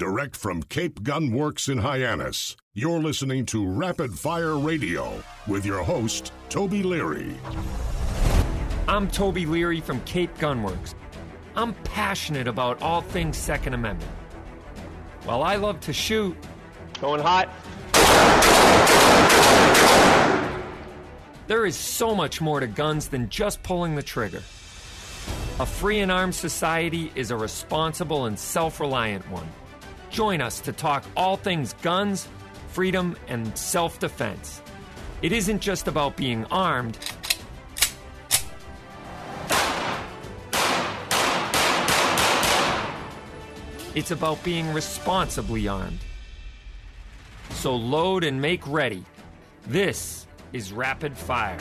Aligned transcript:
direct 0.00 0.34
from 0.34 0.62
Cape 0.62 1.02
Gun 1.02 1.30
Works 1.30 1.68
in 1.68 1.76
Hyannis. 1.76 2.56
You're 2.72 3.00
listening 3.00 3.44
to 3.46 3.66
Rapid 3.66 4.18
Fire 4.18 4.56
Radio 4.56 5.22
with 5.46 5.66
your 5.66 5.82
host, 5.82 6.32
Toby 6.48 6.82
Leary. 6.82 7.34
I'm 8.88 9.08
Toby 9.08 9.44
Leary 9.44 9.82
from 9.82 10.00
Cape 10.06 10.34
Gunworks. 10.38 10.94
I'm 11.54 11.74
passionate 11.84 12.48
about 12.48 12.80
all 12.80 13.02
things 13.02 13.36
Second 13.36 13.74
Amendment. 13.74 14.10
While 15.24 15.42
I 15.42 15.56
love 15.56 15.80
to 15.80 15.92
shoot, 15.92 16.34
Going 17.02 17.20
hot. 17.20 17.50
there 21.46 21.66
is 21.66 21.76
so 21.76 22.14
much 22.14 22.40
more 22.40 22.60
to 22.60 22.66
guns 22.66 23.08
than 23.08 23.28
just 23.28 23.62
pulling 23.62 23.96
the 23.96 24.02
trigger. 24.02 24.42
A 25.58 25.66
free 25.66 26.00
and 26.00 26.10
armed 26.10 26.34
society 26.34 27.12
is 27.14 27.30
a 27.30 27.36
responsible 27.36 28.24
and 28.24 28.38
self 28.38 28.80
reliant 28.80 29.30
one. 29.30 29.46
Join 30.10 30.40
us 30.40 30.60
to 30.60 30.72
talk 30.72 31.04
all 31.16 31.36
things 31.36 31.74
guns, 31.82 32.28
freedom, 32.68 33.16
and 33.28 33.56
self 33.56 33.98
defense. 34.00 34.60
It 35.22 35.32
isn't 35.32 35.60
just 35.60 35.86
about 35.86 36.16
being 36.16 36.44
armed, 36.46 36.98
it's 43.94 44.10
about 44.10 44.42
being 44.42 44.72
responsibly 44.72 45.68
armed. 45.68 46.00
So 47.50 47.76
load 47.76 48.24
and 48.24 48.40
make 48.40 48.66
ready. 48.66 49.04
This 49.66 50.26
is 50.52 50.72
Rapid 50.72 51.16
Fire. 51.16 51.58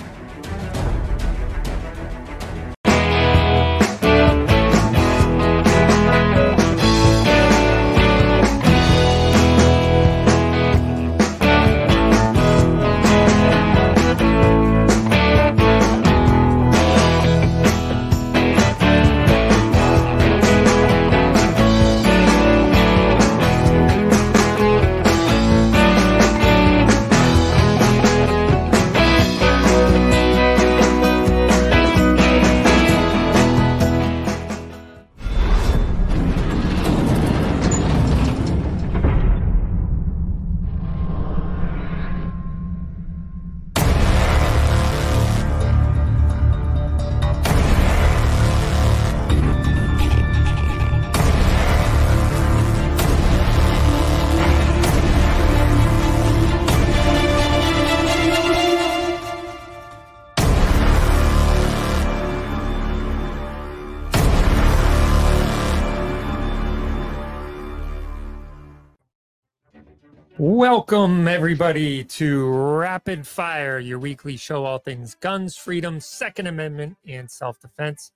Welcome, 70.92 71.28
everybody, 71.28 72.04
to 72.04 72.50
Rapid 72.50 73.28
Fire, 73.28 73.78
your 73.78 74.00
weekly 74.00 74.38
show 74.38 74.66
all 74.66 74.80
things 74.80 75.14
guns, 75.14 75.56
freedom, 75.56 76.00
Second 76.00 76.48
Amendment, 76.48 76.98
and 77.08 77.30
self 77.30 77.60
defense, 77.60 78.11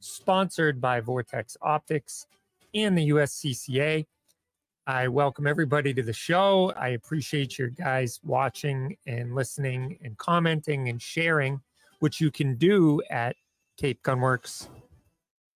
sponsored 0.00 0.78
by 0.78 1.00
Vortex 1.00 1.56
Optics 1.62 2.26
and 2.74 2.98
the 2.98 3.08
USCCA. 3.08 4.04
I 4.86 5.08
welcome 5.08 5.46
everybody 5.46 5.94
to 5.94 6.02
the 6.02 6.12
show. 6.12 6.74
I 6.76 6.88
appreciate 6.88 7.58
your 7.58 7.70
guys 7.70 8.20
watching 8.22 8.98
and 9.06 9.34
listening 9.34 9.98
and 10.04 10.18
commenting 10.18 10.90
and 10.90 11.00
sharing, 11.00 11.62
which 12.00 12.20
you 12.20 12.30
can 12.30 12.56
do 12.56 13.00
at 13.08 13.36
Cape 13.78 14.02
Gunworks 14.02 14.68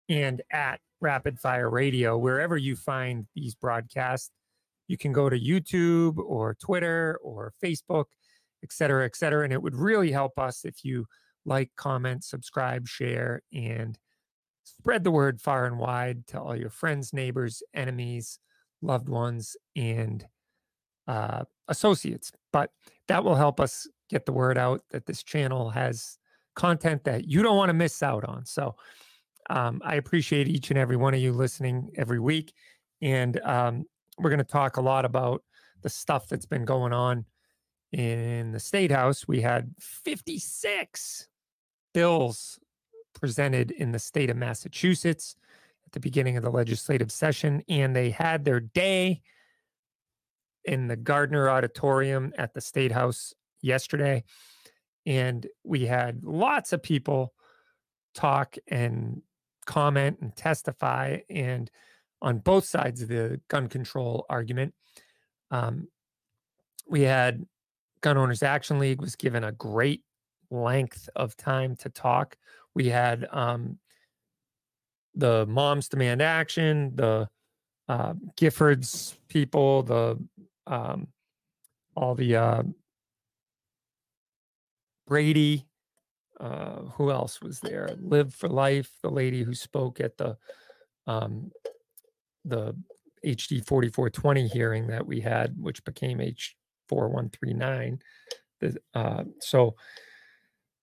and 0.09 0.41
at 0.51 0.81
Rapid 1.03 1.39
Fire 1.39 1.69
Radio, 1.69 2.17
wherever 2.17 2.57
you 2.57 2.77
find 2.77 3.27
these 3.35 3.55
broadcasts 3.55 4.31
you 4.89 4.97
can 4.97 5.13
go 5.13 5.29
to 5.29 5.39
YouTube 5.39 6.19
or 6.19 6.55
Twitter 6.55 7.19
or 7.23 7.53
Facebook, 7.63 8.07
et 8.63 8.73
cetera, 8.73 9.05
et 9.05 9.17
cetera. 9.17 9.45
And 9.45 9.53
it 9.53 9.63
would 9.63 9.77
really 9.77 10.13
help 10.13 10.39
us 10.39 10.65
if 10.65 10.85
you 10.85 11.07
like, 11.45 11.71
comment, 11.77 12.25
subscribe, 12.25 12.87
share, 12.87 13.43
and 13.53 13.99
spread 14.65 15.05
the 15.05 15.11
word 15.11 15.41
far 15.41 15.67
and 15.67 15.79
wide 15.79 16.27
to 16.29 16.41
all 16.41 16.57
your 16.57 16.71
friends, 16.71 17.13
neighbors, 17.13 17.63
enemies, 17.75 18.39
loved 18.81 19.09
ones, 19.09 19.57
and 19.75 20.25
uh, 21.09 21.45
associates. 21.69 22.31
But 22.53 22.71
that 23.09 23.25
will 23.25 23.35
help 23.35 23.61
us 23.61 23.89
get 24.09 24.27
the 24.27 24.33
word 24.33 24.59
out 24.59 24.83
that 24.91 25.07
this 25.07 25.23
channel 25.23 25.71
has 25.71 26.19
content 26.55 27.03
that 27.05 27.27
you 27.27 27.43
don't 27.43 27.57
want 27.57 27.71
to 27.71 27.75
miss 27.75 28.03
out 28.03 28.25
on. 28.25 28.45
So 28.45 28.77
um, 29.51 29.81
I 29.85 29.97
appreciate 29.97 30.49
each 30.49 30.71
and 30.71 30.79
every 30.79 30.97
one 30.97 31.15
of 31.15 31.21
you 31.21 31.33
listening 31.33 31.91
every 31.97 32.21
week. 32.21 32.53
And 33.01 33.41
um, 33.41 33.85
we're 34.23 34.31
going 34.31 34.39
to 34.39 34.45
talk 34.45 34.77
a 34.77 34.83
lot 34.83 35.05
about 35.05 35.43
the 35.83 35.89
stuff 35.89 36.29
that's 36.29 36.47
been 36.47 36.65
going 36.65 36.93
on 36.93 37.25
in 37.91 38.53
the 38.53 38.61
state 38.61 38.91
house. 38.91 39.27
We 39.27 39.41
had 39.41 39.75
56 39.81 41.29
bills 41.93 42.59
presented 43.15 43.71
in 43.71 43.93
the 43.93 43.99
state 43.99 44.31
of 44.31 44.37
Massachusetts 44.37 45.37
at 45.87 45.93
the 45.93 46.01
beginning 46.01 46.37
of 46.37 46.43
the 46.43 46.51
legislative 46.51 47.13
session, 47.13 47.63
and 47.69 47.95
they 47.95 48.11
had 48.11 48.45
their 48.45 48.61
day 48.61 49.23
in 50.65 50.87
the 50.87 50.97
Gardner 50.97 51.51
Auditorium 51.51 52.33
at 52.39 52.55
the 52.55 52.61
state 52.61 52.93
house 52.93 53.35
yesterday. 53.61 54.25
And 55.05 55.47
we 55.65 55.87
had 55.87 56.23
lots 56.23 56.73
of 56.73 56.83
people 56.83 57.35
talk 58.15 58.57
and 58.69 59.23
comment 59.67 60.19
and 60.21 60.35
testify 60.35 61.19
and 61.29 61.71
on 62.23 62.39
both 62.39 62.65
sides 62.65 63.03
of 63.03 63.09
the 63.09 63.41
gun 63.49 63.69
control 63.69 64.25
argument. 64.31 64.73
Um, 65.51 65.89
we 66.89 67.03
had 67.03 67.45
Gun 68.01 68.17
Owners 68.17 68.43
Action 68.43 68.79
League 68.79 69.01
was 69.01 69.17
given 69.17 69.45
a 69.45 69.53
great 69.53 70.03
length 70.51 71.09
of 71.17 71.37
time 71.37 71.77
to 71.77 71.89
talk. 71.89 72.37
We 72.75 72.89
had 72.89 73.27
um, 73.33 73.79
the 75.15 75.47
Moms 75.47 75.89
Demand 75.89 76.23
Action, 76.23 76.93
the 76.95 77.29
uh, 77.89 78.15
Giffords 78.37 79.17
people, 79.29 79.83
the 79.83 80.19
um, 80.67 81.09
all 81.97 82.15
the 82.15 82.37
uh, 82.37 82.63
Brady. 85.07 85.67
Uh, 86.41 86.83
who 86.97 87.13
else 87.13 87.41
was 87.41 87.61
there? 87.61 87.89
Live 88.01 88.35
for 88.35 88.49
Life, 88.49 88.91
the 89.01 89.11
lady 89.11 89.45
who 89.45 89.55
spoke 89.55 90.01
at 90.01 90.17
the 90.17 90.37
um, 91.07 91.53
the 92.45 92.75
HD 93.25 93.65
4420 93.67 94.49
hearing 94.49 94.87
that 94.89 95.07
we 95.07 95.21
had, 95.21 95.55
which 95.61 95.85
became 95.85 96.21
H 96.21 96.57
4139. 96.89 98.01
Uh, 98.95 99.25
so, 99.41 99.75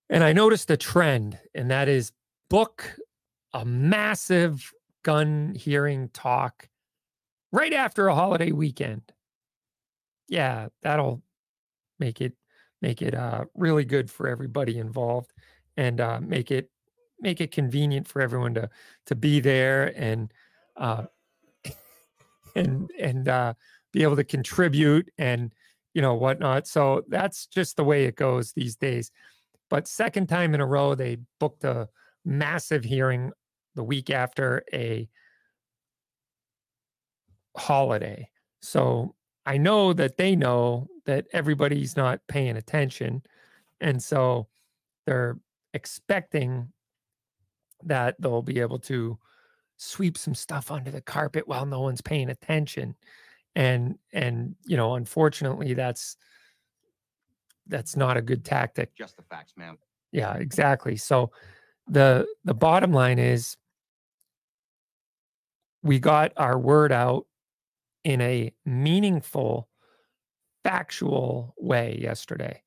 and 0.08 0.24
I 0.24 0.32
noticed 0.32 0.70
a 0.70 0.76
trend, 0.76 1.38
and 1.54 1.70
that 1.70 1.88
is 1.88 2.12
book 2.48 2.96
a 3.52 3.64
massive 3.64 4.70
gun 5.02 5.54
hearing 5.54 6.08
talk 6.12 6.68
right 7.52 7.72
after 7.72 8.08
a 8.08 8.14
holiday 8.14 8.52
weekend. 8.52 9.02
Yeah, 10.28 10.68
that'll 10.82 11.22
make 11.98 12.20
it 12.20 12.34
make 12.82 13.02
it 13.02 13.14
uh, 13.14 13.44
really 13.54 13.84
good 13.84 14.10
for 14.10 14.28
everybody 14.28 14.78
involved, 14.78 15.32
and 15.76 16.00
uh, 16.00 16.20
make 16.20 16.50
it 16.50 16.70
make 17.20 17.40
it 17.40 17.50
convenient 17.50 18.08
for 18.08 18.20
everyone 18.20 18.54
to 18.54 18.70
to 19.06 19.14
be 19.14 19.40
there 19.40 19.92
and 19.96 20.32
uh, 20.76 21.04
and 22.54 22.90
and 22.98 23.28
uh, 23.28 23.54
be 23.92 24.02
able 24.02 24.16
to 24.16 24.24
contribute 24.24 25.10
and 25.18 25.52
you 25.94 26.02
know 26.02 26.14
whatnot. 26.14 26.66
So 26.66 27.02
that's 27.08 27.46
just 27.46 27.76
the 27.76 27.84
way 27.84 28.04
it 28.04 28.16
goes 28.16 28.52
these 28.52 28.76
days. 28.76 29.10
But 29.68 29.86
second 29.86 30.28
time 30.28 30.54
in 30.54 30.60
a 30.60 30.66
row, 30.66 30.94
they 30.94 31.18
booked 31.38 31.64
a 31.64 31.88
massive 32.24 32.84
hearing 32.84 33.32
the 33.76 33.84
week 33.84 34.10
after 34.10 34.64
a 34.72 35.08
holiday. 37.56 38.28
So 38.62 39.14
I 39.46 39.56
know 39.58 39.92
that 39.92 40.16
they 40.16 40.36
know 40.36 40.88
that 41.06 41.26
everybody's 41.32 41.96
not 41.96 42.20
paying 42.28 42.56
attention. 42.56 43.22
And 43.80 44.02
so 44.02 44.48
they're 45.06 45.38
expecting 45.72 46.72
that 47.84 48.16
they'll 48.20 48.42
be 48.42 48.60
able 48.60 48.78
to 48.80 49.18
sweep 49.82 50.18
some 50.18 50.34
stuff 50.34 50.70
under 50.70 50.90
the 50.90 51.00
carpet 51.00 51.48
while 51.48 51.64
no 51.64 51.80
one's 51.80 52.02
paying 52.02 52.28
attention. 52.28 52.94
and 53.56 53.98
and 54.12 54.54
you 54.66 54.76
know 54.76 54.94
unfortunately 54.94 55.74
that's 55.74 56.16
that's 57.66 57.96
not 57.96 58.16
a 58.16 58.22
good 58.22 58.44
tactic 58.44 58.94
Just 58.94 59.16
the 59.16 59.22
facts, 59.24 59.54
ma'am. 59.56 59.76
yeah 60.12 60.34
exactly 60.34 60.96
so 60.96 61.32
the 61.88 62.26
the 62.44 62.54
bottom 62.54 62.92
line 62.92 63.18
is 63.18 63.56
we 65.82 65.98
got 65.98 66.32
our 66.36 66.58
word 66.58 66.92
out 66.92 67.26
in 68.04 68.20
a 68.20 68.52
meaningful 68.66 69.68
factual 70.62 71.54
way 71.58 71.98
yesterday 72.00 72.62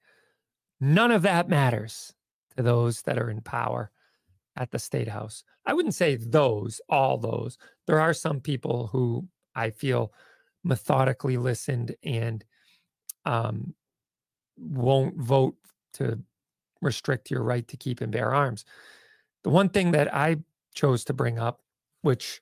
none 0.81 1.11
of 1.11 1.21
that 1.21 1.47
matters 1.47 2.13
to 2.57 2.63
those 2.63 3.03
that 3.03 3.17
are 3.17 3.29
in 3.29 3.39
power 3.39 3.89
at 4.55 4.71
the 4.71 4.79
state 4.79 5.07
house 5.07 5.43
i 5.65 5.73
wouldn't 5.73 5.95
say 5.95 6.15
those 6.15 6.79
all 6.89 7.17
those 7.17 7.57
there 7.87 7.99
are 7.99 8.13
some 8.13 8.39
people 8.39 8.87
who 8.91 9.27
i 9.55 9.69
feel 9.69 10.13
methodically 10.63 11.37
listened 11.37 11.95
and 12.03 12.43
um, 13.25 13.73
won't 14.57 15.17
vote 15.17 15.55
to 15.93 16.19
restrict 16.81 17.31
your 17.31 17.43
right 17.43 17.67
to 17.67 17.77
keep 17.77 18.01
and 18.01 18.11
bear 18.11 18.33
arms. 18.33 18.65
The 19.43 19.49
one 19.49 19.69
thing 19.69 19.91
that 19.91 20.13
I 20.13 20.37
chose 20.73 21.05
to 21.05 21.13
bring 21.13 21.39
up, 21.39 21.61
which 22.01 22.41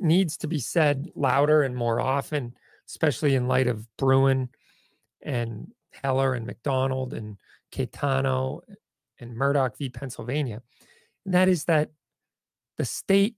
needs 0.00 0.36
to 0.38 0.46
be 0.46 0.58
said 0.58 1.08
louder 1.14 1.62
and 1.62 1.74
more 1.74 2.00
often, 2.00 2.54
especially 2.86 3.34
in 3.34 3.48
light 3.48 3.66
of 3.66 3.86
Bruen 3.96 4.48
and 5.22 5.68
Heller 6.02 6.34
and 6.34 6.46
McDonald 6.46 7.14
and 7.14 7.36
Caetano 7.72 8.60
and 9.18 9.34
Murdock 9.34 9.76
v. 9.76 9.88
Pennsylvania, 9.88 10.62
and 11.28 11.34
that 11.34 11.50
is 11.50 11.64
that 11.64 11.90
the 12.78 12.86
state 12.86 13.36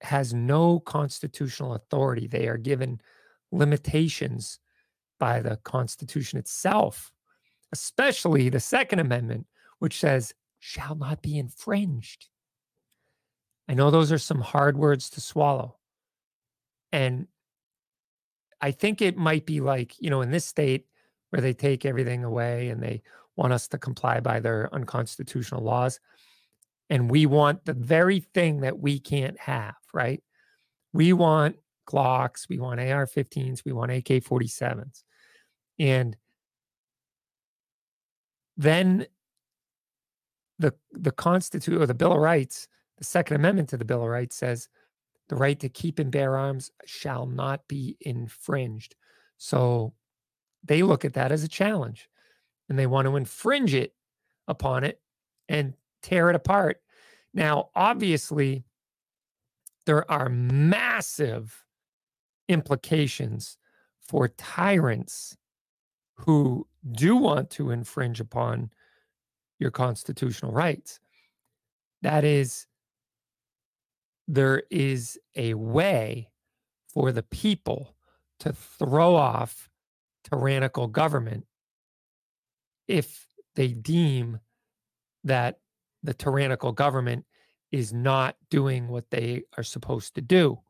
has 0.00 0.34
no 0.34 0.80
constitutional 0.80 1.74
authority. 1.74 2.26
They 2.26 2.48
are 2.48 2.56
given 2.56 3.00
limitations 3.52 4.58
by 5.20 5.38
the 5.38 5.58
Constitution 5.58 6.40
itself, 6.40 7.12
especially 7.72 8.48
the 8.48 8.58
Second 8.58 8.98
Amendment, 8.98 9.46
which 9.78 10.00
says, 10.00 10.34
shall 10.58 10.96
not 10.96 11.22
be 11.22 11.38
infringed. 11.38 12.26
I 13.68 13.74
know 13.74 13.92
those 13.92 14.10
are 14.10 14.18
some 14.18 14.40
hard 14.40 14.76
words 14.76 15.08
to 15.10 15.20
swallow. 15.20 15.76
And 16.90 17.28
I 18.60 18.72
think 18.72 19.00
it 19.00 19.16
might 19.16 19.46
be 19.46 19.60
like, 19.60 19.94
you 20.00 20.10
know, 20.10 20.20
in 20.20 20.32
this 20.32 20.46
state 20.46 20.86
where 21.30 21.40
they 21.40 21.52
take 21.52 21.84
everything 21.84 22.24
away 22.24 22.70
and 22.70 22.82
they 22.82 23.02
want 23.36 23.52
us 23.52 23.68
to 23.68 23.78
comply 23.78 24.18
by 24.18 24.40
their 24.40 24.68
unconstitutional 24.74 25.62
laws. 25.62 26.00
And 26.90 27.10
we 27.10 27.26
want 27.26 27.64
the 27.64 27.74
very 27.74 28.20
thing 28.20 28.60
that 28.60 28.78
we 28.78 28.98
can't 28.98 29.38
have, 29.40 29.74
right? 29.92 30.22
We 30.92 31.12
want 31.12 31.56
Glocks, 31.88 32.48
we 32.48 32.58
want 32.58 32.80
AR 32.80 33.06
15s, 33.06 33.64
we 33.64 33.72
want 33.72 33.90
AK 33.90 34.22
47s. 34.22 35.02
And 35.78 36.16
then 38.56 39.06
the 40.58 40.74
the 40.92 41.10
Constitution 41.10 41.82
or 41.82 41.86
the 41.86 41.94
Bill 41.94 42.12
of 42.12 42.20
Rights, 42.20 42.68
the 42.98 43.04
Second 43.04 43.36
Amendment 43.36 43.70
to 43.70 43.76
the 43.76 43.84
Bill 43.84 44.02
of 44.02 44.08
Rights 44.08 44.36
says 44.36 44.68
the 45.28 45.36
right 45.36 45.58
to 45.60 45.68
keep 45.68 45.98
and 45.98 46.10
bear 46.10 46.36
arms 46.36 46.70
shall 46.84 47.26
not 47.26 47.66
be 47.66 47.96
infringed. 48.00 48.94
So 49.36 49.94
they 50.62 50.82
look 50.82 51.04
at 51.04 51.14
that 51.14 51.32
as 51.32 51.42
a 51.42 51.48
challenge 51.48 52.08
and 52.68 52.78
they 52.78 52.86
want 52.86 53.06
to 53.06 53.16
infringe 53.16 53.74
it 53.74 53.94
upon 54.46 54.84
it 54.84 55.00
and 55.48 55.74
tear 56.04 56.28
it 56.28 56.36
apart. 56.36 56.80
Now, 57.32 57.70
obviously, 57.74 58.64
there 59.86 60.08
are 60.10 60.28
massive 60.28 61.64
implications 62.48 63.56
for 64.00 64.28
tyrants 64.28 65.36
who 66.16 66.66
do 66.92 67.16
want 67.16 67.50
to 67.50 67.70
infringe 67.70 68.20
upon 68.20 68.70
your 69.58 69.70
constitutional 69.70 70.52
rights. 70.52 71.00
That 72.02 72.24
is, 72.24 72.66
there 74.28 74.62
is 74.70 75.18
a 75.34 75.54
way 75.54 76.28
for 76.86 77.12
the 77.12 77.22
people 77.22 77.96
to 78.40 78.52
throw 78.52 79.16
off 79.16 79.70
tyrannical 80.30 80.86
government 80.86 81.46
if 82.86 83.26
they 83.56 83.68
deem 83.68 84.40
that 85.24 85.58
the 86.04 86.14
tyrannical 86.14 86.72
government 86.72 87.24
is 87.72 87.92
not 87.92 88.36
doing 88.50 88.86
what 88.88 89.10
they 89.10 89.42
are 89.56 89.64
supposed 89.64 90.14
to 90.14 90.20
do. 90.20 90.60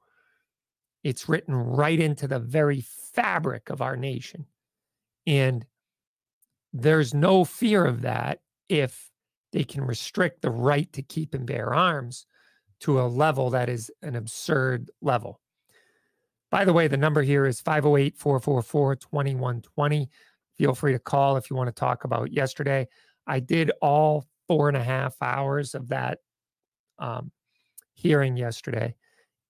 It's 1.02 1.28
written 1.28 1.54
right 1.54 2.00
into 2.00 2.26
the 2.26 2.38
very 2.38 2.80
fabric 3.12 3.68
of 3.68 3.82
our 3.82 3.96
nation. 3.96 4.46
And 5.26 5.66
there's 6.72 7.12
no 7.12 7.44
fear 7.44 7.84
of 7.84 8.02
that 8.02 8.40
if 8.68 9.10
they 9.52 9.64
can 9.64 9.84
restrict 9.84 10.40
the 10.40 10.50
right 10.50 10.90
to 10.94 11.02
keep 11.02 11.34
and 11.34 11.46
bear 11.46 11.74
arms 11.74 12.26
to 12.80 13.00
a 13.00 13.02
level 13.02 13.50
that 13.50 13.68
is 13.68 13.90
an 14.02 14.16
absurd 14.16 14.90
level. 15.00 15.40
By 16.50 16.64
the 16.64 16.72
way, 16.72 16.88
the 16.88 16.96
number 16.96 17.22
here 17.22 17.46
is 17.46 17.60
508 17.60 18.16
444 18.16 18.96
2120. 18.96 20.08
Feel 20.56 20.74
free 20.74 20.92
to 20.92 20.98
call 20.98 21.36
if 21.36 21.50
you 21.50 21.56
want 21.56 21.68
to 21.68 21.72
talk 21.72 22.04
about 22.04 22.32
yesterday. 22.32 22.88
I 23.26 23.40
did 23.40 23.72
all 23.82 24.26
four 24.48 24.68
and 24.68 24.76
a 24.76 24.82
half 24.82 25.16
hours 25.22 25.74
of 25.74 25.88
that 25.88 26.18
um, 26.98 27.30
hearing 27.94 28.36
yesterday. 28.36 28.94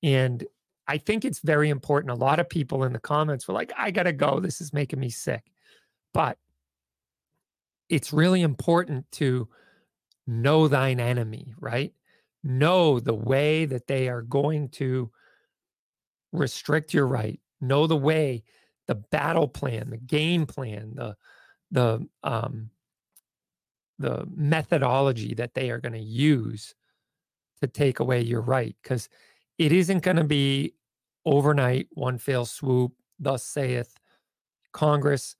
And 0.02 0.44
I 0.86 0.98
think 0.98 1.24
it's 1.24 1.40
very 1.40 1.70
important. 1.70 2.12
A 2.12 2.14
lot 2.14 2.40
of 2.40 2.48
people 2.48 2.84
in 2.84 2.92
the 2.92 2.98
comments 2.98 3.48
were 3.48 3.54
like, 3.54 3.72
I 3.76 3.90
got 3.90 4.04
to 4.04 4.12
go. 4.12 4.40
This 4.40 4.60
is 4.60 4.72
making 4.72 5.00
me 5.00 5.10
sick. 5.10 5.44
But 6.12 6.38
it's 7.88 8.12
really 8.12 8.42
important 8.42 9.10
to 9.12 9.48
know 10.26 10.68
thine 10.68 11.00
enemy, 11.00 11.54
right? 11.58 11.92
Know 12.42 13.00
the 13.00 13.14
way 13.14 13.64
that 13.66 13.86
they 13.86 14.08
are 14.08 14.22
going 14.22 14.68
to 14.70 15.10
restrict 16.32 16.92
your 16.92 17.06
right. 17.06 17.40
Know 17.60 17.86
the 17.86 17.96
way, 17.96 18.44
the 18.86 18.94
battle 18.94 19.48
plan, 19.48 19.90
the 19.90 19.96
game 19.96 20.46
plan, 20.46 20.92
the 20.94 21.16
the 21.70 22.06
um 22.22 22.70
the 23.98 24.24
methodology 24.34 25.34
that 25.34 25.54
they 25.54 25.70
are 25.70 25.80
going 25.80 25.92
to 25.92 25.98
use 25.98 26.74
to 27.60 27.66
take 27.66 28.00
away 28.00 28.20
your 28.20 28.40
right 28.40 28.76
because 28.82 29.08
it 29.58 29.72
isn't 29.72 30.02
going 30.02 30.16
to 30.16 30.24
be 30.24 30.74
overnight 31.24 31.86
one 31.92 32.18
fell 32.18 32.44
swoop 32.44 32.92
thus 33.18 33.44
saith 33.44 33.94
congress 34.72 35.36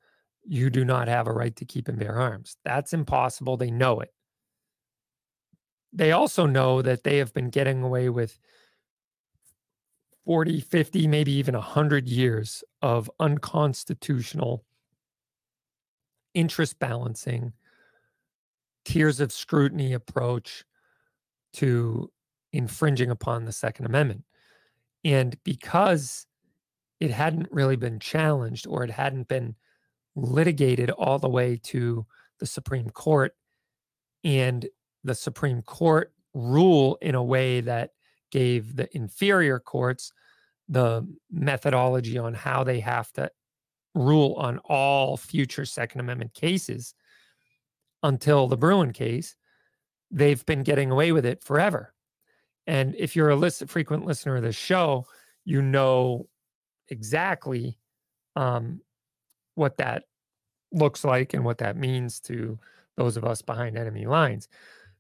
you 0.47 0.71
do 0.71 0.85
not 0.85 1.09
have 1.09 1.27
a 1.27 1.33
right 1.33 1.55
to 1.57 1.65
keep 1.65 1.89
and 1.89 1.99
bear 1.99 2.19
arms. 2.19 2.57
That's 2.65 2.93
impossible. 2.93 3.57
They 3.57 3.71
know 3.71 4.01
it. 4.01 4.13
They 5.93 6.13
also 6.13 6.47
know 6.47 6.83
that 6.83 7.05
they 7.05 7.19
have 7.19 7.33
been 7.33 7.51
getting 7.51 7.83
away 7.83 8.09
with 8.09 8.39
40, 10.25 10.61
50, 10.61 11.07
maybe 11.07 11.33
even 11.33 11.55
100 11.55 12.09
years 12.09 12.65
of 12.83 13.11
unconstitutional 13.21 14.65
interest 16.35 16.79
balancing, 16.79 17.53
tiers 18.85 19.21
of 19.21 19.33
scrutiny 19.33 19.93
approach 19.93 20.65
to 21.55 22.11
infringing 22.53 23.11
upon 23.11 23.45
the 23.45 23.53
Second 23.53 23.87
Amendment. 23.87 24.25
And 25.05 25.37
because 25.45 26.27
it 27.01 27.11
hadn't 27.11 27.49
really 27.51 27.77
been 27.77 28.01
challenged 28.01 28.67
or 28.67 28.85
it 28.85 28.91
hadn't 28.91 29.29
been 29.29 29.57
litigated 30.17 30.91
all 30.91 31.19
the 31.19 31.29
way 31.29 31.61
to 31.65 32.07
the 32.39 32.47
Supreme 32.47 32.91
Court, 32.91 33.35
and 34.23 34.67
the 35.05 35.15
Supreme 35.15 35.63
Court 35.63 36.13
rule 36.33 36.97
in 37.03 37.15
a 37.15 37.23
way 37.23 37.61
that 37.61 37.91
gave 38.31 38.75
the 38.75 38.89
inferior 38.97 39.61
courts 39.61 40.13
the 40.69 41.07
methodology 41.31 42.19
on 42.19 42.33
how 42.33 42.65
they 42.65 42.81
have 42.81 43.13
to 43.13 43.31
rule 43.95 44.35
on 44.35 44.59
all 44.65 45.17
future 45.17 45.65
Second 45.67 46.01
Amendment 46.01 46.33
cases 46.35 46.95
until 48.05 48.47
the 48.47 48.57
Bruen 48.57 48.93
case. 48.93 49.35
They've 50.13 50.45
been 50.47 50.63
getting 50.63 50.93
away 50.93 51.11
with 51.11 51.27
it 51.27 51.43
forever. 51.43 51.93
And 52.67 52.95
if 52.97 53.17
you're 53.17 53.31
a 53.31 53.37
list, 53.37 53.67
frequent 53.67 54.07
listener 54.07 54.37
of 54.37 54.43
this 54.43 54.55
show, 54.55 55.07
you 55.45 55.61
know 55.61 56.29
exactly 56.89 57.79
um, 58.37 58.81
what 59.55 59.79
that 59.79 60.05
looks 60.71 61.03
like 61.05 61.35
and 61.35 61.45
what 61.45 61.59
that 61.59 61.77
means 61.77 62.21
to 62.21 62.59
those 62.97 63.17
of 63.17 63.25
us 63.25 63.43
behind 63.43 63.77
enemy 63.77 64.07
lines. 64.07 64.49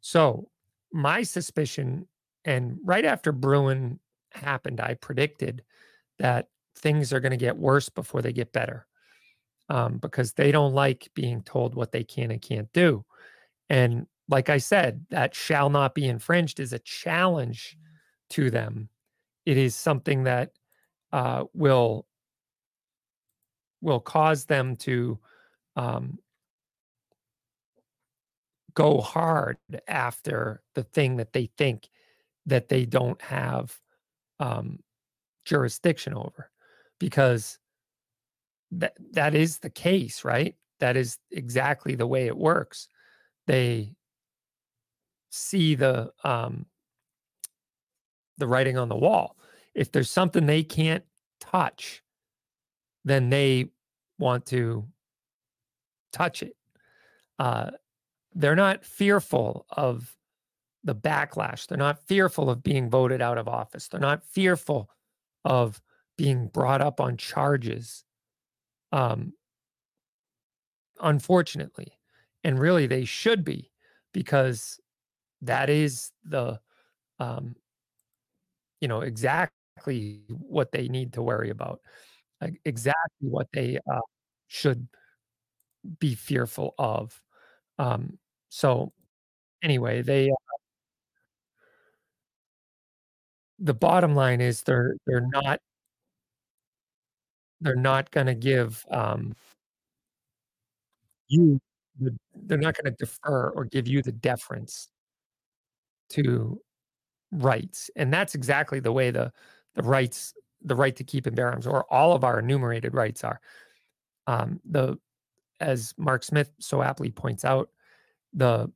So, 0.00 0.48
my 0.92 1.22
suspicion, 1.22 2.06
and 2.44 2.78
right 2.84 3.04
after 3.04 3.32
Bruen 3.32 3.98
happened, 4.32 4.80
I 4.80 4.94
predicted 4.94 5.64
that 6.18 6.48
things 6.76 7.12
are 7.12 7.20
going 7.20 7.30
to 7.30 7.36
get 7.36 7.56
worse 7.56 7.88
before 7.88 8.22
they 8.22 8.32
get 8.32 8.52
better 8.52 8.86
um, 9.68 9.98
because 9.98 10.32
they 10.32 10.52
don't 10.52 10.74
like 10.74 11.10
being 11.14 11.42
told 11.42 11.74
what 11.74 11.92
they 11.92 12.04
can 12.04 12.30
and 12.30 12.42
can't 12.42 12.72
do. 12.72 13.04
And 13.70 14.06
like 14.28 14.50
I 14.50 14.58
said, 14.58 15.04
that 15.10 15.34
shall 15.34 15.70
not 15.70 15.94
be 15.94 16.06
infringed 16.06 16.60
is 16.60 16.72
a 16.72 16.78
challenge 16.78 17.76
to 18.30 18.50
them. 18.50 18.88
It 19.46 19.56
is 19.56 19.74
something 19.74 20.24
that 20.24 20.50
uh, 21.12 21.44
will 21.52 22.06
will 23.80 24.00
cause 24.00 24.46
them 24.46 24.76
to 24.76 25.18
um, 25.76 26.18
go 28.72 29.00
hard 29.00 29.58
after 29.86 30.62
the 30.74 30.82
thing 30.82 31.16
that 31.16 31.32
they 31.32 31.50
think 31.58 31.88
that 32.46 32.68
they 32.68 32.86
don't 32.86 33.20
have 33.20 33.78
um, 34.40 34.78
jurisdiction 35.44 36.14
over 36.14 36.50
because 36.98 37.58
that 38.78 38.96
that 39.12 39.34
is 39.34 39.58
the 39.58 39.70
case 39.70 40.24
right 40.24 40.56
that 40.80 40.96
is 40.96 41.18
exactly 41.30 41.94
the 41.94 42.06
way 42.06 42.26
it 42.26 42.36
works 42.36 42.88
they 43.46 43.92
see 45.30 45.74
the 45.74 46.10
um 46.22 46.66
the 48.38 48.46
writing 48.46 48.76
on 48.76 48.88
the 48.88 48.96
wall 48.96 49.36
if 49.74 49.90
there's 49.92 50.10
something 50.10 50.46
they 50.46 50.62
can't 50.62 51.04
touch 51.40 52.02
then 53.04 53.30
they 53.30 53.66
want 54.18 54.46
to 54.46 54.84
touch 56.12 56.42
it 56.42 56.56
uh 57.38 57.70
they're 58.34 58.56
not 58.56 58.84
fearful 58.84 59.64
of 59.70 60.16
the 60.84 60.94
backlash. 60.94 61.66
They're 61.66 61.78
not 61.78 62.06
fearful 62.06 62.50
of 62.50 62.62
being 62.62 62.90
voted 62.90 63.22
out 63.22 63.38
of 63.38 63.48
office. 63.48 63.88
They're 63.88 64.00
not 64.00 64.22
fearful 64.22 64.90
of 65.44 65.80
being 66.16 66.48
brought 66.48 66.82
up 66.82 67.00
on 67.00 67.16
charges. 67.16 68.04
Um, 68.94 69.32
unfortunately, 71.00 71.98
and 72.42 72.58
really 72.58 72.86
they 72.86 73.04
should 73.04 73.44
be 73.44 73.70
because 74.12 74.78
that 75.42 75.70
is 75.70 76.12
the 76.24 76.60
um, 77.20 77.56
you 78.80 78.88
know 78.88 79.00
exactly 79.00 80.22
what 80.28 80.72
they 80.72 80.88
need 80.88 81.12
to 81.14 81.22
worry 81.22 81.50
about 81.50 81.80
exactly 82.64 83.28
what 83.28 83.48
they 83.52 83.78
uh, 83.92 84.00
should 84.48 84.88
be 85.98 86.14
fearful 86.14 86.74
of 86.78 87.20
um, 87.78 88.18
so 88.50 88.92
anyway, 89.62 90.02
they 90.02 90.30
uh 90.30 90.34
the 93.58 93.74
bottom 93.74 94.14
line 94.14 94.40
is 94.40 94.62
they're 94.62 94.94
they're 95.06 95.26
not 95.32 95.60
they're 97.64 97.76
not 97.76 98.10
gonna 98.12 98.34
give, 98.36 98.86
um 98.92 99.34
you 101.28 101.60
the 102.00 102.16
they're 102.46 102.58
not 102.58 102.74
gonna 102.76 102.94
defer 102.98 103.50
or 103.50 103.64
give 103.64 103.86
you 103.86 104.02
the 104.02 104.12
deference 104.12 104.88
to 106.10 106.60
rights, 107.32 107.90
and 107.96 108.12
that's 108.12 108.34
exactly 108.34 108.80
the 108.80 108.92
way 108.92 109.10
the 109.10 109.32
the 109.74 109.82
rights 109.82 110.34
the 110.62 110.76
right 110.76 110.96
to 110.96 111.04
keep 111.04 111.26
and 111.26 111.36
bear 111.36 111.50
arms 111.50 111.66
or 111.66 111.84
all 111.92 112.14
of 112.14 112.24
our 112.24 112.40
enumerated 112.40 112.94
rights 112.94 113.24
are. 113.24 113.40
Um, 114.26 114.60
the 114.64 114.98
as 115.60 115.94
Mark 115.98 116.24
Smith 116.24 116.52
so 116.60 116.82
aptly 116.82 117.10
points 117.10 117.44
out, 117.44 117.70
the 118.34 118.70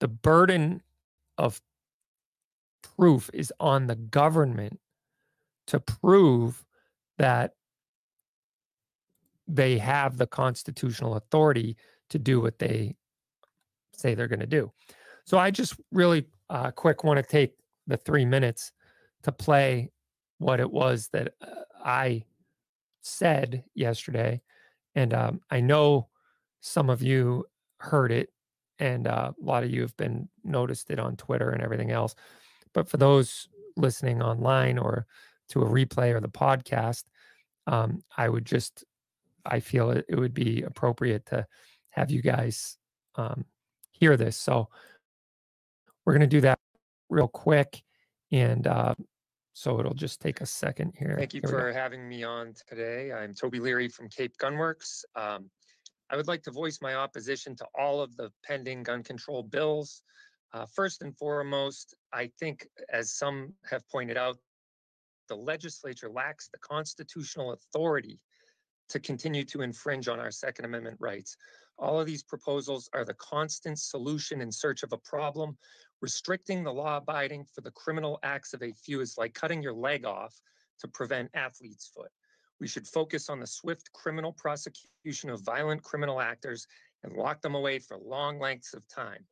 the 0.00 0.08
burden 0.08 0.82
of 1.38 1.60
proof 2.96 3.30
is 3.32 3.52
on 3.60 3.86
the 3.86 3.96
government 3.96 4.78
to 5.66 5.80
prove 5.80 6.64
that 7.20 7.52
they 9.46 9.76
have 9.76 10.16
the 10.16 10.26
constitutional 10.26 11.16
authority 11.16 11.76
to 12.08 12.18
do 12.18 12.40
what 12.40 12.58
they 12.58 12.96
say 13.92 14.14
they're 14.14 14.26
going 14.26 14.40
to 14.40 14.46
do. 14.46 14.72
So 15.26 15.36
I 15.36 15.50
just 15.50 15.74
really 15.92 16.26
uh, 16.48 16.70
quick 16.70 17.04
want 17.04 17.18
to 17.18 17.22
take 17.22 17.52
the 17.86 17.98
three 17.98 18.24
minutes 18.24 18.72
to 19.24 19.32
play 19.32 19.90
what 20.38 20.60
it 20.60 20.70
was 20.70 21.10
that 21.12 21.34
uh, 21.42 21.64
I 21.84 22.24
said 23.02 23.64
yesterday. 23.74 24.40
And 24.94 25.12
um, 25.12 25.40
I 25.50 25.60
know 25.60 26.08
some 26.62 26.88
of 26.88 27.02
you 27.02 27.44
heard 27.80 28.12
it 28.12 28.30
and 28.78 29.06
uh, 29.06 29.32
a 29.38 29.44
lot 29.44 29.62
of 29.62 29.70
you 29.70 29.82
have 29.82 29.96
been 29.98 30.26
noticed 30.42 30.90
it 30.90 30.98
on 30.98 31.16
Twitter 31.16 31.50
and 31.50 31.62
everything 31.62 31.90
else. 31.90 32.14
But 32.72 32.88
for 32.88 32.96
those 32.96 33.46
listening 33.76 34.22
online 34.22 34.78
or 34.78 35.06
to 35.50 35.62
a 35.62 35.68
replay 35.68 36.14
or 36.14 36.20
the 36.20 36.28
podcast, 36.28 37.04
um, 37.70 38.02
I 38.16 38.28
would 38.28 38.44
just 38.44 38.84
I 39.46 39.60
feel 39.60 39.90
it, 39.92 40.04
it, 40.08 40.18
would 40.18 40.34
be 40.34 40.62
appropriate 40.62 41.24
to 41.26 41.46
have 41.90 42.10
you 42.10 42.20
guys 42.20 42.76
um, 43.14 43.44
hear 43.92 44.16
this. 44.16 44.36
So 44.36 44.68
we're 46.04 46.12
going 46.12 46.20
to 46.20 46.26
do 46.26 46.42
that 46.42 46.58
real 47.08 47.28
quick, 47.28 47.82
and 48.32 48.66
uh, 48.66 48.96
so 49.54 49.78
it'll 49.78 49.94
just 49.94 50.20
take 50.20 50.40
a 50.40 50.46
second 50.46 50.94
here. 50.98 51.14
Thank 51.16 51.32
you 51.32 51.40
here 51.42 51.50
for 51.50 51.72
having 51.72 52.06
me 52.08 52.24
on 52.24 52.54
today. 52.68 53.12
I'm 53.12 53.34
Toby 53.34 53.60
Leary 53.60 53.88
from 53.88 54.08
Cape 54.08 54.36
Gunworks. 54.36 55.04
Um, 55.14 55.48
I 56.10 56.16
would 56.16 56.28
like 56.28 56.42
to 56.42 56.50
voice 56.50 56.80
my 56.82 56.94
opposition 56.94 57.54
to 57.56 57.66
all 57.78 58.02
of 58.02 58.16
the 58.16 58.30
pending 58.44 58.82
gun 58.82 59.04
control 59.04 59.44
bills. 59.44 60.02
Uh, 60.52 60.66
first 60.74 61.02
and 61.02 61.16
foremost, 61.16 61.94
I 62.12 62.32
think, 62.40 62.66
as 62.92 63.12
some 63.12 63.54
have 63.70 63.88
pointed 63.88 64.16
out, 64.16 64.36
the 65.30 65.36
legislature 65.36 66.10
lacks 66.10 66.48
the 66.48 66.58
constitutional 66.58 67.52
authority 67.52 68.18
to 68.88 68.98
continue 68.98 69.44
to 69.44 69.62
infringe 69.62 70.08
on 70.08 70.18
our 70.18 70.32
Second 70.32 70.64
Amendment 70.64 70.96
rights. 70.98 71.36
All 71.78 72.00
of 72.00 72.06
these 72.06 72.24
proposals 72.24 72.90
are 72.92 73.04
the 73.04 73.14
constant 73.14 73.78
solution 73.78 74.40
in 74.40 74.50
search 74.50 74.82
of 74.82 74.92
a 74.92 74.98
problem. 74.98 75.56
Restricting 76.02 76.64
the 76.64 76.72
law 76.72 76.96
abiding 76.96 77.44
for 77.54 77.60
the 77.60 77.70
criminal 77.70 78.18
acts 78.24 78.52
of 78.52 78.62
a 78.62 78.72
few 78.72 79.00
is 79.00 79.16
like 79.16 79.32
cutting 79.32 79.62
your 79.62 79.72
leg 79.72 80.04
off 80.04 80.34
to 80.80 80.88
prevent 80.88 81.30
athlete's 81.32 81.90
foot. 81.94 82.10
We 82.58 82.66
should 82.66 82.88
focus 82.88 83.30
on 83.30 83.38
the 83.38 83.46
swift 83.46 83.92
criminal 83.92 84.32
prosecution 84.32 85.30
of 85.30 85.42
violent 85.42 85.82
criminal 85.84 86.20
actors 86.20 86.66
and 87.04 87.14
lock 87.14 87.40
them 87.40 87.54
away 87.54 87.78
for 87.78 87.96
long 87.96 88.40
lengths 88.40 88.74
of 88.74 88.86
time. 88.88 89.24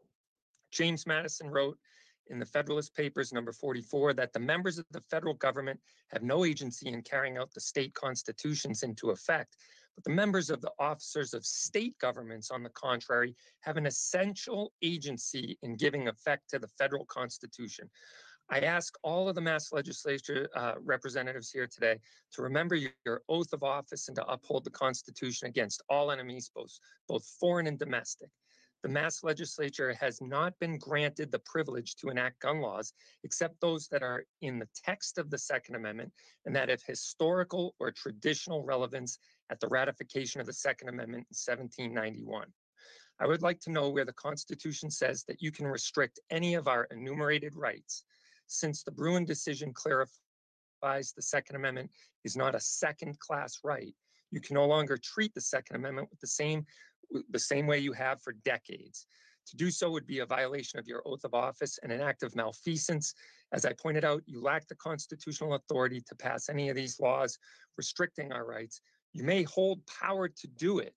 James 0.70 1.06
Madison 1.06 1.50
wrote 1.50 1.76
in 2.30 2.38
the 2.38 2.46
Federalist 2.46 2.94
Papers, 2.94 3.32
number 3.32 3.52
44, 3.52 4.14
that 4.14 4.32
the 4.32 4.40
members 4.40 4.78
of 4.78 4.86
the 4.90 5.02
federal 5.10 5.34
government 5.34 5.80
have 6.12 6.22
no 6.22 6.44
agency 6.44 6.88
in 6.88 7.02
carrying 7.02 7.38
out 7.38 7.52
the 7.52 7.60
state 7.60 7.94
constitutions 7.94 8.82
into 8.82 9.10
effect, 9.10 9.56
but 9.94 10.04
the 10.04 10.10
members 10.10 10.50
of 10.50 10.60
the 10.60 10.72
officers 10.78 11.34
of 11.34 11.44
state 11.44 11.98
governments, 11.98 12.50
on 12.50 12.62
the 12.62 12.70
contrary, 12.70 13.34
have 13.60 13.76
an 13.76 13.86
essential 13.86 14.72
agency 14.82 15.58
in 15.62 15.76
giving 15.76 16.08
effect 16.08 16.48
to 16.50 16.58
the 16.58 16.68
federal 16.68 17.04
constitution. 17.06 17.90
I 18.50 18.60
ask 18.60 18.94
all 19.02 19.28
of 19.28 19.34
the 19.34 19.40
Mass 19.42 19.72
Legislature 19.72 20.48
uh, 20.54 20.74
representatives 20.82 21.50
here 21.50 21.66
today 21.66 21.98
to 22.32 22.42
remember 22.42 22.76
your 22.76 23.22
oath 23.28 23.52
of 23.52 23.62
office 23.62 24.08
and 24.08 24.16
to 24.16 24.24
uphold 24.26 24.64
the 24.64 24.70
Constitution 24.70 25.48
against 25.48 25.82
all 25.90 26.10
enemies, 26.10 26.50
both, 26.54 26.78
both 27.08 27.26
foreign 27.38 27.66
and 27.66 27.78
domestic. 27.78 28.30
The 28.82 28.88
Mass 28.88 29.24
Legislature 29.24 29.92
has 29.94 30.20
not 30.20 30.56
been 30.60 30.78
granted 30.78 31.32
the 31.32 31.40
privilege 31.40 31.96
to 31.96 32.10
enact 32.10 32.40
gun 32.40 32.60
laws 32.60 32.92
except 33.24 33.60
those 33.60 33.88
that 33.88 34.04
are 34.04 34.24
in 34.40 34.60
the 34.60 34.68
text 34.72 35.18
of 35.18 35.30
the 35.30 35.38
Second 35.38 35.74
Amendment 35.74 36.12
and 36.46 36.54
that 36.54 36.68
have 36.68 36.82
historical 36.86 37.74
or 37.80 37.90
traditional 37.90 38.64
relevance 38.64 39.18
at 39.50 39.58
the 39.58 39.66
ratification 39.68 40.40
of 40.40 40.46
the 40.46 40.52
Second 40.52 40.90
Amendment 40.90 41.26
in 41.30 41.54
1791. 41.54 42.46
I 43.20 43.26
would 43.26 43.42
like 43.42 43.58
to 43.60 43.72
know 43.72 43.88
where 43.88 44.04
the 44.04 44.12
Constitution 44.12 44.92
says 44.92 45.24
that 45.24 45.42
you 45.42 45.50
can 45.50 45.66
restrict 45.66 46.20
any 46.30 46.54
of 46.54 46.68
our 46.68 46.84
enumerated 46.92 47.56
rights 47.56 48.04
since 48.46 48.84
the 48.84 48.92
Bruen 48.92 49.24
decision 49.24 49.72
clarifies 49.74 51.12
the 51.12 51.22
Second 51.22 51.56
Amendment 51.56 51.90
is 52.24 52.36
not 52.36 52.54
a 52.54 52.60
second 52.60 53.18
class 53.18 53.58
right, 53.64 53.94
you 54.30 54.40
can 54.40 54.54
no 54.54 54.66
longer 54.66 54.98
treat 54.98 55.34
the 55.34 55.40
Second 55.40 55.76
Amendment 55.76 56.08
with 56.10 56.20
the 56.20 56.26
same 56.26 56.66
the 57.30 57.38
same 57.38 57.66
way 57.66 57.78
you 57.78 57.92
have 57.92 58.20
for 58.22 58.32
decades. 58.44 59.06
To 59.48 59.56
do 59.56 59.70
so 59.70 59.90
would 59.90 60.06
be 60.06 60.18
a 60.18 60.26
violation 60.26 60.78
of 60.78 60.86
your 60.86 61.02
oath 61.06 61.24
of 61.24 61.32
office 61.32 61.78
and 61.82 61.90
an 61.90 62.02
act 62.02 62.22
of 62.22 62.36
malfeasance. 62.36 63.14
As 63.52 63.64
I 63.64 63.72
pointed 63.72 64.04
out, 64.04 64.22
you 64.26 64.42
lack 64.42 64.68
the 64.68 64.74
constitutional 64.74 65.54
authority 65.54 66.02
to 66.02 66.14
pass 66.14 66.50
any 66.50 66.68
of 66.68 66.76
these 66.76 67.00
laws 67.00 67.38
restricting 67.76 68.30
our 68.30 68.44
rights. 68.44 68.82
You 69.14 69.24
may 69.24 69.44
hold 69.44 69.80
power 69.86 70.28
to 70.28 70.46
do 70.48 70.80
it, 70.80 70.94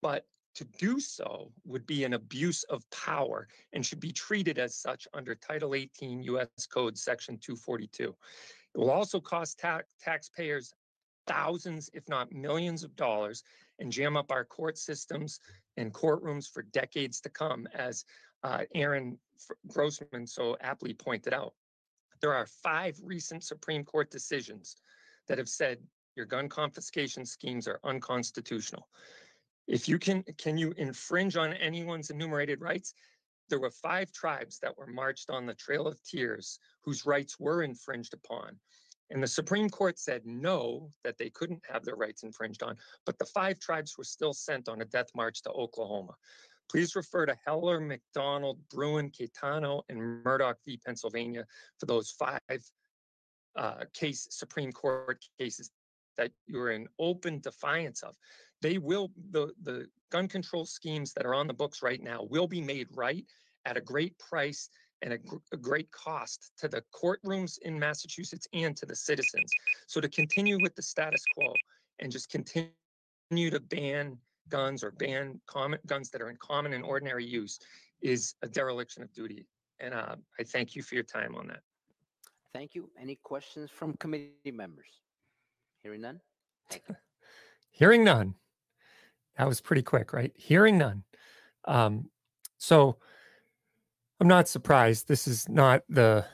but 0.00 0.24
to 0.54 0.64
do 0.64 0.98
so 0.98 1.52
would 1.64 1.86
be 1.86 2.04
an 2.04 2.14
abuse 2.14 2.64
of 2.64 2.88
power 2.90 3.46
and 3.74 3.84
should 3.84 4.00
be 4.00 4.12
treated 4.12 4.58
as 4.58 4.74
such 4.74 5.06
under 5.12 5.34
Title 5.34 5.74
18 5.74 6.22
U.S. 6.22 6.48
Code 6.72 6.96
Section 6.96 7.38
242. 7.38 8.14
It 8.74 8.78
will 8.78 8.90
also 8.90 9.20
cost 9.20 9.58
ta- 9.58 9.82
taxpayers 10.00 10.72
thousands, 11.28 11.90
if 11.92 12.08
not 12.08 12.32
millions 12.32 12.82
of 12.82 12.96
dollars 12.96 13.44
and 13.78 13.92
jam 13.92 14.16
up 14.16 14.32
our 14.32 14.44
court 14.44 14.76
systems 14.76 15.40
and 15.76 15.92
courtrooms 15.92 16.50
for 16.50 16.62
decades 16.62 17.20
to 17.20 17.28
come, 17.28 17.68
as 17.74 18.04
uh, 18.42 18.62
Aaron 18.74 19.18
Grossman 19.68 20.26
so 20.26 20.56
aptly 20.60 20.94
pointed 20.94 21.32
out. 21.32 21.54
There 22.20 22.34
are 22.34 22.46
five 22.46 22.98
recent 23.02 23.44
Supreme 23.44 23.84
Court 23.84 24.10
decisions 24.10 24.76
that 25.28 25.38
have 25.38 25.48
said 25.48 25.78
your 26.16 26.26
gun 26.26 26.48
confiscation 26.48 27.24
schemes 27.24 27.68
are 27.68 27.78
unconstitutional. 27.84 28.88
If 29.68 29.88
you 29.88 29.98
can, 29.98 30.24
can 30.38 30.56
you 30.56 30.72
infringe 30.76 31.36
on 31.36 31.52
anyone's 31.52 32.10
enumerated 32.10 32.60
rights? 32.60 32.94
There 33.48 33.60
were 33.60 33.70
five 33.70 34.12
tribes 34.12 34.58
that 34.60 34.76
were 34.76 34.86
marched 34.86 35.30
on 35.30 35.46
the 35.46 35.54
Trail 35.54 35.86
of 35.86 36.02
Tears 36.02 36.58
whose 36.82 37.06
rights 37.06 37.38
were 37.38 37.62
infringed 37.62 38.14
upon. 38.14 38.58
And 39.10 39.22
the 39.22 39.26
Supreme 39.26 39.70
Court 39.70 39.98
said 39.98 40.22
no, 40.26 40.90
that 41.02 41.16
they 41.18 41.30
couldn't 41.30 41.62
have 41.70 41.84
their 41.84 41.96
rights 41.96 42.22
infringed 42.22 42.62
on, 42.62 42.76
but 43.06 43.18
the 43.18 43.24
five 43.26 43.58
tribes 43.58 43.96
were 43.96 44.04
still 44.04 44.34
sent 44.34 44.68
on 44.68 44.82
a 44.82 44.84
death 44.84 45.08
march 45.14 45.42
to 45.42 45.50
Oklahoma. 45.50 46.14
Please 46.70 46.94
refer 46.94 47.24
to 47.24 47.36
Heller, 47.46 47.80
McDonald, 47.80 48.58
Bruen, 48.70 49.10
Caetano, 49.10 49.82
and 49.88 50.22
Murdock 50.22 50.58
v. 50.66 50.78
Pennsylvania 50.84 51.46
for 51.78 51.86
those 51.86 52.10
five 52.10 52.40
uh, 53.56 53.84
case 53.94 54.26
Supreme 54.30 54.72
Court 54.72 55.24
cases 55.38 55.70
that 56.18 56.30
you're 56.46 56.72
in 56.72 56.86
open 56.98 57.40
defiance 57.40 58.02
of. 58.02 58.14
They 58.60 58.76
will 58.78 59.10
the 59.30 59.52
the 59.62 59.86
gun 60.10 60.28
control 60.28 60.66
schemes 60.66 61.12
that 61.14 61.24
are 61.24 61.34
on 61.34 61.46
the 61.46 61.54
books 61.54 61.82
right 61.82 62.02
now 62.02 62.26
will 62.28 62.48
be 62.48 62.60
made 62.60 62.88
right 62.94 63.24
at 63.64 63.76
a 63.76 63.80
great 63.80 64.18
price 64.18 64.68
and 65.02 65.14
a, 65.14 65.18
a, 65.52 65.56
great 65.56 65.90
cost 65.92 66.50
to 66.58 66.68
the 66.68 66.82
courtrooms 66.94 67.58
in 67.62 67.78
Massachusetts 67.78 68.48
and 68.52 68.76
to 68.76 68.86
the 68.86 68.96
citizens. 68.96 69.50
So 69.86 70.00
to 70.00 70.08
continue 70.08 70.58
with 70.60 70.74
the 70.74 70.82
status 70.82 71.22
quo 71.34 71.52
and 72.00 72.10
just 72.10 72.30
continue 72.30 72.70
to 73.50 73.60
ban 73.60 74.18
guns 74.48 74.82
or 74.82 74.90
ban 74.90 75.40
common 75.46 75.78
guns 75.86 76.10
that 76.10 76.22
are 76.22 76.30
in 76.30 76.36
common 76.36 76.72
and 76.72 76.84
ordinary 76.84 77.24
use 77.24 77.58
is 78.00 78.34
a 78.42 78.48
dereliction 78.48 79.02
of 79.02 79.12
duty. 79.12 79.46
And 79.80 79.94
uh, 79.94 80.16
I 80.38 80.42
thank 80.42 80.74
you 80.74 80.82
for 80.82 80.94
your 80.94 81.04
time 81.04 81.34
on 81.34 81.48
that. 81.48 81.60
Thank 82.52 82.74
you. 82.74 82.90
Any 83.00 83.16
questions 83.22 83.70
from 83.70 83.94
committee 83.94 84.50
members? 84.52 84.88
Hearing 85.82 86.00
none? 86.00 86.20
Hearing 87.70 88.02
none. 88.02 88.34
That 89.36 89.46
was 89.46 89.60
pretty 89.60 89.82
quick, 89.82 90.12
right? 90.12 90.32
Hearing 90.34 90.78
none. 90.78 91.04
Um, 91.64 92.10
so 92.56 92.98
I'm 94.20 94.28
not 94.28 94.48
surprised. 94.48 95.06
This 95.06 95.28
is 95.28 95.48
not 95.48 95.82
the 95.88 96.24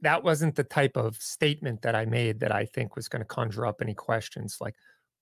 that 0.00 0.22
wasn't 0.22 0.54
the 0.54 0.64
type 0.64 0.96
of 0.96 1.16
statement 1.16 1.82
that 1.82 1.94
I 1.94 2.04
made 2.04 2.40
that 2.40 2.54
I 2.54 2.66
think 2.66 2.96
was 2.96 3.08
going 3.08 3.20
to 3.20 3.26
conjure 3.26 3.66
up 3.66 3.80
any 3.80 3.94
questions. 3.94 4.58
Like, 4.60 4.74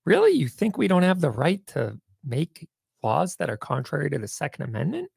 really, 0.05 0.31
you 0.31 0.47
think 0.47 0.77
we 0.77 0.87
don't 0.87 1.03
have 1.03 1.21
the 1.21 1.31
right 1.31 1.65
to 1.67 1.97
make 2.23 2.67
laws 3.01 3.37
that 3.37 3.49
are 3.49 3.57
contrary 3.57 4.09
to 4.09 4.19
the 4.19 4.27
Second 4.27 4.65
Amendment? 4.65 5.09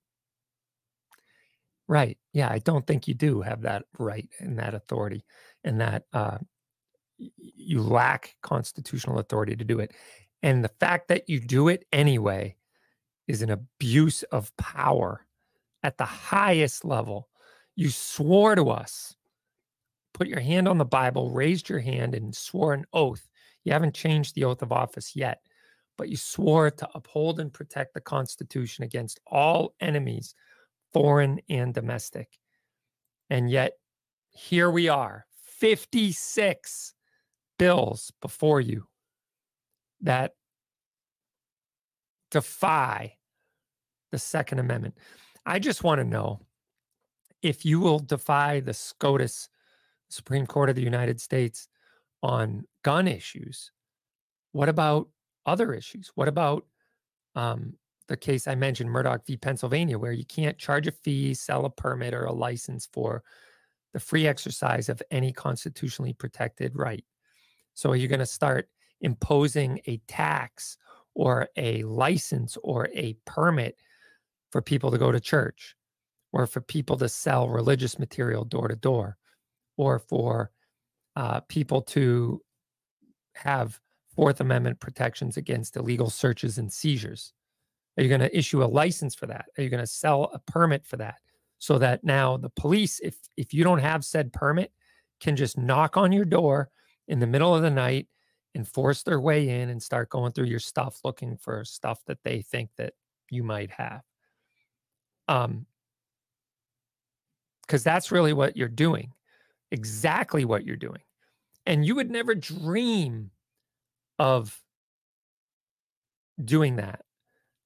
Right. 1.89 2.19
Yeah, 2.33 2.49
I 2.51 2.59
don't 2.59 2.87
think 2.87 3.09
you 3.09 3.15
do 3.15 3.41
have 3.41 3.63
that 3.63 3.85
right 3.99 4.29
and 4.39 4.59
that 4.59 4.75
authority, 4.75 5.25
and 5.65 5.81
that 5.81 6.05
uh, 6.13 6.39
you 7.17 7.81
lack 7.81 8.37
constitutional 8.43 9.19
authority 9.19 9.57
to 9.57 9.65
do 9.65 9.81
it. 9.81 9.93
And 10.43 10.63
the 10.63 10.71
fact 10.81 11.09
that 11.09 11.29
you 11.29 11.41
do 11.41 11.69
it 11.69 11.85
anyway 11.93 12.57
is 13.27 13.43
an 13.43 13.51
abuse 13.51 14.23
of 14.25 14.57
power 14.57 15.27
at 15.83 15.99
the 15.99 16.05
highest 16.05 16.85
level. 16.85 17.29
You 17.77 17.91
swore 17.91 18.55
to 18.55 18.71
us, 18.71 19.15
put 20.15 20.29
your 20.29 20.41
hand 20.41 20.67
on 20.67 20.79
the 20.79 20.85
Bible, 20.85 21.31
raised 21.31 21.69
your 21.69 21.79
hand, 21.81 22.15
and 22.15 22.35
swore 22.35 22.75
an 22.75 22.85
oath. 22.93 23.29
You 23.65 23.73
haven't 23.73 23.95
changed 23.95 24.35
the 24.35 24.45
oath 24.45 24.63
of 24.63 24.73
office 24.73 25.15
yet, 25.15 25.41
but 25.97 26.09
you 26.09 26.17
swore 26.17 26.71
to 26.71 26.89
uphold 26.95 27.41
and 27.41 27.53
protect 27.53 27.95
the 27.95 28.01
Constitution 28.01 28.85
against 28.85 29.21
all 29.27 29.75
enemies, 29.81 30.35
foreign 30.93 31.41
and 31.49 31.73
domestic. 31.73 32.39
And 33.31 33.51
yet, 33.51 33.73
here 34.31 34.71
we 34.71 34.89
are 34.89 35.27
56 35.59 36.95
bills 37.59 38.13
before 38.23 38.61
you 38.61 38.87
that 40.01 40.33
defy 42.31 43.17
the 44.11 44.19
Second 44.19 44.61
Amendment. 44.61 44.95
I 45.49 45.59
just 45.59 45.83
want 45.83 45.99
to 45.99 46.05
know 46.05 46.41
if 47.41 47.65
you 47.65 47.81
will 47.81 48.01
defy 48.01 48.61
the 48.61 48.75
SCOTUS, 48.75 49.49
Supreme 50.11 50.47
Court 50.47 50.69
of 50.69 50.77
the 50.77 50.83
United 50.83 51.23
States, 51.23 51.69
on 52.23 52.65
gun 52.85 53.09
issues. 53.09 53.73
What 54.53 54.69
about 54.69 55.09
other 55.47 55.73
issues? 55.73 56.13
What 56.15 56.29
about 56.29 56.67
um, 57.35 57.73
the 58.09 58.17
case 58.19 58.47
I 58.47 58.57
mentioned, 58.57 58.91
Murdock 58.91 59.25
v. 59.27 59.39
Pennsylvania, 59.39 59.99
where 59.99 60.13
you 60.13 60.27
can't 60.27 60.59
charge 60.59 60.87
a 60.87 60.93
fee, 60.93 61.33
sell 61.33 61.65
a 61.65 61.71
permit, 61.71 62.13
or 62.13 62.25
a 62.25 62.33
license 62.33 62.87
for 62.93 63.23
the 63.95 64.01
free 64.01 64.27
exercise 64.27 64.91
of 64.91 65.03
any 65.11 65.33
constitutionally 65.33 66.13
protected 66.13 66.77
right? 66.77 67.07
So 67.73 67.91
are 67.91 67.97
you 67.97 68.07
going 68.07 68.19
to 68.19 68.27
start 68.27 68.69
imposing 69.01 69.81
a 69.87 69.97
tax 70.09 70.77
or 71.15 71.49
a 71.57 71.85
license 71.85 72.59
or 72.63 72.91
a 72.93 73.17
permit 73.25 73.79
for 74.51 74.63
people 74.63 74.91
to 74.91 74.99
go 74.99 75.13
to 75.13 75.21
church 75.21 75.75
or 76.33 76.47
for 76.47 76.61
people 76.61 76.97
to 76.97 77.09
sell 77.09 77.49
religious 77.49 77.99
material 77.99 78.45
door 78.45 78.69
to 78.69 78.77
door 78.77 79.17
or 79.77 79.99
for 79.99 80.51
uh, 81.17 81.41
people 81.49 81.83
to 81.83 82.41
have 83.35 83.81
Fourth 84.15 84.41
Amendment 84.41 84.81
protections 84.81 85.37
against 85.37 85.77
illegal 85.77 86.11
searches 86.11 86.59
and 86.59 86.73
seizures? 86.73 87.33
Are 87.97 88.03
you 88.03 88.09
going 88.09 88.21
to 88.21 88.37
issue 88.37 88.63
a 88.63 88.67
license 88.67 89.15
for 89.15 89.27
that? 89.27 89.47
Are 89.57 89.63
you 89.63 89.71
going 89.71 89.83
to 89.83 89.87
sell 89.87 90.31
a 90.33 90.39
permit 90.39 90.87
for 90.87 90.97
that? 90.97 91.17
So 91.59 91.79
that 91.79 92.05
now 92.05 92.37
the 92.37 92.51
police, 92.51 93.01
if 93.01 93.17
if 93.37 93.53
you 93.53 93.65
don't 93.65 93.81
have 93.81 94.05
said 94.05 94.33
permit, 94.33 94.73
can 95.21 95.35
just 95.35 95.59
knock 95.59 95.97
on 95.97 96.13
your 96.13 96.25
door 96.25 96.71
in 97.09 97.19
the 97.19 97.27
middle 97.27 97.55
of 97.55 97.63
the 97.63 97.71
night 97.71 98.07
and 98.55 98.67
force 98.67 99.03
their 99.03 99.21
way 99.21 99.49
in 99.49 99.69
and 99.69 99.83
start 99.83 100.11
going 100.11 100.33
through 100.33 100.47
your 100.47 100.61
stuff 100.61 101.01
looking 101.05 101.37
for 101.37 101.65
stuff 101.65 102.01
that 102.07 102.23
they 102.23 102.43
think 102.43 102.71
that 102.77 102.95
you 103.31 103.43
might 103.43 103.71
have 103.71 104.03
um 105.29 105.67
because 107.63 107.85
that's 107.85 108.11
really 108.11 108.33
what 108.33 108.57
you're 108.57 108.69
doing 108.69 109.13
exactly 109.71 110.45
what 110.45 110.65
you're 110.65 110.77
doing 110.77 111.01
and 111.67 111.85
you 111.85 111.95
would 111.95 112.11
never 112.11 112.35
dream 112.35 113.31
of 114.19 114.61
doing 116.45 116.77
that 116.77 117.05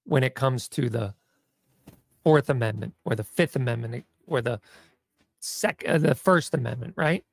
when 0.04 0.24
it 0.24 0.34
comes 0.34 0.68
to 0.68 0.88
the 0.88 1.14
fourth 2.24 2.50
amendment 2.50 2.94
or 3.04 3.14
the 3.14 3.24
fifth 3.24 3.56
amendment 3.56 4.04
or 4.26 4.42
the 4.42 4.60
second 5.40 5.90
uh, 5.90 5.98
the 5.98 6.14
first 6.14 6.54
amendment 6.54 6.94
right? 6.96 7.24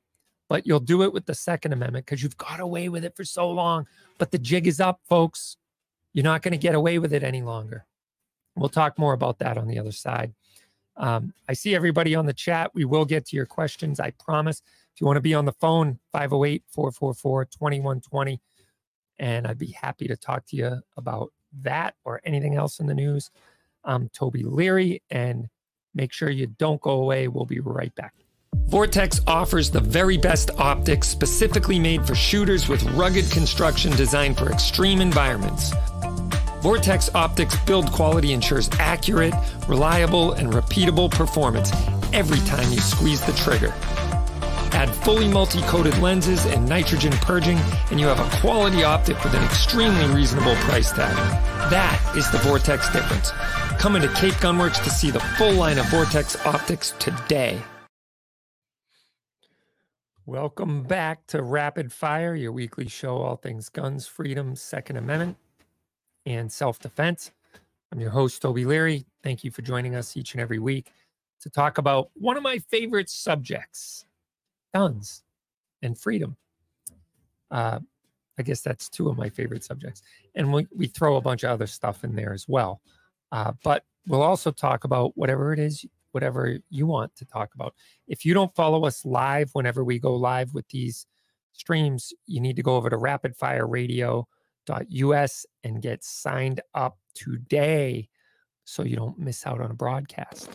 But 0.48 0.66
you'll 0.66 0.80
do 0.80 1.02
it 1.04 1.12
with 1.12 1.26
the 1.26 1.34
second 1.34 1.72
amendment 1.72 2.06
because 2.06 2.22
you've 2.22 2.36
got 2.36 2.58
away 2.58 2.88
with 2.88 3.04
it 3.04 3.16
for 3.16 3.24
so 3.24 3.50
long 3.50 3.86
but 4.18 4.30
the 4.30 4.38
jig 4.38 4.66
is 4.66 4.80
up 4.80 5.00
folks. 5.08 5.56
You're 6.12 6.24
not 6.24 6.42
going 6.42 6.52
to 6.52 6.58
get 6.58 6.74
away 6.74 6.98
with 6.98 7.12
it 7.12 7.22
any 7.22 7.42
longer 7.42 7.86
We'll 8.60 8.68
talk 8.68 8.98
more 8.98 9.14
about 9.14 9.38
that 9.38 9.56
on 9.56 9.66
the 9.66 9.78
other 9.78 9.90
side. 9.90 10.34
Um, 10.98 11.32
I 11.48 11.54
see 11.54 11.74
everybody 11.74 12.14
on 12.14 12.26
the 12.26 12.34
chat. 12.34 12.70
We 12.74 12.84
will 12.84 13.06
get 13.06 13.24
to 13.28 13.36
your 13.36 13.46
questions, 13.46 13.98
I 13.98 14.10
promise. 14.10 14.62
If 14.94 15.00
you 15.00 15.06
want 15.06 15.16
to 15.16 15.22
be 15.22 15.32
on 15.32 15.46
the 15.46 15.52
phone, 15.52 15.98
508 16.12 16.62
444 16.68 17.46
2120. 17.46 18.38
And 19.18 19.46
I'd 19.46 19.56
be 19.56 19.72
happy 19.72 20.06
to 20.08 20.16
talk 20.16 20.44
to 20.48 20.56
you 20.56 20.82
about 20.98 21.32
that 21.62 21.94
or 22.04 22.20
anything 22.24 22.54
else 22.54 22.80
in 22.80 22.86
the 22.86 22.94
news. 22.94 23.30
I'm 23.82 24.10
Toby 24.10 24.42
Leary, 24.42 25.02
and 25.10 25.48
make 25.94 26.12
sure 26.12 26.28
you 26.28 26.46
don't 26.46 26.82
go 26.82 26.90
away. 26.90 27.28
We'll 27.28 27.46
be 27.46 27.60
right 27.60 27.94
back. 27.94 28.12
Vortex 28.66 29.20
offers 29.26 29.70
the 29.70 29.80
very 29.80 30.18
best 30.18 30.50
optics 30.58 31.08
specifically 31.08 31.78
made 31.78 32.06
for 32.06 32.14
shooters 32.14 32.68
with 32.68 32.82
rugged 32.90 33.30
construction 33.30 33.90
designed 33.92 34.36
for 34.36 34.52
extreme 34.52 35.00
environments. 35.00 35.72
Vortex 36.60 37.08
Optics 37.14 37.58
build 37.60 37.90
quality 37.90 38.34
ensures 38.34 38.68
accurate, 38.78 39.32
reliable, 39.66 40.32
and 40.32 40.52
repeatable 40.52 41.10
performance 41.10 41.72
every 42.12 42.38
time 42.46 42.70
you 42.70 42.78
squeeze 42.78 43.24
the 43.24 43.32
trigger. 43.32 43.72
Add 44.72 44.90
fully 44.90 45.26
multi-coated 45.26 45.96
lenses 45.98 46.44
and 46.44 46.68
nitrogen 46.68 47.12
purging, 47.12 47.58
and 47.90 47.98
you 47.98 48.06
have 48.06 48.20
a 48.20 48.40
quality 48.40 48.84
optic 48.84 49.22
with 49.24 49.32
an 49.32 49.42
extremely 49.42 50.04
reasonable 50.14 50.54
price 50.56 50.92
tag. 50.92 51.14
That 51.70 51.98
is 52.14 52.30
the 52.30 52.38
Vortex 52.38 52.92
difference. 52.92 53.30
Come 53.80 53.96
into 53.96 54.08
Cape 54.08 54.34
Gunworks 54.34 54.84
to 54.84 54.90
see 54.90 55.10
the 55.10 55.20
full 55.38 55.52
line 55.52 55.78
of 55.78 55.86
Vortex 55.86 56.36
optics 56.44 56.92
today. 56.98 57.58
Welcome 60.26 60.82
back 60.82 61.26
to 61.28 61.42
Rapid 61.42 61.90
Fire, 61.90 62.34
your 62.34 62.52
weekly 62.52 62.86
show, 62.86 63.16
all 63.16 63.36
things 63.36 63.70
guns, 63.70 64.06
freedom, 64.06 64.54
Second 64.54 64.98
Amendment 64.98 65.38
and 66.26 66.50
self 66.50 66.78
defense. 66.78 67.32
I'm 67.92 68.00
your 68.00 68.10
host, 68.10 68.40
Toby 68.42 68.64
Leary. 68.64 69.04
Thank 69.22 69.42
you 69.44 69.50
for 69.50 69.62
joining 69.62 69.94
us 69.94 70.16
each 70.16 70.34
and 70.34 70.40
every 70.40 70.58
week 70.58 70.92
to 71.40 71.50
talk 71.50 71.78
about 71.78 72.10
one 72.14 72.36
of 72.36 72.42
my 72.42 72.58
favorite 72.58 73.08
subjects 73.10 74.04
guns 74.74 75.24
and 75.82 75.98
freedom. 75.98 76.36
Uh, 77.50 77.80
I 78.38 78.42
guess 78.42 78.60
that's 78.60 78.88
two 78.88 79.08
of 79.08 79.18
my 79.18 79.28
favorite 79.28 79.64
subjects. 79.64 80.02
And 80.34 80.52
we, 80.52 80.66
we 80.74 80.86
throw 80.86 81.16
a 81.16 81.20
bunch 81.20 81.42
of 81.42 81.50
other 81.50 81.66
stuff 81.66 82.04
in 82.04 82.14
there 82.14 82.32
as 82.32 82.48
well. 82.48 82.80
Uh, 83.32 83.52
but 83.64 83.84
we'll 84.06 84.22
also 84.22 84.50
talk 84.50 84.84
about 84.84 85.16
whatever 85.16 85.52
it 85.52 85.58
is, 85.58 85.84
whatever 86.12 86.58
you 86.70 86.86
want 86.86 87.14
to 87.16 87.24
talk 87.24 87.54
about. 87.54 87.74
If 88.06 88.24
you 88.24 88.32
don't 88.32 88.54
follow 88.54 88.84
us 88.86 89.04
live 89.04 89.50
whenever 89.52 89.84
we 89.84 89.98
go 89.98 90.14
live 90.14 90.54
with 90.54 90.68
these 90.68 91.06
streams, 91.52 92.12
you 92.26 92.40
need 92.40 92.56
to 92.56 92.62
go 92.62 92.76
over 92.76 92.88
to 92.88 92.96
Rapid 92.96 93.36
Fire 93.36 93.66
Radio 93.66 94.26
us 94.72 95.46
and 95.64 95.82
get 95.82 96.02
signed 96.04 96.60
up 96.74 96.98
today 97.14 98.08
so 98.64 98.82
you 98.82 98.96
don't 98.96 99.18
miss 99.18 99.46
out 99.46 99.60
on 99.60 99.70
a 99.70 99.74
broadcast. 99.74 100.50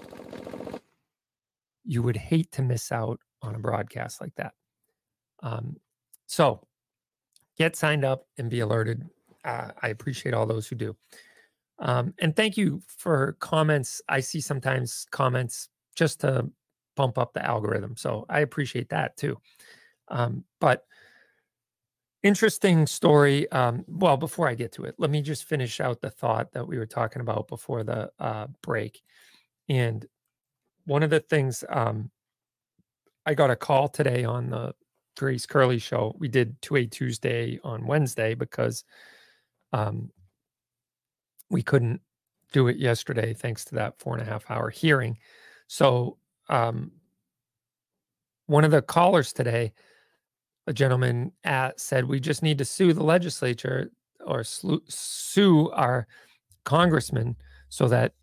You 1.84 2.02
would 2.02 2.18
hate 2.18 2.52
to 2.54 2.62
miss 2.62 2.92
out 2.92 3.20
on 3.42 3.56
a 3.56 3.60
broadcast 3.60 4.22
like 4.22 4.34
that. 4.36 4.54
Um, 5.44 5.78
so 6.26 6.66
get 7.58 7.76
signed 7.76 8.04
up 8.06 8.28
and 8.38 8.50
be 8.50 8.62
alerted. 8.62 9.08
Uh, 9.44 9.72
I 9.82 9.90
appreciate 9.90 10.34
all 10.34 10.46
those 10.46 10.68
who 10.68 10.76
do. 10.76 10.96
Um, 11.80 12.14
and 12.20 12.36
thank 12.36 12.58
you 12.58 12.82
for 12.88 13.36
comments. 13.40 14.02
I 14.08 14.22
see 14.22 14.42
sometimes 14.42 15.06
comments 15.12 15.70
just 15.96 16.22
to 16.22 16.50
pump 16.96 17.18
up 17.18 17.34
the 17.34 17.46
algorithm. 17.46 17.96
So 17.98 18.26
I 18.30 18.40
appreciate 18.40 18.90
that 18.90 19.18
too. 19.18 19.38
Um, 20.08 20.46
but 20.62 20.86
interesting 22.26 22.88
story. 22.88 23.50
Um, 23.52 23.86
well, 23.88 24.18
before 24.18 24.50
I 24.50 24.56
get 24.56 24.72
to 24.74 24.86
it, 24.86 24.96
let 24.98 25.12
me 25.12 25.22
just 25.22 25.44
finish 25.44 25.80
out 25.80 26.02
the 26.02 26.10
thought 26.10 26.52
that 26.54 26.68
we 26.68 26.80
were 26.80 26.88
talking 26.88 27.22
about 27.22 27.48
before 27.48 27.84
the 27.84 28.12
uh, 28.20 28.48
break. 28.64 29.04
And 29.70 30.04
one 30.86 31.04
of 31.04 31.12
the 31.12 31.20
things 31.20 31.64
um, 31.70 32.10
I 33.28 33.36
got 33.36 33.52
a 33.52 33.56
call 33.56 33.88
today 33.88 34.24
on 34.24 34.50
the 34.50 34.74
Grace 35.16 35.46
Curley 35.46 35.78
show. 35.78 36.16
We 36.18 36.28
did 36.28 36.60
2A 36.64 36.90
Tuesday 36.90 37.60
on 37.64 37.86
Wednesday 37.86 38.34
because 38.34 38.84
um, 39.72 40.10
we 41.52 41.62
couldn't 41.62 42.02
do 42.54 42.68
it 42.70 42.78
yesterday 42.78 43.36
thanks 43.36 43.66
to 43.66 43.76
that 43.76 44.00
four 44.00 44.14
and 44.18 44.28
a 44.28 44.32
half 44.32 44.50
hour 44.50 44.72
hearing. 44.72 45.20
So, 45.68 46.18
um, 46.50 46.92
one 48.48 48.64
of 48.64 48.72
the 48.72 48.82
callers 48.82 49.32
today, 49.32 49.74
a 50.68 50.74
gentleman 50.74 51.32
at, 51.44 51.80
said, 51.80 52.06
We 52.06 52.20
just 52.20 52.44
need 52.44 52.58
to 52.58 52.66
sue 52.66 52.94
the 52.94 53.04
legislature 53.04 53.92
or 54.26 54.44
sue 54.44 55.70
our 55.72 56.08
congressman 56.64 57.36
so 57.70 57.88
that 57.88 58.14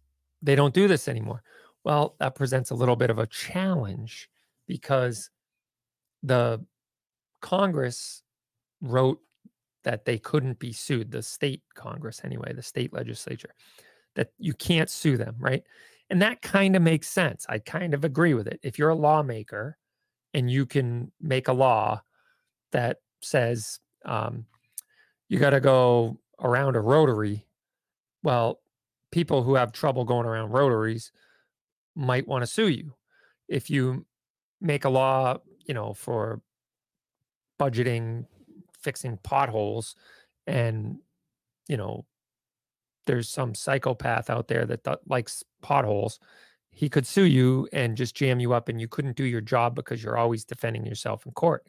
they 0.42 0.54
don't 0.54 0.74
do 0.74 0.88
this 0.88 1.08
anymore. 1.08 1.42
Well, 1.84 2.16
that 2.18 2.34
presents 2.34 2.70
a 2.70 2.74
little 2.74 2.96
bit 2.96 3.10
of 3.10 3.18
a 3.18 3.26
challenge 3.26 4.28
because 4.66 5.30
the 6.22 6.64
Congress 7.40 8.22
wrote 8.80 9.20
that 9.84 10.04
they 10.04 10.18
couldn't 10.18 10.58
be 10.58 10.72
sued, 10.72 11.10
the 11.10 11.22
state 11.22 11.62
Congress, 11.74 12.20
anyway, 12.24 12.52
the 12.52 12.62
state 12.62 12.92
legislature, 12.92 13.52
that 14.14 14.30
you 14.38 14.54
can't 14.54 14.90
sue 14.90 15.16
them, 15.16 15.34
right? 15.38 15.62
And 16.10 16.22
that 16.22 16.42
kind 16.42 16.76
of 16.76 16.82
makes 16.82 17.08
sense. 17.08 17.46
I 17.48 17.58
kind 17.58 17.94
of 17.94 18.04
agree 18.04 18.34
with 18.34 18.46
it. 18.46 18.60
If 18.62 18.78
you're 18.78 18.90
a 18.90 18.94
lawmaker 18.94 19.76
and 20.34 20.50
you 20.50 20.66
can 20.66 21.10
make 21.20 21.48
a 21.48 21.52
law 21.52 22.02
that 22.72 22.98
says 23.20 23.80
um, 24.04 24.46
you 25.28 25.38
got 25.38 25.50
to 25.50 25.60
go 25.60 26.18
around 26.40 26.76
a 26.76 26.80
rotary, 26.80 27.46
well, 28.22 28.60
people 29.10 29.42
who 29.42 29.54
have 29.54 29.72
trouble 29.72 30.04
going 30.04 30.26
around 30.26 30.50
rotaries 30.50 31.12
might 31.94 32.26
want 32.26 32.42
to 32.42 32.46
sue 32.46 32.68
you. 32.68 32.94
If 33.48 33.70
you 33.70 34.06
make 34.60 34.84
a 34.84 34.88
law, 34.88 35.38
you 35.66 35.74
know, 35.74 35.94
for 35.94 36.40
budgeting, 37.60 38.26
fixing 38.80 39.18
potholes, 39.18 39.94
and 40.46 40.98
you 41.68 41.76
know, 41.76 42.04
there's 43.06 43.28
some 43.28 43.54
psychopath 43.54 44.30
out 44.30 44.48
there 44.48 44.64
that 44.66 44.84
th- 44.84 44.98
likes 45.06 45.44
potholes. 45.62 46.18
He 46.70 46.88
could 46.88 47.06
sue 47.06 47.24
you 47.24 47.68
and 47.72 47.96
just 47.96 48.14
jam 48.14 48.40
you 48.40 48.52
up, 48.52 48.68
and 48.68 48.80
you 48.80 48.88
couldn't 48.88 49.16
do 49.16 49.24
your 49.24 49.40
job 49.40 49.74
because 49.74 50.02
you're 50.02 50.16
always 50.16 50.44
defending 50.44 50.86
yourself 50.86 51.26
in 51.26 51.32
court. 51.32 51.66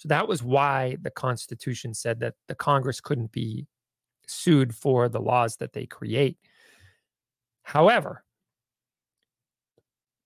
So 0.00 0.08
that 0.08 0.26
was 0.26 0.42
why 0.42 0.96
the 1.02 1.10
Constitution 1.10 1.92
said 1.92 2.20
that 2.20 2.34
the 2.48 2.54
Congress 2.54 3.02
couldn't 3.02 3.32
be 3.32 3.66
sued 4.26 4.74
for 4.74 5.10
the 5.10 5.20
laws 5.20 5.56
that 5.58 5.74
they 5.74 5.84
create. 5.84 6.38
However, 7.64 8.24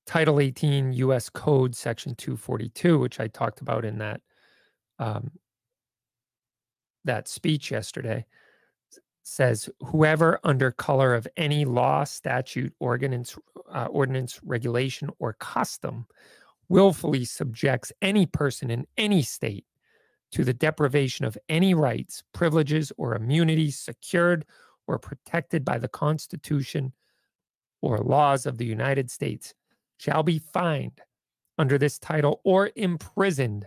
Title 0.06 0.38
18 0.38 0.92
US 0.92 1.28
Code 1.28 1.74
Section 1.74 2.14
242, 2.14 3.00
which 3.00 3.18
I 3.18 3.26
talked 3.26 3.60
about 3.60 3.84
in 3.84 3.98
that 3.98 4.20
um, 5.00 5.32
that 7.04 7.26
speech 7.26 7.72
yesterday, 7.72 8.26
says 9.24 9.68
whoever 9.80 10.38
under 10.44 10.70
color 10.70 11.14
of 11.14 11.26
any 11.36 11.64
law, 11.64 12.04
statute, 12.04 12.72
ordinance, 12.78 13.36
uh, 13.72 13.86
ordinance, 13.86 14.38
regulation, 14.44 15.10
or 15.18 15.32
custom 15.32 16.06
willfully 16.68 17.24
subjects 17.24 17.92
any 18.02 18.26
person 18.26 18.70
in 18.70 18.86
any 18.96 19.22
state 19.22 19.66
to 20.32 20.44
the 20.44 20.54
deprivation 20.54 21.24
of 21.24 21.38
any 21.48 21.74
rights, 21.74 22.22
privileges, 22.32 22.92
or 22.96 23.14
immunities 23.14 23.78
secured 23.78 24.44
or 24.86 24.98
protected 24.98 25.64
by 25.64 25.78
the 25.78 25.88
Constitution 25.88 26.92
or 27.80 27.98
laws 27.98 28.46
of 28.46 28.58
the 28.58 28.64
United 28.64 29.10
States 29.10 29.54
shall 29.98 30.22
be 30.22 30.38
fined 30.38 31.00
under 31.58 31.78
this 31.78 31.98
title 31.98 32.40
or 32.44 32.70
imprisoned 32.76 33.66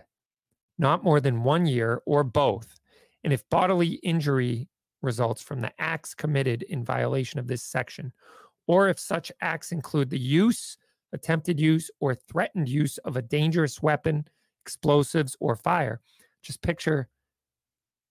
not 0.78 1.02
more 1.02 1.20
than 1.20 1.42
one 1.42 1.66
year 1.66 2.02
or 2.06 2.22
both. 2.22 2.78
And 3.24 3.32
if 3.32 3.48
bodily 3.48 3.94
injury 4.02 4.68
results 5.02 5.42
from 5.42 5.60
the 5.60 5.72
acts 5.78 6.14
committed 6.14 6.62
in 6.64 6.84
violation 6.84 7.40
of 7.40 7.46
this 7.46 7.62
section, 7.62 8.12
or 8.66 8.88
if 8.88 8.98
such 8.98 9.32
acts 9.40 9.72
include 9.72 10.10
the 10.10 10.18
use, 10.18 10.76
attempted 11.12 11.58
use, 11.60 11.90
or 12.00 12.14
threatened 12.14 12.68
use 12.68 12.98
of 12.98 13.16
a 13.16 13.22
dangerous 13.22 13.82
weapon, 13.82 14.26
explosives, 14.64 15.36
or 15.40 15.56
fire. 15.56 16.00
Just 16.42 16.62
picture 16.62 17.08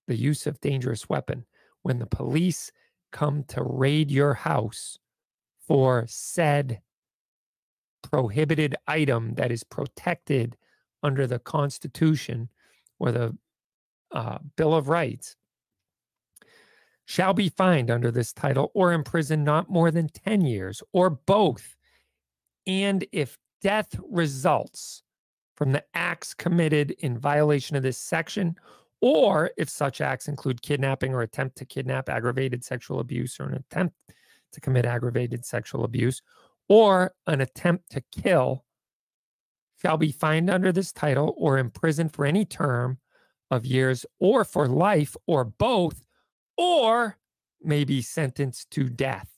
the 0.07 0.15
use 0.15 0.47
of 0.47 0.60
dangerous 0.62 1.10
weapon 1.10 1.45
when 1.83 1.99
the 1.99 2.05
police 2.05 2.71
come 3.12 3.43
to 3.45 3.63
raid 3.63 4.12
your 4.12 4.33
house 4.33 4.97
for 5.67 6.05
said 6.07 6.81
prohibited 8.01 8.75
item 8.88 9.33
that 9.36 9.51
is 9.51 9.63
protected 9.63 10.57
under 11.03 11.27
the 11.27 11.39
Constitution 11.39 12.49
or 12.99 13.12
the 13.12 13.38
uh, 14.12 14.38
Bill 14.55 14.73
of 14.73 14.88
Rights 14.88 15.36
shall 17.05 17.33
be 17.33 17.49
fined 17.49 17.89
under 17.89 18.12
this 18.12 18.33
title 18.33 18.71
or 18.73 18.91
imprisoned 18.91 19.45
not 19.45 19.69
more 19.69 19.91
than 19.91 20.10
10 20.10 20.41
years 20.41 20.83
or 20.91 21.10
both. 21.10 21.77
And 22.67 23.06
if 23.12 23.38
death 23.62 23.97
results 24.10 25.01
from 25.56 25.71
the 25.71 25.84
acts 25.95 26.34
committed 26.34 26.91
in 26.99 27.17
violation 27.17 27.75
of 27.75 27.84
this 27.84 27.97
section, 27.97 28.56
or 29.01 29.51
if 29.58 29.69
such 29.69 30.01
acts 30.01 30.27
include 30.27 30.62
kidnapping 30.62 31.13
or 31.13 31.21
attempt 31.21 31.58
to 31.58 31.65
kidnap, 31.65 32.10
aggravated 32.10 32.63
sexual 32.63 32.99
abuse, 32.99 33.39
or 33.39 33.45
an 33.45 33.56
attempt 33.56 33.95
to 34.51 34.62
commit 34.62 34.86
aggravated 34.86 35.45
sexual 35.45 35.84
abuse, 35.84 36.21
or 36.67 37.13
an 37.25 37.41
attempt 37.41 37.89
to 37.91 38.03
kill 38.12 38.65
shall 39.82 39.97
be 39.97 40.12
fined 40.12 40.49
under 40.49 40.71
this 40.71 40.91
title 40.91 41.34
or 41.38 41.58
imprisoned 41.58 42.13
for 42.13 42.25
any 42.25 42.43
term 42.43 42.97
of 43.49 43.65
years 43.65 44.06
or 44.19 44.43
for 44.43 44.67
life 44.67 45.15
or 45.25 45.45
both, 45.45 46.06
or 46.58 47.17
may 47.62 47.84
be 47.84 48.01
sentenced 48.01 48.69
to 48.71 48.89
death. 48.89 49.37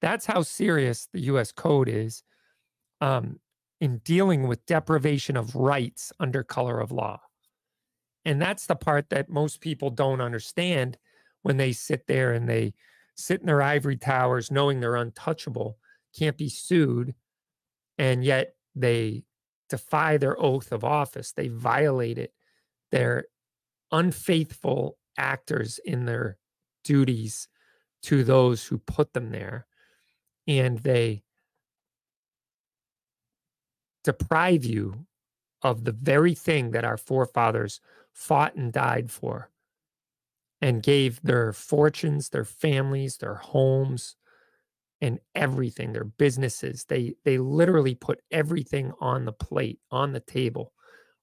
That's 0.00 0.26
how 0.26 0.42
serious 0.42 1.08
the 1.12 1.20
US 1.22 1.52
Code 1.52 1.88
is 1.88 2.22
um, 3.00 3.40
in 3.80 3.98
dealing 3.98 4.46
with 4.46 4.66
deprivation 4.66 5.36
of 5.36 5.54
rights 5.54 6.12
under 6.20 6.42
color 6.42 6.80
of 6.80 6.92
law. 6.92 7.20
And 8.24 8.40
that's 8.40 8.66
the 8.66 8.76
part 8.76 9.10
that 9.10 9.28
most 9.28 9.60
people 9.60 9.90
don't 9.90 10.20
understand 10.20 10.98
when 11.42 11.56
they 11.56 11.72
sit 11.72 12.06
there 12.06 12.32
and 12.32 12.48
they 12.48 12.74
sit 13.14 13.40
in 13.40 13.46
their 13.46 13.62
ivory 13.62 13.96
towers 13.96 14.50
knowing 14.50 14.80
they're 14.80 14.96
untouchable, 14.96 15.78
can't 16.16 16.36
be 16.36 16.48
sued, 16.48 17.14
and 17.96 18.24
yet 18.24 18.54
they 18.74 19.24
defy 19.68 20.16
their 20.16 20.40
oath 20.40 20.72
of 20.72 20.84
office. 20.84 21.32
They 21.32 21.48
violate 21.48 22.18
it. 22.18 22.32
They're 22.90 23.24
unfaithful 23.90 24.98
actors 25.16 25.80
in 25.84 26.04
their 26.04 26.38
duties 26.84 27.48
to 28.02 28.24
those 28.24 28.66
who 28.66 28.78
put 28.78 29.12
them 29.12 29.30
there. 29.30 29.66
And 30.48 30.78
they 30.78 31.22
deprive 34.02 34.64
you 34.64 35.06
of 35.62 35.84
the 35.84 35.92
very 35.92 36.34
thing 36.34 36.72
that 36.72 36.84
our 36.84 36.96
forefathers 36.96 37.80
fought 38.12 38.56
and 38.56 38.72
died 38.72 39.10
for 39.10 39.50
and 40.60 40.82
gave 40.82 41.20
their 41.22 41.52
fortunes, 41.52 42.30
their 42.30 42.44
families, 42.44 43.18
their 43.18 43.34
homes, 43.36 44.16
and 45.00 45.20
everything 45.34 45.92
their 45.92 46.04
businesses. 46.04 46.84
They 46.88 47.14
they 47.24 47.38
literally 47.38 47.94
put 47.94 48.20
everything 48.32 48.92
on 49.00 49.24
the 49.24 49.32
plate 49.32 49.78
on 49.90 50.12
the 50.12 50.20
table 50.20 50.72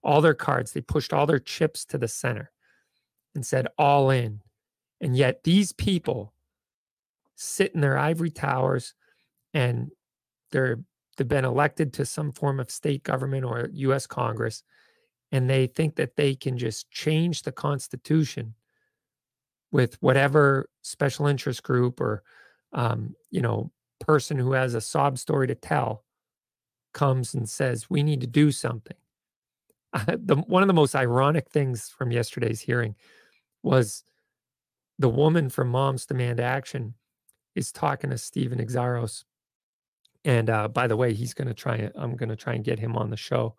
all 0.06 0.22
their 0.22 0.36
cards. 0.36 0.72
They 0.72 0.82
pushed 0.82 1.12
all 1.12 1.26
their 1.26 1.40
chips 1.40 1.84
to 1.86 1.98
the 1.98 2.08
center 2.08 2.52
and 3.34 3.46
said 3.46 3.68
all 3.78 4.12
in. 4.12 4.42
And 5.02 5.18
yet 5.18 5.44
these 5.44 5.74
people 5.74 6.34
sit 7.36 7.74
in 7.74 7.82
their 7.82 7.98
ivory 7.98 8.30
towers 8.30 8.94
and 9.56 9.89
they're 10.52 10.80
they've 11.18 11.28
been 11.28 11.46
elected 11.46 11.94
to 11.94 12.06
some 12.06 12.32
form 12.32 12.60
of 12.60 12.70
state 12.70 13.02
government 13.02 13.44
or 13.44 13.70
US 13.74 14.06
Congress 14.06 14.62
and 15.32 15.50
they 15.50 15.65
think 15.65 15.96
that 15.96 16.15
they 16.15 16.36
can 16.36 16.58
just 16.58 16.91
change 16.91 17.41
the 17.41 17.52
constitution 17.52 18.54
with 19.72 19.96
whatever 20.02 20.70
special 20.84 21.26
interest 21.26 21.63
group 21.63 22.00
or 22.00 22.22
um, 22.74 23.15
you 23.32 23.41
know, 23.41 23.72
person 24.00 24.38
who 24.38 24.52
has 24.52 24.76
a 24.76 24.82
sob 24.82 25.18
story 25.18 25.48
to 25.48 25.56
tell 25.56 26.04
comes 26.94 27.34
and 27.34 27.50
says, 27.50 27.89
We 27.89 28.04
need 28.04 28.22
to 28.22 28.28
do 28.28 28.52
something. 28.52 28.98
the 30.08 30.36
one 30.48 30.62
of 30.62 30.68
the 30.68 30.74
most 30.74 30.96
ironic 30.96 31.50
things 31.50 31.89
from 31.89 32.12
yesterday's 32.12 32.62
hearing 32.62 32.96
was 33.63 34.04
the 35.00 35.10
woman 35.10 35.50
from 35.50 35.70
Moms 35.70 36.06
Demand 36.06 36.39
Action 36.39 36.94
is 37.56 37.72
talking 37.72 38.10
to 38.10 38.18
stephen 38.18 38.60
Xiarhos. 38.60 39.24
And 40.26 40.50
uh, 40.50 40.68
by 40.68 40.88
the 40.88 40.98
way, 40.98 41.14
he's 41.14 41.34
going 41.34 41.48
to 41.48 41.54
try. 41.54 41.90
I'm 41.96 42.16
going 42.16 42.30
to 42.30 42.36
try 42.36 42.54
and 42.54 42.64
get 42.64 42.80
him 42.80 42.98
on 42.98 43.10
the 43.10 43.18
show. 43.18 43.56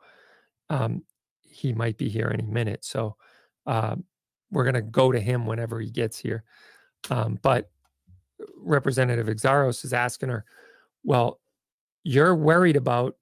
Um, 0.68 1.04
he 1.42 1.72
might 1.72 1.96
be 1.96 2.08
here 2.08 2.30
any 2.32 2.44
minute, 2.44 2.84
so 2.84 3.16
uh, 3.66 3.96
we're 4.50 4.64
going 4.64 4.74
to 4.74 4.82
go 4.82 5.12
to 5.12 5.20
him 5.20 5.46
whenever 5.46 5.80
he 5.80 5.90
gets 5.90 6.18
here. 6.18 6.44
Um, 7.08 7.38
but 7.40 7.70
Representative 8.56 9.26
Xiarhos 9.26 9.84
is 9.84 9.92
asking 9.92 10.28
her, 10.30 10.44
"Well, 11.04 11.40
you're 12.02 12.34
worried 12.34 12.76
about 12.76 13.16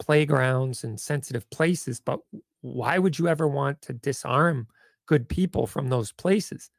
playgrounds 0.00 0.82
and 0.82 1.00
sensitive 1.00 1.48
places, 1.50 2.00
but 2.00 2.18
why 2.62 2.98
would 2.98 3.18
you 3.18 3.28
ever 3.28 3.46
want 3.46 3.80
to 3.82 3.92
disarm 3.92 4.66
good 5.06 5.28
people 5.28 5.66
from 5.68 5.88
those 5.88 6.10
places?" 6.10 6.70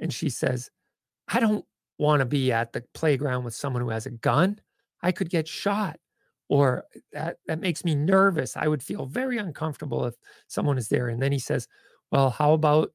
And 0.00 0.12
she 0.12 0.28
says, 0.30 0.68
I 1.28 1.38
don't 1.38 1.64
want 1.96 2.20
to 2.20 2.26
be 2.26 2.52
at 2.52 2.72
the 2.72 2.82
playground 2.92 3.44
with 3.44 3.54
someone 3.54 3.82
who 3.82 3.90
has 3.90 4.06
a 4.06 4.10
gun. 4.10 4.58
I 5.02 5.12
could 5.12 5.30
get 5.30 5.48
shot 5.48 5.98
or 6.48 6.84
eh, 6.94 7.00
that 7.12 7.36
that 7.46 7.60
makes 7.60 7.84
me 7.84 7.94
nervous. 7.94 8.56
I 8.56 8.68
would 8.68 8.82
feel 8.82 9.06
very 9.06 9.38
uncomfortable 9.38 10.04
if 10.06 10.14
someone 10.48 10.78
is 10.78 10.88
there. 10.88 11.08
And 11.08 11.20
then 11.22 11.32
he 11.32 11.38
says, 11.38 11.68
"Well, 12.10 12.30
how 12.30 12.52
about 12.52 12.92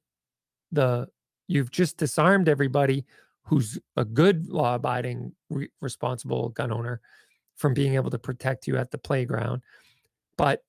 the 0.72 1.08
you've 1.48 1.72
just 1.72 1.98
disarmed 1.98 2.50
everybody 2.50 3.06
who's 3.44 3.80
a 3.96 4.04
good 4.06 4.50
law-abiding 4.50 5.34
re- 5.50 5.70
responsible 5.82 6.50
gun 6.50 6.72
owner 6.72 7.02
from 7.56 7.74
being 7.74 7.96
able 7.96 8.10
to 8.12 8.20
protect 8.20 8.68
you 8.68 8.78
at 8.78 8.92
the 8.92 8.98
playground. 8.98 9.62
But 10.38 10.64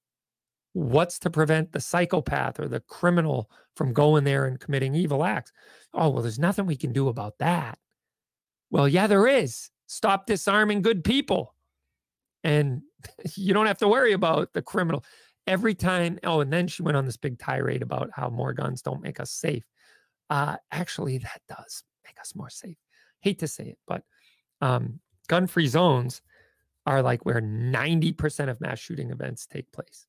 what's 0.72 1.18
to 1.20 1.30
prevent 1.30 1.72
the 1.72 1.80
psychopath 1.80 2.60
or 2.60 2.68
the 2.68 2.80
criminal 2.80 3.50
from 3.76 3.92
going 3.92 4.24
there 4.24 4.46
and 4.46 4.60
committing 4.60 4.94
evil 4.94 5.24
acts? 5.24 5.52
Oh, 5.94 6.10
well, 6.10 6.22
there's 6.22 6.38
nothing 6.38 6.66
we 6.66 6.76
can 6.76 6.92
do 6.92 7.08
about 7.08 7.38
that. 7.38 7.78
Well, 8.70 8.88
yeah, 8.88 9.06
there 9.06 9.26
is. 9.26 9.70
Stop 9.88 10.26
disarming 10.26 10.82
good 10.82 11.02
people. 11.02 11.54
And 12.44 12.82
you 13.34 13.52
don't 13.52 13.66
have 13.66 13.78
to 13.78 13.88
worry 13.88 14.12
about 14.12 14.52
the 14.52 14.62
criminal. 14.62 15.04
Every 15.46 15.74
time, 15.74 16.18
oh, 16.24 16.40
and 16.40 16.52
then 16.52 16.68
she 16.68 16.82
went 16.82 16.96
on 16.96 17.06
this 17.06 17.16
big 17.16 17.38
tirade 17.38 17.82
about 17.82 18.10
how 18.12 18.28
more 18.28 18.52
guns 18.52 18.82
don't 18.82 19.02
make 19.02 19.18
us 19.18 19.30
safe. 19.32 19.64
Uh, 20.28 20.56
actually, 20.70 21.18
that 21.18 21.40
does 21.48 21.82
make 22.04 22.20
us 22.20 22.34
more 22.36 22.50
safe. 22.50 22.76
Hate 23.20 23.38
to 23.38 23.48
say 23.48 23.64
it, 23.64 23.78
but 23.86 24.02
um, 24.60 25.00
gun 25.26 25.46
free 25.46 25.66
zones 25.66 26.20
are 26.84 27.02
like 27.02 27.24
where 27.24 27.40
90% 27.40 28.50
of 28.50 28.60
mass 28.60 28.78
shooting 28.78 29.10
events 29.10 29.46
take 29.46 29.72
place. 29.72 30.06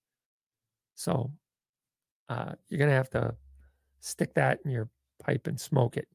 So 0.95 1.31
uh, 2.27 2.53
you're 2.67 2.77
going 2.77 2.89
to 2.89 2.95
have 2.95 3.09
to 3.11 3.35
stick 4.01 4.33
that 4.33 4.59
in 4.65 4.71
your 4.71 4.89
pipe 5.23 5.47
and 5.47 5.59
smoke 5.59 5.95
it. 5.95 6.07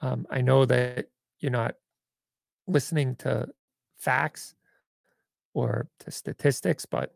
Um, 0.00 0.26
I 0.30 0.40
know 0.40 0.64
that 0.64 1.08
you're 1.40 1.52
not 1.52 1.74
listening 2.66 3.16
to 3.16 3.48
facts 3.96 4.54
or 5.54 5.88
to 6.00 6.10
statistics, 6.10 6.86
but 6.86 7.14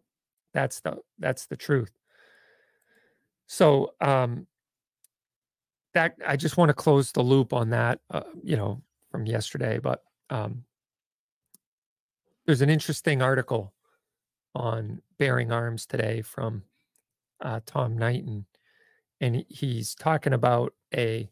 that's 0.55 0.81
the 0.81 0.99
that's 1.19 1.47
the 1.47 1.57
truth. 1.57 1.93
So 3.47 3.95
um, 4.01 4.47
that 5.95 6.15
I 6.27 6.37
just 6.37 6.57
want 6.57 6.69
to 6.69 6.75
close 6.75 7.13
the 7.13 7.23
loop 7.23 7.53
on 7.53 7.71
that, 7.71 8.01
uh, 8.11 8.23
you 8.43 8.57
know, 8.57 8.83
from 9.11 9.27
yesterday. 9.27 9.79
But 9.79 10.03
um, 10.31 10.65
there's 12.47 12.63
an 12.63 12.71
interesting 12.71 13.23
article 13.23 13.75
on 14.55 15.03
bearing 15.19 15.53
arms 15.53 15.87
today 15.87 16.23
from 16.23 16.63
uh, 17.41 17.61
Tom 17.67 17.97
Knighton, 17.97 18.47
and 19.21 19.45
he's 19.49 19.95
talking 19.95 20.33
about 20.33 20.73
a 20.95 21.31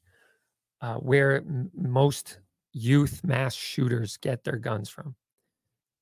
uh, 0.81 0.97
where 0.97 1.37
m- 1.37 1.71
most 1.75 2.39
youth 2.79 3.23
mass 3.25 3.55
shooters 3.55 4.17
get 4.17 4.45
their 4.45 4.57
guns 4.57 4.88
from. 4.88 5.14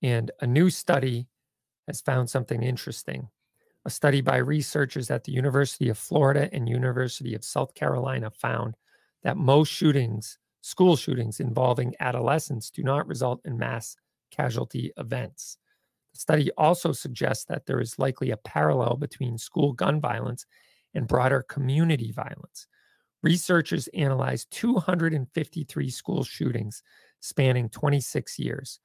And 0.02 0.30
a 0.40 0.46
new 0.46 0.70
study 0.70 1.28
has 1.86 2.00
found 2.00 2.28
something 2.28 2.62
interesting. 2.62 3.28
A 3.84 3.90
study 3.90 4.20
by 4.20 4.38
researchers 4.38 5.10
at 5.10 5.24
the 5.24 5.32
University 5.32 5.88
of 5.88 5.98
Florida 5.98 6.48
and 6.52 6.68
University 6.68 7.34
of 7.34 7.44
South 7.44 7.74
Carolina 7.74 8.30
found 8.30 8.74
that 9.22 9.36
most 9.36 9.70
shootings, 9.70 10.38
school 10.60 10.96
shootings 10.96 11.40
involving 11.40 11.94
adolescents, 12.00 12.70
do 12.70 12.82
not 12.82 13.06
result 13.06 13.40
in 13.44 13.56
mass 13.56 13.96
casualty 14.30 14.92
events. 14.96 15.58
The 16.12 16.18
study 16.18 16.50
also 16.58 16.92
suggests 16.92 17.44
that 17.44 17.66
there 17.66 17.80
is 17.80 17.98
likely 17.98 18.30
a 18.30 18.36
parallel 18.38 18.96
between 18.96 19.38
school 19.38 19.72
gun 19.72 20.00
violence 20.00 20.46
and 20.94 21.06
broader 21.06 21.42
community 21.42 22.10
violence. 22.10 22.66
Researchers 23.22 23.88
analyzed 23.88 24.50
253 24.50 25.90
school 25.90 26.24
shootings 26.24 26.82
spanning 27.20 27.68
26 27.68 28.38
years. 28.38 28.78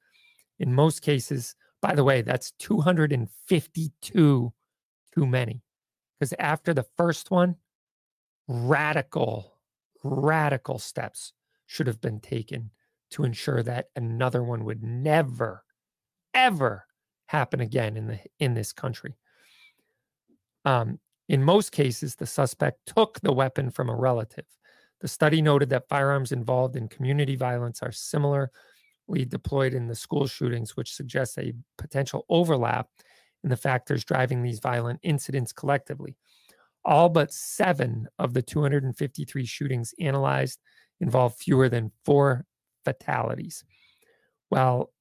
In 0.58 0.74
most 0.74 1.02
cases, 1.02 1.54
by 1.80 1.94
the 1.94 2.04
way, 2.04 2.22
that's 2.22 2.52
252 2.58 4.52
too 5.14 5.26
many. 5.26 5.62
Because 6.18 6.34
after 6.38 6.72
the 6.72 6.86
first 6.96 7.30
one, 7.30 7.56
radical, 8.48 9.58
radical 10.04 10.78
steps 10.78 11.32
should 11.66 11.86
have 11.86 12.00
been 12.00 12.20
taken 12.20 12.70
to 13.10 13.24
ensure 13.24 13.62
that 13.62 13.88
another 13.96 14.42
one 14.42 14.64
would 14.64 14.82
never, 14.82 15.64
ever 16.32 16.86
happen 17.26 17.60
again 17.60 17.96
in 17.96 18.06
the 18.06 18.20
in 18.38 18.54
this 18.54 18.72
country. 18.72 19.16
Um, 20.64 20.98
in 21.32 21.42
most 21.42 21.72
cases, 21.72 22.14
the 22.14 22.26
suspect 22.26 22.80
took 22.84 23.18
the 23.20 23.32
weapon 23.32 23.70
from 23.70 23.88
a 23.88 23.96
relative. 23.96 24.44
The 25.00 25.08
study 25.08 25.40
noted 25.40 25.70
that 25.70 25.88
firearms 25.88 26.30
involved 26.30 26.76
in 26.76 26.88
community 26.88 27.36
violence 27.36 27.82
are 27.82 27.90
similarly 27.90 28.50
deployed 29.26 29.72
in 29.72 29.88
the 29.88 29.94
school 29.94 30.26
shootings, 30.26 30.76
which 30.76 30.92
suggests 30.92 31.38
a 31.38 31.54
potential 31.78 32.26
overlap 32.28 32.88
in 33.42 33.48
the 33.48 33.56
factors 33.56 34.04
driving 34.04 34.42
these 34.42 34.60
violent 34.60 35.00
incidents 35.02 35.54
collectively. 35.54 36.18
All 36.84 37.08
but 37.08 37.32
seven 37.32 38.08
of 38.18 38.34
the 38.34 38.42
253 38.42 39.46
shootings 39.46 39.94
analyzed 39.98 40.60
involved 41.00 41.38
fewer 41.38 41.70
than 41.70 41.92
four 42.04 42.44
fatalities. 42.84 43.64
While 44.50 44.92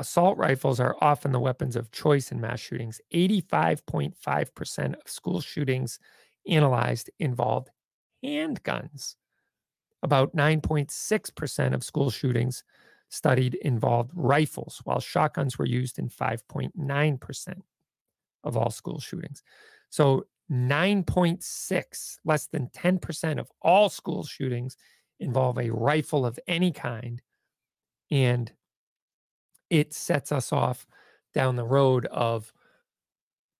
Assault 0.00 0.38
rifles 0.38 0.80
are 0.80 0.96
often 1.02 1.30
the 1.30 1.38
weapons 1.38 1.76
of 1.76 1.92
choice 1.92 2.32
in 2.32 2.40
mass 2.40 2.58
shootings. 2.58 3.02
85.5% 3.12 4.94
of 4.94 5.10
school 5.10 5.42
shootings 5.42 5.98
analyzed 6.48 7.10
involved 7.18 7.68
handguns. 8.24 9.16
About 10.02 10.34
9.6% 10.34 11.74
of 11.74 11.84
school 11.84 12.08
shootings 12.08 12.64
studied 13.10 13.56
involved 13.56 14.12
rifles, 14.14 14.80
while 14.84 15.00
shotguns 15.00 15.58
were 15.58 15.66
used 15.66 15.98
in 15.98 16.08
5.9% 16.08 17.54
of 18.44 18.56
all 18.56 18.70
school 18.70 19.00
shootings. 19.00 19.42
So 19.90 20.24
9.6, 20.50 22.16
less 22.24 22.46
than 22.46 22.68
10% 22.68 23.38
of 23.38 23.50
all 23.60 23.90
school 23.90 24.24
shootings 24.24 24.78
involve 25.18 25.58
a 25.58 25.68
rifle 25.68 26.24
of 26.24 26.38
any 26.48 26.72
kind. 26.72 27.20
And 28.10 28.50
it 29.70 29.94
sets 29.94 30.32
us 30.32 30.52
off 30.52 30.86
down 31.32 31.56
the 31.56 31.64
road 31.64 32.06
of 32.06 32.52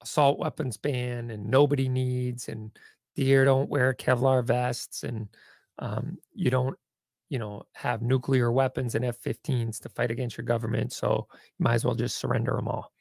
assault 0.02 0.38
weapons 0.38 0.76
ban 0.76 1.30
and 1.30 1.46
nobody 1.46 1.88
needs 1.88 2.48
and 2.48 2.70
deer 3.14 3.44
don't 3.44 3.70
wear 3.70 3.94
Kevlar 3.94 4.44
vests 4.44 5.04
and 5.04 5.28
um, 5.78 6.18
you 6.34 6.50
don't 6.50 6.76
you 7.28 7.38
know 7.38 7.62
have 7.72 8.02
nuclear 8.02 8.50
weapons 8.50 8.94
and 8.94 9.04
F-15s 9.04 9.80
to 9.80 9.88
fight 9.88 10.10
against 10.10 10.36
your 10.36 10.44
government 10.44 10.92
so 10.92 11.26
you 11.30 11.62
might 11.64 11.74
as 11.74 11.84
well 11.84 11.94
just 11.94 12.18
surrender 12.18 12.52
them 12.56 12.68
all. 12.68 12.92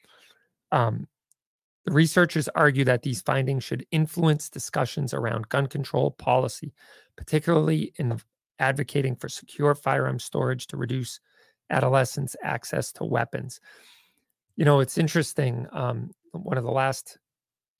Um, 0.72 1.08
the 1.86 1.92
researchers 1.92 2.48
argue 2.54 2.84
that 2.84 3.02
these 3.02 3.22
findings 3.22 3.64
should 3.64 3.86
influence 3.90 4.50
discussions 4.50 5.14
around 5.14 5.48
gun 5.48 5.66
control 5.66 6.10
policy, 6.10 6.74
particularly 7.16 7.92
in 7.96 8.20
advocating 8.58 9.16
for 9.16 9.28
secure 9.28 9.74
firearm 9.74 10.18
storage 10.18 10.66
to 10.68 10.76
reduce 10.76 11.20
adolescents 11.70 12.36
access 12.42 12.92
to 12.92 13.04
weapons. 13.04 13.60
You 14.56 14.64
know, 14.64 14.80
it's 14.80 14.98
interesting. 14.98 15.66
Um, 15.72 16.10
one 16.32 16.58
of 16.58 16.64
the 16.64 16.70
last 16.70 17.18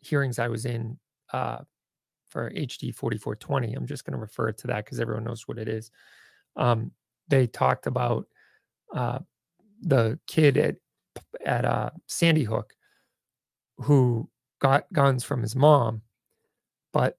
hearings 0.00 0.38
I 0.38 0.48
was 0.48 0.64
in 0.64 0.98
uh, 1.32 1.58
for 2.28 2.50
HD 2.50 2.94
4420, 2.94 3.74
I'm 3.74 3.86
just 3.86 4.04
going 4.04 4.12
to 4.12 4.18
refer 4.18 4.52
to 4.52 4.66
that 4.68 4.84
because 4.84 5.00
everyone 5.00 5.24
knows 5.24 5.46
what 5.46 5.58
it 5.58 5.68
is. 5.68 5.90
Um, 6.56 6.92
they 7.28 7.46
talked 7.46 7.86
about 7.86 8.26
uh, 8.94 9.18
the 9.82 10.18
kid 10.26 10.56
at 10.56 10.76
at 11.44 11.64
uh, 11.64 11.90
Sandy 12.06 12.44
Hook 12.44 12.74
who 13.78 14.28
got 14.60 14.92
guns 14.92 15.24
from 15.24 15.42
his 15.42 15.56
mom, 15.56 16.02
but 16.92 17.16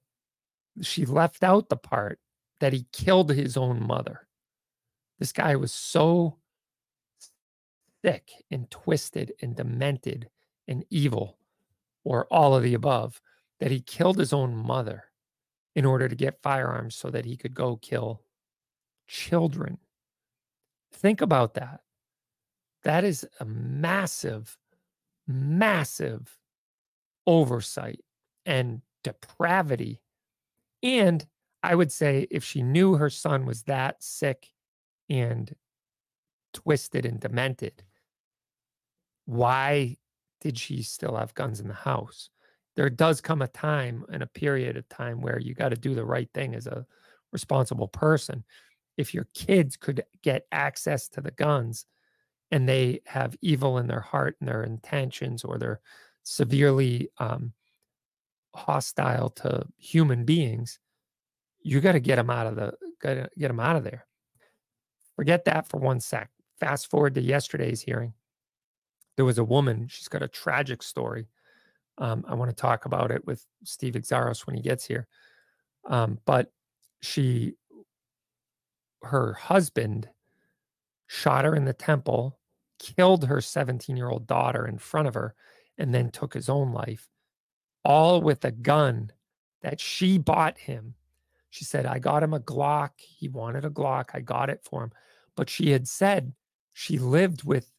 she 0.80 1.04
left 1.04 1.42
out 1.42 1.68
the 1.68 1.76
part 1.76 2.18
that 2.60 2.72
he 2.72 2.86
killed 2.92 3.30
his 3.30 3.56
own 3.56 3.84
mother. 3.84 4.26
This 5.18 5.32
guy 5.32 5.56
was 5.56 5.72
so 5.72 6.38
sick 8.04 8.30
and 8.50 8.70
twisted 8.70 9.32
and 9.40 9.56
demented 9.56 10.28
and 10.68 10.84
evil 10.90 11.38
or 12.04 12.26
all 12.30 12.54
of 12.54 12.62
the 12.62 12.74
above, 12.74 13.20
that 13.60 13.70
he 13.70 13.80
killed 13.80 14.18
his 14.18 14.32
own 14.32 14.54
mother 14.54 15.04
in 15.74 15.84
order 15.84 16.08
to 16.08 16.16
get 16.16 16.42
firearms 16.42 16.94
so 16.94 17.10
that 17.10 17.24
he 17.24 17.36
could 17.36 17.54
go 17.54 17.76
kill 17.76 18.22
children. 19.06 19.78
Think 20.92 21.20
about 21.20 21.54
that. 21.54 21.80
That 22.82 23.04
is 23.04 23.26
a 23.40 23.44
massive, 23.44 24.58
massive 25.26 26.38
oversight 27.26 28.00
and 28.44 28.82
depravity. 29.04 30.02
And 30.82 31.24
I 31.62 31.76
would 31.76 31.92
say 31.92 32.26
if 32.30 32.42
she 32.42 32.62
knew 32.62 32.94
her 32.94 33.10
son 33.10 33.46
was 33.46 33.62
that 33.64 34.02
sick 34.02 34.48
and 35.08 35.54
twisted 36.52 37.06
and 37.06 37.20
demented, 37.20 37.84
why 39.32 39.96
did 40.42 40.58
she 40.58 40.82
still 40.82 41.16
have 41.16 41.34
guns 41.34 41.60
in 41.60 41.68
the 41.68 41.74
house? 41.74 42.28
There 42.76 42.90
does 42.90 43.20
come 43.20 43.42
a 43.42 43.48
time 43.48 44.04
and 44.12 44.22
a 44.22 44.26
period 44.26 44.76
of 44.76 44.88
time 44.88 45.20
where 45.20 45.38
you 45.38 45.54
got 45.54 45.70
to 45.70 45.76
do 45.76 45.94
the 45.94 46.04
right 46.04 46.28
thing 46.34 46.54
as 46.54 46.66
a 46.66 46.86
responsible 47.32 47.88
person. 47.88 48.44
If 48.96 49.14
your 49.14 49.26
kids 49.34 49.76
could 49.76 50.04
get 50.22 50.46
access 50.52 51.08
to 51.08 51.22
the 51.22 51.30
guns 51.30 51.86
and 52.50 52.68
they 52.68 53.00
have 53.06 53.36
evil 53.40 53.78
in 53.78 53.86
their 53.86 54.00
heart 54.00 54.36
and 54.40 54.48
their 54.48 54.62
intentions, 54.62 55.44
or 55.44 55.58
they're 55.58 55.80
severely 56.24 57.08
um, 57.18 57.52
hostile 58.54 59.30
to 59.30 59.64
human 59.78 60.24
beings, 60.24 60.78
you 61.62 61.80
got 61.80 61.92
to 61.92 62.00
get 62.00 62.16
them 62.16 62.28
out 62.28 62.46
of 62.46 62.56
the 62.56 62.72
to 63.02 63.30
get 63.38 63.48
them 63.48 63.60
out 63.60 63.76
of 63.76 63.84
there. 63.84 64.06
Forget 65.16 65.46
that 65.46 65.68
for 65.68 65.78
one 65.78 66.00
sec. 66.00 66.30
Fast 66.60 66.90
forward 66.90 67.14
to 67.14 67.22
yesterday's 67.22 67.80
hearing. 67.80 68.12
There 69.16 69.24
was 69.24 69.38
a 69.38 69.44
woman. 69.44 69.88
She's 69.88 70.08
got 70.08 70.22
a 70.22 70.28
tragic 70.28 70.82
story. 70.82 71.26
Um, 71.98 72.24
I 72.26 72.34
want 72.34 72.50
to 72.50 72.56
talk 72.56 72.84
about 72.84 73.10
it 73.10 73.26
with 73.26 73.44
Steve 73.64 73.94
Xiarhos 73.94 74.46
when 74.46 74.56
he 74.56 74.62
gets 74.62 74.84
here. 74.84 75.06
Um, 75.88 76.18
but 76.24 76.52
she, 77.00 77.54
her 79.02 79.34
husband, 79.34 80.08
shot 81.06 81.44
her 81.44 81.54
in 81.54 81.64
the 81.64 81.74
temple, 81.74 82.38
killed 82.78 83.26
her 83.26 83.40
17 83.40 83.96
year 83.96 84.08
old 84.08 84.26
daughter 84.26 84.66
in 84.66 84.78
front 84.78 85.08
of 85.08 85.14
her, 85.14 85.34
and 85.76 85.94
then 85.94 86.10
took 86.10 86.32
his 86.32 86.48
own 86.48 86.72
life, 86.72 87.08
all 87.84 88.20
with 88.20 88.44
a 88.44 88.50
gun 88.50 89.12
that 89.62 89.80
she 89.80 90.18
bought 90.18 90.58
him. 90.58 90.94
She 91.50 91.64
said, 91.64 91.84
I 91.84 91.98
got 91.98 92.22
him 92.22 92.32
a 92.32 92.40
Glock. 92.40 92.90
He 92.96 93.28
wanted 93.28 93.64
a 93.64 93.70
Glock. 93.70 94.06
I 94.14 94.20
got 94.20 94.48
it 94.48 94.60
for 94.62 94.84
him. 94.84 94.92
But 95.36 95.50
she 95.50 95.70
had 95.70 95.86
said 95.86 96.32
she 96.72 96.98
lived 96.98 97.44
with 97.44 97.70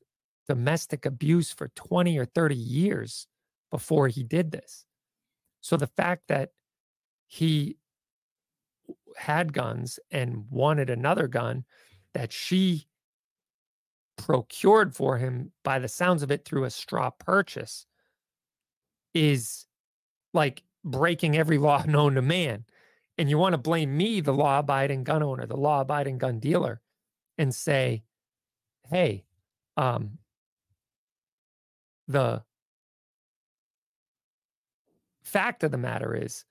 domestic 0.48 1.06
abuse 1.06 1.52
for 1.52 1.70
20 1.70 2.18
or 2.18 2.26
30 2.26 2.56
years 2.56 3.28
before 3.72 4.08
he 4.08 4.24
did 4.24 4.52
this. 4.52 4.86
So 5.62 5.78
the 5.78 5.88
fact 5.88 6.24
that 6.28 6.50
he 7.28 7.78
had 9.16 9.54
guns 9.54 10.00
and 10.12 10.46
wanted 10.50 10.90
another 10.90 11.28
gun 11.28 11.66
that 12.14 12.32
she 12.32 12.88
procured 14.18 14.96
for 14.96 15.18
him 15.18 15.52
by 15.64 15.80
the 15.80 15.88
sounds 15.88 16.24
of 16.24 16.32
it 16.32 16.46
through 16.46 16.66
a 16.66 16.70
straw 16.70 17.10
purchase 17.10 17.86
is 19.14 19.66
like 20.34 20.64
breaking 20.84 21.38
every 21.38 21.58
law 21.60 21.84
known 21.86 22.16
to 22.16 22.22
man. 22.22 22.66
And 23.18 23.30
you 23.30 23.38
want 23.38 23.54
to 23.54 23.60
blame 23.60 23.96
me, 23.96 24.22
the 24.22 24.34
law 24.34 24.60
abiding 24.60 25.04
gun 25.04 25.22
owner, 25.22 25.46
the 25.46 25.58
law 25.58 25.82
abiding 25.82 26.18
gun 26.18 26.40
dealer, 26.40 26.82
and 27.38 27.54
say, 27.54 28.04
hey, 28.90 29.24
um, 29.78 30.18
the 32.08 32.44
fact 35.24 35.64
of 35.64 35.72
the 35.72 35.78
matter 35.78 36.16
is 36.16 36.46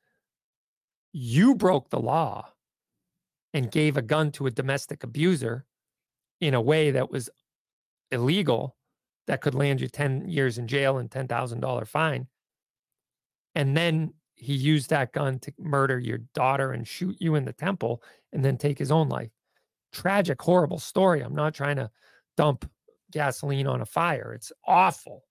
you 1.12 1.54
broke 1.54 1.90
the 1.90 2.00
law 2.00 2.48
and 3.54 3.70
gave 3.70 3.96
a 3.96 4.02
gun 4.02 4.32
to 4.32 4.46
a 4.46 4.50
domestic 4.50 5.04
abuser 5.04 5.66
in 6.40 6.54
a 6.54 6.60
way 6.60 6.90
that 6.90 7.10
was 7.10 7.28
illegal 8.10 8.76
that 9.26 9.40
could 9.40 9.54
land 9.54 9.80
you 9.80 9.88
10 9.88 10.28
years 10.28 10.58
in 10.58 10.66
jail 10.66 10.98
and 10.98 11.10
$10,000 11.10 11.86
fine. 11.86 12.26
And 13.54 13.76
then 13.76 14.14
he 14.34 14.54
used 14.54 14.90
that 14.90 15.12
gun 15.12 15.38
to 15.40 15.52
murder 15.58 15.98
your 15.98 16.18
daughter 16.34 16.72
and 16.72 16.86
shoot 16.86 17.16
you 17.20 17.34
in 17.34 17.44
the 17.44 17.52
temple 17.52 18.02
and 18.32 18.44
then 18.44 18.56
take 18.56 18.78
his 18.78 18.90
own 18.90 19.08
life. 19.08 19.30
Tragic, 19.92 20.40
horrible 20.40 20.78
story. 20.78 21.20
I'm 21.20 21.34
not 21.34 21.54
trying 21.54 21.76
to 21.76 21.90
dump 22.36 22.68
gasoline 23.12 23.66
on 23.66 23.82
a 23.82 23.86
fire. 23.86 24.32
It's 24.34 24.52
awful, 24.66 25.24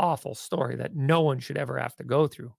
awful 0.00 0.34
story 0.34 0.76
that 0.76 0.96
no 0.96 1.20
one 1.20 1.38
should 1.38 1.58
ever 1.58 1.78
have 1.78 1.94
to 1.96 2.04
go 2.04 2.26
through. 2.26 2.54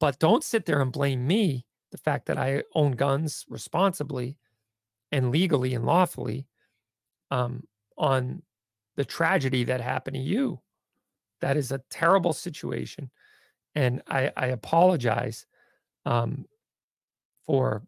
But 0.00 0.18
don't 0.18 0.42
sit 0.42 0.66
there 0.66 0.80
and 0.80 0.90
blame 0.90 1.26
me, 1.26 1.66
the 1.92 1.98
fact 1.98 2.26
that 2.26 2.38
I 2.38 2.62
own 2.74 2.92
guns 2.92 3.44
responsibly 3.48 4.38
and 5.12 5.30
legally 5.30 5.74
and 5.74 5.84
lawfully, 5.84 6.48
um, 7.30 7.64
on 7.96 8.42
the 8.96 9.04
tragedy 9.04 9.64
that 9.64 9.80
happened 9.80 10.16
to 10.16 10.22
you. 10.22 10.60
That 11.40 11.56
is 11.56 11.70
a 11.70 11.82
terrible 11.90 12.32
situation. 12.32 13.10
And 13.74 14.02
I, 14.08 14.32
I 14.36 14.46
apologize 14.46 15.46
um, 16.06 16.46
for, 17.46 17.82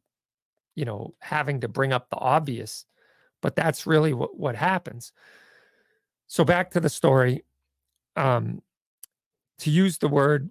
you 0.74 0.85
know, 0.85 1.14
having 1.18 1.61
to 1.61 1.68
bring 1.68 1.92
up 1.92 2.11
the 2.11 2.18
obvious, 2.18 2.85
but 3.40 3.57
that's 3.57 3.87
really 3.87 4.12
what, 4.12 4.38
what 4.38 4.54
happens. 4.54 5.12
So 6.26 6.44
back 6.44 6.70
to 6.72 6.81
the 6.81 6.90
story. 6.90 7.44
Um, 8.16 8.62
to 9.59 9.71
use 9.71 9.99
the 9.99 10.09
word 10.09 10.51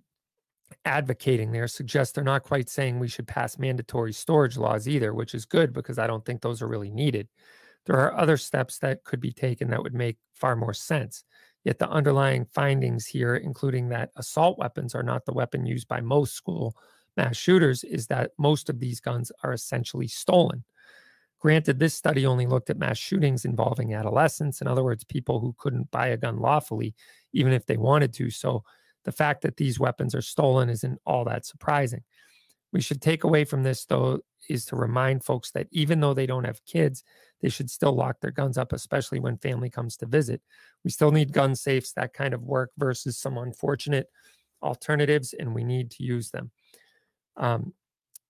advocating 0.86 1.52
there 1.52 1.68
suggests 1.68 2.14
they're 2.14 2.24
not 2.24 2.44
quite 2.44 2.70
saying 2.70 3.00
we 3.00 3.08
should 3.08 3.28
pass 3.28 3.58
mandatory 3.58 4.14
storage 4.14 4.58
laws 4.58 4.88
either, 4.88 5.14
which 5.14 5.34
is 5.34 5.46
good 5.46 5.74
because 5.74 5.98
I 5.98 6.08
don't 6.08 6.26
think 6.26 6.42
those 6.42 6.62
are 6.62 6.68
really 6.68 6.90
needed. 6.90 7.28
There 7.86 7.98
are 7.98 8.18
other 8.18 8.38
steps 8.38 8.80
that 8.80 9.04
could 9.04 9.22
be 9.22 9.32
taken 9.32 9.70
that 9.70 9.82
would 9.82 9.94
make 9.94 10.18
far 10.34 10.56
more 10.56 10.74
sense. 10.74 11.24
Yet 11.64 11.80
the 11.80 11.90
underlying 11.90 12.46
findings 12.54 13.06
here, 13.06 13.36
including 13.36 13.90
that 13.90 14.12
assault 14.16 14.58
weapons 14.58 14.96
are 14.96 15.04
not 15.04 15.26
the 15.26 15.34
weapon 15.34 15.66
used 15.66 15.88
by 15.88 16.02
most 16.02 16.34
school 16.34 16.76
mass 17.16 17.36
shooters, 17.36 17.84
is 17.84 18.08
that 18.08 18.32
most 18.38 18.70
of 18.70 18.80
these 18.80 19.00
guns 19.00 19.32
are 19.44 19.54
essentially 19.54 20.08
stolen. 20.08 20.64
Granted, 21.40 21.80
this 21.80 21.94
study 21.94 22.26
only 22.26 22.46
looked 22.46 22.70
at 22.70 22.78
mass 22.78 22.98
shootings 22.98 23.46
involving 23.46 23.94
adolescents, 23.94 24.62
in 24.62 24.68
other 24.68 24.84
words, 24.84 25.04
people 25.04 25.40
who 25.40 25.56
couldn't 25.58 25.92
buy 25.92 26.08
a 26.08 26.18
gun 26.18 26.40
lawfully, 26.40 26.96
even 27.34 27.54
if 27.54 27.66
they 27.66 27.78
wanted 27.78 28.14
to. 28.14 28.30
So 28.30 28.64
the 29.06 29.12
fact 29.12 29.42
that 29.44 29.58
these 29.58 29.80
weapons 29.80 30.14
are 30.16 30.22
stolen 30.22 30.70
isn't 30.70 31.00
all 31.06 31.26
that 31.26 31.46
surprising. 31.46 32.04
We 32.74 32.82
should 32.82 33.02
take 33.02 33.24
away 33.24 33.46
from 33.46 33.64
this, 33.64 33.86
though, 33.86 34.20
is 34.50 34.66
to 34.66 34.76
remind 34.76 35.24
folks 35.24 35.52
that 35.52 35.68
even 35.72 36.00
though 36.00 36.14
they 36.14 36.26
don't 36.26 36.44
have 36.44 36.66
kids, 36.66 37.04
they 37.42 37.50
should 37.50 37.70
still 37.70 37.94
lock 37.94 38.20
their 38.20 38.32
guns 38.32 38.58
up, 38.58 38.74
especially 38.74 39.20
when 39.20 39.38
family 39.38 39.70
comes 39.70 39.96
to 39.98 40.06
visit. 40.06 40.42
We 40.84 40.92
still 40.92 41.12
need 41.12 41.32
gun 41.32 41.56
safes, 41.56 41.94
that 41.94 42.14
kind 42.14 42.34
of 42.34 42.44
work, 42.44 42.72
versus 42.78 43.18
some 43.18 43.38
unfortunate 43.38 44.08
alternatives, 44.62 45.34
and 45.34 45.54
we 45.54 45.64
need 45.64 45.92
to 45.92 46.04
use 46.04 46.32
them. 46.32 46.52
Um, 47.38 47.74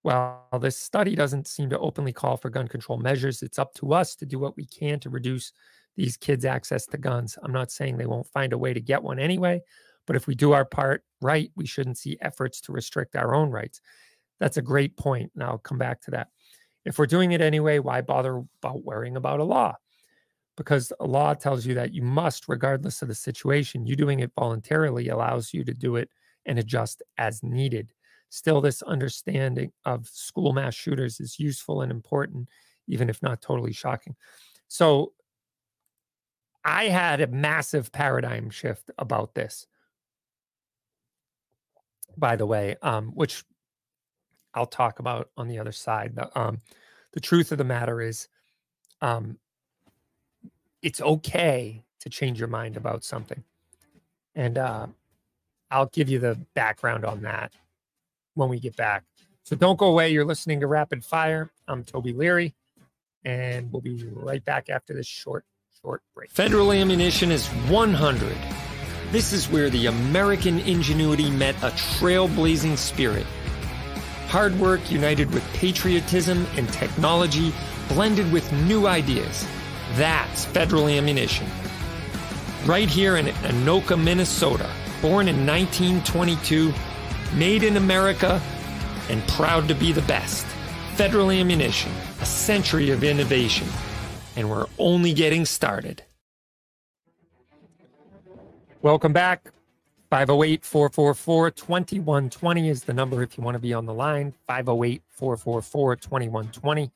while 0.01 0.47
this 0.61 0.77
study 0.77 1.15
doesn't 1.15 1.47
seem 1.47 1.69
to 1.71 1.79
openly 1.79 2.13
call 2.13 2.37
for 2.37 2.49
gun 2.49 2.67
control 2.67 2.97
measures, 2.97 3.41
it's 3.41 3.59
up 3.59 3.73
to 3.75 3.93
us 3.93 4.15
to 4.15 4.25
do 4.25 4.39
what 4.39 4.55
we 4.55 4.65
can 4.65 4.99
to 5.01 5.09
reduce 5.09 5.51
these 5.97 6.15
kids' 6.15 6.45
access 6.45 6.85
to 6.85 6.97
guns. 6.97 7.37
I'm 7.43 7.51
not 7.51 7.71
saying 7.71 7.97
they 7.97 8.05
won't 8.05 8.27
find 8.27 8.53
a 8.53 8.57
way 8.57 8.73
to 8.73 8.79
get 8.79 9.03
one 9.03 9.19
anyway, 9.19 9.61
but 10.05 10.15
if 10.15 10.27
we 10.27 10.35
do 10.35 10.53
our 10.53 10.63
part 10.63 11.03
right, 11.21 11.51
we 11.55 11.65
shouldn't 11.65 11.97
see 11.97 12.17
efforts 12.21 12.61
to 12.61 12.71
restrict 12.71 13.15
our 13.15 13.35
own 13.35 13.49
rights. 13.49 13.81
That's 14.39 14.57
a 14.57 14.61
great 14.61 14.95
point, 14.95 15.31
and 15.33 15.43
I'll 15.43 15.57
come 15.57 15.79
back 15.79 16.01
to 16.03 16.11
that. 16.11 16.29
If 16.85 16.99
we're 16.99 17.07
doing 17.07 17.31
it 17.31 17.41
anyway, 17.41 17.79
why 17.79 18.01
bother 18.01 18.43
about 18.61 18.85
worrying 18.85 19.17
about 19.17 19.39
a 19.39 19.43
law? 19.43 19.75
Because 20.55 20.93
a 20.99 21.05
law 21.05 21.33
tells 21.33 21.65
you 21.65 21.73
that 21.73 21.93
you 21.93 22.01
must, 22.01 22.47
regardless 22.47 23.01
of 23.01 23.07
the 23.07 23.15
situation, 23.15 23.85
you 23.85 23.95
doing 23.95 24.21
it 24.21 24.31
voluntarily 24.39 25.09
allows 25.09 25.53
you 25.53 25.63
to 25.65 25.73
do 25.73 25.97
it 25.97 26.09
and 26.45 26.57
adjust 26.59 27.01
as 27.17 27.43
needed. 27.43 27.91
Still, 28.29 28.61
this 28.61 28.81
understanding 28.83 29.71
of 29.85 30.07
school 30.07 30.53
mass 30.53 30.75
shooters 30.75 31.19
is 31.19 31.39
useful 31.39 31.81
and 31.81 31.91
important, 31.91 32.49
even 32.87 33.09
if 33.09 33.21
not 33.21 33.41
totally 33.41 33.73
shocking. 33.73 34.15
So, 34.67 35.13
I 36.63 36.85
had 36.85 37.21
a 37.21 37.27
massive 37.27 37.91
paradigm 37.91 38.49
shift 38.49 38.91
about 38.97 39.33
this 39.33 39.67
by 42.17 42.35
the 42.35 42.45
way, 42.45 42.75
um, 42.81 43.11
which 43.13 43.43
I'll 44.53 44.65
talk 44.65 44.99
about 44.99 45.29
on 45.37 45.47
the 45.47 45.59
other 45.59 45.71
side. 45.71 46.15
The, 46.15 46.39
um, 46.39 46.61
the 47.13 47.19
truth 47.19 47.51
of 47.51 47.59
the 47.59 47.63
matter 47.63 48.01
is, 48.01 48.27
um, 49.01 49.37
it's 50.81 51.01
okay 51.01 51.83
to 51.99 52.09
change 52.09 52.39
your 52.39 52.47
mind 52.47 52.75
about 52.77 53.03
something. 53.03 53.43
And 54.35 54.57
uh, 54.57 54.87
I'll 55.71 55.87
give 55.87 56.09
you 56.09 56.19
the 56.19 56.35
background 56.53 57.05
on 57.05 57.21
that 57.21 57.53
when 58.33 58.49
we 58.49 58.59
get 58.59 58.75
back. 58.75 59.03
So 59.43 59.55
don't 59.55 59.77
go 59.77 59.87
away. 59.87 60.09
You're 60.09 60.25
listening 60.25 60.59
to 60.59 60.67
Rapid 60.67 61.05
Fire. 61.05 61.49
I'm 61.67 61.83
Toby 61.83 62.13
Leary, 62.13 62.53
and 63.23 63.71
we'll 63.71 63.81
be 63.81 64.03
right 64.11 64.43
back 64.43 64.69
after 64.69 64.93
this 64.93 65.07
short, 65.07 65.45
short 65.87 66.01
break. 66.13 66.29
Federal 66.29 66.73
ammunition 66.73 67.31
is 67.31 67.47
100 67.47 68.35
This 69.11 69.31
is 69.31 69.47
where 69.47 69.69
the 69.69 69.85
American 69.85 70.59
ingenuity 70.59 71.31
met 71.31 71.55
a 71.63 71.69
trailblazing 71.69 72.77
spirit. 72.77 73.25
Hard 74.27 74.59
work 74.59 74.91
united 74.91 75.33
with 75.33 75.43
patriotism 75.53 76.45
and 76.57 76.67
technology 76.73 77.53
blended 77.87 78.29
with 78.33 78.51
new 78.67 78.85
ideas. 78.85 79.47
That's 79.93 80.43
Federal 80.43 80.89
Ammunition. 80.89 81.47
Right 82.65 82.89
here 82.89 83.15
in 83.15 83.27
Anoka, 83.27 83.97
Minnesota, 83.97 84.69
born 85.01 85.29
in 85.29 85.47
1922, 85.47 86.73
made 87.33 87.63
in 87.63 87.77
America, 87.77 88.41
and 89.09 89.25
proud 89.29 89.69
to 89.69 89.73
be 89.73 89.93
the 89.93 90.01
best. 90.01 90.45
Federal 90.97 91.31
Ammunition, 91.31 91.93
a 92.19 92.25
century 92.25 92.89
of 92.89 93.05
innovation. 93.05 93.67
And 94.37 94.51
we're 94.51 94.67
only 94.77 95.13
getting 95.13 95.45
started. 95.45 96.03
Welcome 98.83 99.11
back. 99.11 99.51
508 100.11 100.63
444 100.63 101.51
2120 101.51 102.69
is 102.69 102.83
the 102.83 102.93
number 102.93 103.23
if 103.23 103.35
you 103.35 103.43
want 103.43 103.55
to 103.55 103.59
be 103.59 103.73
on 103.73 103.87
the 103.87 103.93
line. 103.95 104.35
508 104.45 105.01
444 105.09 105.95
2120. 105.95 106.91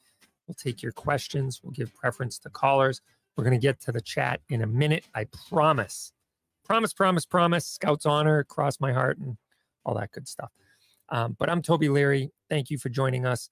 We'll 0.46 0.54
take 0.54 0.84
your 0.84 0.92
questions. 0.92 1.62
We'll 1.64 1.72
give 1.72 1.94
preference 1.96 2.38
to 2.40 2.52
callers. 2.52 3.02
We're 3.36 3.44
going 3.44 3.60
to 3.60 3.62
get 3.62 3.82
to 3.82 3.92
the 3.92 4.02
chat 4.02 4.40
in 4.50 4.62
a 4.62 4.68
minute. 4.68 5.06
I 5.16 5.26
promise. 5.50 6.14
Promise, 6.64 6.94
promise, 6.94 7.26
promise. 7.26 7.66
Scouts 7.66 8.06
honor, 8.06 8.44
cross 8.44 8.80
my 8.80 8.94
heart, 8.94 9.18
and 9.18 9.36
all 9.84 9.96
that 9.96 10.12
good 10.12 10.28
stuff. 10.28 10.52
Um, 11.10 11.36
but 11.40 11.50
I'm 11.50 11.64
Toby 11.64 11.90
Leary. 11.90 12.30
Thank 12.52 12.70
you 12.70 12.78
for 12.78 12.90
joining 12.90 13.26
us 13.26 13.50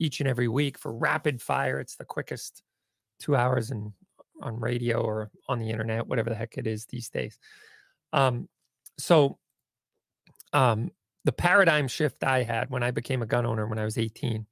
each 0.00 0.18
and 0.18 0.28
every 0.28 0.48
week 0.48 0.76
for 0.76 0.92
Rapid 0.92 1.40
Fire. 1.40 1.78
It's 1.78 1.94
the 1.94 2.04
quickest 2.04 2.64
two 3.18 3.36
hours 3.36 3.70
in, 3.70 3.92
on 4.40 4.58
radio 4.60 5.00
or 5.00 5.30
on 5.48 5.58
the 5.58 5.70
internet, 5.70 6.06
whatever 6.06 6.30
the 6.30 6.36
heck 6.36 6.56
it 6.56 6.66
is 6.66 6.86
these 6.86 7.08
days. 7.08 7.38
Um, 8.12 8.48
so, 8.98 9.38
um, 10.52 10.90
the 11.24 11.32
paradigm 11.32 11.88
shift 11.88 12.24
I 12.24 12.42
had 12.42 12.70
when 12.70 12.82
I 12.82 12.90
became 12.90 13.22
a 13.22 13.26
gun 13.26 13.44
owner 13.44 13.66
when 13.66 13.78
I 13.78 13.84
was 13.84 13.98
18, 13.98 14.46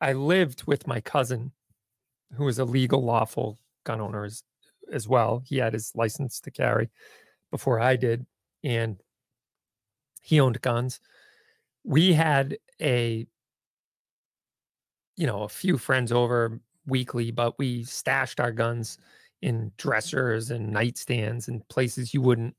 I 0.00 0.12
lived 0.12 0.64
with 0.64 0.86
my 0.86 1.00
cousin 1.00 1.52
who 2.34 2.44
was 2.44 2.58
a 2.58 2.64
legal, 2.64 3.02
lawful 3.02 3.58
gun 3.84 4.00
owner 4.00 4.24
as, 4.24 4.42
as 4.92 5.08
well. 5.08 5.42
He 5.44 5.58
had 5.58 5.72
his 5.72 5.92
license 5.94 6.40
to 6.40 6.50
carry 6.50 6.90
before 7.50 7.80
I 7.80 7.96
did, 7.96 8.26
and 8.62 9.00
he 10.20 10.40
owned 10.40 10.60
guns. 10.60 11.00
We 11.84 12.12
had 12.12 12.58
a, 12.80 13.26
you 15.16 15.26
know, 15.26 15.42
a 15.42 15.48
few 15.48 15.78
friends 15.78 16.12
over 16.12 16.60
weekly, 16.86 17.30
but 17.30 17.58
we 17.58 17.84
stashed 17.84 18.40
our 18.40 18.52
guns 18.52 18.98
in 19.42 19.72
dressers 19.76 20.50
and 20.50 20.74
nightstands 20.74 21.48
and 21.48 21.66
places 21.68 22.14
you 22.14 22.22
wouldn't 22.22 22.56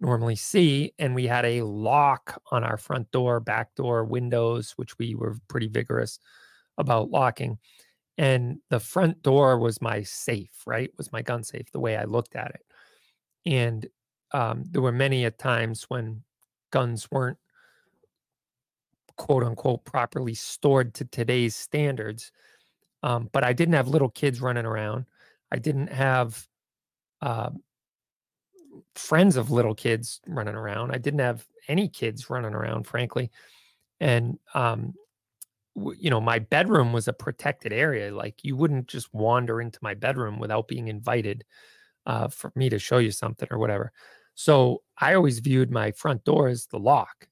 normally 0.00 0.36
see. 0.36 0.92
And 0.98 1.14
we 1.14 1.26
had 1.26 1.44
a 1.44 1.62
lock 1.62 2.40
on 2.50 2.64
our 2.64 2.76
front 2.76 3.10
door, 3.10 3.40
back 3.40 3.74
door, 3.74 4.04
windows, 4.04 4.72
which 4.76 4.98
we 4.98 5.14
were 5.14 5.36
pretty 5.48 5.68
vigorous 5.68 6.18
about 6.78 7.10
locking. 7.10 7.58
And 8.18 8.58
the 8.68 8.80
front 8.80 9.22
door 9.22 9.58
was 9.58 9.80
my 9.80 10.02
safe, 10.02 10.62
right? 10.66 10.90
Was 10.98 11.12
my 11.12 11.22
gun 11.22 11.42
safe, 11.42 11.70
the 11.72 11.80
way 11.80 11.96
I 11.96 12.04
looked 12.04 12.36
at 12.36 12.50
it. 12.50 12.62
And 13.46 13.86
um, 14.32 14.64
there 14.70 14.82
were 14.82 14.92
many 14.92 15.24
a 15.24 15.30
times 15.30 15.84
when 15.84 16.22
guns 16.70 17.10
weren't 17.10 17.38
quote 19.16 19.42
unquote 19.42 19.84
properly 19.84 20.34
stored 20.34 20.94
to 20.94 21.04
today's 21.04 21.56
standards. 21.56 22.32
Um, 23.02 23.30
but 23.32 23.44
I 23.44 23.52
didn't 23.52 23.74
have 23.74 23.88
little 23.88 24.10
kids 24.10 24.40
running 24.40 24.66
around. 24.66 25.06
I 25.52 25.58
didn't 25.58 25.88
have 25.88 26.46
uh, 27.22 27.50
friends 28.94 29.36
of 29.36 29.50
little 29.50 29.74
kids 29.74 30.20
running 30.26 30.54
around. 30.54 30.92
I 30.92 30.98
didn't 30.98 31.20
have 31.20 31.46
any 31.68 31.88
kids 31.88 32.30
running 32.30 32.54
around, 32.54 32.86
frankly. 32.86 33.30
And, 34.00 34.38
um, 34.54 34.94
w- 35.76 35.98
you 36.00 36.10
know, 36.10 36.20
my 36.20 36.38
bedroom 36.40 36.92
was 36.92 37.08
a 37.08 37.12
protected 37.12 37.72
area. 37.72 38.14
Like 38.14 38.44
you 38.44 38.56
wouldn't 38.56 38.88
just 38.88 39.12
wander 39.14 39.60
into 39.60 39.78
my 39.82 39.94
bedroom 39.94 40.38
without 40.38 40.68
being 40.68 40.88
invited 40.88 41.44
uh, 42.06 42.28
for 42.28 42.52
me 42.56 42.68
to 42.70 42.78
show 42.78 42.98
you 42.98 43.12
something 43.12 43.48
or 43.50 43.58
whatever. 43.58 43.92
So 44.34 44.82
I 44.98 45.14
always 45.14 45.40
viewed 45.40 45.70
my 45.70 45.92
front 45.92 46.24
door 46.24 46.48
as 46.48 46.66
the 46.66 46.78
lock. 46.78 47.28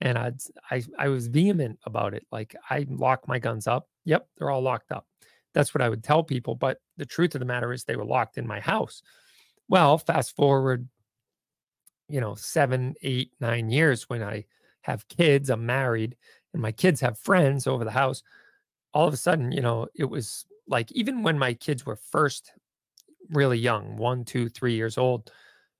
And 0.00 0.18
I'd, 0.18 0.36
I, 0.70 0.82
I 0.98 1.08
was 1.08 1.26
vehement 1.26 1.78
about 1.84 2.14
it. 2.14 2.26
Like 2.30 2.54
I 2.68 2.86
lock 2.88 3.26
my 3.26 3.38
guns 3.38 3.66
up. 3.66 3.88
Yep, 4.04 4.28
they're 4.36 4.50
all 4.50 4.60
locked 4.62 4.92
up. 4.92 5.06
That's 5.54 5.74
what 5.74 5.82
I 5.82 5.88
would 5.88 6.04
tell 6.04 6.22
people. 6.22 6.54
But 6.54 6.78
the 6.96 7.06
truth 7.06 7.34
of 7.34 7.38
the 7.38 7.46
matter 7.46 7.72
is 7.72 7.84
they 7.84 7.96
were 7.96 8.04
locked 8.04 8.36
in 8.36 8.46
my 8.46 8.60
house. 8.60 9.02
Well, 9.68 9.98
fast 9.98 10.36
forward, 10.36 10.86
you 12.08 12.20
know, 12.20 12.34
seven, 12.34 12.94
eight, 13.02 13.32
nine 13.40 13.70
years 13.70 14.08
when 14.08 14.22
I 14.22 14.44
have 14.82 15.08
kids, 15.08 15.50
I'm 15.50 15.66
married, 15.66 16.16
and 16.52 16.62
my 16.62 16.72
kids 16.72 17.00
have 17.00 17.18
friends 17.18 17.66
over 17.66 17.84
the 17.84 17.90
house. 17.90 18.22
All 18.94 19.08
of 19.08 19.14
a 19.14 19.16
sudden, 19.16 19.50
you 19.50 19.60
know, 19.60 19.88
it 19.94 20.04
was 20.04 20.46
like 20.68 20.92
even 20.92 21.22
when 21.22 21.38
my 21.38 21.54
kids 21.54 21.84
were 21.84 21.96
first 21.96 22.52
really 23.30 23.58
young, 23.58 23.96
one, 23.96 24.24
two, 24.24 24.48
three 24.48 24.74
years 24.74 24.98
old, 24.98 25.32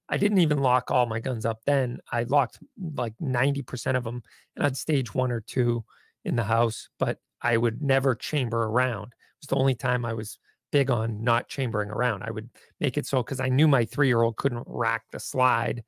I 0.08 0.16
didn't 0.18 0.38
even 0.38 0.58
lock 0.58 0.90
all 0.90 1.06
my 1.06 1.20
guns 1.20 1.44
up 1.44 1.60
then. 1.66 1.98
I 2.12 2.24
locked 2.24 2.58
like 2.94 3.14
90% 3.20 3.96
of 3.96 4.04
them 4.04 4.22
and 4.54 4.64
I'd 4.64 4.76
stage 4.76 5.14
one 5.14 5.32
or 5.32 5.40
two 5.40 5.84
in 6.24 6.36
the 6.36 6.44
house, 6.44 6.88
but 6.98 7.18
I 7.42 7.56
would 7.56 7.82
never 7.82 8.14
chamber 8.14 8.64
around. 8.64 9.08
It 9.08 9.42
was 9.42 9.48
the 9.48 9.56
only 9.56 9.74
time 9.74 10.04
I 10.04 10.14
was 10.14 10.38
big 10.72 10.90
on 10.90 11.22
not 11.22 11.48
chambering 11.48 11.90
around. 11.90 12.22
I 12.22 12.30
would 12.30 12.50
make 12.80 12.96
it 12.96 13.06
so 13.06 13.22
because 13.22 13.40
I 13.40 13.48
knew 13.48 13.68
my 13.68 13.84
three 13.84 14.08
year 14.08 14.22
old 14.22 14.36
couldn't 14.36 14.64
rack 14.66 15.04
the 15.12 15.20
slide 15.20 15.82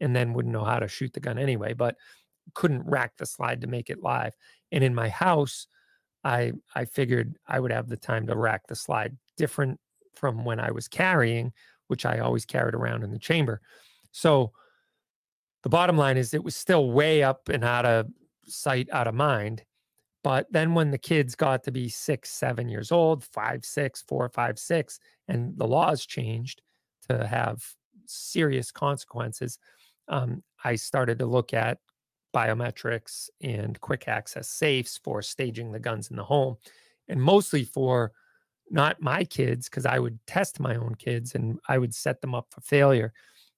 and 0.00 0.14
then 0.14 0.34
wouldn't 0.34 0.52
know 0.52 0.64
how 0.64 0.78
to 0.78 0.88
shoot 0.88 1.12
the 1.12 1.20
gun 1.20 1.38
anyway, 1.38 1.72
but 1.72 1.96
couldn't 2.54 2.86
rack 2.86 3.16
the 3.16 3.26
slide 3.26 3.60
to 3.62 3.66
make 3.66 3.90
it 3.90 4.02
live. 4.02 4.34
And 4.72 4.84
in 4.84 4.94
my 4.94 5.08
house, 5.08 5.66
I 6.24 6.52
I 6.74 6.84
figured 6.84 7.36
I 7.46 7.60
would 7.60 7.72
have 7.72 7.88
the 7.88 7.96
time 7.96 8.26
to 8.26 8.36
rack 8.36 8.66
the 8.66 8.76
slide 8.76 9.16
different 9.36 9.78
from 10.14 10.44
when 10.44 10.60
I 10.60 10.70
was 10.70 10.88
carrying, 10.88 11.52
which 11.94 12.04
I 12.04 12.18
always 12.18 12.44
carried 12.44 12.74
around 12.74 13.04
in 13.04 13.12
the 13.12 13.20
chamber. 13.20 13.60
So 14.10 14.50
the 15.62 15.68
bottom 15.68 15.96
line 15.96 16.16
is 16.16 16.34
it 16.34 16.42
was 16.42 16.56
still 16.56 16.90
way 16.90 17.22
up 17.22 17.48
and 17.48 17.62
out 17.62 17.86
of 17.86 18.08
sight, 18.46 18.88
out 18.90 19.06
of 19.06 19.14
mind. 19.14 19.62
But 20.24 20.48
then 20.50 20.74
when 20.74 20.90
the 20.90 20.98
kids 20.98 21.36
got 21.36 21.62
to 21.62 21.70
be 21.70 21.88
six, 21.88 22.30
seven 22.30 22.68
years 22.68 22.90
old, 22.90 23.22
five, 23.22 23.64
six, 23.64 24.02
four, 24.08 24.28
five, 24.28 24.58
six, 24.58 24.98
and 25.28 25.56
the 25.56 25.68
laws 25.68 26.04
changed 26.04 26.62
to 27.08 27.28
have 27.28 27.62
serious 28.06 28.72
consequences, 28.72 29.60
um, 30.08 30.42
I 30.64 30.74
started 30.74 31.20
to 31.20 31.26
look 31.26 31.54
at 31.54 31.78
biometrics 32.34 33.28
and 33.40 33.80
quick 33.80 34.08
access 34.08 34.48
safes 34.48 34.98
for 35.04 35.22
staging 35.22 35.70
the 35.70 35.78
guns 35.78 36.10
in 36.10 36.16
the 36.16 36.24
home, 36.24 36.56
and 37.06 37.22
mostly 37.22 37.62
for 37.62 38.10
not 38.70 39.00
my 39.00 39.24
kids, 39.24 39.68
because 39.68 39.86
I 39.86 39.98
would 39.98 40.18
test 40.26 40.60
my 40.60 40.76
own 40.76 40.94
kids 40.96 41.34
and 41.34 41.58
I 41.68 41.78
would 41.78 41.94
set 41.94 42.20
them 42.20 42.34
up 42.34 42.46
for 42.50 42.60
failure. 42.60 43.12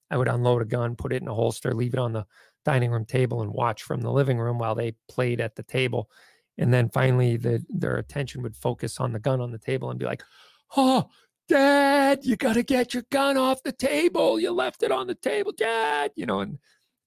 I 0.09 0.17
would 0.17 0.27
unload 0.27 0.61
a 0.61 0.65
gun, 0.65 0.95
put 0.95 1.13
it 1.13 1.21
in 1.21 1.27
a 1.27 1.33
holster, 1.33 1.73
leave 1.73 1.93
it 1.93 1.99
on 1.99 2.13
the 2.13 2.25
dining 2.65 2.91
room 2.91 3.05
table, 3.05 3.41
and 3.41 3.51
watch 3.51 3.83
from 3.83 4.01
the 4.01 4.11
living 4.11 4.37
room 4.37 4.57
while 4.57 4.75
they 4.75 4.95
played 5.09 5.41
at 5.41 5.55
the 5.55 5.63
table. 5.63 6.09
And 6.57 6.73
then 6.73 6.89
finally 6.89 7.37
the, 7.37 7.63
their 7.69 7.97
attention 7.97 8.41
would 8.43 8.55
focus 8.55 8.99
on 8.99 9.13
the 9.13 9.19
gun 9.19 9.41
on 9.41 9.51
the 9.51 9.59
table 9.59 9.89
and 9.89 9.99
be 9.99 10.05
like 10.05 10.23
oh 10.75 11.07
dad 11.47 12.25
you 12.25 12.35
got 12.35 12.53
to 12.53 12.63
get 12.63 12.93
your 12.93 13.03
gun 13.11 13.37
off 13.37 13.63
the 13.63 13.71
table. 13.71 14.39
You 14.39 14.51
left 14.51 14.83
it 14.83 14.91
on 14.91 15.07
the 15.07 15.15
table 15.15 15.53
dad 15.55 16.11
you 16.15 16.25
know 16.25 16.39
and 16.41 16.57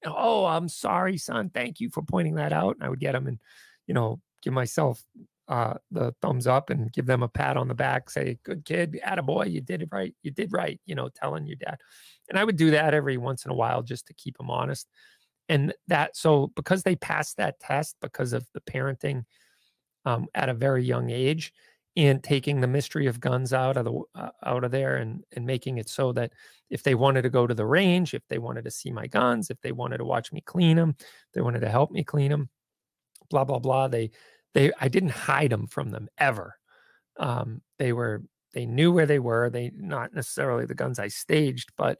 oh 0.06 0.46
i'm 0.46 0.68
sorry 0.68 1.18
son. 1.18 1.50
Thank 1.50 1.80
you 1.80 1.90
for 1.90 2.02
pointing 2.02 2.36
that 2.36 2.52
out. 2.52 2.76
And 2.76 2.84
i 2.84 2.88
would 2.88 3.00
get 3.00 3.12
them 3.12 3.26
and 3.26 3.38
you 3.86 3.94
know 3.94 4.20
give 4.42 4.52
myself 4.54 5.02
uh, 5.50 5.74
the 5.90 6.14
thumbs 6.22 6.46
up 6.46 6.70
and 6.70 6.92
give 6.92 7.06
them 7.06 7.24
a 7.24 7.28
pat 7.28 7.56
on 7.56 7.66
the 7.66 7.74
back 7.74 8.08
say 8.08 8.38
good 8.44 8.64
kid 8.64 8.98
boy 9.24 9.44
you 9.44 9.60
did 9.60 9.82
it 9.82 9.88
right 9.90 10.14
you 10.22 10.30
did 10.30 10.52
right 10.52 10.80
you 10.86 10.94
know 10.94 11.08
telling 11.08 11.46
your 11.46 11.56
dad. 11.56 11.76
And 12.28 12.38
i 12.38 12.44
would 12.44 12.56
do 12.56 12.70
that 12.70 12.94
every 12.94 13.16
once 13.16 13.44
in 13.44 13.50
a 13.50 13.54
while 13.54 13.82
just 13.82 14.06
to 14.06 14.14
keep 14.14 14.38
them 14.38 14.48
honest. 14.50 14.88
And 15.48 15.74
that 15.88 16.16
so 16.16 16.52
because 16.54 16.84
they 16.84 16.94
passed 16.94 17.36
that 17.38 17.58
test 17.58 17.96
because 18.00 18.32
of 18.32 18.46
the 18.54 18.60
parenting 18.60 19.24
um, 20.04 20.28
at 20.32 20.48
a 20.48 20.54
very 20.54 20.84
young 20.84 21.10
age 21.10 21.52
and 21.96 22.22
taking 22.22 22.60
the 22.60 22.68
mystery 22.68 23.08
of 23.08 23.18
guns 23.18 23.52
out 23.52 23.76
of 23.76 23.84
the 23.84 24.02
uh, 24.14 24.30
out 24.44 24.62
of 24.62 24.70
there 24.70 24.98
and 24.98 25.24
and 25.34 25.44
making 25.44 25.78
it 25.78 25.88
so 25.88 26.12
that 26.12 26.32
if 26.70 26.84
they 26.84 26.94
wanted 26.94 27.22
to 27.22 27.30
go 27.30 27.48
to 27.48 27.54
the 27.54 27.66
range 27.66 28.14
if 28.14 28.22
they 28.28 28.38
wanted 28.38 28.64
to 28.64 28.70
see 28.70 28.92
my 28.92 29.08
guns 29.08 29.50
if 29.50 29.60
they 29.62 29.72
wanted 29.72 29.98
to 29.98 30.04
watch 30.04 30.32
me 30.32 30.40
clean 30.42 30.76
them 30.76 30.94
they 31.34 31.40
wanted 31.40 31.60
to 31.60 31.68
help 31.68 31.90
me 31.90 32.04
clean 32.04 32.30
them 32.30 32.48
blah 33.28 33.44
blah 33.44 33.58
blah 33.58 33.88
they 33.88 34.12
they 34.54 34.72
i 34.80 34.88
didn't 34.88 35.10
hide 35.10 35.50
them 35.50 35.66
from 35.66 35.90
them 35.90 36.08
ever 36.18 36.56
um, 37.18 37.60
they 37.78 37.92
were 37.92 38.22
they 38.54 38.66
knew 38.66 38.92
where 38.92 39.06
they 39.06 39.18
were 39.18 39.50
they 39.50 39.70
not 39.76 40.14
necessarily 40.14 40.66
the 40.66 40.74
guns 40.74 40.98
i 40.98 41.08
staged 41.08 41.70
but 41.76 41.98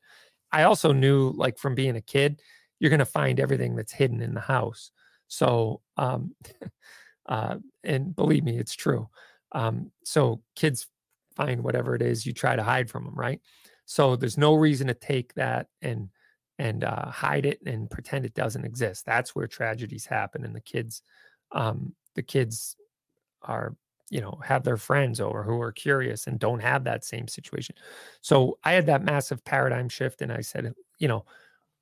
i 0.52 0.62
also 0.62 0.92
knew 0.92 1.30
like 1.36 1.58
from 1.58 1.74
being 1.74 1.96
a 1.96 2.00
kid 2.00 2.40
you're 2.78 2.90
going 2.90 2.98
to 2.98 3.04
find 3.04 3.38
everything 3.38 3.76
that's 3.76 3.92
hidden 3.92 4.20
in 4.20 4.34
the 4.34 4.40
house 4.40 4.90
so 5.28 5.80
um, 5.96 6.34
Uh, 7.26 7.56
and 7.84 8.14
believe 8.16 8.44
me, 8.44 8.58
it's 8.58 8.74
true. 8.74 9.08
Um, 9.52 9.90
so 10.04 10.42
kids 10.56 10.88
find 11.36 11.62
whatever 11.62 11.94
it 11.94 12.02
is 12.02 12.26
you 12.26 12.32
try 12.32 12.56
to 12.56 12.62
hide 12.62 12.90
from 12.90 13.04
them, 13.04 13.14
right? 13.14 13.40
So 13.86 14.16
there's 14.16 14.38
no 14.38 14.54
reason 14.54 14.88
to 14.88 14.94
take 14.94 15.34
that 15.34 15.68
and 15.80 16.10
and 16.58 16.84
uh, 16.84 17.06
hide 17.06 17.46
it 17.46 17.58
and 17.64 17.88
pretend 17.88 18.26
it 18.26 18.34
doesn't 18.34 18.66
exist. 18.66 19.06
That's 19.06 19.34
where 19.34 19.46
tragedies 19.46 20.04
happen, 20.04 20.44
and 20.44 20.54
the 20.54 20.60
kids, 20.60 21.02
um, 21.52 21.94
the 22.14 22.22
kids 22.22 22.76
are 23.42 23.74
you 24.10 24.20
know 24.20 24.40
have 24.44 24.64
their 24.64 24.76
friends 24.76 25.20
over 25.20 25.42
who 25.42 25.60
are 25.60 25.72
curious 25.72 26.26
and 26.26 26.38
don't 26.38 26.60
have 26.60 26.84
that 26.84 27.04
same 27.04 27.28
situation. 27.28 27.74
So 28.20 28.58
I 28.64 28.72
had 28.72 28.86
that 28.86 29.04
massive 29.04 29.44
paradigm 29.44 29.88
shift, 29.88 30.22
and 30.22 30.32
I 30.32 30.40
said, 30.40 30.72
you 30.98 31.08
know, 31.08 31.24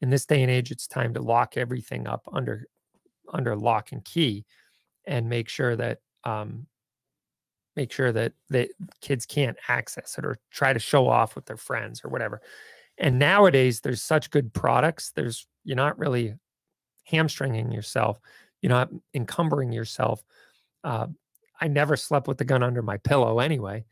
in 0.01 0.11
this 0.11 0.27
day 0.27 0.43
and 0.43 0.51
age, 0.51 0.71
it's 0.71 0.87
time 0.87 1.15
to 1.15 1.23
lock 1.23 1.57
everything 1.57 2.07
up 2.07 2.29
under 2.33 2.67
under 3.33 3.57
lock 3.57 3.93
and 3.93 4.05
key, 4.05 4.45
and 5.07 5.29
make 5.29 5.49
sure 5.49 5.77
that 5.77 6.01
um, 6.25 6.67
make 7.77 7.93
sure 7.93 8.13
that 8.13 8.33
the 8.51 8.69
kids 9.01 9.25
can't 9.25 9.57
access 9.69 10.19
it 10.19 10.25
or 10.25 10.39
try 10.51 10.73
to 10.73 10.81
show 10.81 11.09
off 11.09 11.35
with 11.35 11.47
their 11.47 11.57
friends 11.57 12.05
or 12.05 12.11
whatever. 12.11 12.43
And 12.99 13.19
nowadays, 13.19 13.81
there's 13.81 14.03
such 14.03 14.31
good 14.31 14.53
products. 14.53 15.13
There's 15.15 15.47
you're 15.65 15.77
not 15.77 15.99
really 15.99 16.35
hamstringing 17.05 17.73
yourself. 17.73 18.19
You're 18.61 18.71
not 18.71 18.91
encumbering 19.15 19.73
yourself. 19.73 20.23
Uh, 20.85 21.09
I 21.61 21.69
never 21.69 21.97
slept 21.97 22.29
with 22.29 22.39
the 22.39 22.45
gun 22.45 22.63
under 22.63 22.83
my 22.83 22.97
pillow 22.99 23.41
anyway, 23.41 23.85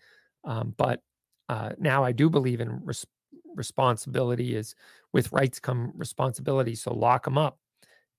um, 0.44 0.74
but 0.76 1.02
uh, 1.48 1.70
now 1.78 2.04
I 2.04 2.12
do 2.12 2.30
believe 2.30 2.60
in 2.60 2.84
res- 2.84 3.06
responsibility. 3.54 4.54
Is 4.56 4.74
with 5.12 5.32
rights 5.32 5.58
come 5.58 5.92
responsibility. 5.96 6.74
So 6.74 6.92
lock 6.94 7.24
them 7.24 7.38
up, 7.38 7.58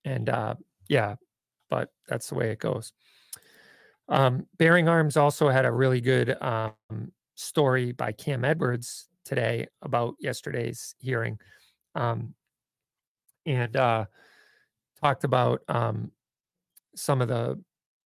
and 0.06 0.30
uh, 0.30 0.56
yeah, 0.90 1.16
but 1.70 1.90
that's 2.08 2.30
the 2.30 2.36
way 2.36 2.52
it 2.52 2.60
goes. 2.60 2.94
Um, 4.10 4.48
Bearing 4.58 4.88
Arms 4.88 5.18
also 5.18 5.50
had 5.50 5.66
a 5.66 5.72
really 5.72 6.02
good 6.02 6.42
um, 6.42 7.12
story 7.36 7.92
by 7.92 8.12
Cam 8.14 8.46
Edwards 8.46 9.10
today 9.26 9.68
about 9.82 10.16
yesterday's 10.20 10.96
hearing, 11.00 11.40
um, 11.96 12.34
and 13.46 13.76
uh, 13.76 14.06
talked 15.02 15.24
about 15.24 15.62
um, 15.68 16.12
some 16.98 17.22
of 17.22 17.28
the 17.28 17.62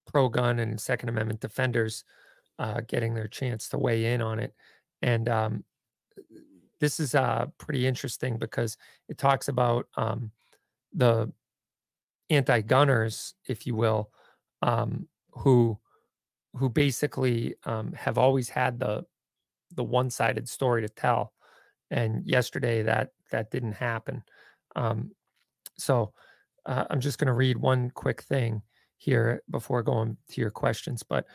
pro-gun 0.05 0.59
and 0.59 0.79
Second 0.79 1.09
Amendment 1.09 1.39
defenders 1.39 2.03
uh, 2.59 2.81
getting 2.87 3.13
their 3.13 3.27
chance 3.27 3.69
to 3.69 3.77
weigh 3.77 4.13
in 4.13 4.21
on 4.21 4.39
it, 4.39 4.53
and 5.01 5.27
um, 5.29 5.63
this 6.79 6.99
is 6.99 7.15
uh, 7.15 7.45
pretty 7.57 7.87
interesting 7.87 8.37
because 8.37 8.77
it 9.07 9.17
talks 9.17 9.47
about 9.47 9.87
um, 9.97 10.31
the 10.93 11.31
anti-gunners, 12.29 13.35
if 13.47 13.65
you 13.67 13.75
will, 13.75 14.11
um, 14.61 15.07
who 15.31 15.77
who 16.57 16.69
basically 16.69 17.55
um, 17.63 17.93
have 17.93 18.17
always 18.17 18.49
had 18.49 18.79
the 18.79 19.05
the 19.73 19.83
one-sided 19.83 20.49
story 20.49 20.81
to 20.81 20.89
tell. 20.89 21.33
And 21.89 22.25
yesterday 22.25 22.83
that 22.83 23.09
that 23.31 23.51
didn't 23.51 23.73
happen. 23.73 24.23
Um, 24.75 25.11
so 25.77 26.13
uh, 26.65 26.85
i'm 26.89 26.99
just 26.99 27.17
going 27.17 27.27
to 27.27 27.33
read 27.33 27.57
one 27.57 27.89
quick 27.89 28.21
thing 28.21 28.61
here 29.01 29.41
before 29.49 29.81
going 29.83 30.15
to 30.29 30.41
your 30.41 30.51
questions 30.51 31.03
but 31.03 31.25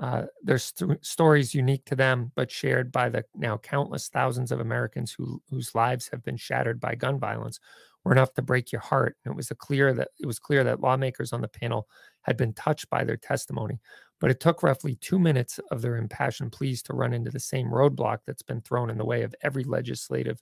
uh, 0.00 0.24
there's 0.42 0.64
st- 0.64 1.04
stories 1.04 1.54
unique 1.54 1.84
to 1.84 1.96
them 1.96 2.30
but 2.36 2.50
shared 2.50 2.92
by 2.92 3.08
the 3.08 3.24
now 3.34 3.56
countless 3.58 4.08
thousands 4.08 4.52
of 4.52 4.60
americans 4.60 5.12
who 5.12 5.42
whose 5.50 5.74
lives 5.74 6.08
have 6.12 6.22
been 6.22 6.36
shattered 6.36 6.78
by 6.80 6.94
gun 6.94 7.18
violence 7.18 7.58
were 8.04 8.12
enough 8.12 8.32
to 8.34 8.42
break 8.42 8.70
your 8.70 8.80
heart 8.80 9.16
and 9.24 9.32
it 9.32 9.36
was 9.36 9.48
clear 9.58 9.92
that 9.92 10.08
it 10.20 10.26
was 10.26 10.38
clear 10.38 10.62
that 10.62 10.80
lawmakers 10.80 11.32
on 11.32 11.40
the 11.40 11.48
panel 11.48 11.88
had 12.22 12.36
been 12.36 12.52
touched 12.52 12.88
by 12.90 13.02
their 13.02 13.16
testimony 13.16 13.80
but 14.20 14.30
it 14.30 14.40
took 14.40 14.62
roughly 14.62 14.94
two 14.96 15.18
minutes 15.18 15.60
of 15.70 15.82
their 15.82 15.96
impassioned 15.96 16.52
pleas 16.52 16.82
to 16.82 16.94
run 16.94 17.12
into 17.12 17.30
the 17.30 17.40
same 17.40 17.66
roadblock 17.66 18.18
that's 18.26 18.42
been 18.42 18.60
thrown 18.60 18.90
in 18.90 18.98
the 18.98 19.04
way 19.04 19.22
of 19.22 19.34
every 19.42 19.64
legislative 19.64 20.40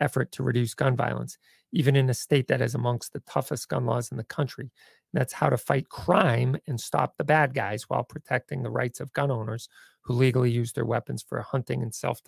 effort 0.00 0.30
to 0.32 0.42
reduce 0.42 0.74
gun 0.74 0.96
violence, 0.96 1.38
even 1.72 1.96
in 1.96 2.08
a 2.10 2.14
state 2.14 2.48
that 2.48 2.60
is 2.60 2.74
amongst 2.74 3.12
the 3.12 3.20
toughest 3.20 3.68
gun 3.68 3.86
laws 3.86 4.10
in 4.10 4.16
the 4.16 4.24
country. 4.24 4.70
That's 5.12 5.32
how 5.32 5.48
to 5.48 5.56
fight 5.56 5.88
crime 5.88 6.56
and 6.66 6.80
stop 6.80 7.16
the 7.16 7.24
bad 7.24 7.54
guys 7.54 7.88
while 7.88 8.04
protecting 8.04 8.62
the 8.62 8.70
rights 8.70 9.00
of 9.00 9.12
gun 9.12 9.30
owners 9.30 9.68
who 10.02 10.14
legally 10.14 10.50
use 10.50 10.72
their 10.72 10.84
weapons 10.84 11.22
for 11.22 11.40
hunting 11.40 11.82
and 11.82 11.94
self 11.94 12.20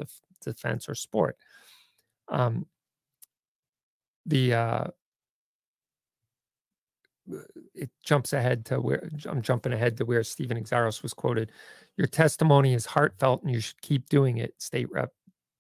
defense 0.43 0.89
or 0.89 0.95
sport. 0.95 1.37
Um, 2.29 2.67
the 4.27 4.55
uh, 4.55 4.85
it 7.75 7.91
jumps 8.05 8.33
ahead 8.33 8.65
to 8.67 8.81
where 8.81 9.09
I'm 9.27 9.43
jumping 9.43 9.73
ahead 9.73 9.97
to 9.99 10.05
where 10.05 10.23
Stephen 10.25 10.63
Xiarhos 10.63 11.03
was 11.03 11.13
quoted. 11.13 11.53
Your 11.97 12.07
testimony 12.07 12.75
is 12.75 12.87
heartfelt 12.87 13.43
and 13.43 13.53
you 13.53 13.61
should 13.61 13.81
keep 13.83 14.09
doing 14.09 14.39
it, 14.39 14.55
State 14.59 14.91
Rep 14.91 15.13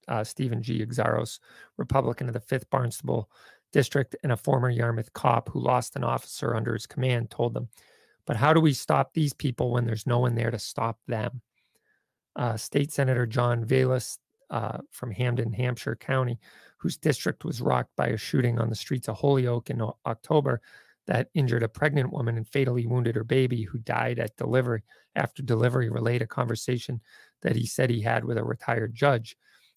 uh, 0.08 0.24
Stephen 0.24 0.62
G. 0.62 0.84
Xiarhos, 0.84 1.38
Republican 1.76 2.28
of 2.28 2.34
the 2.34 2.40
5th 2.40 2.68
Barnstable 2.70 3.30
District 3.72 4.16
and 4.22 4.32
a 4.32 4.36
former 4.36 4.70
Yarmouth 4.70 5.12
cop 5.12 5.48
who 5.48 5.60
lost 5.60 5.96
an 5.96 6.04
officer 6.04 6.54
under 6.54 6.72
his 6.72 6.86
command, 6.86 7.30
told 7.30 7.54
them. 7.54 7.68
But 8.26 8.36
how 8.36 8.52
do 8.52 8.60
we 8.60 8.72
stop 8.72 9.12
these 9.12 9.32
people 9.32 9.72
when 9.72 9.86
there's 9.86 10.06
no 10.06 10.18
one 10.18 10.34
there 10.34 10.50
to 10.50 10.58
stop 10.58 10.98
them? 11.06 11.40
Uh, 12.36 12.56
State 12.56 12.92
Senator 12.92 13.26
John 13.26 13.64
Velis 13.64 14.18
uh, 14.50 14.78
from 14.90 15.10
Hampden, 15.10 15.52
Hampshire 15.52 15.96
County, 15.96 16.38
whose 16.78 16.96
district 16.96 17.44
was 17.44 17.60
rocked 17.60 17.94
by 17.96 18.08
a 18.08 18.16
shooting 18.16 18.58
on 18.58 18.68
the 18.68 18.76
streets 18.76 19.08
of 19.08 19.16
Holyoke 19.16 19.70
in 19.70 19.82
October, 20.06 20.60
that 21.06 21.30
injured 21.34 21.62
a 21.62 21.68
pregnant 21.68 22.12
woman 22.12 22.36
and 22.36 22.46
fatally 22.46 22.86
wounded 22.86 23.16
her 23.16 23.24
baby 23.24 23.62
who 23.62 23.78
died 23.78 24.18
at 24.18 24.36
delivery 24.36 24.82
after 25.16 25.42
delivery 25.42 25.88
relayed 25.88 26.20
a 26.20 26.26
conversation 26.26 27.00
that 27.40 27.56
he 27.56 27.66
said 27.66 27.88
he 27.88 28.02
had 28.02 28.24
with 28.24 28.36
a 28.36 28.44
retired 28.44 28.94
judge. 28.94 29.36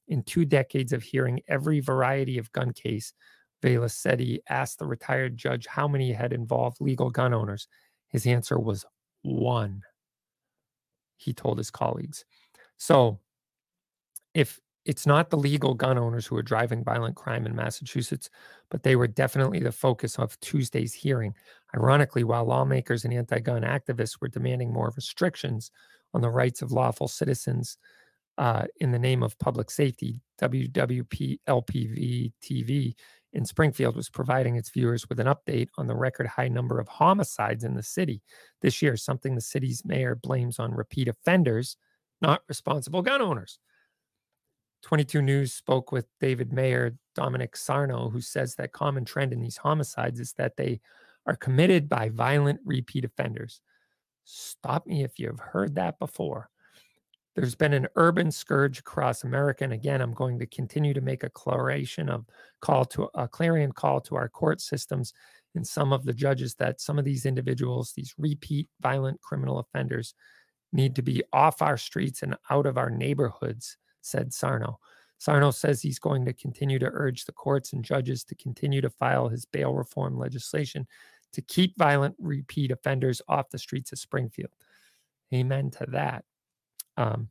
In 0.09 0.23
two 0.23 0.43
decades 0.43 0.91
of 0.91 1.03
hearing 1.03 1.39
every 1.47 1.79
variety 1.79 2.37
of 2.37 2.51
gun 2.51 2.73
case, 2.73 3.13
Velis 3.61 3.93
said 3.93 4.19
he 4.19 4.41
asked 4.49 4.79
the 4.79 4.87
retired 4.87 5.37
judge 5.37 5.67
how 5.67 5.87
many 5.87 6.11
had 6.11 6.33
involved 6.33 6.81
legal 6.81 7.09
gun 7.09 7.33
owners. 7.33 7.67
His 8.09 8.25
answer 8.25 8.59
was 8.59 8.85
one, 9.21 9.81
he 11.17 11.33
told 11.33 11.57
his 11.57 11.71
colleagues. 11.71 12.25
So 12.77 13.19
if 14.33 14.59
it's 14.85 15.05
not 15.05 15.29
the 15.29 15.37
legal 15.37 15.75
gun 15.75 15.97
owners 15.97 16.25
who 16.25 16.35
are 16.35 16.41
driving 16.43 16.83
violent 16.83 17.15
crime 17.15 17.45
in 17.45 17.55
Massachusetts, 17.55 18.29
but 18.69 18.81
they 18.81 18.95
were 18.95 19.07
definitely 19.07 19.59
the 19.59 19.71
focus 19.71 20.17
of 20.17 20.39
Tuesday's 20.39 20.93
hearing. 20.93 21.35
Ironically, 21.75 22.23
while 22.23 22.45
lawmakers 22.45 23.05
and 23.05 23.13
anti 23.13 23.39
gun 23.39 23.61
activists 23.61 24.19
were 24.19 24.27
demanding 24.27 24.73
more 24.73 24.91
restrictions 24.95 25.71
on 26.13 26.21
the 26.21 26.29
rights 26.29 26.61
of 26.61 26.71
lawful 26.71 27.07
citizens 27.07 27.77
uh, 28.37 28.65
in 28.77 28.91
the 28.91 28.99
name 28.99 29.21
of 29.21 29.37
public 29.37 29.69
safety, 29.69 30.19
WWP 30.41 31.39
LPV 31.47 32.31
TV 32.41 32.95
in 33.33 33.45
Springfield 33.45 33.95
was 33.95 34.09
providing 34.09 34.55
its 34.55 34.69
viewers 34.69 35.07
with 35.07 35.19
an 35.19 35.27
update 35.27 35.69
on 35.77 35.87
the 35.87 35.95
record 35.95 36.27
high 36.27 36.49
number 36.49 36.79
of 36.79 36.87
homicides 36.87 37.63
in 37.63 37.75
the 37.75 37.83
city 37.83 38.21
this 38.61 38.81
year, 38.81 38.97
something 38.97 39.35
the 39.35 39.41
city's 39.41 39.85
mayor 39.85 40.15
blames 40.15 40.59
on 40.59 40.73
repeat 40.73 41.07
offenders, 41.07 41.77
not 42.21 42.41
responsible 42.47 43.01
gun 43.01 43.21
owners. 43.21 43.59
22 44.83 45.21
News 45.21 45.53
spoke 45.53 45.91
with 45.91 46.07
David 46.19 46.51
Mayor 46.51 46.97
Dominic 47.15 47.55
Sarno, 47.55 48.09
who 48.09 48.21
says 48.21 48.55
that 48.55 48.73
common 48.73 49.05
trend 49.05 49.31
in 49.31 49.39
these 49.39 49.57
homicides 49.57 50.19
is 50.19 50.33
that 50.33 50.57
they 50.57 50.81
are 51.25 51.35
committed 51.35 51.87
by 51.87 52.09
violent 52.09 52.59
repeat 52.65 53.05
offenders. 53.05 53.61
Stop 54.23 54.87
me 54.87 55.03
if 55.03 55.19
you've 55.19 55.39
heard 55.39 55.75
that 55.75 55.99
before. 55.99 56.49
There's 57.35 57.55
been 57.55 57.73
an 57.73 57.87
urban 57.95 58.29
scourge 58.29 58.79
across 58.79 59.23
America, 59.23 59.63
and 59.63 59.71
again, 59.71 60.01
I'm 60.01 60.13
going 60.13 60.37
to 60.39 60.45
continue 60.45 60.93
to 60.93 61.01
make 61.01 61.23
a 61.23 61.29
clarion 61.29 62.09
of 62.09 62.25
call 62.59 62.83
to 62.85 63.09
a 63.13 63.27
clarion 63.27 63.71
call 63.71 64.01
to 64.01 64.15
our 64.15 64.27
court 64.27 64.59
systems 64.59 65.13
and 65.55 65.65
some 65.65 65.93
of 65.93 66.03
the 66.03 66.13
judges 66.13 66.55
that 66.55 66.81
some 66.81 66.99
of 66.99 67.05
these 67.05 67.25
individuals, 67.25 67.93
these 67.93 68.13
repeat 68.17 68.67
violent 68.81 69.21
criminal 69.21 69.59
offenders, 69.59 70.13
need 70.73 70.95
to 70.95 71.01
be 71.01 71.23
off 71.31 71.61
our 71.61 71.77
streets 71.77 72.21
and 72.21 72.35
out 72.49 72.65
of 72.65 72.77
our 72.77 72.89
neighborhoods 72.89 73.77
said 74.01 74.33
Sarno. 74.33 74.79
Sarno 75.17 75.51
says 75.51 75.81
he's 75.81 75.99
going 75.99 76.25
to 76.25 76.33
continue 76.33 76.79
to 76.79 76.89
urge 76.91 77.25
the 77.25 77.31
courts 77.31 77.73
and 77.73 77.85
judges 77.85 78.23
to 78.23 78.35
continue 78.35 78.81
to 78.81 78.89
file 78.89 79.29
his 79.29 79.45
bail 79.45 79.73
reform 79.73 80.17
legislation 80.17 80.87
to 81.33 81.41
keep 81.41 81.77
violent 81.77 82.15
repeat 82.19 82.71
offenders 82.71 83.21
off 83.27 83.49
the 83.49 83.59
streets 83.59 83.91
of 83.91 83.99
Springfield. 83.99 84.51
Amen 85.33 85.69
to 85.71 85.85
that. 85.89 86.25
Um, 86.97 87.29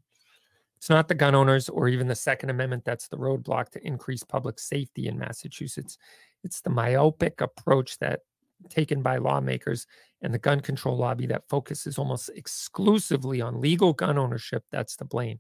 it's 0.77 0.89
not 0.89 1.09
the 1.09 1.15
gun 1.15 1.35
owners 1.35 1.69
or 1.69 1.89
even 1.89 2.09
the 2.09 2.15
Second 2.15 2.49
Amendment 2.49 2.85
that's 2.87 3.09
the 3.09 3.19
roadblock 3.19 3.69
to 3.71 3.87
increase 3.87 4.25
public 4.25 4.59
safety 4.59 5.09
in 5.09 5.19
Massachusetts. 5.19 5.99
It's 6.43 6.63
the 6.63 6.71
myopic 6.71 7.43
approach 7.43 7.99
that 7.99 8.21
taken 8.69 9.03
by 9.03 9.19
lawmakers 9.19 9.87
and 10.23 10.33
the 10.33 10.39
gun 10.39 10.61
control 10.61 10.97
lobby 10.97 11.27
that 11.27 11.49
focuses 11.49 11.99
almost 11.99 12.31
exclusively 12.35 13.41
on 13.41 13.61
legal 13.61 13.93
gun 13.93 14.19
ownership 14.19 14.65
that's 14.71 14.97
to 14.97 15.05
blame. 15.05 15.39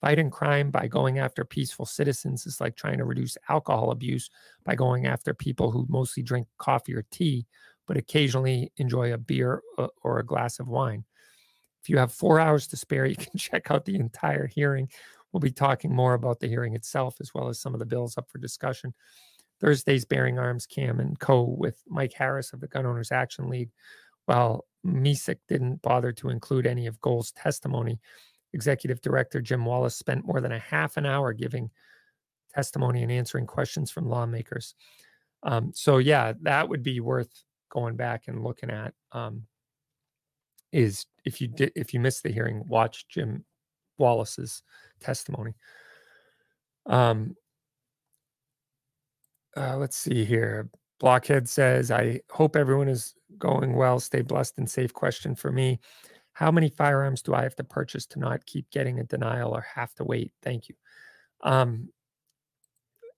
Fighting 0.00 0.30
crime 0.30 0.70
by 0.70 0.86
going 0.86 1.18
after 1.18 1.44
peaceful 1.44 1.84
citizens 1.84 2.46
is 2.46 2.60
like 2.60 2.74
trying 2.74 2.98
to 2.98 3.04
reduce 3.04 3.36
alcohol 3.48 3.90
abuse 3.90 4.30
by 4.64 4.74
going 4.74 5.06
after 5.06 5.34
people 5.34 5.70
who 5.70 5.84
mostly 5.88 6.22
drink 6.22 6.46
coffee 6.58 6.94
or 6.94 7.04
tea, 7.10 7.46
but 7.86 7.98
occasionally 7.98 8.72
enjoy 8.78 9.12
a 9.12 9.18
beer 9.18 9.62
uh, 9.78 9.88
or 10.02 10.18
a 10.18 10.26
glass 10.26 10.58
of 10.58 10.68
wine. 10.68 11.04
If 11.82 11.88
you 11.88 11.98
have 11.98 12.12
four 12.12 12.40
hours 12.40 12.66
to 12.68 12.76
spare, 12.76 13.06
you 13.06 13.16
can 13.18 13.36
check 13.36 13.70
out 13.70 13.84
the 13.84 13.96
entire 13.96 14.46
hearing. 14.46 14.88
We'll 15.32 15.40
be 15.40 15.52
talking 15.52 15.94
more 15.94 16.14
about 16.14 16.40
the 16.40 16.48
hearing 16.48 16.74
itself 16.74 17.16
as 17.20 17.32
well 17.34 17.48
as 17.48 17.60
some 17.60 17.74
of 17.74 17.78
the 17.78 17.86
bills 17.86 18.18
up 18.18 18.28
for 18.30 18.38
discussion. 18.38 18.94
Thursday's 19.60 20.04
Bearing 20.04 20.38
Arms 20.38 20.66
Cam 20.66 21.00
and 21.00 21.18
Co. 21.18 21.42
with 21.42 21.82
Mike 21.86 22.14
Harris 22.14 22.52
of 22.52 22.60
the 22.60 22.66
Gun 22.66 22.86
Owners 22.86 23.12
Action 23.12 23.48
League. 23.48 23.70
While 24.26 24.64
Misick 24.84 25.38
didn't 25.48 25.82
bother 25.82 26.12
to 26.12 26.30
include 26.30 26.66
any 26.66 26.86
of 26.86 27.00
GOAL's 27.00 27.32
testimony, 27.32 28.00
Executive 28.52 29.00
Director 29.00 29.40
Jim 29.40 29.64
Wallace 29.64 29.94
spent 29.94 30.26
more 30.26 30.40
than 30.40 30.52
a 30.52 30.58
half 30.58 30.96
an 30.96 31.06
hour 31.06 31.32
giving 31.32 31.70
testimony 32.52 33.02
and 33.02 33.12
answering 33.12 33.46
questions 33.46 33.90
from 33.90 34.08
lawmakers. 34.08 34.74
Um, 35.42 35.72
so 35.74 35.98
yeah, 35.98 36.32
that 36.42 36.68
would 36.68 36.82
be 36.82 37.00
worth 37.00 37.30
going 37.70 37.96
back 37.96 38.24
and 38.26 38.42
looking 38.42 38.70
at. 38.70 38.94
Um, 39.12 39.44
is 40.72 41.06
if 41.24 41.40
you 41.40 41.48
did 41.48 41.72
if 41.76 41.92
you 41.92 42.00
missed 42.00 42.22
the 42.22 42.32
hearing, 42.32 42.64
watch 42.68 43.06
Jim 43.08 43.44
Wallace's 43.98 44.62
testimony. 45.00 45.54
Um, 46.86 47.36
uh, 49.56 49.76
let's 49.76 49.96
see 49.96 50.24
here. 50.24 50.70
Blockhead 50.98 51.48
says, 51.48 51.90
I 51.90 52.20
hope 52.30 52.56
everyone 52.56 52.88
is 52.88 53.14
going 53.38 53.74
well. 53.74 54.00
Stay 54.00 54.22
blessed 54.22 54.58
and 54.58 54.70
safe. 54.70 54.92
Question 54.92 55.34
for 55.34 55.50
me 55.50 55.80
How 56.32 56.50
many 56.50 56.68
firearms 56.68 57.22
do 57.22 57.34
I 57.34 57.42
have 57.42 57.56
to 57.56 57.64
purchase 57.64 58.06
to 58.06 58.18
not 58.18 58.46
keep 58.46 58.70
getting 58.70 59.00
a 59.00 59.04
denial 59.04 59.52
or 59.52 59.62
have 59.74 59.94
to 59.94 60.04
wait? 60.04 60.32
Thank 60.42 60.68
you. 60.68 60.74
Um, 61.42 61.88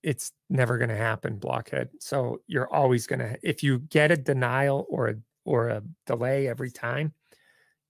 it's 0.01 0.31
never 0.49 0.77
going 0.77 0.89
to 0.89 0.97
happen, 0.97 1.37
Blockhead. 1.37 1.89
So 1.99 2.41
you're 2.47 2.73
always 2.73 3.07
going 3.07 3.19
to, 3.19 3.37
if 3.41 3.63
you 3.63 3.79
get 3.79 4.11
a 4.11 4.17
denial 4.17 4.85
or 4.89 5.07
a, 5.09 5.15
or 5.45 5.69
a 5.69 5.83
delay 6.05 6.47
every 6.47 6.71
time, 6.71 7.13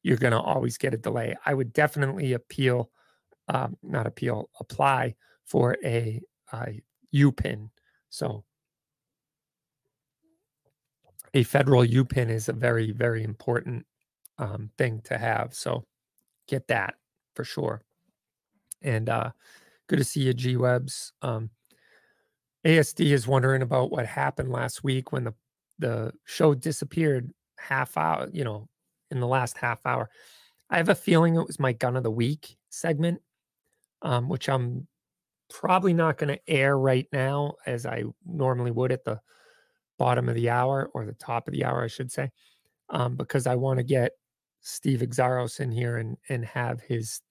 you're 0.04 0.18
going 0.18 0.34
to 0.34 0.40
always 0.40 0.78
get 0.78 0.94
a 0.94 0.98
delay. 0.98 1.36
I 1.46 1.54
would 1.54 1.74
definitely 1.74 2.34
appeal, 2.34 2.92
um, 3.48 3.78
not 3.82 4.06
appeal, 4.06 4.50
apply 4.60 5.16
for 5.46 5.78
a, 5.84 6.22
a 6.54 6.82
So 8.10 8.44
a 11.34 11.44
federal 11.44 11.84
UPIN 11.84 12.30
is 12.30 12.50
a 12.50 12.54
very, 12.54 12.92
very 12.92 13.24
important 13.24 13.86
um, 14.38 14.70
thing 14.78 15.02
to 15.06 15.18
have. 15.18 15.54
So 15.54 15.86
get 16.48 16.68
that 16.68 16.96
for 17.34 17.44
sure. 17.44 17.82
And 18.82 19.10
uh, 19.10 19.32
good 19.88 20.00
to 20.00 20.04
see 20.04 20.22
you, 20.22 20.34
G 20.34 20.58
Webs. 20.58 21.14
Um, 21.22 21.50
ASD 22.66 23.12
is 23.12 23.28
wondering 23.28 23.62
about 23.62 23.92
what 23.92 24.06
happened 24.06 24.52
last 24.52 24.84
week 24.84 25.12
when 25.12 25.24
the 25.24 25.34
the 25.80 26.14
show 26.26 26.54
disappeared 26.54 27.34
half 27.58 27.98
hour, 27.98 28.30
you 28.32 28.44
know, 28.44 28.70
in 29.14 29.20
the 29.20 29.28
last 29.28 29.58
half 29.58 29.86
hour. 29.86 30.10
I 30.70 30.78
have 30.78 30.90
a 30.90 30.96
feeling 30.96 31.36
it 31.36 31.48
was 31.48 31.60
my 31.60 31.74
gun 31.74 31.96
of 31.96 32.04
the 32.04 32.12
week 32.12 32.58
segment, 32.70 33.22
um, 34.02 34.28
which 34.28 34.50
I'm 34.50 34.88
probably 35.50 35.94
not 35.94 36.18
going 36.18 36.36
to 36.36 36.50
air 36.50 36.78
right 36.78 37.08
now 37.14 37.56
as 37.66 37.86
I 37.86 38.04
normally 38.26 38.72
would 38.72 38.92
at 38.92 39.06
the 39.06 39.22
bottom 39.98 40.28
of 40.28 40.36
the 40.36 40.50
hour 40.50 40.90
or 40.94 41.06
the 41.06 41.14
top 41.14 41.48
of 41.48 41.54
the 41.54 41.64
hour, 41.64 41.84
I 41.84 41.88
should 41.88 42.12
say, 42.12 42.32
um, 42.90 43.16
because 43.16 43.48
I 43.48 43.56
want 43.56 43.78
to 43.78 43.84
get 43.84 44.14
Steve 44.62 45.00
Xiarhos 45.02 45.60
in 45.60 45.72
here 45.72 45.98
and 45.98 46.18
and 46.30 46.44
have 46.46 46.82
his 46.82 47.22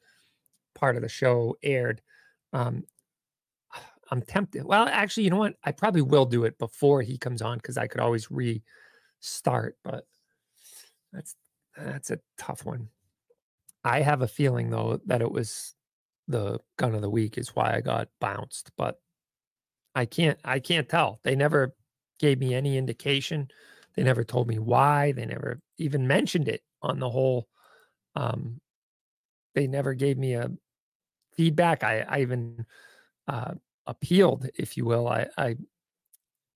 part 0.75 0.97
of 0.97 1.03
the 1.03 1.09
show 1.09 1.57
aired. 1.63 2.01
Um, 2.53 2.85
I'm 4.11 4.23
tempted. 4.23 4.65
Well, 4.65 4.87
actually, 4.89 5.25
you 5.25 5.31
know 5.31 5.39
what? 5.39 5.55
I 5.65 5.73
probably 5.73 6.03
will 6.03 6.27
do 6.27 6.45
it 6.45 6.59
before 6.59 7.01
he 7.01 7.17
comes 7.17 7.41
on 7.41 7.57
because 7.57 7.79
I 7.79 7.87
could 7.87 8.01
always 8.01 8.29
restart. 8.31 9.79
But 9.83 10.07
that's 11.13 11.35
that's 11.77 12.11
a 12.11 12.21
tough 12.39 12.65
one. 12.65 12.89
I 13.85 14.03
have 14.03 14.23
a 14.23 14.29
feeling 14.29 14.71
though 14.71 15.01
that 15.07 15.23
it 15.23 15.33
was 15.33 15.75
the 16.29 16.61
gun 16.79 16.95
of 16.95 17.03
the 17.03 17.11
week 17.11 17.39
is 17.39 17.57
why 17.57 17.75
I 17.75 17.81
got 17.81 18.09
bounced, 18.21 18.73
but 18.77 19.01
I 19.95 20.07
can't 20.07 20.39
I 20.45 20.61
can't 20.61 20.89
tell. 20.89 21.21
They 21.25 21.37
never 21.37 21.75
gave 22.19 22.39
me 22.39 22.55
any 22.55 22.77
indication. 22.79 23.49
They 23.97 24.03
never 24.03 24.25
told 24.25 24.49
me 24.49 24.59
why. 24.59 25.13
They 25.13 25.27
never 25.27 25.61
even 25.79 26.07
mentioned 26.07 26.49
it 26.49 26.63
on 26.83 26.99
the 27.01 27.11
whole. 27.11 27.49
Um, 28.17 28.61
they 29.55 29.67
never 29.67 29.95
gave 29.95 30.19
me 30.19 30.35
a 30.35 30.51
feedback. 31.35 31.85
I, 31.85 32.01
I 32.03 32.21
even 32.23 32.67
uh, 33.29 33.55
appealed, 33.87 34.49
if 34.57 34.77
you 34.77 34.85
will. 34.87 35.09
I, 35.09 35.29
I 35.39 35.57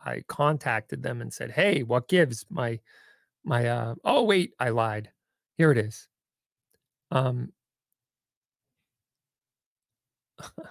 I 0.01 0.23
contacted 0.29 1.03
them 1.03 1.21
and 1.21 1.33
said, 1.33 1.51
"Hey, 1.51 1.83
what 1.83 2.09
gives?" 2.09 2.47
My 2.51 2.81
my 3.47 3.67
uh 3.69 3.95
oh 4.05 4.25
wait, 4.25 4.53
I 4.59 4.71
lied. 4.71 5.11
Here 5.57 5.71
it 5.71 5.79
is. 5.79 6.09
Um 7.11 7.53
let 10.59 10.67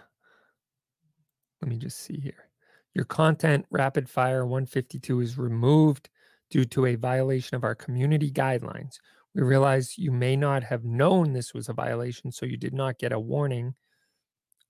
me 1.64 1.78
just 1.78 2.00
see 2.00 2.20
here. 2.20 2.50
Your 2.94 3.06
content 3.06 3.66
rapid 3.72 4.10
fire 4.10 4.46
152 4.46 5.22
is 5.22 5.38
removed 5.38 6.10
due 6.50 6.66
to 6.66 6.86
a 6.86 6.96
violation 6.96 7.56
of 7.56 7.64
our 7.64 7.76
community 7.76 8.30
guidelines. 8.30 8.98
We 9.34 9.42
realize 9.42 9.98
you 9.98 10.12
may 10.12 10.36
not 10.36 10.64
have 10.64 10.86
known 10.86 11.34
this 11.34 11.54
was 11.54 11.68
a 11.70 11.74
violation, 11.74 12.32
so 12.32 12.46
you 12.46 12.58
did 12.58 12.74
not 12.74 13.00
get 13.00 13.12
a 13.12 13.20
warning 13.20 13.74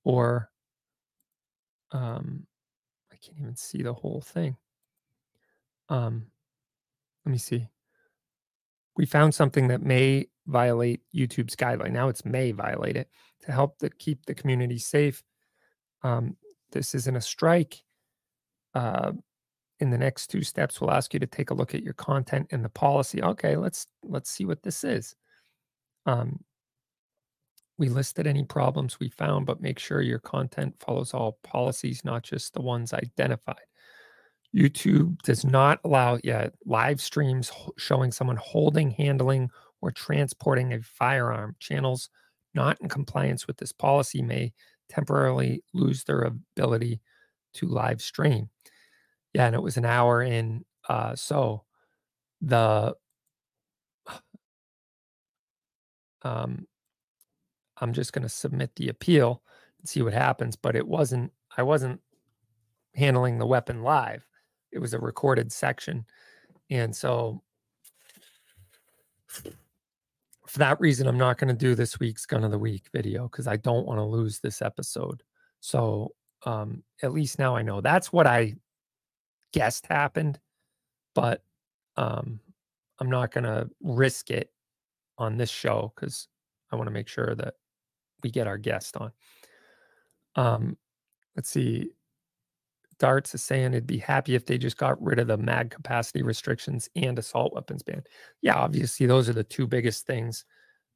or 0.03 0.49
um 1.91 2.45
I 3.11 3.15
can't 3.17 3.39
even 3.39 3.55
see 3.55 3.81
the 3.81 3.93
whole 3.93 4.21
thing. 4.21 4.57
Um 5.89 6.27
let 7.25 7.31
me 7.31 7.37
see. 7.39 7.67
We 8.97 9.05
found 9.05 9.35
something 9.35 9.67
that 9.67 9.81
may 9.81 10.27
violate 10.47 11.01
YouTube's 11.13 11.55
guideline. 11.55 11.91
Now 11.91 12.07
it's 12.07 12.25
may 12.25 12.51
violate 12.51 12.95
it 12.95 13.09
to 13.43 13.51
help 13.51 13.77
to 13.79 13.89
keep 13.89 14.25
the 14.25 14.35
community 14.35 14.77
safe. 14.77 15.23
Um, 16.03 16.37
this 16.71 16.95
isn't 16.95 17.15
a 17.15 17.21
strike. 17.21 17.83
Uh, 18.73 19.13
in 19.79 19.89
the 19.89 19.97
next 19.97 20.27
two 20.27 20.41
steps, 20.41 20.79
we'll 20.79 20.91
ask 20.91 21.13
you 21.13 21.19
to 21.19 21.27
take 21.27 21.49
a 21.49 21.53
look 21.53 21.75
at 21.75 21.83
your 21.83 21.93
content 21.93 22.47
and 22.51 22.63
the 22.63 22.69
policy. 22.69 23.21
Okay, 23.21 23.57
let's 23.57 23.87
let's 24.03 24.29
see 24.29 24.45
what 24.45 24.63
this 24.63 24.83
is. 24.83 25.15
Um, 26.05 26.39
we 27.77 27.89
listed 27.89 28.25
any 28.25 28.43
problems 28.43 28.99
we 28.99 29.09
found, 29.09 29.45
but 29.45 29.61
make 29.61 29.79
sure 29.79 30.01
your 30.01 30.19
content 30.19 30.75
follows 30.79 31.13
all 31.13 31.39
policies, 31.43 32.05
not 32.05 32.23
just 32.23 32.53
the 32.53 32.61
ones 32.61 32.93
identified. 32.93 33.55
YouTube 34.55 35.21
does 35.23 35.43
not 35.43 35.79
allow 35.83 36.17
yet 36.23 36.53
live 36.65 37.01
streams 37.01 37.51
showing 37.77 38.11
someone 38.11 38.37
holding, 38.37 38.89
handling, 38.91 39.49
or 39.81 39.91
transporting 39.91 40.73
a 40.73 40.81
firearm. 40.81 41.55
Channels 41.59 42.09
not 42.53 42.79
in 42.79 42.87
compliance 42.87 43.47
with 43.47 43.57
this 43.57 43.73
policy 43.73 44.21
may 44.21 44.53
temporarily 44.89 45.61
lose 45.73 46.05
their 46.05 46.21
ability 46.21 47.01
to 47.55 47.67
live 47.67 48.01
stream. 48.01 48.49
Yeah, 49.33 49.47
and 49.47 49.55
it 49.55 49.61
was 49.61 49.75
an 49.77 49.85
hour 49.85 50.21
in. 50.21 50.63
Uh, 50.87 51.15
so 51.15 51.63
the 52.41 52.95
um, 56.21 56.65
I'm 57.77 57.91
just 57.91 58.13
going 58.13 58.23
to 58.23 58.29
submit 58.29 58.71
the 58.77 58.87
appeal 58.87 59.41
and 59.79 59.89
see 59.89 60.01
what 60.01 60.13
happens. 60.13 60.55
But 60.55 60.77
it 60.77 60.87
wasn't. 60.87 61.33
I 61.57 61.63
wasn't 61.63 61.99
handling 62.93 63.37
the 63.37 63.45
weapon 63.45 63.83
live 63.83 64.25
it 64.75 64.79
was 64.81 64.93
a 64.93 64.99
recorded 64.99 65.51
section. 65.51 66.05
And 66.69 66.93
so 66.93 67.41
for 69.25 70.59
that 70.59 70.79
reason, 70.81 71.07
I'm 71.07 71.17
not 71.17 71.37
going 71.37 71.47
to 71.47 71.59
do 71.59 71.75
this 71.75 71.99
week's 71.99 72.25
gun 72.25 72.43
of 72.43 72.51
the 72.51 72.59
week 72.59 72.87
video 72.91 73.29
because 73.29 73.47
I 73.47 73.55
don't 73.55 73.87
want 73.87 73.99
to 73.99 74.03
lose 74.03 74.39
this 74.39 74.61
episode. 74.61 75.23
So 75.61 76.13
um, 76.45 76.83
at 77.01 77.13
least 77.13 77.39
now 77.39 77.55
I 77.55 77.61
know 77.61 77.79
that's 77.79 78.11
what 78.11 78.27
I 78.27 78.55
guessed 79.53 79.87
happened, 79.87 80.39
but 81.13 81.41
um, 81.95 82.41
I'm 82.99 83.09
not 83.09 83.31
going 83.31 83.45
to 83.45 83.69
risk 83.81 84.29
it 84.29 84.51
on 85.17 85.37
this 85.37 85.49
show 85.49 85.93
because 85.95 86.27
I 86.69 86.75
want 86.75 86.87
to 86.87 86.93
make 86.93 87.07
sure 87.07 87.33
that 87.33 87.53
we 88.23 88.29
get 88.29 88.47
our 88.47 88.57
guest 88.57 88.97
on. 88.97 89.11
Um, 90.35 90.77
let's 91.37 91.49
see. 91.49 91.91
Darts 92.99 93.35
is 93.35 93.43
saying 93.43 93.73
it'd 93.73 93.87
be 93.87 93.97
happy 93.97 94.35
if 94.35 94.45
they 94.45 94.57
just 94.57 94.77
got 94.77 95.01
rid 95.01 95.19
of 95.19 95.27
the 95.27 95.37
mag 95.37 95.69
capacity 95.69 96.21
restrictions 96.21 96.89
and 96.95 97.19
assault 97.19 97.53
weapons 97.53 97.83
ban. 97.83 98.03
Yeah, 98.41 98.55
obviously 98.55 99.05
those 99.05 99.27
are 99.27 99.33
the 99.33 99.43
two 99.43 99.67
biggest 99.67 100.05
things 100.07 100.45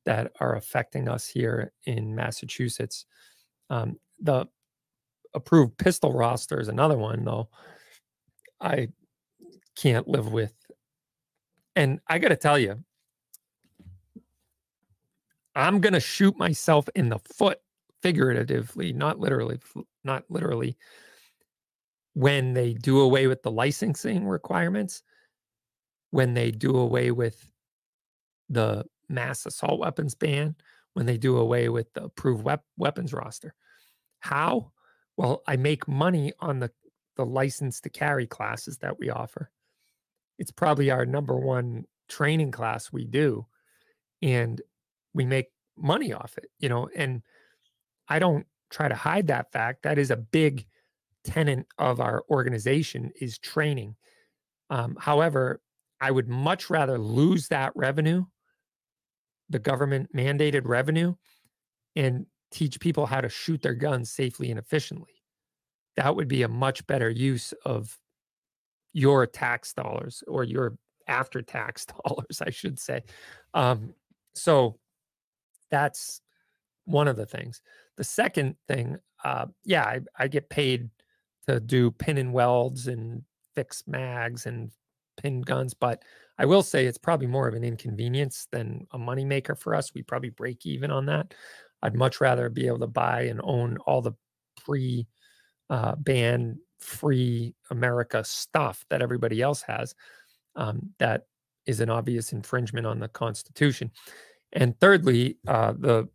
that 0.06 0.32
are 0.40 0.56
affecting 0.56 1.10
us 1.10 1.28
here 1.28 1.74
in 1.86 2.16
Massachusetts. 2.16 3.06
Um, 3.70 4.00
the 4.22 4.48
approved 5.34 5.78
pistol 5.78 6.14
roster 6.14 6.60
is 6.60 6.70
another 6.70 6.98
one, 6.98 7.24
though. 7.26 7.50
I 8.62 8.90
can't 9.76 10.08
live 10.08 10.32
with. 10.32 10.54
And 11.76 12.00
I 12.08 12.18
got 12.20 12.30
to 12.30 12.36
tell 12.36 12.58
you, 12.58 12.84
I'm 15.56 15.82
going 15.82 15.94
to 15.94 16.00
shoot 16.00 16.38
myself 16.38 16.88
in 16.96 17.10
the 17.10 17.20
foot 17.20 17.60
figuratively, 18.02 18.94
not 18.94 19.20
literally, 19.20 19.60
not 20.04 20.24
literally, 20.30 20.78
when 22.14 22.54
they 22.54 22.74
do 22.74 23.00
away 23.00 23.28
with 23.28 23.44
the 23.44 23.52
licensing 23.52 24.26
requirements, 24.28 25.04
when 26.12 26.34
they 26.34 26.52
do 26.52 26.76
away 26.76 27.12
with 27.12 27.52
the 28.50 28.84
mass 29.08 29.46
assault 29.46 29.80
weapons 29.80 30.16
ban, 30.16 30.56
when 30.94 31.06
they 31.06 31.18
do 31.18 31.38
away 31.38 31.70
with 31.70 31.92
the 31.94 32.06
approved 32.06 32.44
wep- 32.44 32.66
weapons 32.78 33.14
roster. 33.14 33.54
How? 34.20 34.72
Well, 35.18 35.44
I 35.48 35.58
make 35.58 35.88
money 35.88 36.34
on 36.40 36.60
the 36.60 36.72
the 37.16 37.26
license 37.26 37.82
to 37.82 37.90
carry 37.90 38.26
classes 38.26 38.78
that 38.78 38.98
we 38.98 39.10
offer. 39.10 39.52
It's 40.38 40.52
probably 40.52 40.90
our 40.90 41.06
number 41.06 41.38
one 41.38 41.84
training 42.08 42.52
class 42.52 42.94
we 42.94 43.06
do. 43.06 43.46
And 44.22 44.62
we 45.14 45.26
make 45.26 45.48
money 45.78 46.14
off 46.14 46.38
it, 46.38 46.50
you 46.60 46.70
know, 46.70 46.90
and 46.96 47.22
I 48.08 48.20
don't 48.20 48.46
try 48.70 48.88
to 48.88 48.96
hide 48.96 49.28
that 49.28 49.52
fact. 49.52 49.84
That 49.84 49.98
is 49.98 50.12
a 50.12 50.16
big 50.16 50.66
tenant 51.30 51.68
of 51.78 52.00
our 52.00 52.24
organization 52.30 53.12
is 53.22 53.38
training. 53.38 53.96
Um, 54.70 54.98
however, 55.00 55.62
I 56.02 56.12
would 56.12 56.28
much 56.28 56.70
rather 56.70 56.98
lose 56.98 57.48
that 57.50 57.72
revenue, 57.76 58.26
the 59.50 59.60
government 59.60 60.10
mandated 60.16 60.62
revenue, 60.66 61.16
and 61.96 62.26
teach 62.52 62.80
people 62.80 63.06
how 63.06 63.22
to 63.22 63.30
shoot 63.30 63.62
their 63.62 63.76
guns 63.76 64.12
safely 64.12 64.50
and 64.50 64.60
efficiently. 64.60 65.22
That 65.98 66.16
would 66.16 66.28
be 66.28 66.44
a 66.44 66.48
much 66.48 66.86
better 66.88 67.10
use 67.10 67.54
of 67.66 67.98
your 68.94 69.28
tax 69.28 69.74
dollars 69.74 70.24
or 70.28 70.44
your 70.44 70.78
after 71.08 71.42
tax 71.42 71.86
dollars, 72.06 72.42
I 72.42 72.50
should 72.50 72.80
say. 72.80 73.04
Um, 73.54 73.94
so 74.34 74.80
that's 75.70 76.22
one 76.86 77.08
of 77.08 77.18
the 77.18 77.26
things. 77.26 77.62
The 77.98 78.04
second 78.04 78.56
thing, 78.68 78.98
uh, 79.24 79.48
yeah, 79.64 79.84
I, 79.84 80.00
I 80.18 80.28
get 80.28 80.50
paid 80.50 80.90
to 81.50 81.60
do 81.60 81.92
pin 81.92 82.18
and 82.18 82.34
welds 82.34 82.88
and 82.88 83.24
fix 83.56 83.84
mags 83.88 84.46
and 84.46 84.72
pin 85.18 85.42
guns, 85.42 85.74
but 85.74 86.04
I 86.38 86.46
will 86.46 86.64
say 86.64 86.86
it's 86.86 86.98
probably 86.98 87.28
more 87.28 87.48
of 87.48 87.54
an 87.54 87.64
inconvenience 87.64 88.48
than 88.52 88.88
a 88.92 88.98
moneymaker 88.98 89.58
for 89.58 89.76
us. 89.76 89.94
We 89.94 90.04
probably 90.04 90.30
break 90.30 90.66
even 90.66 90.92
on 90.92 91.06
that. 91.08 91.34
I'd 91.82 91.96
much 91.96 92.22
rather 92.22 92.50
be 92.50 92.68
able 92.68 92.80
to 92.80 92.88
buy 92.88 93.24
and 93.24 93.42
own 93.44 93.78
all 93.86 94.02
the 94.02 94.14
pre 94.64 95.08
uh, 95.70 95.96
ban 95.96 96.58
free 96.80 97.54
America 97.72 98.24
stuff 98.24 98.86
that 98.90 99.02
everybody 99.02 99.42
else 99.42 99.62
has. 99.62 99.96
Um, 100.56 100.92
that 101.00 101.26
is 101.66 101.82
an 101.82 101.90
obvious 101.90 102.32
infringement 102.32 102.88
on 102.88 103.00
the 103.00 103.08
Constitution. 103.08 103.92
And 104.54 104.80
thirdly, 104.80 105.38
uh, 105.48 105.74
the 105.78 106.10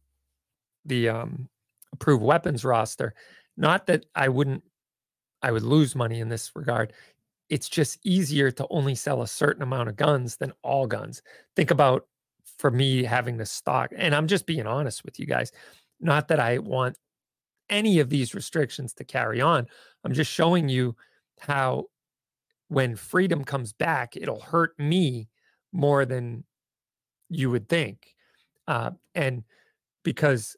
the 0.86 1.08
um, 1.08 1.48
approved 1.92 2.22
weapons 2.22 2.64
roster. 2.64 3.14
Not 3.56 3.86
that 3.86 4.04
I 4.14 4.28
wouldn't, 4.28 4.62
I 5.44 5.52
would 5.52 5.62
lose 5.62 5.94
money 5.94 6.20
in 6.20 6.30
this 6.30 6.50
regard. 6.56 6.94
It's 7.50 7.68
just 7.68 7.98
easier 8.02 8.50
to 8.52 8.66
only 8.70 8.94
sell 8.94 9.20
a 9.20 9.28
certain 9.28 9.62
amount 9.62 9.90
of 9.90 9.96
guns 9.96 10.36
than 10.36 10.54
all 10.62 10.86
guns. 10.86 11.20
Think 11.54 11.70
about 11.70 12.06
for 12.58 12.70
me 12.70 13.04
having 13.04 13.36
to 13.38 13.44
stock, 13.44 13.90
and 13.94 14.14
I'm 14.14 14.26
just 14.26 14.46
being 14.46 14.66
honest 14.66 15.04
with 15.04 15.20
you 15.20 15.26
guys. 15.26 15.52
Not 16.00 16.28
that 16.28 16.40
I 16.40 16.58
want 16.58 16.96
any 17.68 17.98
of 17.98 18.08
these 18.08 18.34
restrictions 18.34 18.94
to 18.94 19.04
carry 19.04 19.42
on. 19.42 19.66
I'm 20.02 20.14
just 20.14 20.32
showing 20.32 20.70
you 20.70 20.96
how 21.38 21.86
when 22.68 22.96
freedom 22.96 23.44
comes 23.44 23.74
back, 23.74 24.16
it'll 24.16 24.40
hurt 24.40 24.78
me 24.78 25.28
more 25.72 26.06
than 26.06 26.44
you 27.28 27.50
would 27.50 27.68
think. 27.68 28.14
Uh, 28.66 28.92
and 29.14 29.44
because 30.04 30.56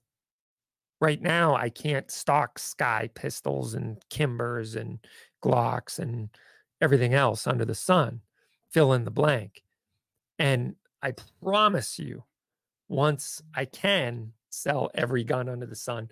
right 1.01 1.21
now 1.21 1.55
I 1.55 1.69
can't 1.69 2.11
stock 2.11 2.59
SCCY 2.59 3.15
pistols 3.15 3.75
and 3.75 3.99
Kimbers 4.11 4.77
and 4.77 4.99
Glocks 5.43 5.99
and 5.99 6.31
everything 6.81 7.15
else 7.15 7.47
under 7.47 7.65
the 7.65 7.75
sun, 7.75 8.21
fill 8.71 8.93
in 8.93 9.05
the 9.05 9.11
blank. 9.11 9.63
And 10.39 10.77
I 11.03 11.15
promise 11.43 11.99
you, 11.99 12.25
once 12.89 13.43
I 13.55 13.65
can 13.65 14.33
sell 14.51 14.91
every 14.95 15.25
gun 15.25 15.49
under 15.49 15.67
the 15.67 15.77
sun, 15.77 16.11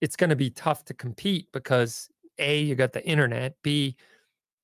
it's 0.00 0.16
going 0.16 0.30
to 0.30 0.36
be 0.36 0.50
tough 0.50 0.84
to 0.86 0.94
compete 0.94 1.48
because 1.52 2.08
A, 2.38 2.60
you 2.60 2.74
got 2.74 2.92
the 2.92 3.06
internet, 3.06 3.54
B, 3.62 3.96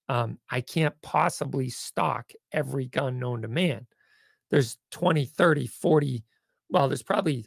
um, 0.08 0.38
I 0.50 0.60
can't 0.60 0.94
possibly 1.02 1.68
stock 1.68 2.30
every 2.52 2.86
gun 2.86 3.18
known 3.18 3.42
to 3.42 3.48
man. 3.48 3.86
There's 4.50 4.78
20, 4.92 5.24
30, 5.24 5.66
40, 5.66 6.24
well, 6.70 6.88
there's 6.88 7.02
probably 7.02 7.46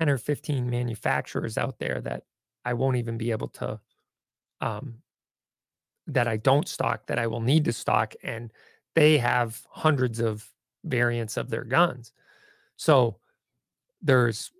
10 0.00 0.08
or 0.08 0.18
15 0.18 0.68
manufacturers 0.68 1.58
out 1.58 1.78
there 1.78 2.00
that 2.00 2.24
I 2.64 2.72
won't 2.74 2.96
even 2.96 3.18
be 3.18 3.30
able 3.30 3.48
to 3.48 3.80
um 4.60 4.96
that 6.06 6.26
I 6.26 6.38
don't 6.38 6.66
stock 6.66 7.06
that 7.06 7.18
I 7.18 7.26
will 7.26 7.40
need 7.40 7.64
to 7.66 7.72
stock 7.72 8.14
and 8.22 8.52
they 8.94 9.18
have 9.18 9.60
hundreds 9.70 10.18
of 10.20 10.48
variants 10.84 11.36
of 11.36 11.50
their 11.50 11.64
guns. 11.64 12.12
So 12.76 13.18
there's 14.02 14.50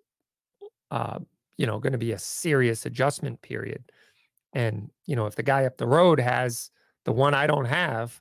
uh 0.91 1.19
you 1.57 1.67
know 1.67 1.79
going 1.79 1.93
to 1.93 1.99
be 1.99 2.13
a 2.13 2.19
serious 2.19 2.87
adjustment 2.87 3.41
period. 3.43 3.91
And 4.53 4.91
you 5.07 5.17
know 5.17 5.27
if 5.27 5.37
the 5.37 5.43
guy 5.43 5.65
up 5.65 5.79
the 5.79 5.87
road 5.87 6.21
has 6.21 6.71
the 7.05 7.13
one 7.13 7.35
I 7.35 7.47
don't 7.47 7.65
have, 7.65 8.21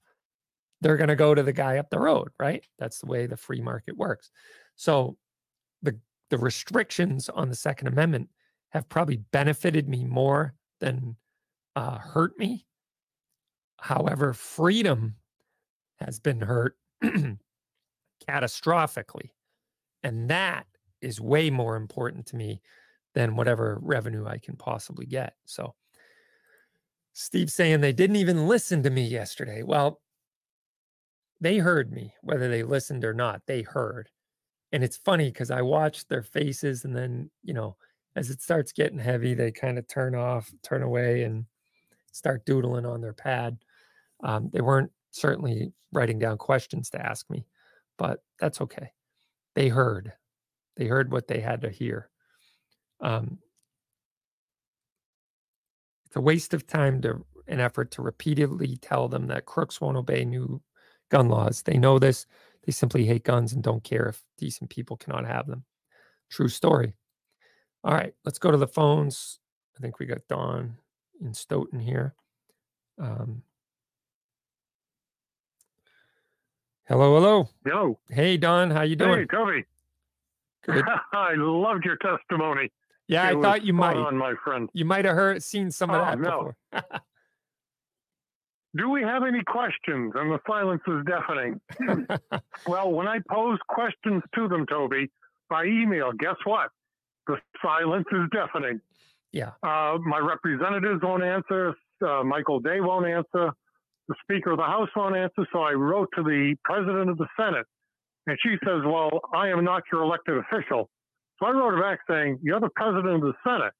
they're 0.82 0.97
going 0.97 1.09
to 1.09 1.15
go 1.15 1.36
to 1.36 1.43
the 1.43 1.53
guy 1.53 1.78
up 1.78 1.89
the 1.89 1.99
road, 1.99 2.30
right? 2.39 2.63
That's 2.80 2.99
the 2.99 3.07
way 3.07 3.28
the 3.28 3.38
free 3.38 3.61
market 3.61 3.97
works. 3.97 4.32
So 4.78 5.17
the 5.84 5.99
the 6.30 6.38
restrictions 6.38 7.30
on 7.30 7.49
the 7.49 7.55
Second 7.55 7.88
Amendment 7.88 8.30
have 8.69 8.89
probably 8.89 9.17
benefited 9.17 9.89
me 9.89 10.05
more 10.05 10.53
than 10.80 11.15
uh, 11.75 11.97
hurt 11.97 12.38
me. 12.38 12.65
However, 13.77 14.34
freedom 14.34 15.15
has 15.99 16.19
been 16.19 16.41
hurt 16.41 16.75
catastrophically. 18.30 19.32
And 20.03 20.30
that 20.30 20.65
is 21.01 21.19
way 21.19 21.49
more 21.49 21.75
important 21.75 22.27
to 22.27 22.36
me 22.36 22.61
than 23.15 23.36
whatever 23.36 23.80
revenue 23.82 24.27
I 24.27 24.38
can 24.38 24.55
possibly 24.55 25.05
get. 25.05 25.34
So, 25.45 25.73
Steve 27.13 27.49
saying 27.49 27.82
they 27.82 27.91
didn't 27.91 28.15
even 28.17 28.47
listen 28.47 28.84
to 28.84 28.89
me 28.89 29.05
yesterday. 29.05 29.63
Well, 29.63 29.99
they 31.41 31.57
heard 31.57 31.91
me, 31.91 32.13
whether 32.21 32.47
they 32.49 32.63
listened 32.63 33.03
or 33.03 33.13
not, 33.13 33.41
they 33.45 33.61
heard 33.61 34.09
and 34.72 34.84
it's 34.84 34.97
funny 34.97 35.30
because 35.32 35.51
I 35.51 35.61
watch 35.61 36.07
their 36.07 36.24
faces, 36.24 36.86
and 36.86 36.95
then 36.95 37.30
you 37.43 37.53
know, 37.53 37.76
as 38.15 38.30
it 38.30 38.41
starts 38.41 38.72
getting 38.72 38.99
heavy, 38.99 39.34
they 39.34 39.51
kind 39.51 39.78
of 39.78 39.88
turn 39.88 40.15
off, 40.15 40.51
turn 40.63 40.84
away, 40.84 41.24
and 41.24 41.45
start 42.11 42.45
doodling 42.45 42.86
on 42.86 43.01
their 43.01 43.13
pad. 43.13 43.57
Um, 44.24 44.49
they 44.51 44.61
weren't 44.61 44.91
certainly 45.11 45.72
writing 45.91 46.20
down 46.20 46.38
questions 46.38 46.89
to 46.91 47.05
ask 47.05 47.30
me, 47.30 47.45
but 47.97 48.24
that's 48.39 48.61
okay. 48.61 48.91
They 49.55 49.70
heard, 49.70 50.13
they 50.78 50.86
heard 50.86 51.11
what 51.11 51.28
they 51.28 51.39
had 51.39 51.61
to 51.61 51.70
hear. 51.70 52.09
Um, 53.01 53.39
it's 56.05 56.15
a 56.15 56.22
waste 56.22 56.53
of 56.53 56.67
time 56.67 57.01
to 57.01 57.26
an 57.47 57.59
effort 57.59 57.91
to 57.91 58.01
repeatedly 58.01 58.78
tell 58.78 59.07
them 59.07 59.28
that 59.28 59.45
crooks 59.45 59.82
won't 59.82 59.97
obey 59.97 60.26
new 60.26 60.61
gun 61.09 61.30
laws. 61.30 61.63
They 61.63 61.78
know 61.78 61.99
this. 61.99 62.26
They 62.66 62.72
simply 62.72 63.05
hate 63.05 63.24
guns 63.24 63.53
and 63.53 63.64
don't 63.64 63.84
care 63.84 64.05
if 64.07 64.22
decent 64.38 64.70
people 64.70 64.97
cannot 64.97 65.26
have 65.26 65.47
them. 65.47 65.66
True 66.30 66.49
story. 66.49 66.93
All 67.84 67.93
right, 67.93 68.14
let's 68.26 68.39
go 68.39 68.51
to 68.51 68.57
the 68.57 68.68
phones. 68.68 69.39
I 69.78 69.82
think 69.82 69.99
we 69.99 70.05
got 70.05 70.28
Don 70.28 70.78
in 71.22 71.34
Stoughton 71.34 71.80
here. 71.80 72.14
Um, 73.01 73.43
hello, 76.88 77.16
hello. 77.16 77.49
Yo. 77.66 77.99
Hey, 78.10 78.38
Don. 78.38 78.72
How 78.72 78.82
you 78.82 78.95
doing? 78.97 79.20
Hey, 79.20 79.26
Toby. 79.26 79.66
Good. 80.66 80.84
I 81.14 81.34
loved 81.36 81.86
your 81.86 81.95
testimony. 81.97 82.72
Yeah, 83.07 83.32
It 83.32 83.38
I 83.38 83.41
thought 83.41 83.64
you 83.66 83.74
might. 83.74 83.95
on, 83.95 84.18
my 84.18 84.34
friend. 84.43 84.70
You 84.74 84.86
might 84.86 85.05
have 85.05 85.16
heard, 85.16 85.41
seen 85.41 85.72
some 85.72 85.89
of 85.89 86.01
Oh, 86.01 86.05
that 86.05 86.20
no. 86.20 86.53
before. 86.72 86.91
Do 88.78 88.89
we 88.89 89.01
have 89.01 89.24
any 89.24 89.43
questions? 89.43 90.13
And 90.15 90.32
the 90.32 90.39
silence 90.47 90.82
is 90.88 91.03
deafening. 91.05 91.59
Well, 92.67 92.91
when 92.91 93.07
I 93.07 93.20
pose 93.30 93.57
questions 93.67 94.22
to 94.36 94.47
them, 94.47 94.65
Toby, 94.67 95.09
by 95.49 95.63
email, 95.63 96.11
guess 96.11 96.36
what? 96.43 96.70
The 97.28 97.38
silence 97.63 98.05
is 98.11 98.30
deafening. 98.32 98.80
yeah. 99.32 99.51
Uh, 99.63 99.97
my 100.05 100.20
representatives 100.20 101.01
won't 101.01 101.24
answer. 101.24 101.74
Uh, 102.05 102.24
Michael 102.24 102.59
Day 102.59 102.80
won't 102.82 103.07
answer. 103.07 103.51
The 104.07 104.15
Speaker 104.24 104.51
of 104.51 104.57
the 104.57 104.63
House 104.65 104.89
won't 104.95 105.15
answer. 105.15 105.47
So 105.53 105.59
I 105.61 105.72
wrote 105.74 106.09
to 106.15 106.24
the 106.24 106.55
President 106.63 107.09
of 107.09 107.17
the 107.17 107.28
Senate, 107.39 107.65
and 108.28 108.38
she 108.43 108.55
says, 108.65 108.82
"Well, 108.86 109.20
I 109.34 109.47
am 109.49 109.63
not 109.63 109.84
your 109.91 110.03
elected 110.03 110.38
official." 110.38 110.89
So 111.39 111.45
I 111.45 111.51
wrote 111.51 111.76
her 111.76 111.82
back 111.82 111.99
saying, 112.09 112.39
"You're 112.43 112.59
the 112.59 112.70
President 112.76 113.15
of 113.15 113.22
the 113.22 113.34
Senate, 113.43 113.74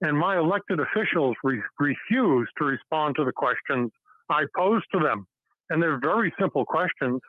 and 0.00 0.18
my 0.18 0.38
elected 0.38 0.80
officials 0.80 1.36
re- 1.44 1.62
refuse 1.78 2.48
to 2.58 2.64
respond 2.64 3.16
to 3.16 3.24
the 3.24 3.32
questions 3.32 3.90
I 4.28 4.44
pose 4.56 4.82
to 4.92 5.00
them, 5.00 5.26
and 5.70 5.82
they're 5.82 5.98
very 6.00 6.32
simple 6.40 6.64
questions. 6.64 7.20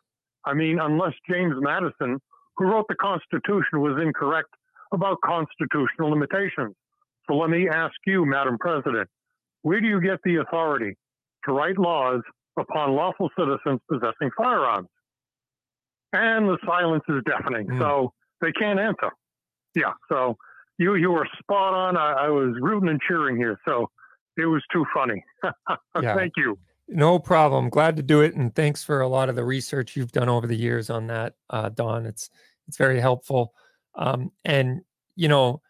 I 0.46 0.54
mean, 0.54 0.80
unless 0.80 1.14
James 1.30 1.56
Madison, 1.60 2.20
who 2.58 2.66
wrote 2.66 2.86
the 2.88 2.96
Constitution, 2.96 3.82
was 3.82 4.00
incorrect 4.02 4.50
about 4.93 5.18
constitutional 5.26 6.10
limitations." 6.12 6.76
So 7.28 7.36
let 7.36 7.50
me 7.50 7.68
ask 7.70 7.96
you, 8.06 8.26
Madam 8.26 8.58
President, 8.60 9.10
where 9.64 9.82
do 9.82 9.88
you 9.88 10.00
get 10.00 10.20
the 10.24 10.36
authority 10.38 10.96
to 11.46 11.52
write 11.54 11.78
laws 11.78 12.22
upon 12.58 12.91
lawful 12.96 13.30
citizens 13.38 13.80
possessing 13.91 14.30
firearms? 14.38 14.88
And 16.14 16.48
the 16.48 16.58
silence 16.66 17.04
is 17.10 17.22
deafening, 17.26 17.68
Hmm. 17.68 17.80
so 17.80 18.14
they 18.41 18.52
can't 18.52 18.80
answer. 18.80 19.12
Yeah, 19.74 19.93
so 20.10 20.38
you 20.78 20.96
you 20.96 21.12
were 21.12 21.28
spot 21.39 21.74
on. 21.74 21.98
I, 21.98 22.12
I 22.28 22.30
was 22.30 22.56
rooting 22.62 22.89
and 22.89 23.02
cheering 23.02 23.36
here. 23.38 23.60
So 23.68 23.89
it 24.38 24.46
was 24.46 24.64
too 24.72 24.86
funny. 24.93 25.24
Yeah. 26.02 26.16
Thank 26.16 26.34
you. 26.38 26.58
No 26.88 27.17
problem. 27.17 27.69
Glad 27.69 27.95
to 27.97 28.03
do 28.03 28.21
it, 28.21 28.36
and 28.36 28.53
thanks 28.53 28.83
for 28.83 29.01
a 29.01 29.07
lot 29.07 29.29
of 29.29 29.36
the 29.36 29.43
research 29.43 29.95
you've 29.95 30.11
done 30.11 30.29
over 30.29 30.45
the 30.45 30.55
years 30.55 30.89
on 30.89 31.07
that, 31.07 31.33
uh, 31.49 31.69
Don. 31.69 32.05
It's 32.05 32.29
it's 32.67 32.77
very 32.77 32.99
helpful. 32.99 33.53
Um, 33.95 34.31
and 34.43 34.81
you 35.15 35.27
know, 35.27 35.61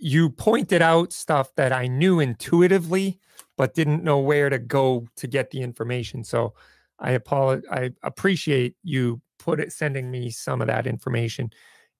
you 0.00 0.30
pointed 0.30 0.82
out 0.82 1.12
stuff 1.12 1.54
that 1.56 1.72
I 1.72 1.88
knew 1.88 2.20
intuitively, 2.20 3.20
but 3.56 3.74
didn't 3.74 4.04
know 4.04 4.18
where 4.18 4.48
to 4.48 4.58
go 4.58 5.06
to 5.16 5.26
get 5.26 5.50
the 5.50 5.60
information. 5.60 6.24
So 6.24 6.54
I 6.98 7.12
apologize. 7.12 7.68
I 7.70 7.90
appreciate 8.02 8.76
you 8.82 9.20
put 9.38 9.60
it 9.60 9.72
sending 9.72 10.10
me 10.10 10.30
some 10.30 10.60
of 10.62 10.68
that 10.68 10.86
information. 10.86 11.50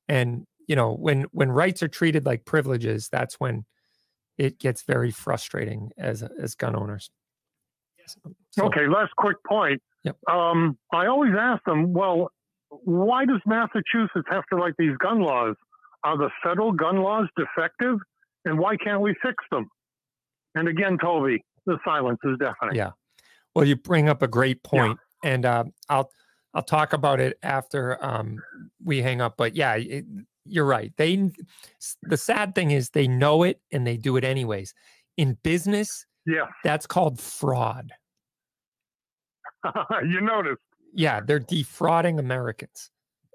And 0.08 0.46
you 0.66 0.76
know, 0.76 0.94
when 0.94 1.24
when 1.32 1.50
rights 1.50 1.82
are 1.82 1.88
treated 1.88 2.24
like 2.26 2.44
privileges, 2.46 3.08
that's 3.10 3.34
when 3.40 3.64
it 4.38 4.58
gets 4.58 4.82
very 4.82 5.10
frustrating 5.10 5.90
as 5.98 6.22
as 6.22 6.54
gun 6.54 6.74
owners. 6.76 7.10
So- 8.50 8.66
Okay, 8.66 8.86
last 8.88 9.14
quick 9.16 9.36
point. 9.46 9.82
Yep. 10.04 10.16
Um, 10.28 10.78
I 10.92 11.06
always 11.06 11.34
ask 11.38 11.62
them, 11.64 11.92
well, 11.92 12.30
why 12.70 13.24
does 13.26 13.40
Massachusetts 13.46 14.26
have 14.30 14.44
to 14.50 14.56
write 14.56 14.74
these 14.78 14.96
gun 14.98 15.20
laws? 15.20 15.56
Are 16.04 16.16
the 16.16 16.30
federal 16.42 16.72
gun 16.72 16.96
laws 17.02 17.28
defective? 17.36 17.98
And 18.44 18.58
why 18.58 18.76
can't 18.76 19.00
we 19.02 19.14
fix 19.22 19.36
them? 19.50 19.68
And 20.54 20.66
again, 20.68 20.96
Toby, 20.98 21.44
the 21.66 21.78
silence 21.84 22.18
is 22.24 22.38
deafening. 22.38 22.74
Yeah. 22.76 22.90
Well, 23.54 23.66
you 23.66 23.76
bring 23.76 24.08
up 24.08 24.22
a 24.22 24.28
great 24.28 24.60
Yeah. 24.64 24.70
point, 24.80 24.98
and 25.22 25.44
uh, 25.44 25.64
I'll 25.88 26.10
I'll 26.54 26.62
talk 26.62 26.92
about 26.92 27.20
it 27.20 27.38
after 27.42 28.02
um, 28.04 28.38
we 28.84 29.02
hang 29.02 29.20
up. 29.20 29.34
But 29.36 29.54
yeah, 29.54 29.74
it, 29.76 30.04
you're 30.46 30.64
right. 30.64 30.92
They 30.96 31.30
the 32.02 32.16
sad 32.16 32.54
thing 32.54 32.70
is 32.70 32.90
they 32.90 33.06
know 33.06 33.42
it 33.42 33.60
and 33.70 33.86
they 33.86 33.96
do 33.96 34.16
it 34.16 34.24
anyways. 34.24 34.72
In 35.16 35.36
business, 35.42 36.06
Yeah. 36.26 36.46
that's 36.64 36.86
called 36.86 37.20
fraud. 37.20 37.92
you 40.08 40.20
noticed. 40.20 40.60
Yeah, 40.94 41.20
they're 41.20 41.38
defrauding 41.38 42.18
Americans, 42.18 42.90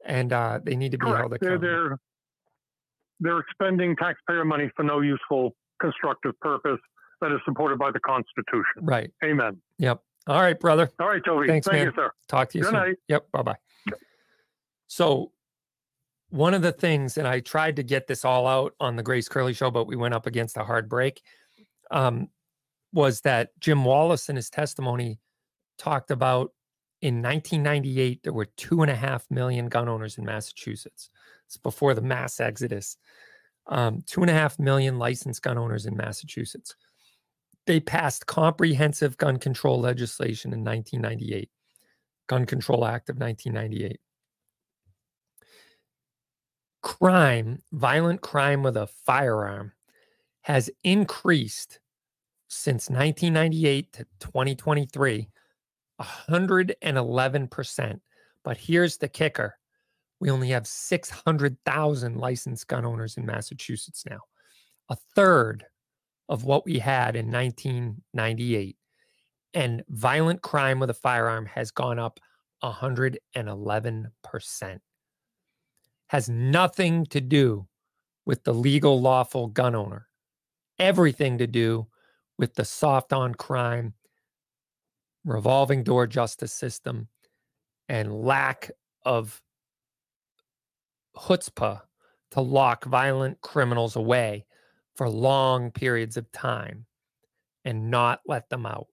and 0.05 0.34
uh, 0.34 0.59
they 0.63 0.76
need 0.76 0.91
to 0.91 0.97
be 0.97 1.05
held 1.05 1.30
Correct. 1.30 1.41
They're, 1.41 1.55
accountable. 1.55 1.67
they're, 1.67 1.99
they're 3.19 3.39
expending 3.39 3.95
taxpayer 3.95 4.43
money 4.43 4.69
for 4.76 4.84
no 4.84 5.01
useful 5.01 5.55
constructive 5.82 6.38
purpose 6.41 6.80
that 7.21 7.32
is 7.32 7.39
supported 7.45 7.80
by 7.80 7.91
the 7.91 7.99
Constitution. 8.01 8.82
Right. 8.82 9.11
Amen. 9.23 9.61
Yep. 9.80 10.01
All 10.28 10.41
right, 10.41 10.59
brother. 10.59 10.91
All 10.99 11.07
right, 11.07 11.21
Toby. 11.23 11.47
Thanks, 11.47 11.67
Thank 11.67 11.78
man. 11.78 11.86
you, 11.88 11.93
sir. 11.95 12.11
Talk 12.28 12.49
to 12.49 12.57
you 12.57 12.63
Good 12.63 12.71
soon. 12.71 12.80
night. 12.80 12.95
Yep. 13.07 13.32
Bye 13.32 13.41
bye. 13.43 13.55
So, 14.88 15.32
one 16.30 16.53
of 16.53 16.61
the 16.61 16.71
things, 16.71 17.17
and 17.17 17.28
I 17.28 17.39
tried 17.39 17.76
to 17.78 17.84
get 17.84 18.07
this 18.07 18.26
all 18.26 18.47
out 18.47 18.73
on 18.80 18.95
the 18.95 19.03
Grace 19.03 19.30
Curley 19.30 19.53
show, 19.53 19.71
but 19.71 19.88
we 19.88 19.95
went 19.95 20.13
up 20.13 20.26
against 20.26 20.57
a 20.57 20.63
hard 20.63 20.89
break, 20.89 21.21
um, 21.91 22.30
was 22.91 23.21
that 23.21 23.49
Jim 23.59 23.86
Wallace 23.86 24.30
in 24.30 24.36
his 24.36 24.49
testimony 24.49 25.19
talked 25.78 26.11
about 26.11 26.51
in 27.01 27.21
1998, 27.21 28.23
there 28.23 28.34
were 28.34 28.47
two 28.57 28.82
and 28.82 28.89
a 28.89 28.95
half 28.95 29.30
million 29.30 29.67
gun 29.67 29.88
owners 29.88 30.17
in 30.17 30.26
Massachusetts. 30.26 31.09
It's 31.45 31.57
before 31.57 31.93
the 31.93 32.01
mass 32.01 32.39
exodus. 32.39 32.97
Um, 33.67 34.03
two 34.07 34.21
and 34.21 34.30
a 34.30 34.34
half 34.34 34.57
million 34.59 34.97
licensed 34.97 35.41
gun 35.41 35.57
owners 35.57 35.86
in 35.86 35.95
Massachusetts. 35.95 36.76
They 37.67 37.80
passed 37.80 38.28
comprehensive 38.28 39.17
gun 39.17 39.38
control 39.38 39.80
legislation 39.80 40.53
in 40.53 40.63
1998. 40.63 41.49
Gun 42.28 42.45
Control 42.45 42.86
Act 42.86 43.09
of 43.09 43.17
1998. 43.17 43.99
Crime, 46.82 47.61
violent 47.71 48.21
crime 48.21 48.63
with 48.63 48.78
a 48.78 48.88
firearm, 48.88 49.73
has 50.41 50.69
increased 50.84 51.80
since 52.47 52.89
1998 52.89 53.93
to 53.93 54.05
2023 54.19 55.30
111%. 56.01 57.99
But 58.43 58.57
here's 58.57 58.97
the 58.97 59.07
kicker 59.07 59.57
we 60.19 60.29
only 60.29 60.49
have 60.49 60.65
600,000 60.65 62.17
licensed 62.17 62.67
gun 62.67 62.85
owners 62.85 63.17
in 63.17 63.25
Massachusetts 63.25 64.03
now, 64.09 64.19
a 64.89 64.95
third 65.15 65.65
of 66.29 66.45
what 66.45 66.65
we 66.65 66.79
had 66.79 67.15
in 67.15 67.29
1998 67.29 68.77
and 69.53 69.83
violent 69.89 70.41
crime 70.41 70.79
with 70.79 70.89
a 70.89 70.93
firearm 70.93 71.45
has 71.45 71.71
gone 71.71 71.99
up 71.99 72.19
111%. 72.63 74.79
Has 76.07 76.29
nothing 76.29 77.05
to 77.07 77.21
do 77.21 77.67
with 78.25 78.43
the 78.43 78.53
legal, 78.53 79.01
lawful 79.01 79.47
gun 79.47 79.75
owner, 79.75 80.07
everything 80.77 81.37
to 81.37 81.47
do 81.47 81.87
with 82.37 82.53
the 82.55 82.65
soft 82.65 83.13
on 83.13 83.33
crime, 83.33 83.93
revolving 85.26 85.84
door 85.84 86.07
justice 86.07 86.53
system, 86.53 87.09
and 87.89 88.23
lack 88.23 88.71
of 89.03 89.41
chutzpah 91.17 91.82
to 92.32 92.41
lock 92.41 92.86
violent 92.86 93.41
criminals 93.41 93.95
away 93.95 94.45
for 94.95 95.09
long 95.09 95.71
periods 95.71 96.17
of 96.17 96.32
time 96.32 96.86
and 97.63 97.91
not 97.91 98.21
let 98.26 98.49
them 98.49 98.65
out. 98.65 98.88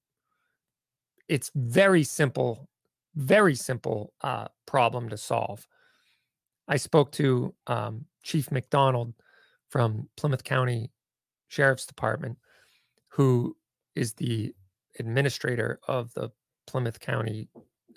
It's 1.28 1.50
very 1.54 2.02
simple 2.02 2.68
very 3.14 3.54
simple 3.54 4.12
uh, 4.22 4.48
problem 4.66 5.08
to 5.10 5.16
solve. 5.16 5.66
I 6.68 6.76
spoke 6.76 7.12
to 7.12 7.54
um, 7.66 8.06
chief 8.22 8.50
mcdonald 8.50 9.14
from 9.68 10.08
plymouth 10.16 10.44
county 10.44 10.90
sheriff's 11.48 11.86
department 11.86 12.38
who 13.08 13.56
is 13.94 14.14
the 14.14 14.54
administrator 14.98 15.78
of 15.88 16.12
the 16.14 16.30
plymouth 16.66 17.00
county 17.00 17.48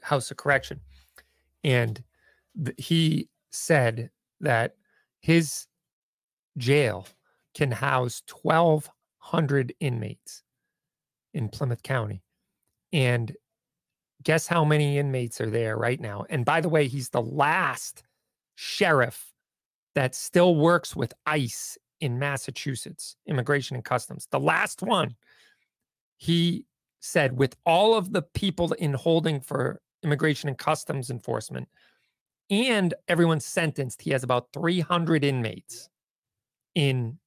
house 0.01 0.31
of 0.31 0.37
correction 0.37 0.79
and 1.63 2.03
th- 2.63 2.75
he 2.77 3.29
said 3.51 4.09
that 4.39 4.75
his 5.19 5.67
jail 6.57 7.07
can 7.53 7.71
house 7.71 8.21
1200 8.41 9.73
inmates 9.79 10.43
in 11.33 11.49
plymouth 11.49 11.83
county 11.83 12.21
and 12.93 13.35
guess 14.23 14.47
how 14.47 14.65
many 14.65 14.97
inmates 14.97 15.39
are 15.39 15.49
there 15.49 15.77
right 15.77 16.01
now? 16.01 16.25
And 16.29 16.43
by 16.43 16.59
the 16.59 16.69
way, 16.69 16.87
he's 16.87 17.09
the 17.09 17.21
last 17.21 18.03
sheriff 18.55 19.31
that 19.93 20.15
still 20.15 20.55
works 20.55 20.95
with 20.95 21.13
ICE 21.25 21.77
in 22.01 22.19
Massachusetts, 22.19 23.15
Immigration 23.27 23.75
and 23.75 23.85
Customs. 23.85 24.27
The 24.31 24.39
last 24.39 24.81
one. 24.81 25.15
He 26.17 26.65
said, 27.05 27.37
with 27.37 27.55
all 27.65 27.95
of 27.95 28.11
the 28.11 28.21
people 28.21 28.71
in 28.73 28.93
holding 28.93 29.39
for 29.39 29.81
Immigration 30.03 30.49
and 30.49 30.57
Customs 30.57 31.09
enforcement 31.09 31.67
and 32.49 32.93
everyone 33.07 33.39
sentenced, 33.39 34.01
he 34.01 34.11
has 34.11 34.23
about 34.23 34.47
300 34.53 35.23
inmates 35.23 35.89
in 36.75 37.17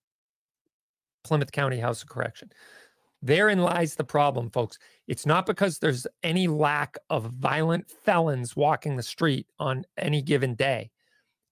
Plymouth 1.25 1.53
County 1.53 1.79
House 1.79 2.03
of 2.03 2.09
Correction. 2.09 2.51
Therein 3.21 3.59
lies 3.61 3.97
the 3.97 4.05
problem, 4.05 4.51
folks. 4.51 4.79
It's 5.09 5.27
not 5.27 5.45
because 5.45 5.79
there's 5.79 6.07
any 6.23 6.47
lack 6.47 6.97
of 7.11 7.33
violent 7.33 7.91
felons 7.91 8.55
walking 8.55 8.97
the 8.97 9.03
street 9.03 9.47
on 9.59 9.85
any 9.97 10.23
given 10.23 10.55
day, 10.55 10.91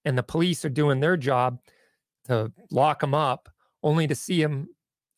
and 0.05 0.17
the 0.17 0.23
police 0.23 0.63
are 0.63 0.69
doing 0.69 0.99
their 0.99 1.17
job 1.17 1.59
to 2.25 2.51
lock 2.71 3.01
them 3.01 3.13
up, 3.13 3.49
only 3.83 4.07
to 4.07 4.15
see 4.15 4.41
them. 4.41 4.69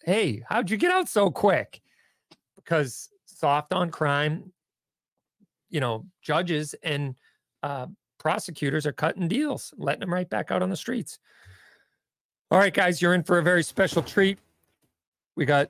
Hey, 0.04 0.44
how'd 0.48 0.72
you 0.72 0.78
get 0.78 0.92
out 0.92 1.08
so 1.08 1.30
quick? 1.30 1.82
Because 2.64 3.10
soft 3.26 3.74
on 3.74 3.90
crime, 3.90 4.52
you 5.70 5.80
know, 5.80 6.06
judges 6.22 6.76
and 6.84 7.16
uh, 7.64 7.88
prosecutors 8.18 8.86
are 8.86 8.92
cutting 8.92 9.28
deals, 9.28 9.74
letting 9.78 10.02
them 10.02 10.14
right 10.14 10.30
back 10.30 10.52
out 10.52 10.62
on 10.62 10.70
the 10.70 10.76
streets. 10.76 11.20
All 12.52 12.60
right, 12.60 12.74
guys, 12.74 13.02
you're 13.02 13.14
in 13.14 13.24
for 13.24 13.38
a 13.38 13.44
very 13.44 13.64
special 13.64 14.02
treat. 14.02 14.40
We 15.36 15.46
got 15.46 15.70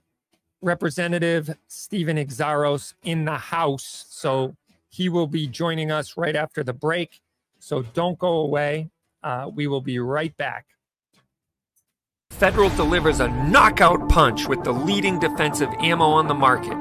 Representative 0.62 1.56
Stephen 1.68 2.18
Xiarhos 2.18 2.94
in 3.04 3.26
the 3.26 3.38
House. 3.38 4.06
So 4.10 4.56
he 4.90 5.10
will 5.10 5.28
be 5.28 5.48
joining 5.48 5.92
us 5.92 6.18
right 6.18 6.36
after 6.36 6.64
the 6.64 6.74
break. 6.74 7.22
So 7.60 7.84
don't 7.94 8.18
go 8.18 8.40
away. 8.40 8.90
Uh, 9.24 9.50
we 9.54 9.68
will 9.68 9.82
be 9.82 10.00
right 10.00 10.36
back. 10.38 10.66
Federal 12.40 12.70
delivers 12.70 13.20
a 13.20 13.28
knockout 13.28 14.08
punch 14.08 14.48
with 14.48 14.64
the 14.64 14.72
leading 14.72 15.20
defensive 15.20 15.68
ammo 15.82 16.06
on 16.06 16.30
the 16.30 16.34
market. 16.34 16.72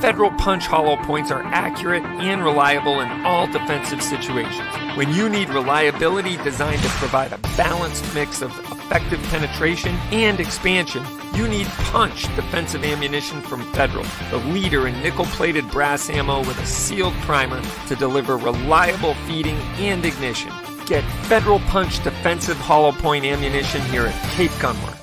Federal 0.00 0.30
Punch 0.30 0.64
hollow 0.64 0.96
points 0.98 1.32
are 1.32 1.42
accurate 1.42 2.04
and 2.04 2.44
reliable 2.44 3.00
in 3.00 3.08
all 3.26 3.48
defensive 3.48 4.00
situations. 4.00 4.68
When 4.96 5.12
you 5.12 5.28
need 5.28 5.48
reliability 5.48 6.36
designed 6.36 6.80
to 6.82 6.88
provide 6.90 7.32
a 7.32 7.38
balanced 7.56 8.14
mix 8.14 8.42
of 8.42 8.56
effective 8.70 9.20
penetration 9.24 9.96
and 10.12 10.38
expansion, 10.38 11.04
you 11.34 11.48
need 11.48 11.66
Punch 11.66 12.22
defensive 12.36 12.84
ammunition 12.84 13.42
from 13.42 13.64
Federal, 13.72 14.06
the 14.30 14.38
leader 14.46 14.86
in 14.86 15.02
nickel 15.02 15.24
plated 15.24 15.68
brass 15.72 16.08
ammo 16.08 16.38
with 16.38 16.60
a 16.60 16.66
sealed 16.66 17.14
primer 17.22 17.60
to 17.88 17.96
deliver 17.96 18.36
reliable 18.36 19.14
feeding 19.26 19.56
and 19.78 20.06
ignition. 20.06 20.52
Get 20.86 21.02
Federal 21.24 21.58
Punch 21.58 22.04
defensive 22.04 22.56
hollow 22.56 22.92
point 22.92 23.24
ammunition 23.24 23.82
here 23.86 24.06
at 24.06 24.30
Cape 24.30 24.52
Gunworks. 24.52 24.97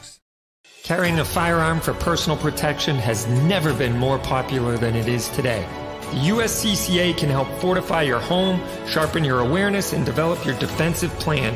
Carrying 0.85 1.17
a 1.17 1.25
firearm 1.25 1.81
for 1.81 1.95
personal 1.95 2.37
protection 2.37 2.95
has 2.97 3.25
never 3.25 3.73
been 3.73 3.97
more 3.97 4.19
popular 4.19 4.77
than 4.77 4.95
it 4.95 5.07
is 5.07 5.29
today. 5.29 5.67
The 6.11 6.29
USCCA 6.29 7.17
can 7.17 7.27
help 7.27 7.47
fortify 7.59 8.03
your 8.03 8.19
home, 8.19 8.61
sharpen 8.87 9.23
your 9.23 9.39
awareness, 9.39 9.93
and 9.93 10.05
develop 10.05 10.45
your 10.45 10.53
defensive 10.59 11.09
plan. 11.13 11.55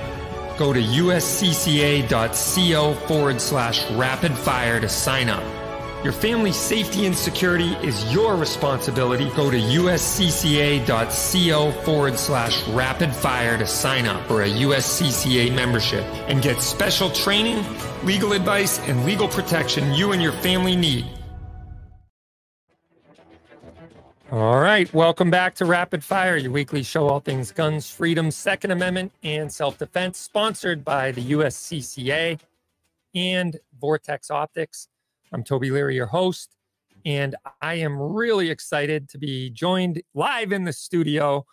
Go 0.57 0.73
to 0.73 0.81
uscca.co 0.81 2.13
forward 3.07 3.39
slash 3.39 3.87
rapid 3.91 4.35
fire 4.35 4.79
to 4.81 4.89
sign 4.89 5.29
up. 5.29 5.58
Your 6.01 6.13
family's 6.13 6.55
safety 6.55 7.05
and 7.07 7.15
security 7.15 7.73
is 7.85 8.13
your 8.13 8.37
responsibility. 8.37 9.29
Go 9.35 9.51
to 9.51 9.57
uscca.co 9.57 10.91
forward 11.83 12.17
slash 12.17 12.65
rapid 12.69 13.13
fire 13.13 13.57
to 13.57 13.67
sign 13.67 14.05
up 14.05 14.25
for 14.25 14.43
a 14.43 14.47
USCCA 14.47 15.53
membership 15.53 16.05
and 16.29 16.41
get 16.41 16.61
special 16.61 17.09
training, 17.09 17.65
legal 18.05 18.31
advice, 18.31 18.79
and 18.87 19.03
legal 19.03 19.27
protection 19.27 19.93
you 19.93 20.13
and 20.13 20.21
your 20.21 20.31
family 20.31 20.77
need. 20.77 21.05
All 24.31 24.61
right, 24.61 24.93
welcome 24.93 25.29
back 25.29 25.55
to 25.55 25.65
Rapid 25.65 26.01
Fire, 26.01 26.37
your 26.37 26.51
weekly 26.51 26.83
show 26.83 27.09
all 27.09 27.19
things 27.19 27.51
guns, 27.51 27.89
freedom, 27.91 28.31
Second 28.31 28.71
Amendment, 28.71 29.11
and 29.21 29.51
self 29.51 29.77
defense, 29.77 30.17
sponsored 30.17 30.85
by 30.85 31.11
the 31.11 31.31
USCCA 31.31 32.39
and 33.13 33.59
Vortex 33.81 34.31
Optics. 34.31 34.87
I'm 35.31 35.43
Toby 35.43 35.69
Leary, 35.69 35.95
your 35.95 36.07
host, 36.07 36.55
and 37.05 37.35
I 37.61 37.75
am 37.75 37.99
really 38.01 38.49
excited 38.49 39.07
to 39.09 39.19
be 39.19 39.51
joined 39.51 40.01
live 40.15 40.51
in 40.51 40.63
the 40.63 40.73
studio 40.73 41.45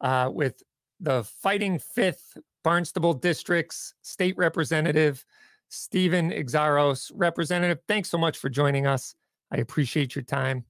uh, 0.00 0.30
with 0.32 0.62
the 1.00 1.24
Fighting 1.24 1.78
Fifth 1.78 2.38
Barnstable 2.64 3.12
District's 3.12 3.92
state 4.00 4.38
representative, 4.38 5.24
Steven 5.68 6.30
Xiarhos. 6.30 7.12
Representative, 7.14 7.80
thanks 7.86 8.08
so 8.08 8.16
much 8.16 8.38
for 8.38 8.48
joining 8.48 8.86
us. 8.86 9.14
I 9.52 9.58
appreciate 9.58 10.14
your 10.14 10.24
time. 10.24 10.64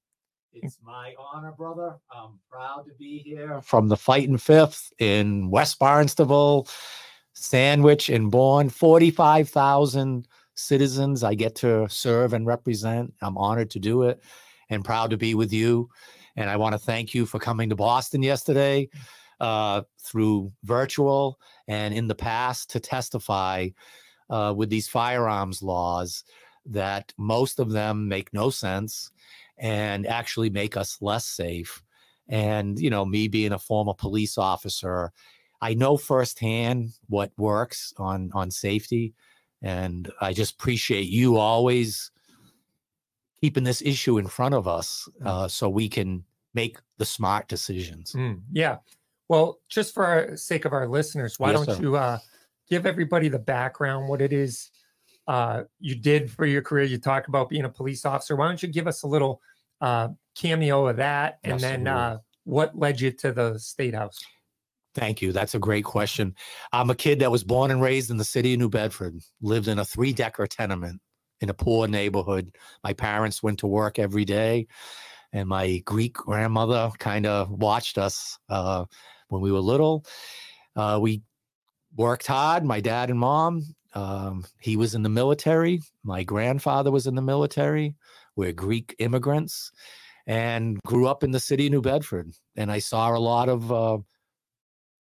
It's 0.53 0.79
my 0.85 1.15
honor, 1.33 1.53
brother. 1.53 1.99
I'm 2.11 2.41
proud 2.51 2.85
to 2.89 2.95
be 2.99 3.19
here 3.19 3.61
from 3.63 3.87
the 3.87 3.97
Fighting 3.97 4.39
Fifth 4.39 4.93
in 4.99 5.51
West 5.51 5.79
Barnstable, 5.79 6.67
Sandwich 7.33 8.09
and 8.09 8.29
Bourne. 8.29 8.71
45,000 8.71 10.27
citizens 10.61 11.25
I 11.25 11.35
get 11.35 11.55
to 11.57 11.89
serve 11.89 12.33
and 12.33 12.47
represent. 12.47 13.15
I'm 13.23 13.39
honored 13.39 13.71
to 13.71 13.79
do 13.79 14.03
it 14.05 14.23
and 14.69 14.85
proud 14.85 15.11
to 15.11 15.17
be 15.17 15.35
with 15.35 15.53
you. 15.53 15.89
And 16.37 16.49
I 16.49 16.57
want 16.57 16.75
to 16.75 16.79
thank 16.79 17.15
you 17.15 17.27
for 17.27 17.39
coming 17.39 17.69
to 17.71 17.77
Boston 17.77 18.23
yesterday 18.23 18.89
uh, 19.41 19.83
through 19.99 20.53
virtual 20.65 21.41
and 21.67 21.93
in 21.95 22.07
the 22.07 22.15
past 22.15 22.71
to 22.71 22.81
testify 22.81 23.69
uh, 24.29 24.55
with 24.57 24.71
these 24.71 24.89
firearms 24.89 25.63
laws 25.63 26.25
that 26.67 27.13
most 27.19 27.59
of 27.59 27.73
them 27.73 28.07
make 28.07 28.33
no 28.33 28.51
sense 28.51 29.11
and 29.59 30.07
actually 30.07 30.51
make 30.51 30.77
us 30.77 30.99
less 31.01 31.25
safe. 31.25 31.83
And, 32.29 32.79
you 32.79 32.91
know, 32.91 33.05
me 33.05 33.29
being 33.29 33.53
a 33.53 33.59
former 33.59 33.95
police 33.95 34.39
officer, 34.39 35.11
I 35.61 35.75
know 35.75 35.97
firsthand 35.97 36.93
what 37.09 37.33
works 37.37 37.93
on 37.97 38.31
on 38.35 38.51
safety 38.51 39.15
and 39.63 40.11
I 40.21 40.33
just 40.33 40.55
appreciate 40.55 41.09
you 41.09 41.37
always 41.37 42.11
keeping 43.41 43.65
this 43.65 43.83
issue 43.83 44.19
in 44.19 44.27
front 44.27 44.55
of 44.55 44.69
us 44.69 45.09
mm. 45.21 45.27
uh, 45.27 45.49
so 45.49 45.69
we 45.69 45.89
can 45.89 46.25
make 46.55 46.79
the 46.99 47.05
smart 47.05 47.49
decisions. 47.49 48.13
Mm, 48.13 48.43
yeah. 48.53 48.79
Well, 49.29 49.61
just 49.69 49.95
for 49.95 50.05
our 50.05 50.37
sake 50.37 50.65
of 50.65 50.73
our 50.73 50.89
listeners, 50.89 51.39
why 51.39 51.53
yes, 51.53 51.67
don't 51.67 51.77
sir. 51.77 51.83
you 51.83 51.97
uh, 51.97 52.19
give 52.69 52.87
everybody 52.87 53.29
the 53.29 53.39
background, 53.39 54.09
what 54.09 54.21
it 54.21 54.33
is 54.33 54.71
uh, 55.29 55.65
you 55.79 55.95
did 55.95 56.31
for 56.31 56.47
your 56.47 56.63
career? 56.63 56.85
You 56.85 56.99
talk 56.99 57.29
about 57.29 57.49
being 57.49 57.65
a 57.65 57.69
police 57.69 58.05
officer. 58.05 58.35
Why 58.37 58.49
don't 58.49 58.63
you 58.63 58.69
give 58.69 58.87
us 58.89 59.05
a 59.05 59.07
little 59.07 59.41
uh, 59.81 60.09
cameo 60.35 60.89
of 60.89 60.97
that 60.97 61.39
and 61.45 61.61
yes, 61.61 61.63
then 61.63 61.87
uh, 61.87 62.19
what 62.45 62.77
led 62.77 63.01
you 63.01 63.13
to 63.13 63.33
the 63.33 63.59
State 63.59 63.95
House? 63.95 64.19
Thank 64.95 65.23
you. 65.23 65.33
That's 65.33 65.55
a 65.55 65.61
great 65.61 65.85
question. 65.85 66.35
I'm 66.73 66.91
a 66.91 66.95
kid 66.95 67.21
that 67.21 67.31
was 67.31 67.45
born 67.45 67.71
and 67.71 67.81
raised 67.81 68.11
in 68.11 68.17
the 68.17 68.25
city 68.25 68.55
of 68.55 68.59
New 68.59 68.69
Bedford, 68.69 69.21
lived 69.41 69.69
in 69.69 69.79
a 69.79 69.85
three 69.85 70.13
decker 70.13 70.47
tenement 70.47 71.01
in 71.41 71.49
a 71.49 71.55
poor 71.55 71.87
neighborhood. 71.87 72.57
My 72.83 72.93
parents 72.93 73.43
went 73.43 73.61
to 73.61 73.67
work 73.67 73.99
every 73.99 74.25
day, 74.25 74.67
and 75.33 75.49
my 75.49 75.79
Greek 75.85 76.15
grandmother 76.15 76.91
kind 76.99 77.25
of 77.27 77.51
watched 77.51 77.99
us 77.99 78.39
uh, 78.49 78.85
when 79.29 79.41
we 79.41 79.53
were 79.53 79.61
little. 79.61 80.05
Uh, 80.75 80.99
we 81.01 81.23
worked 81.97 82.27
hard, 82.27 82.65
my 82.65 82.81
dad 82.81 83.11
and 83.11 83.19
mom. 83.19 83.65
Um, 83.95 84.45
he 84.61 84.77
was 84.77 84.95
in 84.95 85.03
the 85.03 85.09
military. 85.09 85.83
My 86.05 86.23
grandfather 86.23 86.91
was 86.91 87.07
in 87.07 87.15
the 87.15 87.23
military. 87.23 87.95
We're 88.37 88.53
Greek 88.53 88.95
immigrants 88.99 89.73
and 90.27 90.79
grew 90.87 91.07
up 91.09 91.25
in 91.25 91.33
the 91.33 91.41
city 91.41 91.67
of 91.67 91.73
New 91.73 91.83
Bedford. 91.83 92.33
And 92.57 92.71
I 92.71 92.79
saw 92.79 93.17
a 93.17 93.19
lot 93.19 93.49
of 93.49 93.73
uh, 93.73 93.99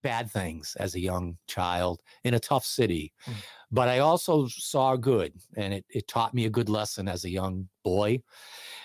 bad 0.03 0.29
things 0.29 0.75
as 0.79 0.93
a 0.93 0.99
young 0.99 1.37
child 1.47 2.01
in 2.23 2.35
a 2.35 2.39
tough 2.39 2.65
city. 2.65 3.13
Mm. 3.25 3.33
But 3.71 3.87
I 3.87 3.99
also 3.99 4.47
saw 4.47 4.95
good, 4.95 5.33
and 5.57 5.73
it, 5.73 5.85
it 5.89 6.07
taught 6.07 6.33
me 6.33 6.45
a 6.45 6.49
good 6.49 6.69
lesson 6.69 7.07
as 7.07 7.23
a 7.23 7.29
young 7.29 7.67
boy. 7.83 8.21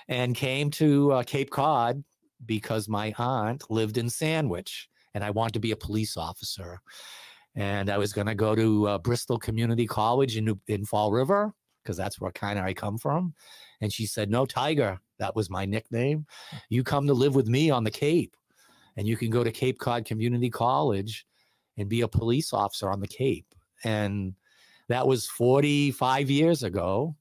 And 0.09 0.35
came 0.35 0.71
to 0.71 1.12
uh, 1.12 1.23
Cape 1.25 1.51
Cod 1.51 2.03
because 2.47 2.89
my 2.89 3.12
aunt 3.19 3.64
lived 3.69 3.99
in 3.99 4.09
Sandwich, 4.09 4.89
and 5.14 5.23
I 5.23 5.31
wanted 5.31 5.55
to 5.55 5.61
be 5.61 5.73
a 5.73 5.77
police 5.77 6.16
officer. 6.16 6.81
And 7.55 7.91
I 7.91 7.99
was 7.99 8.12
going 8.12 8.29
to 8.29 8.35
go 8.35 8.55
to 8.55 8.89
uh, 8.89 8.99
Bristol 8.99 9.39
Community 9.39 9.87
College 9.87 10.37
in, 10.37 10.59
in 10.69 10.87
Fall 10.87 11.12
River 11.12 11.53
because 11.83 11.97
that's 11.97 12.21
where 12.21 12.31
kind 12.31 12.59
of 12.59 12.64
I 12.64 12.73
come 12.75 12.99
from. 12.99 13.35
And 13.81 13.93
she 13.93 14.07
said, 14.07 14.31
No, 14.31 14.47
Tiger, 14.47 14.99
that 15.19 15.35
was 15.35 15.51
my 15.51 15.64
nickname. 15.64 16.27
Hmm. 16.51 16.57
You 16.69 16.85
come 16.85 17.07
to 17.07 17.14
live 17.14 17.35
with 17.35 17.49
me 17.49 17.71
on 17.71 17.85
the 17.85 17.91
Cape 17.91 18.37
and 18.99 19.07
you 19.07 19.16
can 19.16 19.30
go 19.30 19.44
to 19.44 19.53
Cape 19.53 19.78
Cod 19.78 20.05
Community 20.05 20.51
College 20.51 21.24
and 21.76 21.88
be 21.88 22.01
a 22.01 22.09
police 22.09 22.53
officer 22.53 22.90
on 22.90 22.99
the 22.99 23.07
Cape. 23.07 23.46
And 23.84 24.34
that 24.88 25.07
was 25.07 25.28
45 25.28 26.28
years 26.28 26.64
ago. 26.64 27.14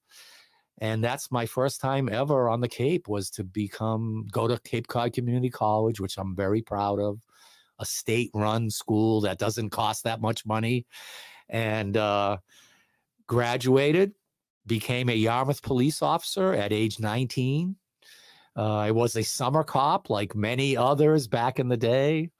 And 0.80 1.03
that's 1.03 1.32
my 1.32 1.45
first 1.45 1.80
time 1.80 2.09
ever 2.11 2.49
on 2.49 2.61
the 2.61 2.67
Cape 2.67 3.07
was 3.07 3.30
to 3.32 3.43
become 3.43 4.25
go 4.32 4.47
to 4.47 4.59
Cape 4.61 4.88
Cod 4.88 5.13
Community 5.13 5.51
College, 5.51 5.99
which 5.99 6.17
I'm 6.17 6.36
very 6.36 6.63
proud 6.63 6.99
of, 6.99 7.19
a 7.80 7.86
state-run 7.86 8.71
school 8.71 9.21
that 9.21 9.38
doesn't 9.38 9.69
cost 9.69 10.03
that 10.03 10.19
much 10.19 10.47
money, 10.47 10.88
and 11.47 11.95
uh, 11.95 12.38
graduated, 13.28 14.13
became 14.65 15.09
a 15.09 15.13
Yarmouth 15.15 15.61
police 15.61 16.01
officer 16.01 16.53
at 16.53 16.73
age 16.73 16.99
19 16.99 17.69
uh, 17.69 17.87
I 18.58 18.91
was 18.91 19.16
a 19.16 19.24
summer 19.24 19.64
cop 19.64 20.10
like 20.10 20.36
many 20.36 20.76
others 20.76 21.28
back 21.28 21.60
in 21.60 21.68
the 21.68 21.78
day. 21.78 22.32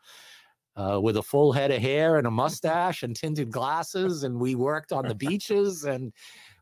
Uh, 0.76 1.00
with 1.00 1.18
a 1.18 1.24
full 1.24 1.52
head 1.52 1.72
of 1.72 1.82
hair 1.82 2.18
and 2.18 2.28
a 2.28 2.30
mustache 2.30 3.02
and 3.02 3.16
tinted 3.16 3.50
glasses. 3.50 4.22
And 4.22 4.40
we 4.40 4.54
worked 4.54 4.92
on 4.92 5.08
the 5.08 5.16
beaches 5.28 5.86
and 5.86 6.14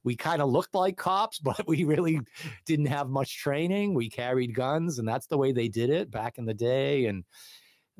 we 0.05 0.15
kind 0.15 0.41
of 0.41 0.49
looked 0.49 0.73
like 0.73 0.95
cops, 0.95 1.39
but 1.43 1.67
we 1.67 1.83
really 1.83 2.21
didn't 2.65 2.85
have 2.85 3.09
much 3.09 3.37
training. 3.37 3.93
We 3.93 4.09
carried 4.09 4.55
guns, 4.55 4.99
and 4.99 5.07
that's 5.07 5.27
the 5.27 5.37
way 5.37 5.51
they 5.51 5.67
did 5.67 5.89
it 5.89 6.09
back 6.09 6.37
in 6.37 6.45
the 6.45 6.53
day. 6.53 7.07
And 7.07 7.25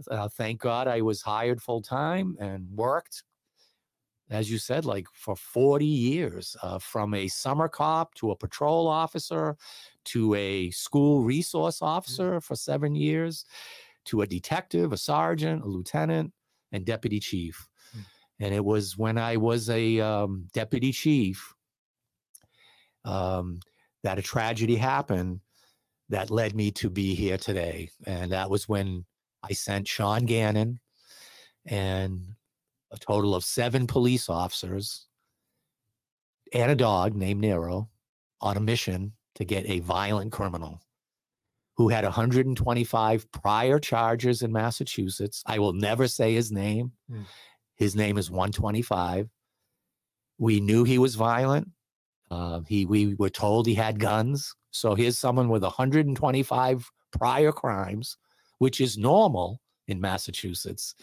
uh, 0.09 0.29
thank 0.29 0.61
God 0.61 0.87
I 0.87 1.01
was 1.01 1.21
hired 1.21 1.61
full 1.61 1.81
time 1.81 2.37
and 2.39 2.69
worked, 2.73 3.23
as 4.29 4.49
you 4.49 4.57
said, 4.57 4.85
like 4.85 5.07
for 5.13 5.35
40 5.35 5.85
years 5.85 6.55
uh, 6.61 6.79
from 6.79 7.13
a 7.13 7.27
summer 7.27 7.67
cop 7.67 8.13
to 8.15 8.31
a 8.31 8.35
patrol 8.35 8.87
officer 8.87 9.57
to 10.05 10.33
a 10.35 10.69
school 10.71 11.23
resource 11.23 11.77
mm-hmm. 11.77 11.87
officer 11.87 12.41
for 12.41 12.55
seven 12.55 12.95
years, 12.95 13.45
to 14.05 14.21
a 14.21 14.27
detective, 14.27 14.93
a 14.93 14.97
sergeant, 14.97 15.63
a 15.63 15.67
lieutenant, 15.67 16.31
and 16.71 16.85
deputy 16.85 17.19
chief. 17.19 17.67
Mm-hmm. 17.91 18.45
And 18.45 18.55
it 18.55 18.63
was 18.63 18.97
when 18.97 19.17
I 19.17 19.37
was 19.37 19.69
a 19.69 19.99
um, 19.99 20.47
deputy 20.53 20.91
chief 20.91 21.53
um, 23.03 23.59
that 24.03 24.19
a 24.19 24.21
tragedy 24.21 24.75
happened 24.75 25.39
that 26.09 26.29
led 26.29 26.55
me 26.55 26.71
to 26.71 26.89
be 26.89 27.15
here 27.15 27.37
today. 27.37 27.89
And 28.05 28.31
that 28.31 28.49
was 28.49 28.69
when 28.69 29.05
I 29.43 29.53
sent 29.53 29.87
Sean 29.87 30.25
Gannon 30.25 30.79
and 31.65 32.21
a 32.91 32.97
total 32.97 33.33
of 33.33 33.43
seven 33.43 33.87
police 33.87 34.29
officers 34.29 35.07
and 36.53 36.71
a 36.71 36.75
dog 36.75 37.15
named 37.15 37.41
Nero 37.41 37.89
on 38.41 38.57
a 38.57 38.61
mission 38.61 39.13
to 39.35 39.45
get 39.45 39.69
a 39.69 39.79
violent 39.79 40.31
criminal 40.31 40.81
who 41.77 41.89
had 41.89 42.03
125 42.03 43.31
prior 43.31 43.79
charges 43.79 44.41
in 44.41 44.51
Massachusetts. 44.51 45.43
I 45.45 45.59
will 45.59 45.73
never 45.73 46.07
say 46.07 46.33
his 46.33 46.51
name. 46.51 46.93
Mm. 47.11 47.25
His 47.75 47.95
name 47.95 48.17
is 48.17 48.31
125. 48.31 49.29
We 50.37 50.59
knew 50.59 50.83
he 50.83 50.97
was 50.97 51.15
violent. 51.15 51.69
Uh, 52.31 52.61
he 52.67 52.85
we 52.85 53.13
were 53.15 53.29
told 53.29 53.67
he 53.67 53.75
had 53.75 53.99
guns. 53.99 54.55
So 54.71 54.95
here's 54.95 55.19
someone 55.19 55.49
with 55.49 55.63
125 55.63 56.91
prior 57.11 57.51
crimes, 57.51 58.17
which 58.59 58.81
is 58.81 58.97
normal 58.97 59.61
in 59.87 60.01
Massachusetts. 60.01 60.95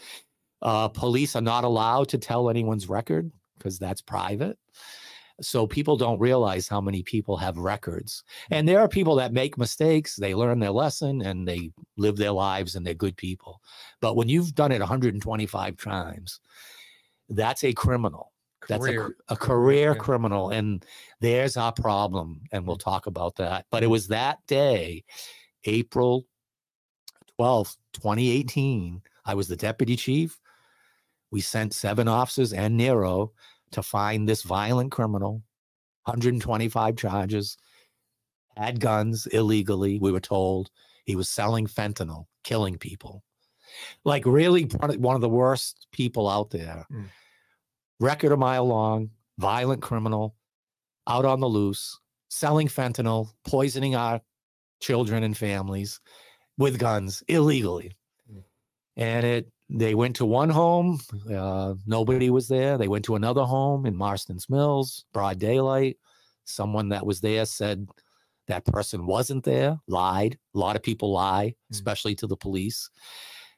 Uh, 0.61 0.87
police 0.87 1.35
are 1.35 1.41
not 1.41 1.63
allowed 1.63 2.09
to 2.09 2.17
tell 2.17 2.49
anyone's 2.49 2.89
record 2.89 3.31
because 3.57 3.79
that's 3.79 4.01
private. 4.01 4.57
So 5.41 5.65
people 5.65 5.97
don't 5.97 6.19
realize 6.19 6.67
how 6.67 6.79
many 6.79 7.03
people 7.03 7.37
have 7.37 7.57
records. 7.57 8.23
Hmm. 8.47 8.53
And 8.55 8.67
there 8.67 8.79
are 8.79 8.87
people 8.87 9.15
that 9.15 9.33
make 9.33 9.57
mistakes, 9.57 10.15
they 10.15 10.35
learn 10.35 10.59
their 10.59 10.71
lesson 10.71 11.21
and 11.21 11.47
they 11.47 11.71
live 11.97 12.17
their 12.17 12.31
lives 12.31 12.75
and 12.75 12.85
they're 12.85 12.93
good 12.93 13.17
people. 13.17 13.61
But 13.99 14.15
when 14.15 14.29
you've 14.29 14.55
done 14.55 14.71
it 14.71 14.79
125 14.79 15.77
times, 15.77 16.39
that's 17.29 17.63
a 17.63 17.73
criminal. 17.73 18.31
That's 18.67 18.85
a, 18.85 18.87
Career. 18.87 19.15
a 19.27 19.35
career 19.35 19.91
yeah. 19.91 19.97
criminal. 19.97 20.49
And 20.51 20.85
there's 21.19 21.57
our 21.57 21.73
problem. 21.73 22.41
And 22.51 22.65
we'll 22.65 22.77
hmm. 22.77 22.89
talk 22.89 23.07
about 23.07 23.35
that. 23.37 23.65
But 23.71 23.83
it 23.83 23.87
was 23.87 24.07
that 24.09 24.39
day, 24.47 25.03
April 25.65 26.25
12th, 27.39 27.77
2018. 27.93 29.01
I 29.25 29.33
was 29.33 29.47
the 29.47 29.55
deputy 29.55 29.95
chief. 29.95 30.39
We 31.31 31.41
sent 31.41 31.73
seven 31.73 32.07
officers 32.07 32.53
and 32.53 32.77
Nero 32.77 33.31
to 33.73 33.83
find 33.83 34.27
this 34.27 34.43
violent 34.43 34.91
criminal, 34.91 35.43
125 36.05 36.95
charges, 36.95 37.57
had 38.55 38.79
guns 38.79 39.25
illegally. 39.27 39.99
We 39.99 40.11
were 40.11 40.19
told 40.19 40.69
he 41.05 41.15
was 41.15 41.29
selling 41.29 41.67
fentanyl, 41.67 42.25
killing 42.43 42.77
people. 42.77 43.23
Like, 44.05 44.25
really, 44.25 44.65
one 44.65 45.15
of- 45.15 45.21
the 45.21 45.29
worst 45.29 45.87
people 45.91 46.29
out 46.29 46.51
there. 46.51 46.85
Mm. 46.91 47.09
Record 47.99 48.31
a 48.31 48.37
mile 48.37 48.65
long, 48.65 49.11
violent 49.37 49.81
criminal, 49.81 50.35
out 51.07 51.25
on 51.25 51.39
the 51.39 51.47
loose, 51.47 51.99
selling 52.29 52.67
fentanyl, 52.67 53.29
poisoning 53.45 53.95
our 53.95 54.21
children 54.79 55.23
and 55.23 55.37
families 55.37 55.99
with 56.57 56.77
guns 56.77 57.23
illegally. 57.27 57.97
Mm. 58.31 58.43
And 58.97 59.25
it 59.25 59.52
they 59.69 59.95
went 59.95 60.15
to 60.17 60.25
one 60.25 60.49
home, 60.49 60.99
uh, 61.33 61.73
nobody 61.85 62.29
was 62.29 62.47
there. 62.47 62.77
They 62.77 62.87
went 62.87 63.05
to 63.05 63.15
another 63.15 63.43
home 63.43 63.85
in 63.85 63.95
Marston's 63.95 64.49
Mills, 64.49 65.05
broad 65.13 65.39
daylight. 65.39 65.97
Someone 66.45 66.89
that 66.89 67.05
was 67.05 67.21
there 67.21 67.45
said 67.45 67.87
that 68.47 68.65
person 68.65 69.05
wasn't 69.05 69.45
there, 69.45 69.79
lied. 69.87 70.37
A 70.53 70.59
lot 70.59 70.75
of 70.75 70.83
people 70.83 71.11
lie, 71.11 71.55
Mm. 71.71 71.75
especially 71.75 72.15
to 72.15 72.27
the 72.27 72.35
police. 72.35 72.89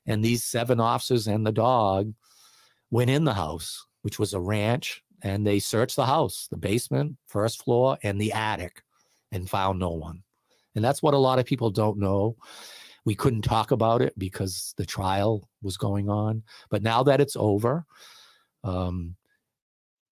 And 0.06 0.24
these 0.24 0.44
seven 0.44 0.80
officers 0.80 1.28
and 1.28 1.46
the 1.46 1.52
dog 1.52 2.14
went 2.92 3.10
in 3.10 3.24
the 3.24 3.34
house, 3.34 3.86
which 4.04 4.20
was 4.20 4.34
a 4.34 4.40
ranch, 4.40 5.02
and 5.24 5.46
they 5.46 5.60
searched 5.60 5.96
the 5.96 6.06
house, 6.06 6.48
the 6.52 6.58
basement, 6.58 7.18
first 7.26 7.64
floor, 7.64 7.98
and 8.04 8.22
the 8.22 8.32
attic, 8.32 8.84
and 9.32 9.50
found 9.50 9.80
no 9.80 9.90
one. 9.90 10.24
And 10.76 10.86
that's 10.86 11.02
what 11.02 11.16
a 11.16 11.18
lot 11.18 11.40
of 11.40 11.46
people 11.46 11.72
don't 11.72 11.98
know. 11.98 12.36
We 13.06 13.16
couldn't 13.16 13.44
talk 13.44 13.72
about 13.72 14.02
it 14.02 14.18
because 14.18 14.74
the 14.78 14.86
trial 14.86 15.48
was 15.62 15.78
going 15.78 16.10
on. 16.10 16.44
But 16.70 16.82
now 16.84 17.04
that 17.04 17.22
it's 17.22 17.36
over, 17.36 17.86
um, 18.64 19.16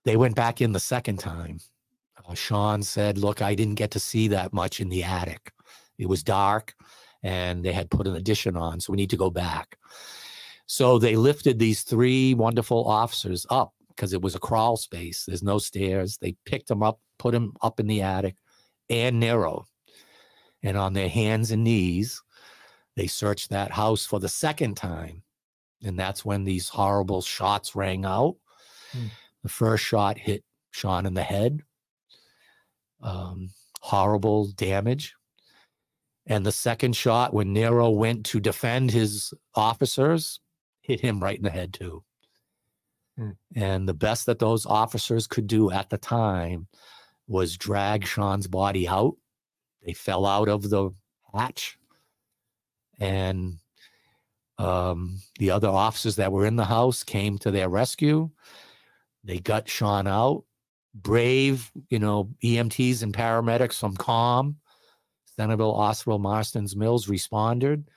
they 0.06 0.16
went 0.16 0.36
back 0.36 0.62
in 0.62 0.72
the 0.72 0.80
second 0.80 1.18
time. 1.18 1.60
Uh, 2.28 2.36
Sean 2.36 2.84
said, 2.84 3.18
Look, 3.18 3.42
I 3.42 3.56
didn't 3.56 3.76
get 3.76 3.92
to 3.92 4.00
see 4.00 4.28
that 4.30 4.54
much 4.54 4.80
in 4.80 4.90
the 4.90 5.04
attic. 5.04 5.52
It 5.98 6.08
was 6.08 6.24
dark 6.24 6.76
and 7.24 7.64
they 7.64 7.72
had 7.72 7.90
put 7.90 8.08
an 8.08 8.16
addition 8.16 8.58
on. 8.58 8.80
So 8.80 8.92
we 8.92 8.98
need 8.98 9.10
to 9.12 9.18
go 9.18 9.30
back. 9.30 9.78
So 10.66 11.00
they 11.00 11.16
lifted 11.16 11.58
these 11.58 11.84
three 11.84 12.34
wonderful 12.34 12.86
officers 12.86 13.46
up 13.50 13.74
because 13.90 14.14
it 14.14 14.22
was 14.22 14.36
a 14.36 14.40
crawl 14.40 14.78
space. 14.78 15.26
There's 15.26 15.44
no 15.44 15.58
stairs. 15.58 16.18
They 16.18 16.36
picked 16.46 16.68
them 16.68 16.84
up, 16.84 17.00
put 17.18 17.32
them 17.32 17.54
up 17.62 17.80
in 17.80 17.88
the 17.88 18.02
attic 18.02 18.36
and 18.90 19.20
Nero. 19.20 19.66
And 20.62 20.78
on 20.78 20.94
their 20.94 21.10
hands 21.10 21.52
and 21.52 21.64
knees, 21.64 22.22
they 22.96 23.08
searched 23.08 23.50
that 23.50 23.72
house 23.72 24.06
for 24.06 24.20
the 24.20 24.30
second 24.30 24.76
time. 24.76 25.24
And 25.84 25.98
that's 26.00 26.24
when 26.24 26.44
these 26.44 26.70
horrible 26.70 27.22
shots 27.22 27.76
rang 27.76 28.06
out. 28.06 28.38
Hmm. 28.92 29.08
The 29.42 29.50
first 29.50 29.84
shot 29.84 30.18
hit 30.18 30.44
Sean 30.72 31.06
in 31.06 31.14
the 31.14 31.24
head. 31.24 31.62
Um, 33.02 33.50
horrible 33.82 34.48
damage. 34.48 35.16
And 36.26 36.46
the 36.46 36.54
second 36.54 36.96
shot, 36.96 37.34
when 37.34 37.52
Nero 37.52 37.90
went 37.90 38.26
to 38.28 38.40
defend 38.40 38.92
his 38.92 39.34
officers, 39.56 40.40
hit 40.82 41.02
him 41.02 41.22
right 41.22 41.36
in 41.38 41.44
the 41.44 41.50
head, 41.50 41.74
too. 41.74 42.04
Hmm. 43.18 43.32
And 43.56 43.88
the 43.90 43.94
best 43.94 44.26
that 44.28 44.40
those 44.40 44.66
officers 44.66 45.28
could 45.28 45.48
do 45.48 45.70
at 45.70 45.90
the 45.90 45.98
time 45.98 46.68
was 47.28 47.58
drag 47.58 48.06
Sean's 48.06 48.48
body 48.48 48.88
out. 48.88 49.16
They 49.86 49.94
fell 49.94 50.26
out 50.26 50.48
of 50.48 50.70
the 50.70 50.92
hatch. 51.34 51.78
And 53.04 53.58
um, 54.58 55.20
the 55.40 55.52
other 55.52 55.68
officers 55.68 56.16
that 56.18 56.32
were 56.32 56.46
in 56.46 56.56
the 56.56 56.66
house 56.66 57.04
came 57.04 57.38
to 57.40 57.52
their 57.52 57.70
rescue. 57.70 58.30
They 59.24 59.40
got 59.40 59.68
Sean 59.70 60.08
out. 60.08 60.44
Brave, 60.96 61.72
you 61.90 61.98
know, 61.98 62.30
EMTs 62.44 63.02
and 63.02 63.14
paramedics 63.14 63.80
from 63.80 63.98
COM, 63.98 64.58
Centerville, 65.26 65.74
Osterville, 65.74 66.22
Marston's 66.22 66.76
Mills 66.76 67.10
responded. 67.10 67.90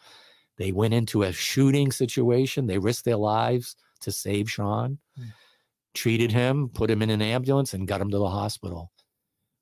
They 0.56 0.72
went 0.72 0.94
into 0.94 1.22
a 1.22 1.32
shooting 1.32 1.92
situation. 1.92 2.66
They 2.66 2.78
risked 2.78 3.04
their 3.04 3.16
lives 3.18 3.76
to 4.00 4.10
save 4.10 4.50
Sean, 4.50 4.98
Mm. 5.18 5.32
treated 5.94 6.32
him, 6.32 6.68
put 6.70 6.90
him 6.90 7.02
in 7.02 7.10
an 7.10 7.20
ambulance, 7.20 7.74
and 7.74 7.86
got 7.86 8.00
him 8.00 8.10
to 8.10 8.18
the 8.18 8.30
hospital. 8.30 8.90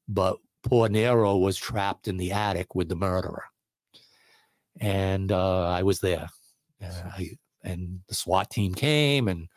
But 0.06 0.38
poor 0.62 0.88
Nero 0.88 1.36
was 1.36 1.56
trapped 1.56 2.06
in 2.06 2.16
the 2.16 2.30
attic 2.32 2.74
with 2.76 2.88
the 2.88 2.96
murderer. 2.96 3.44
And 4.80 5.32
uh, 5.32 5.68
I 5.68 5.82
was 5.82 6.00
there. 6.00 6.28
Uh, 6.82 7.02
I, 7.16 7.30
and 7.62 8.00
the 8.08 8.14
SWAT 8.14 8.50
team 8.50 8.74
came, 8.74 9.28
and 9.28 9.48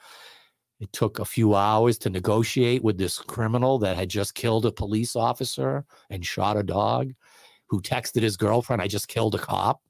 it 0.80 0.92
took 0.94 1.20
a 1.20 1.26
few 1.26 1.56
hours 1.56 1.98
to 2.00 2.10
negotiate 2.10 2.84
with 2.84 2.98
this 2.98 3.20
criminal 3.20 3.80
that 3.80 3.98
had 3.98 4.10
just 4.10 4.36
killed 4.36 4.66
a 4.66 4.72
police 4.72 5.16
officer 5.16 5.86
and 6.10 6.26
shot 6.26 6.58
a 6.58 6.64
dog 6.64 7.14
who 7.68 7.82
texted 7.82 8.22
his 8.22 8.38
girlfriend, 8.38 8.82
I 8.82 8.88
just 8.88 9.08
killed 9.08 9.36
a 9.36 9.40
cop. 9.40 9.82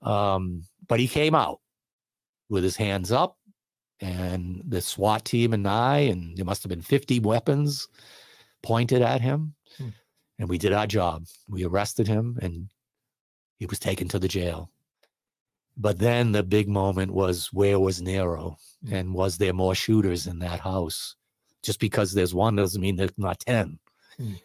Um, 0.00 0.64
but 0.88 1.00
he 1.00 1.06
came 1.06 1.34
out 1.34 1.60
with 2.48 2.64
his 2.64 2.76
hands 2.76 3.12
up, 3.12 3.36
and 4.00 4.62
the 4.66 4.80
SWAT 4.80 5.24
team 5.24 5.52
and 5.52 5.68
I, 5.68 5.98
and 5.98 6.36
there 6.36 6.44
must 6.44 6.62
have 6.62 6.70
been 6.70 6.82
50 6.82 7.20
weapons 7.20 7.88
pointed 8.62 9.02
at 9.02 9.20
him. 9.20 9.54
Hmm. 9.78 9.88
And 10.38 10.48
we 10.48 10.58
did 10.58 10.72
our 10.72 10.86
job. 10.86 11.24
We 11.48 11.64
arrested 11.64 12.08
him, 12.08 12.38
and 12.42 12.68
he 13.62 13.66
was 13.66 13.78
taken 13.78 14.08
to 14.08 14.18
the 14.18 14.26
jail. 14.26 14.72
But 15.76 16.00
then 16.00 16.32
the 16.32 16.42
big 16.42 16.68
moment 16.68 17.12
was 17.12 17.48
where 17.52 17.78
was 17.78 18.02
Nero? 18.02 18.56
And 18.90 19.14
was 19.14 19.38
there 19.38 19.52
more 19.52 19.76
shooters 19.76 20.26
in 20.26 20.40
that 20.40 20.58
house? 20.58 21.14
Just 21.62 21.78
because 21.78 22.12
there's 22.12 22.34
one 22.34 22.56
doesn't 22.56 22.80
mean 22.80 22.96
there's 22.96 23.16
not 23.16 23.38
10. 23.38 23.78
Mm. 24.18 24.40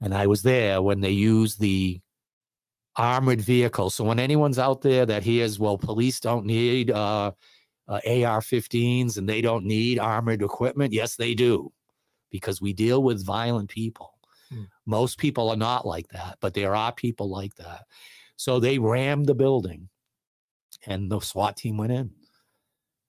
And 0.00 0.14
I 0.14 0.28
was 0.28 0.42
there 0.42 0.80
when 0.82 1.00
they 1.00 1.10
used 1.10 1.58
the 1.58 2.00
armored 2.94 3.40
vehicle. 3.40 3.90
So 3.90 4.04
when 4.04 4.20
anyone's 4.20 4.60
out 4.60 4.82
there 4.82 5.04
that 5.04 5.24
hears, 5.24 5.58
well, 5.58 5.76
police 5.76 6.20
don't 6.20 6.46
need 6.46 6.92
uh, 6.92 7.32
uh, 7.88 8.00
AR 8.06 8.40
15s 8.40 9.18
and 9.18 9.28
they 9.28 9.40
don't 9.40 9.64
need 9.64 9.98
armored 9.98 10.42
equipment, 10.42 10.92
yes, 10.92 11.16
they 11.16 11.34
do, 11.34 11.72
because 12.30 12.60
we 12.60 12.72
deal 12.72 13.02
with 13.02 13.26
violent 13.26 13.68
people. 13.68 14.14
Mm. 14.54 14.68
Most 14.86 15.18
people 15.18 15.50
are 15.50 15.56
not 15.56 15.84
like 15.84 16.06
that, 16.10 16.38
but 16.40 16.54
there 16.54 16.76
are 16.76 16.92
people 16.92 17.28
like 17.28 17.56
that. 17.56 17.86
So 18.40 18.58
they 18.58 18.78
rammed 18.78 19.26
the 19.26 19.34
building 19.34 19.90
and 20.86 21.10
the 21.10 21.20
SWAT 21.20 21.58
team 21.58 21.76
went 21.76 21.92
in. 21.92 22.10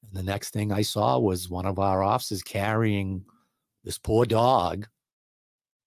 And 0.03 0.11
the 0.11 0.23
next 0.23 0.49
thing 0.49 0.73
I 0.73 0.81
saw 0.81 1.19
was 1.19 1.49
one 1.49 1.65
of 1.65 1.79
our 1.79 2.03
officers 2.03 2.43
carrying 2.43 3.23
this 3.85 3.97
poor 3.97 4.25
dog, 4.25 4.89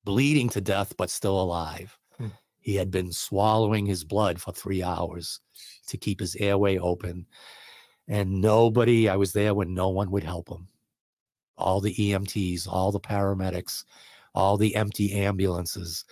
bleeding 0.03 0.49
to 0.49 0.63
death, 0.63 0.95
but 0.97 1.11
still 1.11 1.39
alive. 1.39 1.95
Hmm. 2.17 2.29
He 2.61 2.75
had 2.75 2.91
been 2.91 3.13
swallowing 3.13 3.85
his 3.85 4.03
blood 4.03 4.41
for 4.41 4.51
three 4.51 4.83
hours 4.83 5.41
to 5.89 5.99
keep 5.99 6.21
his 6.21 6.37
airway 6.37 6.79
open. 6.79 7.27
And 8.09 8.41
nobody, 8.41 9.11
I 9.11 9.17
was 9.17 9.35
there 9.35 9.53
when 9.53 9.75
no 9.75 9.91
one 9.91 10.11
would 10.11 10.25
help 10.25 10.49
him. 10.49 10.69
All 11.59 11.83
the 11.83 11.95
EMTs, 11.95 12.67
all 12.67 12.91
the 12.91 12.99
paramedics, 12.99 13.85
all 14.35 14.57
the 14.57 14.75
empty 14.75 15.13
ambulances. 15.13 16.07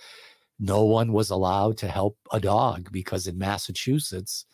No 0.59 0.83
one 0.85 1.11
was 1.13 1.29
allowed 1.29 1.77
to 1.79 1.87
help 1.87 2.17
a 2.31 2.39
dog 2.39 2.91
because 2.91 3.27
in 3.27 3.37
Massachusetts, 3.37 4.45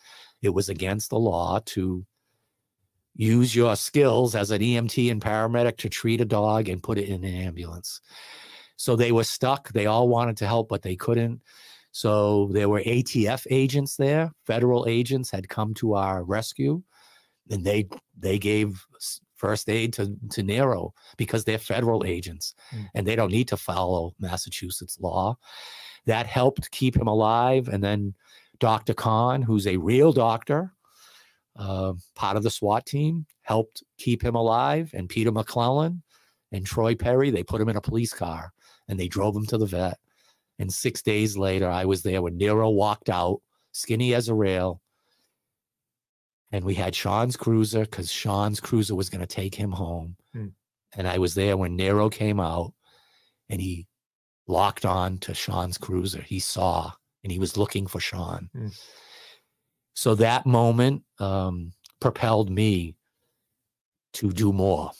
it 0.42 0.50
was 0.50 0.68
against 0.68 1.10
the 1.10 1.18
law 1.18 1.60
to 1.66 2.04
use 3.14 3.54
your 3.54 3.76
skills 3.76 4.34
as 4.34 4.50
an 4.50 4.60
EMT 4.62 5.10
and 5.10 5.20
paramedic 5.20 5.76
to 5.78 5.88
treat 5.88 6.20
a 6.20 6.24
dog 6.24 6.68
and 6.68 6.82
put 6.82 6.98
it 6.98 7.08
in 7.08 7.24
an 7.24 7.34
ambulance. 7.34 8.00
So 8.76 8.96
they 8.96 9.12
were 9.12 9.24
stuck. 9.24 9.72
They 9.72 9.86
all 9.86 10.08
wanted 10.08 10.36
to 10.38 10.46
help, 10.46 10.68
but 10.68 10.82
they 10.82 10.96
couldn't. 10.96 11.42
So 11.92 12.48
there 12.52 12.68
were 12.68 12.80
ATF 12.80 13.46
agents 13.50 13.96
there. 13.96 14.32
Federal 14.46 14.86
agents 14.88 15.30
had 15.30 15.48
come 15.48 15.74
to 15.74 15.94
our 15.94 16.22
rescue, 16.24 16.82
and 17.50 17.64
they 17.64 17.88
they 18.16 18.38
gave 18.38 18.80
first 19.34 19.68
aid 19.68 19.92
to 19.94 20.16
to 20.30 20.42
Nero 20.42 20.94
because 21.16 21.44
they're 21.44 21.58
federal 21.58 22.04
agents, 22.06 22.54
Mm. 22.72 22.88
and 22.94 23.06
they 23.06 23.16
don't 23.16 23.32
need 23.32 23.48
to 23.48 23.56
follow 23.56 24.14
Massachusetts 24.20 24.98
law. 25.00 25.36
That 26.10 26.26
helped 26.26 26.72
keep 26.72 26.96
him 26.96 27.06
alive. 27.06 27.68
And 27.68 27.84
then 27.84 28.14
Dr. 28.58 28.94
Khan, 28.94 29.42
who's 29.42 29.68
a 29.68 29.76
real 29.76 30.12
doctor, 30.12 30.72
uh, 31.54 31.92
part 32.16 32.36
of 32.36 32.42
the 32.42 32.50
SWAT 32.50 32.84
team, 32.84 33.26
helped 33.42 33.84
keep 33.96 34.20
him 34.20 34.34
alive. 34.34 34.90
And 34.92 35.08
Peter 35.08 35.30
McClellan 35.30 36.02
and 36.50 36.66
Troy 36.66 36.96
Perry, 36.96 37.30
they 37.30 37.44
put 37.44 37.60
him 37.60 37.68
in 37.68 37.76
a 37.76 37.80
police 37.80 38.12
car 38.12 38.52
and 38.88 38.98
they 38.98 39.06
drove 39.06 39.36
him 39.36 39.46
to 39.46 39.56
the 39.56 39.66
vet. 39.66 39.98
And 40.58 40.72
six 40.72 41.00
days 41.00 41.36
later, 41.36 41.68
I 41.68 41.84
was 41.84 42.02
there 42.02 42.22
when 42.22 42.36
Nero 42.36 42.70
walked 42.70 43.08
out, 43.08 43.40
skinny 43.70 44.12
as 44.12 44.28
a 44.28 44.34
rail. 44.34 44.82
And 46.50 46.64
we 46.64 46.74
had 46.74 46.96
Sean's 46.96 47.36
cruiser 47.36 47.82
because 47.82 48.10
Sean's 48.10 48.58
cruiser 48.58 48.96
was 48.96 49.10
going 49.10 49.20
to 49.20 49.28
take 49.28 49.54
him 49.54 49.70
home. 49.70 50.16
Hmm. 50.32 50.48
And 50.96 51.06
I 51.06 51.18
was 51.18 51.36
there 51.36 51.56
when 51.56 51.76
Nero 51.76 52.10
came 52.10 52.40
out 52.40 52.72
and 53.48 53.60
he 53.60 53.86
locked 54.50 54.84
on 54.84 55.18
to 55.18 55.34
Sean's 55.34 55.78
cruiser. 55.78 56.20
He 56.20 56.38
saw 56.38 56.92
and 57.22 57.32
he 57.32 57.38
was 57.38 57.56
looking 57.56 57.86
for 57.86 58.00
Sean. 58.00 58.50
Hmm. 58.52 58.68
So 59.94 60.14
that 60.16 60.46
moment 60.46 61.02
um, 61.18 61.72
propelled 62.00 62.50
me 62.50 62.96
to 64.14 64.32
do 64.32 64.52
more. 64.52 64.90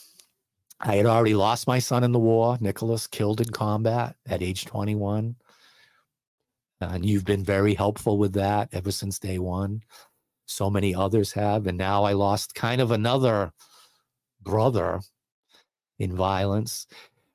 I 0.80 0.96
had 0.96 1.06
already 1.06 1.34
lost 1.34 1.66
my 1.66 1.78
son 1.78 2.04
in 2.04 2.12
the 2.12 2.18
war, 2.18 2.56
Nicholas, 2.60 3.06
killed 3.06 3.40
in 3.40 3.50
combat 3.50 4.16
at 4.26 4.42
age 4.42 4.64
21. 4.64 5.36
And 6.80 7.04
you've 7.04 7.26
been 7.26 7.44
very 7.44 7.74
helpful 7.74 8.16
with 8.16 8.32
that 8.34 8.70
ever 8.72 8.90
since 8.90 9.18
day 9.18 9.38
one. 9.38 9.82
So 10.46 10.70
many 10.70 10.94
others 10.94 11.32
have. 11.32 11.66
And 11.66 11.76
now 11.76 12.04
I 12.04 12.14
lost 12.14 12.54
kind 12.54 12.80
of 12.80 12.90
another 12.90 13.52
brother 14.40 15.00
in 15.98 16.16
violence. 16.16 16.86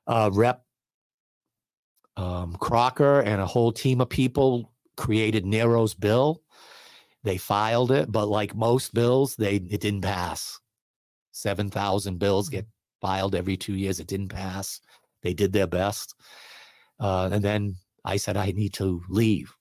Uh, 0.08 0.30
Rep 0.32 0.65
um, 2.16 2.56
Crocker 2.56 3.20
and 3.20 3.40
a 3.40 3.46
whole 3.46 3.72
team 3.72 4.00
of 4.00 4.08
people 4.08 4.72
created 4.96 5.44
Nero's 5.44 5.94
bill. 5.94 6.42
They 7.24 7.36
filed 7.36 7.90
it, 7.90 8.10
but 8.10 8.26
like 8.26 8.54
most 8.54 8.94
bills, 8.94 9.36
they 9.36 9.56
it 9.56 9.80
didn't 9.80 10.02
pass. 10.02 10.58
Seven 11.32 11.68
thousand 11.70 12.18
bills 12.18 12.48
get 12.48 12.66
filed 13.00 13.34
every 13.34 13.56
two 13.56 13.74
years. 13.74 14.00
It 14.00 14.06
didn't 14.06 14.28
pass. 14.28 14.80
They 15.22 15.34
did 15.34 15.52
their 15.52 15.66
best, 15.66 16.14
uh, 17.00 17.28
and 17.32 17.42
then 17.42 17.76
I 18.04 18.16
said 18.16 18.36
I 18.36 18.52
need 18.52 18.72
to 18.74 19.02
leave, 19.08 19.52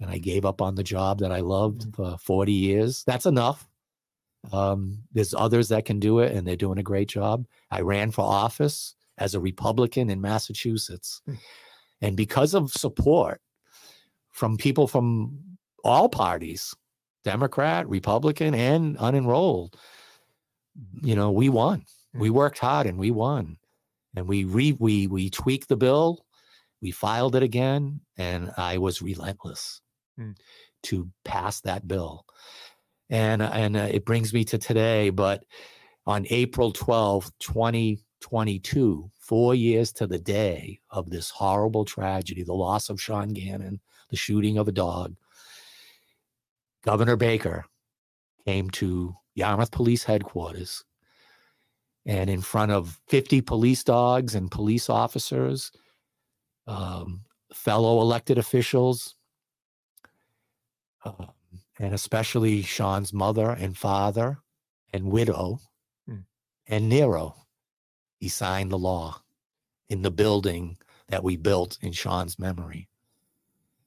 and 0.00 0.10
I 0.10 0.18
gave 0.18 0.44
up 0.44 0.60
on 0.60 0.74
the 0.74 0.84
job 0.84 1.20
that 1.20 1.32
I 1.32 1.40
loved 1.40 1.94
for 1.94 2.18
forty 2.18 2.52
years. 2.52 3.02
That's 3.06 3.26
enough. 3.26 3.66
Um, 4.52 5.02
there's 5.12 5.34
others 5.34 5.70
that 5.70 5.86
can 5.86 5.98
do 5.98 6.18
it, 6.18 6.32
and 6.32 6.46
they're 6.46 6.56
doing 6.56 6.78
a 6.78 6.82
great 6.82 7.08
job. 7.08 7.46
I 7.70 7.80
ran 7.80 8.10
for 8.10 8.22
office 8.22 8.95
as 9.18 9.34
a 9.34 9.40
Republican 9.40 10.10
in 10.10 10.20
Massachusetts, 10.20 11.22
Hmm. 11.26 11.34
and 12.00 12.16
because 12.16 12.54
of 12.54 12.72
support 12.72 13.40
from 14.30 14.56
people 14.56 14.86
from 14.86 15.38
all 15.84 16.08
parties, 16.08 16.74
Democrat, 17.24 17.88
Republican, 17.88 18.54
and 18.54 18.96
unenrolled, 18.98 19.74
you 21.02 21.14
know, 21.14 21.30
we 21.30 21.48
won. 21.48 21.84
We 22.14 22.30
worked 22.30 22.58
hard 22.58 22.86
and 22.86 22.98
we 22.98 23.10
won. 23.10 23.58
And 24.14 24.26
we 24.26 24.44
re 24.44 24.72
we 24.78 25.06
we 25.06 25.28
tweaked 25.30 25.68
the 25.68 25.76
bill, 25.76 26.24
we 26.80 26.90
filed 26.90 27.36
it 27.36 27.42
again, 27.42 28.00
and 28.16 28.52
I 28.56 28.78
was 28.78 29.02
relentless 29.02 29.80
Hmm. 30.16 30.32
to 30.84 31.10
pass 31.24 31.60
that 31.62 31.86
bill. 31.86 32.24
And 33.10 33.42
and 33.42 33.76
uh, 33.76 33.88
it 33.90 34.04
brings 34.04 34.32
me 34.32 34.44
to 34.46 34.58
today, 34.58 35.10
but 35.10 35.44
on 36.06 36.26
April 36.30 36.72
12th, 36.72 37.30
2022, 38.26 39.08
four 39.20 39.54
years 39.54 39.92
to 39.92 40.06
the 40.06 40.18
day 40.18 40.80
of 40.90 41.10
this 41.10 41.30
horrible 41.30 41.84
tragedy, 41.84 42.42
the 42.42 42.52
loss 42.52 42.90
of 42.90 43.00
Sean 43.00 43.28
Gannon, 43.28 43.80
the 44.10 44.16
shooting 44.16 44.58
of 44.58 44.66
a 44.66 44.72
dog, 44.72 45.14
Governor 46.82 47.16
Baker 47.16 47.66
came 48.44 48.68
to 48.70 49.14
Yarmouth 49.36 49.70
Police 49.70 50.02
Headquarters 50.02 50.84
and 52.04 52.28
in 52.28 52.40
front 52.40 52.72
of 52.72 53.00
50 53.08 53.42
police 53.42 53.84
dogs 53.84 54.34
and 54.34 54.50
police 54.50 54.90
officers, 54.90 55.70
um, 56.66 57.22
fellow 57.52 58.00
elected 58.00 58.38
officials, 58.38 59.14
um, 61.04 61.28
and 61.78 61.94
especially 61.94 62.62
Sean's 62.62 63.12
mother 63.12 63.50
and 63.50 63.76
father 63.76 64.38
and 64.92 65.10
widow 65.12 65.60
Hmm. 66.06 66.20
and 66.66 66.88
Nero, 66.88 67.45
he 68.18 68.28
signed 68.28 68.70
the 68.70 68.78
law 68.78 69.20
in 69.88 70.02
the 70.02 70.10
building 70.10 70.76
that 71.08 71.22
we 71.22 71.36
built 71.36 71.78
in 71.82 71.92
Sean's 71.92 72.38
memory. 72.38 72.88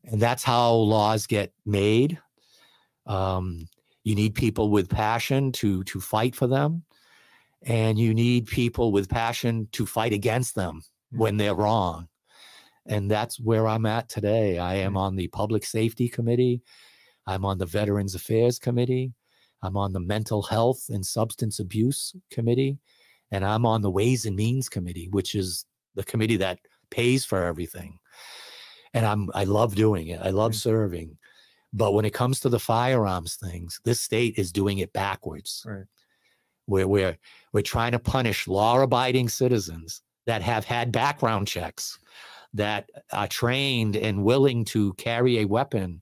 And 0.05 0.21
that's 0.21 0.43
how 0.43 0.73
laws 0.73 1.27
get 1.27 1.53
made. 1.65 2.19
Um, 3.05 3.67
you 4.03 4.15
need 4.15 4.35
people 4.35 4.69
with 4.69 4.89
passion 4.89 5.51
to 5.53 5.83
to 5.83 5.99
fight 5.99 6.35
for 6.35 6.47
them, 6.47 6.83
and 7.63 7.99
you 7.99 8.13
need 8.13 8.47
people 8.47 8.91
with 8.91 9.09
passion 9.09 9.67
to 9.73 9.85
fight 9.85 10.13
against 10.13 10.55
them 10.55 10.83
when 11.11 11.37
they're 11.37 11.55
wrong. 11.55 12.07
And 12.85 13.11
that's 13.11 13.39
where 13.39 13.67
I'm 13.67 13.85
at 13.85 14.09
today. 14.09 14.57
I 14.57 14.75
am 14.75 14.95
on 14.95 15.15
the 15.15 15.27
Public 15.27 15.65
Safety 15.65 16.07
Committee. 16.07 16.61
I'm 17.27 17.45
on 17.45 17.57
the 17.57 17.65
Veterans 17.65 18.15
Affairs 18.15 18.57
Committee. 18.57 19.13
I'm 19.61 19.75
on 19.75 19.93
the 19.93 19.99
Mental 19.99 20.41
Health 20.41 20.85
and 20.89 21.05
Substance 21.05 21.59
Abuse 21.59 22.15
Committee. 22.31 22.79
And 23.31 23.45
I'm 23.45 23.65
on 23.65 23.81
the 23.81 23.91
Ways 23.91 24.25
and 24.25 24.35
Means 24.35 24.69
Committee, 24.69 25.07
which 25.11 25.35
is 25.35 25.65
the 25.95 26.03
committee 26.03 26.37
that 26.37 26.59
pays 26.89 27.25
for 27.25 27.43
everything. 27.43 27.99
And 28.93 29.05
I'm 29.05 29.29
I 29.33 29.43
love 29.43 29.75
doing 29.75 30.07
it. 30.07 30.19
I 30.21 30.31
love 30.31 30.53
Mm. 30.53 30.61
serving. 30.61 31.17
But 31.71 31.93
when 31.93 32.05
it 32.05 32.13
comes 32.13 32.39
to 32.39 32.49
the 32.49 32.59
firearms 32.59 33.35
things, 33.35 33.79
this 33.83 34.01
state 34.01 34.37
is 34.37 34.51
doing 34.51 34.79
it 34.79 34.91
backwards. 34.93 35.63
Right. 35.67 35.85
Where 36.65 36.87
we're 36.87 37.17
we're 37.53 37.61
trying 37.61 37.91
to 37.91 37.99
punish 37.99 38.47
law-abiding 38.47 39.29
citizens 39.29 40.01
that 40.25 40.41
have 40.41 40.65
had 40.65 40.91
background 40.91 41.47
checks, 41.47 41.99
that 42.53 42.89
are 43.11 43.27
trained 43.27 43.95
and 43.95 44.23
willing 44.23 44.65
to 44.65 44.93
carry 44.93 45.39
a 45.39 45.45
weapon 45.45 46.01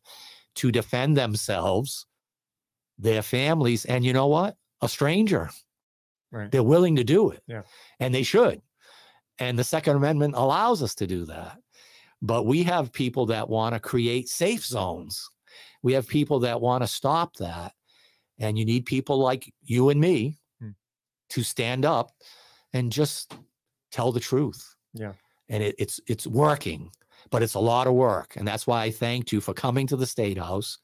to 0.55 0.71
defend 0.71 1.17
themselves, 1.17 2.05
their 2.97 3.21
families, 3.21 3.85
and 3.85 4.05
you 4.05 4.13
know 4.13 4.27
what? 4.27 4.57
A 4.81 4.89
stranger. 4.89 5.49
Right. 6.31 6.51
They're 6.51 6.63
willing 6.63 6.95
to 6.97 7.03
do 7.03 7.31
it. 7.31 7.41
Yeah. 7.47 7.61
And 7.99 8.13
they 8.13 8.23
should. 8.23 8.61
And 9.39 9.57
the 9.57 9.63
Second 9.63 9.95
Amendment 9.95 10.35
allows 10.35 10.81
us 10.83 10.95
to 10.95 11.07
do 11.07 11.25
that. 11.25 11.57
But 12.21 12.45
we 12.45 12.63
have 12.63 12.91
people 12.91 13.27
that 13.27 13.49
want 13.49 13.75
to 13.75 13.79
create 13.79 14.27
safe 14.29 14.65
zones. 14.65 15.29
We 15.83 15.93
have 15.93 16.07
people 16.07 16.39
that 16.39 16.59
want 16.59 16.83
to 16.83 16.87
stop 16.87 17.35
that. 17.37 17.73
And 18.39 18.57
you 18.57 18.65
need 18.65 18.85
people 18.85 19.19
like 19.19 19.51
you 19.63 19.89
and 19.89 19.99
me 20.01 20.37
Hmm. 20.59 20.69
to 21.29 21.43
stand 21.43 21.85
up 21.85 22.11
and 22.73 22.91
just 22.91 23.33
tell 23.91 24.11
the 24.11 24.19
truth. 24.19 24.75
Yeah. 24.93 25.13
And 25.49 25.63
it, 25.63 25.75
it's 25.77 25.99
it's 26.07 26.27
working, 26.27 26.91
but 27.29 27.41
it's 27.43 27.53
a 27.53 27.59
lot 27.59 27.87
of 27.87 27.93
work. 27.93 28.35
And 28.35 28.47
that's 28.47 28.67
why 28.67 28.83
I 28.83 28.91
thanked 28.91 29.31
you 29.31 29.39
for 29.39 29.53
coming 29.53 29.87
to 29.87 29.95
the 29.95 30.05
State 30.05 30.37
House 30.37 30.79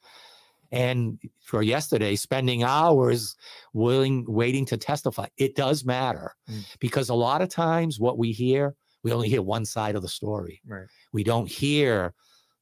and 0.73 1.19
for 1.45 1.61
yesterday 1.61 2.15
spending 2.15 2.63
hours 2.63 3.35
willing 3.73 4.25
waiting 4.27 4.65
to 4.65 4.77
testify. 4.77 5.27
It 5.37 5.55
does 5.55 5.85
matter 5.85 6.33
Mm. 6.49 6.63
because 6.79 7.09
a 7.09 7.13
lot 7.13 7.41
of 7.41 7.49
times 7.49 7.99
what 7.99 8.17
we 8.17 8.31
hear, 8.31 8.75
we 9.03 9.11
only 9.13 9.29
hear 9.29 9.41
one 9.41 9.65
side 9.65 9.95
of 9.95 10.01
the 10.01 10.09
story. 10.09 10.61
Right. 10.65 10.87
We 11.13 11.23
don't 11.23 11.47
hear 11.49 12.13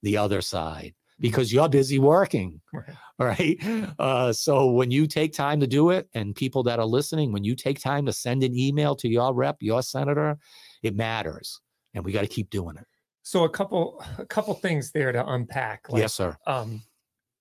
the 0.04 0.18
other 0.18 0.42
side 0.42 0.94
because 1.20 1.54
you're 1.54 1.70
busy 1.70 2.00
working 2.00 2.60
Right. 2.74 2.96
right? 3.20 3.94
Uh, 4.00 4.34
so 4.34 4.72
when 4.72 4.92
you 4.92 5.08
take 5.08 5.34
time 5.34 5.60
to 5.62 5.68
do 5.68 5.92
it, 5.92 6.10
and 6.14 6.36
people 6.36 6.64
that 6.64 6.80
are 6.80 6.86
listening, 6.86 7.32
when 7.32 7.44
you 7.44 7.56
take 7.56 7.80
time 7.80 8.06
to 8.08 8.14
send 8.14 8.44
an 8.44 8.58
email 8.58 8.96
to 8.96 9.08
your 9.08 9.34
rep, 9.34 9.58
your 9.62 9.82
senator, 9.84 10.38
it 10.84 10.96
matters, 10.96 11.62
and 11.94 12.04
we 12.04 12.12
got 12.12 12.22
to 12.22 12.28
keep 12.28 12.50
doing 12.50 12.76
it. 12.78 12.86
So 13.24 13.44
a 13.44 13.50
couple 13.50 14.04
a 14.18 14.26
couple 14.26 14.54
things 14.56 14.92
there 14.92 15.12
to 15.12 15.24
unpack. 15.26 15.88
Like, 15.90 16.02
yes, 16.02 16.14
sir. 16.16 16.36
um, 16.48 16.82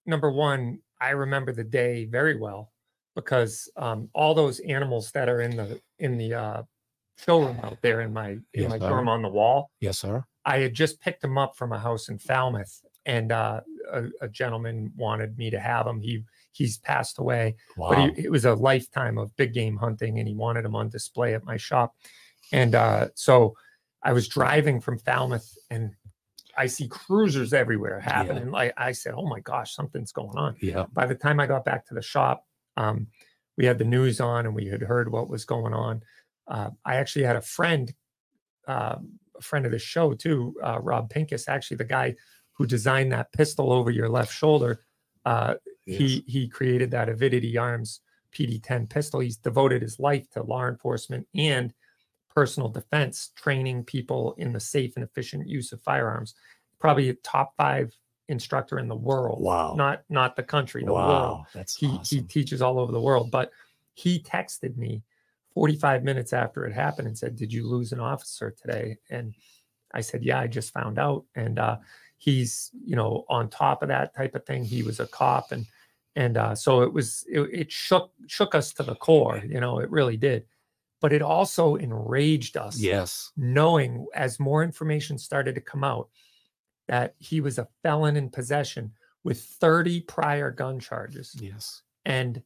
number 0.06 0.30
one, 0.30 0.80
I 1.00 1.10
remember 1.10 1.52
the 1.52 1.64
day 1.64 2.04
very 2.06 2.36
well 2.36 2.72
because 3.14 3.68
um, 3.76 4.08
all 4.14 4.34
those 4.34 4.60
animals 4.60 5.10
that 5.12 5.28
are 5.28 5.40
in 5.40 5.56
the 5.56 5.80
in 5.98 6.16
the 6.18 6.34
uh, 6.34 6.62
showroom 7.18 7.58
out 7.62 7.78
there 7.82 8.00
in 8.02 8.12
my 8.12 8.30
in 8.30 8.42
Yes, 8.54 8.70
my 8.70 8.78
sir. 8.78 8.88
dorm 8.88 9.08
on 9.08 9.22
the 9.22 9.28
wall, 9.28 9.70
Yes, 9.80 9.98
sir. 9.98 10.24
I 10.44 10.58
had 10.58 10.74
just 10.74 11.00
picked 11.00 11.20
them 11.22 11.36
up 11.38 11.56
from 11.56 11.72
a 11.72 11.78
house 11.78 12.08
in 12.08 12.18
Falmouth, 12.18 12.80
and 13.06 13.30
uh, 13.32 13.60
a, 13.92 14.04
a 14.22 14.28
gentleman 14.28 14.92
wanted 14.96 15.36
me 15.36 15.50
to 15.50 15.60
have 15.60 15.86
them. 15.86 16.00
He 16.00 16.24
he's 16.52 16.78
passed 16.78 17.18
away, 17.18 17.56
Wow. 17.76 17.88
but 17.90 18.16
he, 18.16 18.24
it 18.24 18.30
was 18.30 18.44
a 18.44 18.54
lifetime 18.54 19.18
of 19.18 19.34
big 19.36 19.52
game 19.54 19.76
hunting, 19.76 20.18
and 20.18 20.26
he 20.28 20.34
wanted 20.34 20.64
them 20.64 20.74
on 20.76 20.88
display 20.88 21.34
at 21.34 21.44
my 21.44 21.56
shop. 21.56 21.94
And 22.52 22.74
uh, 22.74 23.08
so 23.14 23.54
I 24.02 24.12
was 24.12 24.28
driving 24.28 24.80
from 24.80 24.98
Falmouth, 24.98 25.52
and 25.70 25.92
I 26.56 26.66
see 26.66 26.88
cruisers 26.88 27.52
everywhere 27.52 28.00
happening. 28.00 28.50
Like 28.50 28.74
I 28.76 28.92
said, 28.92 29.14
"Oh 29.16 29.26
my 29.26 29.40
gosh, 29.40 29.74
something's 29.74 30.12
going 30.12 30.36
on." 30.36 30.56
yeah. 30.60 30.86
by 30.92 31.06
the 31.06 31.14
time 31.14 31.40
I 31.40 31.46
got 31.46 31.64
back 31.64 31.86
to 31.86 31.94
the 31.94 32.02
shop, 32.02 32.46
um, 32.76 33.06
we 33.56 33.64
had 33.66 33.78
the 33.78 33.84
news 33.84 34.20
on 34.20 34.46
and 34.46 34.54
we 34.54 34.66
had 34.66 34.82
heard 34.82 35.10
what 35.10 35.28
was 35.28 35.44
going 35.44 35.74
on. 35.74 36.02
Uh, 36.48 36.70
I 36.84 36.96
actually 36.96 37.24
had 37.24 37.36
a 37.36 37.42
friend, 37.42 37.92
uh, 38.66 38.96
a 39.38 39.42
friend 39.42 39.66
of 39.66 39.72
the 39.72 39.78
show 39.78 40.14
too, 40.14 40.54
uh, 40.62 40.78
Rob 40.80 41.10
Pincus, 41.10 41.48
actually 41.48 41.76
the 41.76 41.84
guy 41.84 42.14
who 42.52 42.66
designed 42.66 43.12
that 43.12 43.32
pistol 43.32 43.72
over 43.72 43.90
your 43.90 44.08
left 44.08 44.32
shoulder. 44.32 44.84
Uh, 45.24 45.54
He 45.84 46.24
he 46.26 46.48
created 46.48 46.90
that 46.92 47.08
Avidity 47.08 47.58
Arms 47.58 48.00
PD10 48.32 48.88
pistol. 48.88 49.20
He's 49.20 49.36
devoted 49.36 49.82
his 49.82 49.98
life 49.98 50.28
to 50.30 50.42
law 50.42 50.66
enforcement 50.68 51.26
and 51.34 51.72
personal 52.34 52.68
defense, 52.68 53.30
training 53.36 53.84
people 53.84 54.34
in 54.38 54.52
the 54.52 54.60
safe 54.60 54.92
and 54.96 55.04
efficient 55.04 55.48
use 55.48 55.72
of 55.72 55.82
firearms. 55.82 56.34
Probably 56.78 57.10
a 57.10 57.14
top 57.14 57.54
five 57.56 57.92
instructor 58.28 58.78
in 58.78 58.88
the 58.88 58.96
world. 58.96 59.42
Wow. 59.42 59.74
Not 59.74 60.02
not 60.08 60.36
the 60.36 60.42
country, 60.42 60.84
the 60.84 60.92
world. 60.92 61.08
wow, 61.08 61.46
that's 61.52 61.76
He 61.76 61.98
he 62.04 62.22
teaches 62.22 62.62
all 62.62 62.78
over 62.78 62.92
the 62.92 63.00
world. 63.00 63.30
But 63.30 63.50
he 63.94 64.22
texted 64.22 64.76
me 64.76 65.02
45 65.54 66.04
minutes 66.04 66.32
after 66.32 66.64
it 66.64 66.72
happened 66.72 67.08
and 67.08 67.18
said, 67.18 67.36
Did 67.36 67.52
you 67.52 67.66
lose 67.66 67.92
an 67.92 68.00
officer 68.00 68.50
today? 68.50 68.96
And 69.10 69.34
I 69.92 70.00
said, 70.00 70.24
Yeah, 70.24 70.40
I 70.40 70.46
just 70.46 70.72
found 70.72 70.98
out. 70.98 71.24
And 71.34 71.58
uh 71.58 71.78
he's, 72.16 72.70
you 72.84 72.96
know, 72.96 73.24
on 73.28 73.48
top 73.48 73.82
of 73.82 73.88
that 73.88 74.14
type 74.14 74.34
of 74.34 74.44
thing. 74.44 74.64
He 74.64 74.82
was 74.82 75.00
a 75.00 75.06
cop 75.06 75.52
and 75.52 75.66
and 76.16 76.36
uh 76.36 76.54
so 76.54 76.82
it 76.82 76.92
was 76.92 77.24
it, 77.28 77.40
it 77.52 77.72
shook 77.72 78.12
shook 78.26 78.54
us 78.54 78.72
to 78.74 78.82
the 78.82 78.94
core, 78.94 79.42
you 79.46 79.60
know, 79.60 79.80
it 79.80 79.90
really 79.90 80.16
did. 80.16 80.46
But 81.00 81.12
it 81.12 81.22
also 81.22 81.76
enraged 81.76 82.56
us 82.56 82.78
yes. 82.78 83.32
knowing 83.36 84.06
as 84.14 84.38
more 84.38 84.62
information 84.62 85.16
started 85.18 85.54
to 85.54 85.60
come 85.60 85.82
out 85.84 86.08
that 86.88 87.14
he 87.18 87.40
was 87.40 87.58
a 87.58 87.68
felon 87.82 88.16
in 88.16 88.28
possession 88.30 88.92
with 89.24 89.40
30 89.40 90.00
prior 90.02 90.50
gun 90.50 90.78
charges 90.80 91.36
Yes. 91.40 91.82
and 92.04 92.42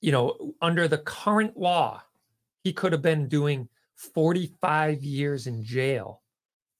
you 0.00 0.12
know 0.12 0.54
under 0.60 0.86
the 0.88 0.98
current 0.98 1.56
law 1.56 2.02
he 2.64 2.72
could 2.72 2.92
have 2.92 3.02
been 3.02 3.28
doing 3.28 3.68
45 3.96 5.02
years 5.02 5.46
in 5.46 5.64
jail 5.64 6.22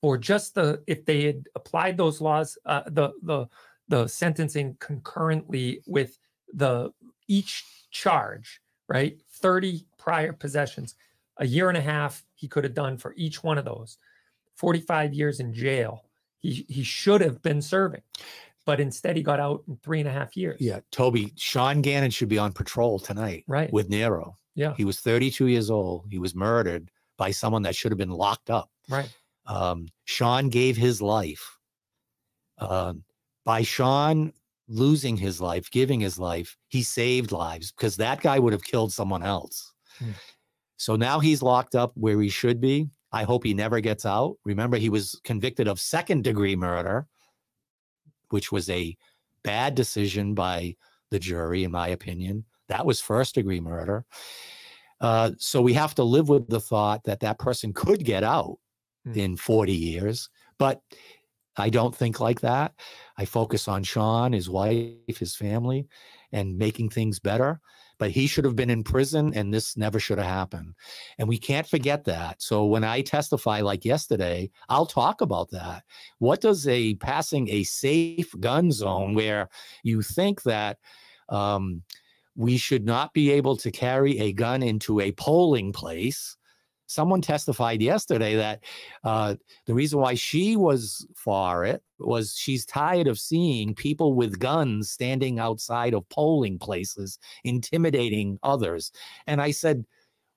for 0.01 0.19
just 0.19 0.55
the 0.55 0.83
if 0.87 1.05
they 1.05 1.25
had 1.25 1.45
applied 1.55 1.97
those 1.97 2.21
laws 2.21 2.59
uh, 2.67 2.83
the 2.87 3.13
the 3.23 3.47
the 3.89 4.07
sentencing 4.07 4.77
concurrently 4.81 5.81
with 5.87 6.19
the 6.53 6.91
each 7.29 7.65
charge 7.91 8.61
right 8.89 9.21
30 9.41 9.87
prior 10.09 10.33
possessions 10.33 10.95
a 11.37 11.47
year 11.47 11.69
and 11.69 11.77
a 11.77 11.81
half 11.83 12.25
he 12.35 12.49
could 12.49 12.65
have 12.65 12.75
done 12.75 12.97
for 12.97 13.13
each 13.17 13.43
one 13.45 13.59
of 13.59 13.65
those 13.65 13.99
45 14.57 15.13
years 15.13 15.39
in 15.41 15.53
jail 15.53 16.05
he 16.39 16.65
he 16.69 16.83
should 16.83 17.21
have 17.21 17.43
been 17.43 17.61
serving 17.61 18.03
but 18.65 18.81
instead 18.81 19.17
he 19.17 19.23
got 19.23 19.41
out 19.41 19.63
in 19.69 19.77
three 19.83 20.01
and 20.01 20.09
a 20.09 20.13
half 20.13 20.37
years 20.37 20.61
Yeah. 20.61 20.81
Toby, 20.91 21.33
Sean 21.37 21.81
Gannon 21.83 22.11
should 22.11 22.29
be 22.29 22.39
on 22.39 22.53
patrol 22.53 22.99
tonight 22.99 23.45
right 23.47 23.73
with 23.73 23.89
Nero. 23.89 24.37
Yeah. 24.55 24.75
He 24.77 24.85
was 24.85 25.01
32 25.01 25.47
years 25.47 25.71
old. 25.71 26.07
He 26.11 26.19
was 26.19 26.35
murdered 26.35 26.91
by 27.17 27.31
someone 27.31 27.63
that 27.63 27.77
should 27.77 27.93
have 27.93 27.99
been 27.99 28.11
locked 28.27 28.51
up. 28.51 28.71
right 28.89 29.09
Um, 29.47 29.89
Sean 30.05 30.49
gave 30.49 30.77
his 30.77 31.01
life. 31.01 31.59
Um, 32.59 33.05
by 33.45 33.63
Sean 33.63 34.33
losing 34.69 35.17
his 35.17 35.41
life, 35.41 35.71
giving 35.71 36.01
his 36.01 36.19
life, 36.19 36.57
he 36.69 36.83
saved 36.83 37.33
lives 37.33 37.73
because 37.73 37.97
that 37.97 38.21
guy 38.21 38.39
would 38.39 38.53
have 38.53 38.65
killed 38.65 38.93
someone 38.93 39.23
else. 39.23 39.73
Hmm. 39.99 40.13
So 40.77 40.97
now 40.97 41.21
he's 41.21 41.43
locked 41.43 41.75
up 41.75 41.93
where 41.95 42.21
he 42.21 42.29
should 42.29 42.61
be. 42.61 42.89
I 43.13 43.25
hope 43.25 43.45
he 43.45 43.55
never 43.55 43.81
gets 43.81 44.07
out. 44.07 44.37
Remember, 44.45 44.77
he 44.77 44.91
was 44.91 45.21
convicted 45.25 45.67
of 45.67 45.81
second 45.81 46.25
degree 46.25 46.57
murder, 46.57 47.09
which 48.31 48.53
was 48.53 48.69
a 48.71 48.97
bad 49.43 49.75
decision 49.75 50.35
by 50.35 50.77
the 51.11 51.19
jury, 51.19 51.65
in 51.65 51.71
my 51.71 51.89
opinion. 51.89 52.45
That 52.69 52.85
was 52.87 53.01
first 53.01 53.35
degree 53.35 53.61
murder. 53.61 54.05
Uh, 55.01 55.33
so 55.39 55.63
we 55.63 55.75
have 55.75 55.95
to 55.95 56.05
live 56.05 56.29
with 56.29 56.49
the 56.49 56.61
thought 56.61 57.05
that 57.05 57.21
that 57.21 57.39
person 57.39 57.73
could 57.73 58.05
get 58.05 58.25
out 58.25 58.59
Hmm. 59.05 59.13
in 59.19 59.37
40 59.37 59.75
years. 59.75 60.29
But 60.59 60.83
I 61.57 61.71
don't 61.71 61.95
think 61.95 62.21
like 62.21 62.41
that. 62.41 62.75
I 63.17 63.25
focus 63.25 63.69
on 63.69 63.83
Sean, 63.85 64.33
his 64.33 64.51
wife, 64.51 65.19
his 65.19 65.37
family, 65.37 65.89
and 66.33 66.59
making 66.59 66.91
things 66.91 67.19
better. 67.21 67.61
But 67.99 68.11
he 68.11 68.27
should 68.27 68.45
have 68.45 68.57
been 68.57 68.71
in 68.71 68.85
prison, 68.85 69.33
and 69.35 69.53
this 69.53 69.77
never 69.77 69.99
should 69.99 70.19
have 70.19 70.27
happened. 70.27 70.75
And 71.19 71.29
we 71.29 71.37
can't 71.37 71.67
forget 71.67 72.05
that. 72.05 72.41
So 72.41 72.65
when 72.65 72.85
I 72.85 73.03
testify, 73.03 73.61
like 73.61 73.85
yesterday, 73.85 74.51
I'll 74.69 74.87
talk 74.87 75.21
about 75.21 75.51
that. 75.51 75.83
What 76.19 76.41
does 76.41 76.67
a 76.69 76.95
passing 76.97 77.49
a 77.51 77.65
safe 77.65 78.33
gun 78.41 78.73
zone 78.73 79.15
where 79.15 79.49
you 79.83 80.03
think 80.03 80.43
that 80.45 80.79
um, 81.29 81.83
we 82.37 82.57
should 82.57 82.87
not 82.87 83.13
be 83.13 83.33
able 83.33 83.57
to 83.59 83.71
carry 83.71 84.19
a 84.21 84.33
gun 84.33 84.63
into 84.63 85.01
a 85.01 85.13
polling 85.13 85.73
place? 85.73 86.38
Someone 86.89 87.21
testified 87.21 87.83
yesterday 87.83 88.35
that 88.37 88.65
uh, 89.05 89.35
the 89.67 89.75
reason 89.75 90.01
why 90.01 90.15
she 90.15 90.57
was 90.57 91.07
for 91.15 91.67
it 91.67 91.83
was 91.99 92.35
she's 92.35 92.65
tired 92.65 93.07
of 93.07 93.19
seeing 93.19 93.75
people 93.75 94.15
with 94.15 94.39
guns 94.39 94.91
standing 94.91 95.39
outside 95.39 95.93
of 95.93 96.09
polling 96.09 96.59
places 96.59 97.19
intimidating 97.45 98.39
others. 98.43 98.91
And 99.27 99.41
I 99.41 99.51
said, 99.51 99.85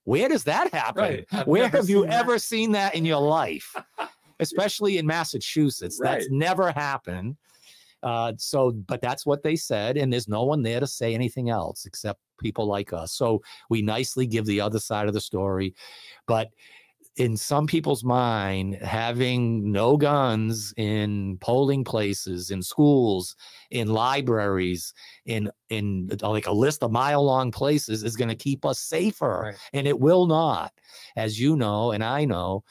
where 0.04 0.28
does 0.28 0.44
that 0.44 0.74
happen? 0.74 1.26
Right. 1.32 1.48
Where 1.48 1.70
have 1.70 1.90
you 1.90 2.06
that. 2.06 2.14
ever 2.14 2.38
seen 2.38 2.74
that 2.74 2.96
in 2.96 3.06
your 3.06 3.22
life? 3.22 3.74
Especially 4.42 4.98
in 4.98 5.06
Massachusetts. 5.08 6.00
That's 6.02 6.30
never 6.30 6.72
happened. 6.72 7.38
Uh, 8.04 8.34
so, 8.38 8.72
but 8.72 9.00
that's 9.00 9.26
what 9.26 9.44
they 9.44 9.56
said, 9.56 9.96
and 9.96 10.12
there's 10.12 10.28
no 10.28 10.44
one 10.44 10.64
there 10.64 10.80
to 10.80 10.88
say 10.88 11.14
anything 11.14 11.50
else 11.50 11.86
except 11.86 12.20
people 12.42 12.66
like 12.66 12.92
us. 12.94 13.14
So 13.14 13.42
we 13.70 13.82
nicely 13.82 14.28
give 14.28 14.46
the 14.46 14.62
other 14.62 14.80
side 14.80 15.08
of 15.08 15.14
the 15.14 15.22
story, 15.22 15.74
but 16.28 16.50
in 17.18 17.36
some 17.36 17.68
people's 17.68 18.04
mind, 18.06 18.76
having 18.76 19.70
no 19.72 19.98
guns 19.98 20.74
in 20.78 21.38
polling 21.40 21.84
places, 21.84 22.52
in 22.52 22.64
schools, 22.64 23.36
in 23.70 23.90
libraries, 23.90 24.94
in 25.26 25.52
in 25.70 26.10
uh, 26.24 26.30
like 26.30 26.48
a 26.48 26.52
list 26.54 26.84
of 26.84 26.92
mile 26.92 27.24
long 27.24 27.52
places 27.52 28.04
is 28.04 28.16
going 28.16 28.30
to 28.30 28.36
keep 28.36 28.66
us 28.66 28.80
safer, 28.80 29.42
Right. 29.44 29.56
and 29.74 29.88
it 29.88 30.00
will 30.00 30.26
not, 30.26 30.72
as 31.18 31.40
you 31.40 31.56
know 31.58 31.92
and 31.92 32.04
I 32.04 32.24
know. 32.26 32.64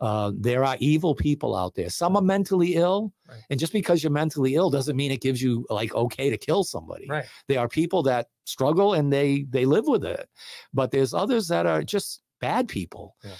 Uh, 0.00 0.30
there 0.36 0.62
are 0.62 0.76
evil 0.78 1.14
people 1.14 1.56
out 1.56 1.74
there. 1.74 1.88
Some 1.88 2.16
are 2.16 2.22
mentally 2.22 2.74
ill, 2.74 3.12
Right. 3.28 3.40
and 3.50 3.58
just 3.58 3.72
because 3.72 4.02
you're 4.02 4.12
mentally 4.12 4.54
ill 4.54 4.68
doesn't 4.70 4.94
mean 4.96 5.10
it 5.10 5.22
gives 5.22 5.40
you 5.42 5.66
like 5.70 5.94
okay 5.94 6.28
to 6.30 6.36
kill 6.36 6.62
somebody 6.64 7.06
right 7.08 7.24
there 7.48 7.58
are 7.58 7.68
people 7.68 8.02
that 8.04 8.28
struggle 8.44 8.94
and 8.94 9.12
they 9.12 9.44
they 9.50 9.64
live 9.64 9.86
with 9.88 10.04
it 10.04 10.28
but 10.72 10.90
there's 10.92 11.12
others 11.14 11.48
that 11.48 11.66
are 11.66 11.82
just 11.82 12.22
bad 12.40 12.68
people 12.68 13.16
Yeah. 13.24 13.30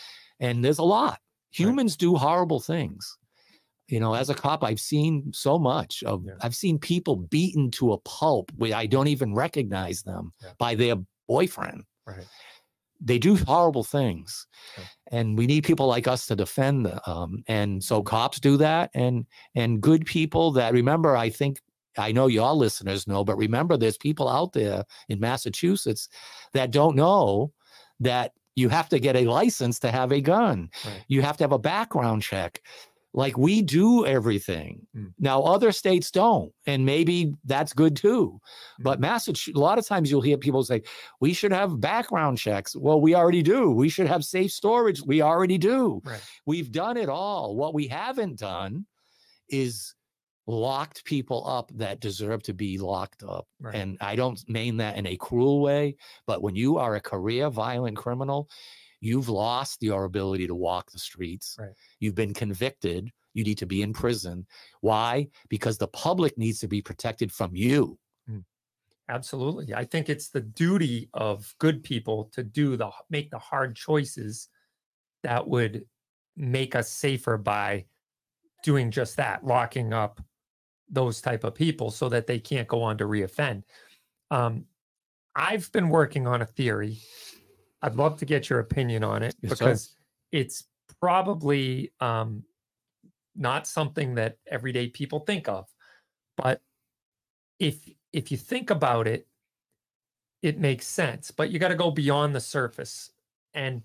and 0.40 0.64
there's 0.64 0.78
a 0.78 0.82
lot 0.98 1.20
humans 1.50 1.96
do 1.96 2.16
horrible 2.16 2.58
things 2.58 3.16
you 3.86 4.00
know 4.00 4.14
as 4.14 4.28
a 4.30 4.34
cop 4.34 4.64
i've 4.64 4.80
seen 4.80 5.30
so 5.32 5.56
much 5.58 6.02
of 6.02 6.24
Yeah. 6.24 6.32
i've 6.40 6.56
seen 6.56 6.78
people 6.80 7.14
beaten 7.16 7.70
to 7.72 7.92
a 7.92 7.98
pulp 7.98 8.50
where 8.56 8.74
i 8.74 8.86
don't 8.86 9.08
even 9.08 9.34
recognize 9.34 10.02
them 10.02 10.32
Yeah. 10.42 10.52
by 10.58 10.74
their 10.74 10.96
boyfriend 11.28 11.84
right 12.06 12.26
they 13.00 13.18
do 13.18 13.36
horrible 13.36 13.84
things 13.84 14.46
Yeah. 14.78 14.84
and 15.12 15.38
we 15.38 15.46
need 15.46 15.64
people 15.64 15.86
like 15.86 16.06
us 16.08 16.26
to 16.26 16.36
defend 16.36 16.86
them 16.86 16.98
um, 17.06 17.44
and 17.46 17.82
so 17.84 18.02
cops 18.02 18.40
do 18.40 18.56
that 18.58 18.90
and 18.94 19.26
and 19.54 19.80
good 19.80 20.06
people 20.06 20.50
that 20.52 20.72
remember 20.72 21.16
i 21.16 21.28
think 21.30 21.60
i 21.98 22.10
know 22.12 22.26
your 22.26 22.52
listeners 22.54 23.06
know 23.06 23.24
but 23.24 23.36
remember 23.36 23.76
there's 23.76 23.98
people 23.98 24.28
out 24.28 24.52
there 24.52 24.84
in 25.08 25.20
massachusetts 25.20 26.08
that 26.54 26.70
don't 26.70 26.96
know 26.96 27.52
that 28.00 28.32
you 28.54 28.68
have 28.70 28.88
to 28.88 28.98
get 28.98 29.16
a 29.16 29.26
license 29.26 29.78
to 29.80 29.90
have 29.90 30.12
a 30.12 30.20
gun 30.20 30.70
Right. 30.84 31.04
you 31.08 31.20
have 31.22 31.36
to 31.38 31.44
have 31.44 31.52
a 31.52 31.58
background 31.58 32.22
check 32.22 32.62
like 33.16 33.36
we 33.36 33.62
do 33.62 34.06
everything. 34.06 34.86
Mm. 34.94 35.12
now 35.18 35.42
other 35.42 35.72
states 35.72 36.10
don't 36.12 36.52
and 36.66 36.86
maybe 36.86 37.32
that's 37.44 37.72
good 37.72 37.96
too. 37.96 38.38
But 38.78 39.00
massachusetts 39.00 39.56
a 39.56 39.60
lot 39.60 39.78
of 39.78 39.86
times 39.86 40.10
you'll 40.10 40.20
hear 40.20 40.36
people 40.38 40.62
say 40.62 40.82
we 41.20 41.32
should 41.32 41.52
have 41.52 41.80
background 41.80 42.38
checks. 42.38 42.76
Well 42.76 43.00
we 43.00 43.16
already 43.16 43.42
do. 43.42 43.70
We 43.72 43.88
should 43.88 44.06
have 44.06 44.24
safe 44.24 44.52
storage. 44.52 45.02
We 45.02 45.22
already 45.22 45.58
do. 45.58 46.00
Right. 46.04 46.20
We've 46.44 46.70
done 46.70 46.96
it 46.96 47.08
all. 47.08 47.56
What 47.56 47.74
we 47.74 47.88
haven't 47.88 48.38
done 48.38 48.86
is 49.48 49.94
locked 50.46 51.04
people 51.04 51.44
up 51.48 51.72
that 51.74 52.00
deserve 52.00 52.42
to 52.44 52.54
be 52.54 52.78
locked 52.78 53.24
up. 53.24 53.48
Right. 53.60 53.74
and 53.74 53.96
i 54.00 54.14
don't 54.14 54.40
mean 54.48 54.76
that 54.76 54.96
in 54.96 55.06
a 55.06 55.16
cruel 55.16 55.60
way 55.60 55.96
but 56.26 56.40
when 56.40 56.54
you 56.54 56.78
are 56.78 56.94
a 56.94 57.00
career 57.00 57.50
violent 57.50 57.96
criminal 57.96 58.48
you've 59.00 59.28
lost 59.28 59.82
your 59.82 60.04
ability 60.04 60.46
to 60.46 60.54
walk 60.54 60.90
the 60.90 60.98
streets 60.98 61.56
Right. 61.58 61.72
you've 62.00 62.14
been 62.14 62.34
convicted 62.34 63.10
you 63.34 63.44
need 63.44 63.58
to 63.58 63.66
be 63.66 63.82
in 63.82 63.92
prison 63.92 64.46
why 64.80 65.28
because 65.48 65.78
the 65.78 65.88
public 65.88 66.36
needs 66.38 66.58
to 66.60 66.68
be 66.68 66.82
protected 66.82 67.32
from 67.32 67.54
you 67.54 67.98
Absolutely. 69.08 69.72
I 69.72 69.84
think 69.84 70.08
it's 70.08 70.30
the 70.30 70.40
duty 70.40 71.08
of 71.14 71.54
good 71.58 71.82
people 71.84 72.24
to 72.32 72.42
do 72.42 72.76
the 72.76 72.90
make 73.08 73.30
the 73.30 73.38
hard 73.38 73.76
choices 73.76 74.48
that 75.22 75.46
would 75.46 75.86
make 76.34 76.74
us 76.74 76.90
safer 76.90 77.38
by 77.38 77.86
doing 78.64 78.90
just 78.90 79.16
that, 79.16 79.44
locking 79.44 79.92
up 79.92 80.20
those 80.88 81.20
type 81.20 81.44
of 81.44 81.54
people 81.54 81.90
so 81.90 82.08
that 82.08 82.26
they 82.26 82.38
can't 82.40 82.66
go 82.66 82.82
on 82.82 82.98
to 82.98 83.04
reoffend. 83.04 83.62
Um, 84.30 84.66
I've 85.36 85.70
been 85.70 85.88
working 85.88 86.26
on 86.26 86.42
a 86.42 86.46
theory. 86.46 86.98
I'd 87.86 87.94
love 87.94 88.18
to 88.18 88.24
get 88.24 88.50
your 88.50 88.58
opinion 88.58 89.04
on 89.04 89.22
it 89.22 89.36
Yes, 89.40 89.58
sir. 89.58 89.64
because 89.64 89.96
it's 90.32 90.64
probably 91.00 91.92
um, 92.00 92.42
not 93.36 93.68
something 93.68 94.16
that 94.16 94.38
everyday 94.50 94.88
people 94.88 95.20
think 95.20 95.48
of, 95.48 95.66
but 96.36 96.60
if 97.60 97.88
if 98.12 98.32
you 98.32 98.36
think 98.36 98.70
about 98.70 99.06
it, 99.06 99.28
it 100.42 100.58
makes 100.58 100.86
sense. 100.86 101.30
But 101.30 101.50
you 101.50 101.60
got 101.60 101.68
to 101.68 101.76
go 101.76 101.92
beyond 101.92 102.34
the 102.34 102.40
surface, 102.40 103.12
and 103.54 103.82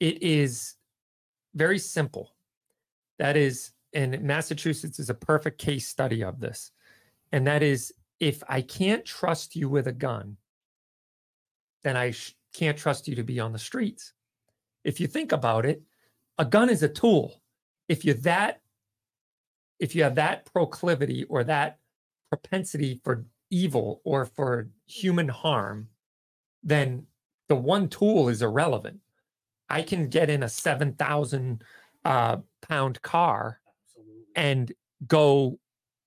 it 0.00 0.22
is 0.22 0.76
very 1.54 1.78
simple. 1.78 2.34
That 3.18 3.36
is, 3.36 3.72
and 3.92 4.22
Massachusetts 4.22 4.98
is 4.98 5.10
a 5.10 5.14
perfect 5.14 5.58
case 5.58 5.86
study 5.86 6.24
of 6.24 6.40
this. 6.40 6.72
And 7.32 7.46
that 7.46 7.62
is, 7.62 7.92
if 8.18 8.42
I 8.48 8.62
can't 8.62 9.04
trust 9.04 9.54
you 9.54 9.68
with 9.68 9.86
a 9.88 9.92
gun, 9.92 10.38
then 11.84 11.96
I 11.96 12.12
sh- 12.12 12.34
can't 12.52 12.78
trust 12.78 13.08
you 13.08 13.14
to 13.16 13.22
be 13.22 13.40
on 13.40 13.52
the 13.52 13.58
streets. 13.58 14.12
If 14.84 15.00
you 15.00 15.06
think 15.06 15.32
about 15.32 15.66
it, 15.66 15.82
a 16.38 16.44
gun 16.44 16.70
is 16.70 16.82
a 16.82 16.88
tool. 16.88 17.40
If 17.88 18.04
you're 18.04 18.14
that, 18.16 18.60
if 19.78 19.94
you 19.94 20.02
have 20.04 20.14
that 20.16 20.46
proclivity 20.52 21.24
or 21.24 21.44
that 21.44 21.78
propensity 22.30 23.00
for 23.04 23.24
evil 23.50 24.00
or 24.04 24.26
for 24.26 24.68
human 24.86 25.28
harm, 25.28 25.88
then 26.62 27.06
the 27.48 27.56
one 27.56 27.88
tool 27.88 28.28
is 28.28 28.42
irrelevant. 28.42 29.00
I 29.68 29.82
can 29.82 30.08
get 30.08 30.30
in 30.30 30.42
a 30.42 30.48
7,000 30.48 31.62
uh, 32.04 32.36
pound 32.62 33.02
car 33.02 33.60
and 34.34 34.72
go 35.06 35.58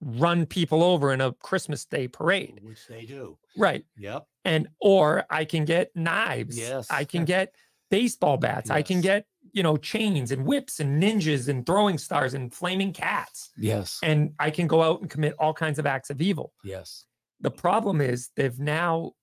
run 0.01 0.45
people 0.45 0.83
over 0.83 1.13
in 1.13 1.21
a 1.21 1.33
Christmas 1.33 1.85
Day 1.85 2.07
parade. 2.07 2.59
Which 2.61 2.87
they 2.87 3.05
do. 3.05 3.37
Right. 3.57 3.85
Yep. 3.97 4.27
And 4.45 4.67
or 4.79 5.25
I 5.29 5.43
can 5.45 5.65
get 5.65 5.91
knives. 5.95 6.57
Yes. 6.57 6.87
I 6.89 7.03
can 7.03 7.25
get 7.25 7.53
baseball 7.89 8.37
bats. 8.37 8.69
I 8.69 8.81
can 8.81 9.01
get, 9.01 9.25
you 9.51 9.63
know, 9.63 9.77
chains 9.77 10.31
and 10.31 10.45
whips 10.45 10.79
and 10.79 11.01
ninjas 11.01 11.47
and 11.49 11.65
throwing 11.65 11.97
stars 11.97 12.33
and 12.33 12.53
flaming 12.53 12.93
cats. 12.93 13.51
Yes. 13.57 13.99
And 14.03 14.33
I 14.39 14.51
can 14.51 14.67
go 14.67 14.81
out 14.81 15.01
and 15.01 15.09
commit 15.09 15.33
all 15.39 15.53
kinds 15.53 15.79
of 15.79 15.85
acts 15.85 16.09
of 16.09 16.21
evil. 16.21 16.53
Yes. 16.63 17.05
The 17.41 17.51
problem 17.51 18.01
is 18.01 18.29
they've 18.35 18.59
now 18.59 19.13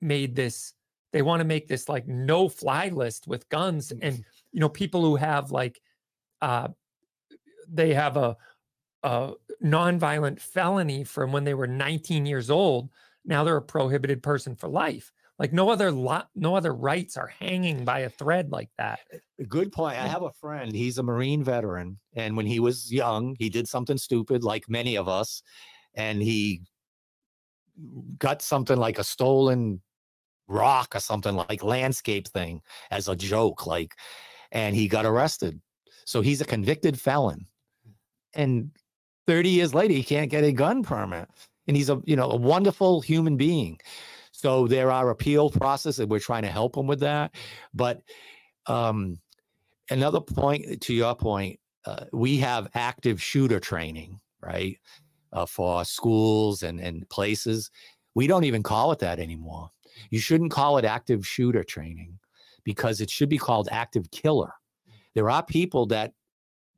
made 0.00 0.34
this, 0.36 0.72
they 1.12 1.22
want 1.22 1.40
to 1.40 1.44
make 1.44 1.68
this 1.68 1.88
like 1.88 2.06
no 2.06 2.48
fly 2.48 2.88
list 2.88 3.26
with 3.26 3.48
guns. 3.48 3.92
And, 4.02 4.24
you 4.52 4.60
know, 4.60 4.68
people 4.68 5.02
who 5.02 5.16
have 5.16 5.50
like, 5.50 5.80
uh, 6.40 6.68
they 7.68 7.94
have 7.94 8.16
a, 8.16 8.36
a 9.02 9.32
nonviolent 9.62 10.40
felony 10.40 11.04
from 11.04 11.32
when 11.32 11.44
they 11.44 11.54
were 11.54 11.66
19 11.66 12.26
years 12.26 12.50
old. 12.50 12.90
Now 13.24 13.44
they're 13.44 13.56
a 13.56 13.62
prohibited 13.62 14.22
person 14.22 14.56
for 14.56 14.68
life. 14.68 15.12
Like 15.38 15.54
no 15.54 15.70
other 15.70 15.90
lot, 15.90 16.28
no 16.34 16.54
other 16.54 16.74
rights 16.74 17.16
are 17.16 17.26
hanging 17.26 17.84
by 17.84 18.00
a 18.00 18.10
thread 18.10 18.52
like 18.52 18.68
that. 18.76 19.00
Eh, 19.10 19.18
eh, 19.40 19.44
good 19.48 19.72
point. 19.72 19.96
I 19.96 20.06
have 20.06 20.22
a 20.22 20.32
friend. 20.32 20.70
He's 20.70 20.98
a 20.98 21.02
Marine 21.02 21.42
veteran. 21.42 21.98
And 22.14 22.36
when 22.36 22.44
he 22.44 22.60
was 22.60 22.92
young, 22.92 23.36
he 23.38 23.48
did 23.48 23.66
something 23.66 23.96
stupid, 23.96 24.44
like 24.44 24.68
many 24.68 24.96
of 24.96 25.08
us. 25.08 25.42
And 25.94 26.22
he 26.22 26.62
got 28.18 28.42
something 28.42 28.76
like 28.76 28.98
a 28.98 29.04
stolen 29.04 29.80
rock 30.46 30.94
or 30.94 31.00
something 31.00 31.36
like 31.36 31.62
landscape 31.62 32.28
thing 32.28 32.60
as 32.90 33.08
a 33.08 33.16
joke. 33.16 33.66
Like, 33.66 33.94
and 34.52 34.76
he 34.76 34.88
got 34.88 35.06
arrested. 35.06 35.58
So 36.04 36.20
he's 36.20 36.42
a 36.42 36.44
convicted 36.44 37.00
felon. 37.00 37.46
And 38.34 38.72
30 39.26 39.48
years 39.48 39.72
later, 39.72 39.94
he 39.94 40.02
can't 40.02 40.30
get 40.30 40.44
a 40.44 40.52
gun 40.52 40.82
permit. 40.82 41.28
And 41.68 41.76
he's 41.76 41.90
a, 41.90 42.00
you 42.04 42.16
know, 42.16 42.30
a 42.30 42.36
wonderful 42.36 43.00
human 43.00 43.36
being. 43.36 43.78
So 44.32 44.66
there 44.66 44.90
are 44.90 45.10
appeal 45.10 45.50
processes, 45.50 46.00
and 46.00 46.10
we're 46.10 46.20
trying 46.20 46.42
to 46.42 46.50
help 46.50 46.76
him 46.76 46.86
with 46.86 47.00
that. 47.00 47.34
But 47.74 48.02
um, 48.66 49.18
another 49.90 50.20
point 50.20 50.80
to 50.80 50.94
your 50.94 51.14
point, 51.14 51.60
uh, 51.84 52.04
we 52.12 52.38
have 52.38 52.68
active 52.74 53.22
shooter 53.22 53.60
training, 53.60 54.18
right, 54.40 54.78
uh, 55.32 55.46
for 55.46 55.84
schools 55.84 56.62
and 56.62 56.80
and 56.80 57.08
places. 57.08 57.70
We 58.14 58.26
don't 58.26 58.44
even 58.44 58.62
call 58.62 58.92
it 58.92 58.98
that 59.00 59.18
anymore. 59.18 59.70
You 60.10 60.20
shouldn't 60.20 60.50
call 60.52 60.78
it 60.78 60.84
active 60.84 61.26
shooter 61.26 61.64
training 61.64 62.18
because 62.64 63.00
it 63.00 63.10
should 63.10 63.28
be 63.28 63.38
called 63.38 63.68
active 63.70 64.10
killer. 64.10 64.52
There 65.14 65.30
are 65.30 65.42
people 65.42 65.86
that 65.86 66.12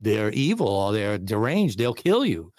they're 0.01 0.31
evil 0.31 0.67
or 0.67 0.91
they're 0.91 1.17
deranged, 1.17 1.77
they'll 1.77 1.93
kill 1.93 2.25
you, 2.25 2.51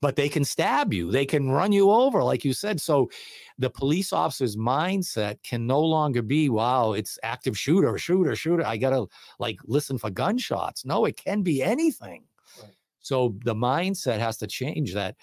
but 0.00 0.16
they 0.16 0.28
can 0.28 0.44
stab 0.44 0.92
you, 0.92 1.10
they 1.10 1.26
can 1.26 1.50
run 1.50 1.72
you 1.72 1.90
over, 1.90 2.22
like 2.22 2.44
you 2.44 2.52
said. 2.52 2.80
So 2.80 3.10
the 3.58 3.70
police 3.70 4.12
officer's 4.12 4.56
mindset 4.56 5.42
can 5.42 5.66
no 5.66 5.80
longer 5.80 6.22
be, 6.22 6.48
wow, 6.48 6.92
it's 6.92 7.18
active 7.22 7.58
shooter, 7.58 7.96
shooter, 7.98 8.36
shooter. 8.36 8.66
I 8.66 8.76
got 8.76 8.90
to 8.90 9.06
like 9.38 9.58
listen 9.64 9.98
for 9.98 10.10
gunshots. 10.10 10.84
No, 10.84 11.04
it 11.04 11.16
can 11.16 11.42
be 11.42 11.62
anything. 11.62 12.24
Right. 12.60 12.72
So 13.00 13.36
the 13.44 13.54
mindset 13.54 14.18
has 14.18 14.36
to 14.38 14.46
change 14.46 14.92
that 14.94 15.16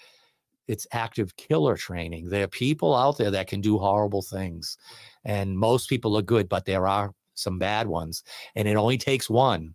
it's 0.66 0.86
active 0.92 1.36
killer 1.36 1.76
training. 1.76 2.28
There 2.28 2.44
are 2.44 2.48
people 2.48 2.94
out 2.94 3.18
there 3.18 3.30
that 3.30 3.48
can 3.48 3.60
do 3.60 3.78
horrible 3.78 4.22
things, 4.22 4.78
and 5.24 5.58
most 5.58 5.88
people 5.88 6.16
are 6.16 6.22
good, 6.22 6.48
but 6.48 6.64
there 6.64 6.86
are 6.86 7.12
some 7.34 7.58
bad 7.58 7.86
ones. 7.86 8.22
And 8.54 8.66
it 8.66 8.76
only 8.76 8.96
takes 8.96 9.28
one, 9.28 9.74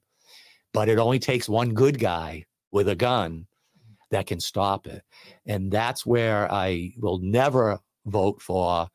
but 0.73 0.89
it 0.89 0.97
only 0.97 1.19
takes 1.19 1.47
one 1.47 1.73
good 1.73 1.99
guy 1.99 2.45
with 2.71 2.89
a 2.89 2.95
gun 2.95 3.45
that 4.11 4.27
can 4.27 4.39
stop 4.39 4.87
it. 4.87 5.03
And 5.45 5.71
that's 5.71 6.05
where 6.05 6.51
I 6.51 6.93
will 6.97 7.19
never 7.19 7.79
vote 8.05 8.41
for 8.41 8.87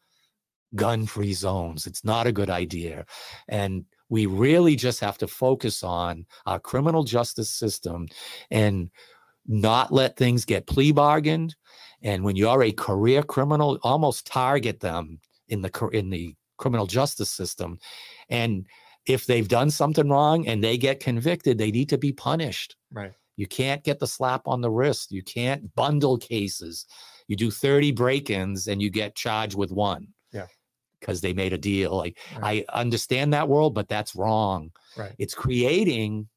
gun 0.74 1.06
free 1.06 1.34
zones. 1.34 1.86
It's 1.86 2.04
not 2.04 2.26
a 2.26 2.32
good 2.32 2.50
idea. 2.50 3.06
And 3.48 3.84
we 4.08 4.26
really 4.26 4.76
just 4.76 5.00
have 5.00 5.18
to 5.18 5.26
focus 5.26 5.82
on 5.82 6.26
our 6.46 6.58
criminal 6.58 7.04
justice 7.04 7.50
system 7.50 8.08
and 8.50 8.90
not 9.46 9.92
let 9.92 10.16
things 10.16 10.44
get 10.44 10.66
plea 10.66 10.92
bargained. 10.92 11.54
And 12.02 12.24
when 12.24 12.36
you're 12.36 12.62
a 12.62 12.72
career 12.72 13.22
criminal, 13.22 13.78
almost 13.82 14.26
target 14.26 14.80
them 14.80 15.20
in 15.48 15.62
the 15.62 15.88
in 15.92 16.10
the 16.10 16.34
criminal 16.58 16.86
justice 16.86 17.30
system. 17.30 17.78
And 18.28 18.66
if 19.06 19.26
they've 19.26 19.48
done 19.48 19.70
something 19.70 20.08
wrong 20.08 20.46
and 20.46 20.62
they 20.62 20.78
get 20.78 21.00
convicted, 21.00 21.58
they 21.58 21.70
need 21.70 21.88
to 21.90 21.98
be 21.98 22.12
punished. 22.12 22.76
Right. 22.92 23.12
You 23.36 23.46
can't 23.46 23.82
get 23.82 23.98
the 23.98 24.06
slap 24.06 24.42
on 24.46 24.60
the 24.60 24.70
wrist. 24.70 25.12
You 25.12 25.22
can't 25.22 25.74
bundle 25.74 26.18
cases. 26.18 26.86
You 27.26 27.36
do 27.36 27.50
30 27.50 27.92
break-ins 27.92 28.68
and 28.68 28.80
you 28.80 28.90
get 28.90 29.14
charged 29.16 29.56
with 29.56 29.72
one. 29.72 30.08
Yeah. 30.32 30.46
Because 31.00 31.20
they 31.20 31.32
made 31.32 31.52
a 31.52 31.58
deal. 31.58 31.96
Like 31.96 32.18
Right. 32.36 32.64
I 32.70 32.78
understand 32.78 33.32
that 33.32 33.48
world, 33.48 33.74
but 33.74 33.88
that's 33.88 34.14
wrong. 34.14 34.70
Right. 34.96 35.14
It's 35.18 35.34
creating, 35.34 36.28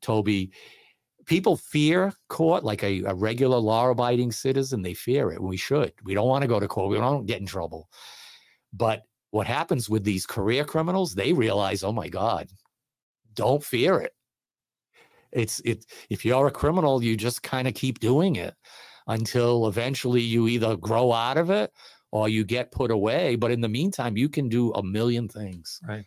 Toby, 0.00 0.52
people 1.26 1.56
fear 1.56 2.12
court 2.28 2.64
like 2.64 2.82
a, 2.82 3.02
a 3.04 3.14
regular 3.14 3.58
law-abiding 3.58 4.32
citizen. 4.32 4.82
They 4.82 4.94
fear 4.94 5.30
it. 5.32 5.42
We 5.42 5.56
should. 5.56 5.92
We 6.04 6.14
don't 6.14 6.28
want 6.28 6.42
to 6.42 6.48
go 6.48 6.60
to 6.60 6.68
court. 6.68 6.90
We 6.90 6.98
don't 6.98 7.26
get 7.26 7.40
in 7.40 7.46
trouble. 7.46 7.88
But 8.72 9.02
what 9.30 9.46
happens 9.46 9.88
with 9.88 10.04
these 10.04 10.26
career 10.26 10.64
criminals? 10.64 11.14
They 11.14 11.32
realize, 11.32 11.82
oh 11.82 11.92
my 11.92 12.08
God, 12.08 12.48
don't 13.34 13.62
fear 13.62 14.00
it. 14.00 14.12
It's 15.32 15.60
it. 15.64 15.86
If 16.08 16.24
you're 16.24 16.46
a 16.46 16.50
criminal, 16.50 17.02
you 17.02 17.16
just 17.16 17.42
kind 17.42 17.68
of 17.68 17.74
keep 17.74 18.00
doing 18.00 18.36
it 18.36 18.54
until 19.06 19.66
eventually 19.66 20.20
you 20.20 20.48
either 20.48 20.76
grow 20.76 21.12
out 21.12 21.36
of 21.36 21.50
it 21.50 21.72
or 22.12 22.28
you 22.28 22.44
get 22.44 22.72
put 22.72 22.90
away. 22.90 23.36
But 23.36 23.50
in 23.50 23.60
the 23.60 23.68
meantime, 23.68 24.16
you 24.16 24.28
can 24.28 24.48
do 24.48 24.72
a 24.72 24.82
million 24.82 25.28
things. 25.28 25.80
Right. 25.86 26.04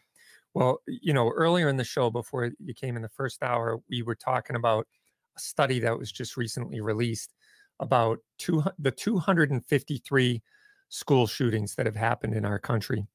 Well, 0.54 0.82
you 0.88 1.14
know, 1.14 1.30
earlier 1.30 1.70
in 1.70 1.78
the 1.78 1.84
show, 1.84 2.10
before 2.10 2.52
you 2.60 2.74
came 2.74 2.95
in 2.95 3.02
the 3.02 3.10
first 3.10 3.41
hour, 3.41 3.80
we 3.90 4.04
were 4.04 4.16
talking 4.16 4.56
about 4.56 4.88
a 5.36 5.40
study 5.40 5.80
that 5.80 5.98
was 5.98 6.12
just 6.12 6.38
recently 6.38 6.80
released 6.82 7.34
about 7.80 8.20
two, 8.38 8.64
the 8.78 8.91
253 8.91 10.41
school 10.90 11.26
shootings 11.26 11.76
that 11.76 11.88
have 11.88 11.95
happened 11.95 12.36
in 12.36 12.45
our 12.45 12.60
country. 12.60 13.08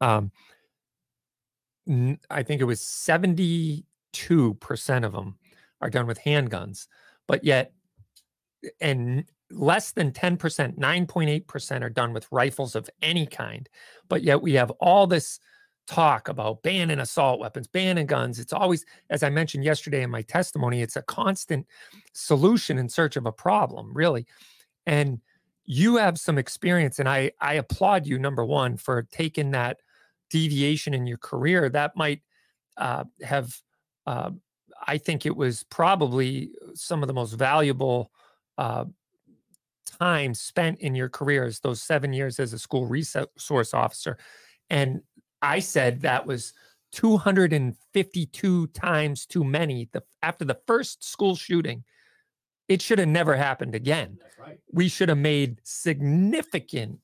Um, 0.00 0.32
I 2.28 2.42
think 2.42 2.60
it 2.60 2.64
was 2.64 2.80
72% 4.12 5.04
of 5.04 5.12
them 5.12 5.36
are 5.80 5.90
done 5.90 6.06
with 6.06 6.20
handguns, 6.20 6.86
but 7.26 7.44
yet, 7.44 7.72
and 8.80 9.24
less 9.50 9.92
than 9.92 10.12
10%, 10.12 10.78
9.8% 10.78 11.82
are 11.82 11.90
done 11.90 12.12
with 12.12 12.30
rifles 12.30 12.74
of 12.74 12.90
any 13.00 13.26
kind. 13.26 13.68
But 14.08 14.22
yet 14.22 14.42
we 14.42 14.54
have 14.54 14.70
all 14.72 15.06
this 15.06 15.38
talk 15.86 16.28
about 16.28 16.62
banning 16.62 16.98
assault 16.98 17.40
weapons, 17.40 17.66
banning 17.66 18.06
guns. 18.06 18.38
It's 18.38 18.52
always, 18.52 18.84
as 19.08 19.22
I 19.22 19.30
mentioned 19.30 19.64
yesterday 19.64 20.02
in 20.02 20.10
my 20.10 20.22
testimony, 20.22 20.82
it's 20.82 20.96
a 20.96 21.02
constant 21.02 21.66
solution 22.12 22.78
in 22.78 22.88
search 22.88 23.16
of 23.16 23.26
a 23.26 23.32
problem, 23.32 23.92
really. 23.94 24.26
And 24.86 25.20
you 25.64 25.96
have 25.96 26.18
some 26.18 26.38
experience, 26.38 26.98
and 26.98 27.08
I 27.08 27.32
I 27.40 27.54
applaud 27.54 28.06
you, 28.06 28.18
number 28.18 28.44
one, 28.44 28.78
for 28.78 29.06
taking 29.12 29.50
that 29.50 29.78
deviation 30.30 30.94
in 30.94 31.06
your 31.06 31.18
career. 31.18 31.68
That 31.68 31.94
might 31.94 32.22
uh, 32.78 33.04
have, 33.22 33.54
uh, 34.08 34.30
I 34.86 34.96
think 34.96 35.26
it 35.26 35.36
was 35.36 35.64
probably 35.64 36.50
some 36.72 37.02
of 37.02 37.08
the 37.08 37.12
most 37.12 37.34
valuable 37.34 38.10
uh, 38.56 38.86
time 40.00 40.32
spent 40.32 40.80
in 40.80 40.94
your 40.94 41.10
career 41.10 41.44
is 41.44 41.60
those 41.60 41.82
seven 41.82 42.14
years 42.14 42.40
as 42.40 42.54
a 42.54 42.58
school 42.58 42.86
resource 42.86 43.74
officer. 43.74 44.16
And 44.70 45.02
I 45.42 45.58
said 45.58 46.00
that 46.00 46.26
was 46.26 46.54
252 46.92 48.66
times 48.68 49.26
too 49.26 49.44
many. 49.44 49.90
The, 49.92 50.02
after 50.22 50.46
the 50.46 50.58
first 50.66 51.04
school 51.04 51.36
shooting, 51.36 51.84
it 52.66 52.80
should 52.80 52.98
have 52.98 53.08
never 53.08 53.36
happened 53.36 53.74
again. 53.74 54.16
That's 54.22 54.38
right. 54.38 54.58
We 54.72 54.88
should 54.88 55.10
have 55.10 55.18
made 55.18 55.60
significant, 55.64 57.00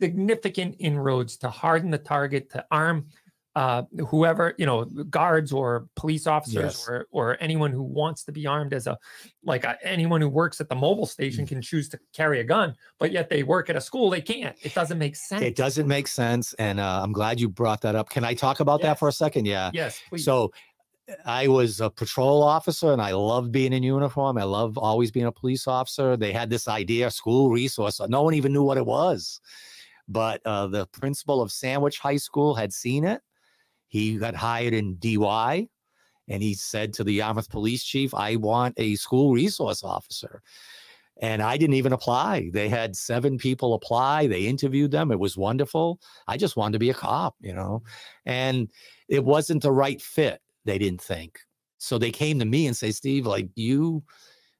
significant 0.00 0.74
inroads 0.80 1.36
to 1.38 1.50
harden 1.50 1.92
the 1.92 1.98
target, 1.98 2.50
to 2.50 2.66
arm 2.72 3.06
uh, 3.54 3.82
whoever 4.08 4.54
you 4.56 4.64
know 4.64 4.84
guards 4.84 5.52
or 5.52 5.86
police 5.94 6.26
officers 6.26 6.54
Yes. 6.62 6.88
or 6.88 7.06
or 7.10 7.36
anyone 7.40 7.70
who 7.70 7.82
wants 7.82 8.24
to 8.24 8.32
be 8.32 8.46
armed 8.46 8.72
as 8.72 8.86
a 8.86 8.96
like 9.44 9.66
uh 9.66 9.74
anyone 9.82 10.22
who 10.22 10.28
works 10.28 10.58
at 10.60 10.70
the 10.70 10.74
mobile 10.74 11.04
station 11.04 11.46
can 11.46 11.60
choose 11.60 11.88
to 11.90 11.98
carry 12.14 12.40
a 12.40 12.44
gun 12.44 12.74
but 12.98 13.12
yet 13.12 13.28
they 13.28 13.42
work 13.42 13.68
at 13.68 13.76
a 13.76 13.80
school 13.80 14.08
they 14.08 14.22
can't 14.22 14.56
it 14.62 14.72
doesn't 14.74 14.96
make 14.98 15.14
sense 15.16 15.42
It 15.42 15.54
doesn't 15.54 15.86
make 15.86 16.08
sense. 16.08 16.54
And 16.54 16.80
uh, 16.80 17.02
I'm 17.02 17.12
glad 17.12 17.38
you 17.40 17.48
brought 17.50 17.82
that 17.82 17.94
up. 17.94 18.08
Can 18.08 18.24
I 18.24 18.32
talk 18.32 18.60
about 18.60 18.80
that 18.82 18.98
for 18.98 19.08
a 19.08 19.12
second? 19.12 19.44
Yeah. 19.46 19.70
yes 19.74 20.00
please. 20.08 20.24
So 20.24 20.50
I 21.26 21.46
was 21.48 21.80
a 21.82 21.90
patrol 21.90 22.42
officer 22.42 22.92
and 22.92 23.02
I 23.02 23.12
loved 23.12 23.52
being 23.52 23.74
in 23.74 23.82
uniform. 23.82 24.38
I 24.38 24.44
love 24.44 24.78
always 24.78 25.10
being 25.10 25.26
a 25.26 25.32
police 25.32 25.66
officer. 25.66 26.16
They 26.16 26.32
had 26.32 26.48
this 26.48 26.68
idea, 26.68 27.10
school 27.10 27.50
resource. 27.50 28.00
No 28.08 28.22
one 28.22 28.32
even 28.34 28.52
knew 28.52 28.62
what 28.62 28.78
it 28.78 28.86
was. 28.86 29.40
But 30.08 30.40
uh, 30.46 30.68
the 30.68 30.86
principal 30.86 31.42
of 31.42 31.52
Sandwich 31.52 31.98
High 31.98 32.16
School 32.16 32.54
had 32.54 32.72
seen 32.72 33.04
it. 33.04 33.20
He 33.92 34.16
got 34.16 34.34
hired 34.34 34.72
in 34.72 34.96
DY 34.96 35.68
and 36.26 36.42
he 36.42 36.54
said 36.54 36.94
to 36.94 37.04
the 37.04 37.12
Yarmouth 37.12 37.50
police 37.50 37.84
chief, 37.84 38.14
I 38.14 38.36
want 38.36 38.72
a 38.78 38.94
school 38.94 39.34
resource 39.34 39.84
officer. 39.84 40.40
And 41.20 41.42
I 41.42 41.58
didn't 41.58 41.74
even 41.74 41.92
apply. 41.92 42.48
They 42.54 42.70
had 42.70 42.96
seven 42.96 43.36
people 43.36 43.74
apply. 43.74 44.28
They 44.28 44.46
interviewed 44.46 44.92
them. 44.92 45.12
It 45.12 45.20
was 45.20 45.36
wonderful. 45.36 46.00
I 46.26 46.38
just 46.38 46.56
wanted 46.56 46.72
to 46.72 46.78
be 46.78 46.88
a 46.88 46.94
cop, 46.94 47.36
you 47.38 47.52
know, 47.52 47.82
and 48.24 48.70
it 49.08 49.26
wasn't 49.26 49.62
the 49.62 49.72
right 49.72 50.00
fit 50.00 50.40
they 50.64 50.78
didn't 50.78 51.02
think. 51.02 51.38
So 51.76 51.98
they 51.98 52.10
came 52.10 52.38
to 52.38 52.46
me 52.46 52.66
and 52.66 52.74
say, 52.74 52.92
Steve, 52.92 53.26
like 53.26 53.50
you, 53.56 54.02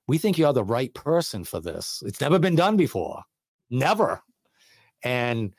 we 0.09 0.19
think 0.19 0.37
you're 0.37 0.53
the 0.53 0.63
right 0.63 0.93
person 0.93 1.43
for 1.43 1.59
this. 1.59 2.03
It's 2.05 2.21
never 2.21 2.39
been 2.39 2.55
done 2.55 2.77
before. 2.77 3.23
Never. 3.71 4.23
And 5.03 5.55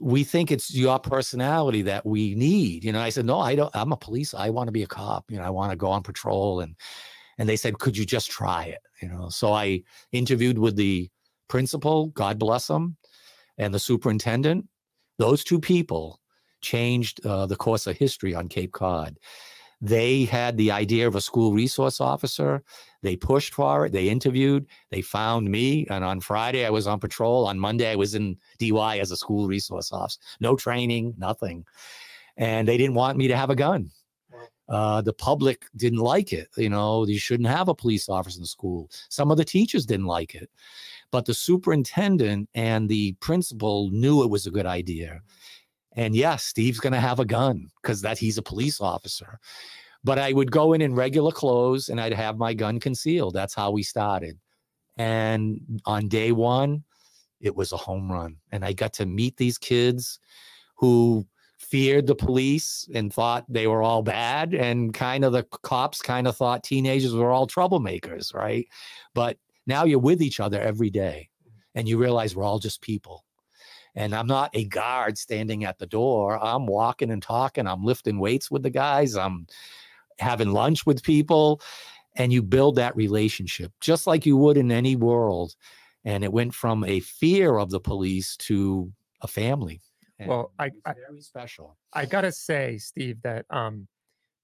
we 0.00 0.24
think 0.24 0.50
it's 0.50 0.74
your 0.74 0.98
personality 0.98 1.82
that 1.82 2.04
we 2.04 2.34
need. 2.34 2.84
You 2.84 2.92
know, 2.92 3.00
I 3.00 3.08
said, 3.08 3.24
no, 3.24 3.40
I 3.40 3.54
don't, 3.54 3.74
I'm 3.74 3.92
a 3.92 3.96
police. 3.96 4.34
I 4.34 4.50
want 4.50 4.68
to 4.68 4.72
be 4.72 4.82
a 4.82 4.86
cop. 4.86 5.30
You 5.30 5.38
know, 5.38 5.44
I 5.44 5.50
want 5.50 5.70
to 5.70 5.76
go 5.76 5.88
on 5.88 6.02
patrol. 6.02 6.60
And 6.60 6.76
and 7.38 7.48
they 7.48 7.56
said, 7.56 7.78
could 7.78 7.96
you 7.96 8.06
just 8.06 8.30
try 8.30 8.64
it? 8.64 8.80
You 9.02 9.08
know, 9.08 9.28
so 9.28 9.52
I 9.52 9.82
interviewed 10.12 10.58
with 10.58 10.76
the 10.76 11.10
principal, 11.48 12.06
God 12.08 12.38
bless 12.38 12.68
him, 12.68 12.96
and 13.58 13.74
the 13.74 13.78
superintendent. 13.78 14.66
Those 15.18 15.44
two 15.44 15.60
people 15.60 16.20
changed 16.62 17.24
uh, 17.26 17.46
the 17.46 17.56
course 17.56 17.86
of 17.86 17.96
history 17.96 18.34
on 18.34 18.48
Cape 18.48 18.72
Cod. 18.72 19.18
They 19.80 20.24
had 20.24 20.56
the 20.56 20.70
idea 20.70 21.06
of 21.06 21.14
a 21.14 21.20
school 21.20 21.52
resource 21.52 22.00
officer. 22.00 22.62
They 23.02 23.16
pushed 23.16 23.54
for 23.54 23.86
it. 23.86 23.92
They 23.92 24.08
interviewed. 24.08 24.66
They 24.90 25.02
found 25.02 25.50
me. 25.50 25.86
And 25.90 26.02
on 26.02 26.20
Friday, 26.20 26.64
I 26.64 26.70
was 26.70 26.86
on 26.86 26.98
patrol. 26.98 27.46
On 27.46 27.58
Monday, 27.58 27.90
I 27.90 27.96
was 27.96 28.14
in 28.14 28.38
DY 28.58 28.98
as 28.98 29.10
a 29.10 29.16
school 29.16 29.46
resource 29.46 29.92
officer. 29.92 30.18
No 30.40 30.56
training, 30.56 31.14
nothing. 31.18 31.64
And 32.36 32.66
they 32.66 32.76
didn't 32.76 32.94
want 32.94 33.18
me 33.18 33.28
to 33.28 33.36
have 33.36 33.50
a 33.50 33.56
gun. 33.56 33.90
Uh, 34.68 35.00
the 35.00 35.12
public 35.12 35.66
didn't 35.76 36.00
like 36.00 36.32
it. 36.32 36.48
You 36.56 36.70
know, 36.70 37.06
you 37.06 37.18
shouldn't 37.18 37.48
have 37.48 37.68
a 37.68 37.74
police 37.74 38.08
officer 38.08 38.38
in 38.38 38.42
the 38.42 38.48
school. 38.48 38.90
Some 39.08 39.30
of 39.30 39.36
the 39.36 39.44
teachers 39.44 39.86
didn't 39.86 40.06
like 40.06 40.34
it. 40.34 40.50
But 41.12 41.24
the 41.24 41.34
superintendent 41.34 42.48
and 42.54 42.88
the 42.88 43.12
principal 43.20 43.90
knew 43.90 44.24
it 44.24 44.30
was 44.30 44.46
a 44.46 44.50
good 44.50 44.66
idea. 44.66 45.20
And 45.96 46.14
yes, 46.14 46.44
Steve's 46.44 46.80
going 46.80 46.92
to 46.92 47.00
have 47.00 47.20
a 47.20 47.24
gun 47.24 47.70
because 47.82 48.02
that 48.02 48.18
he's 48.18 48.38
a 48.38 48.42
police 48.42 48.80
officer. 48.80 49.38
But 50.04 50.18
I 50.18 50.32
would 50.32 50.52
go 50.52 50.72
in 50.72 50.82
in 50.82 50.94
regular 50.94 51.32
clothes 51.32 51.88
and 51.88 52.00
I'd 52.00 52.12
have 52.12 52.38
my 52.38 52.54
gun 52.54 52.78
concealed. 52.78 53.34
That's 53.34 53.54
how 53.54 53.70
we 53.72 53.82
started. 53.82 54.38
And 54.98 55.80
on 55.84 56.08
day 56.08 56.32
one, 56.32 56.84
it 57.40 57.54
was 57.54 57.72
a 57.72 57.76
home 57.76 58.10
run. 58.10 58.36
And 58.52 58.64
I 58.64 58.72
got 58.72 58.92
to 58.94 59.06
meet 59.06 59.36
these 59.36 59.58
kids 59.58 60.20
who 60.76 61.26
feared 61.58 62.06
the 62.06 62.14
police 62.14 62.88
and 62.94 63.12
thought 63.12 63.44
they 63.48 63.66
were 63.66 63.82
all 63.82 64.02
bad. 64.02 64.54
And 64.54 64.94
kind 64.94 65.24
of 65.24 65.32
the 65.32 65.42
cops 65.62 66.02
kind 66.02 66.28
of 66.28 66.36
thought 66.36 66.62
teenagers 66.62 67.14
were 67.14 67.30
all 67.30 67.46
troublemakers, 67.46 68.34
right? 68.34 68.66
But 69.14 69.38
now 69.66 69.84
you're 69.84 69.98
with 69.98 70.22
each 70.22 70.40
other 70.40 70.60
every 70.60 70.90
day 70.90 71.28
and 71.74 71.88
you 71.88 71.98
realize 71.98 72.36
we're 72.36 72.44
all 72.44 72.58
just 72.58 72.80
people. 72.80 73.25
And 73.96 74.14
I'm 74.14 74.26
not 74.26 74.50
a 74.54 74.64
guard 74.64 75.16
standing 75.16 75.64
at 75.64 75.78
the 75.78 75.86
door. 75.86 76.38
I'm 76.42 76.66
walking 76.66 77.10
and 77.10 77.22
talking. 77.22 77.66
I'm 77.66 77.82
lifting 77.82 78.18
weights 78.20 78.50
with 78.50 78.62
the 78.62 78.70
guys. 78.70 79.16
I'm 79.16 79.46
having 80.18 80.52
lunch 80.52 80.84
with 80.84 81.02
people. 81.02 81.62
And 82.14 82.32
you 82.32 82.42
build 82.42 82.76
that 82.76 82.94
relationship 82.96 83.72
just 83.80 84.06
like 84.06 84.24
you 84.24 84.36
would 84.36 84.56
in 84.56 84.70
any 84.70 84.96
world. 84.96 85.54
And 86.04 86.22
it 86.22 86.32
went 86.32 86.54
from 86.54 86.84
a 86.84 87.00
fear 87.00 87.58
of 87.58 87.70
the 87.70 87.80
police 87.80 88.36
to 88.38 88.92
a 89.22 89.26
family. 89.26 89.80
And 90.18 90.28
Well, 90.28 90.52
I- 90.58 90.70
I- 90.84 90.92
very 90.94 91.20
special. 91.20 91.76
I 91.92 92.06
gotta 92.06 92.32
say, 92.32 92.78
Steve, 92.78 93.20
that 93.22 93.44
um, 93.50 93.88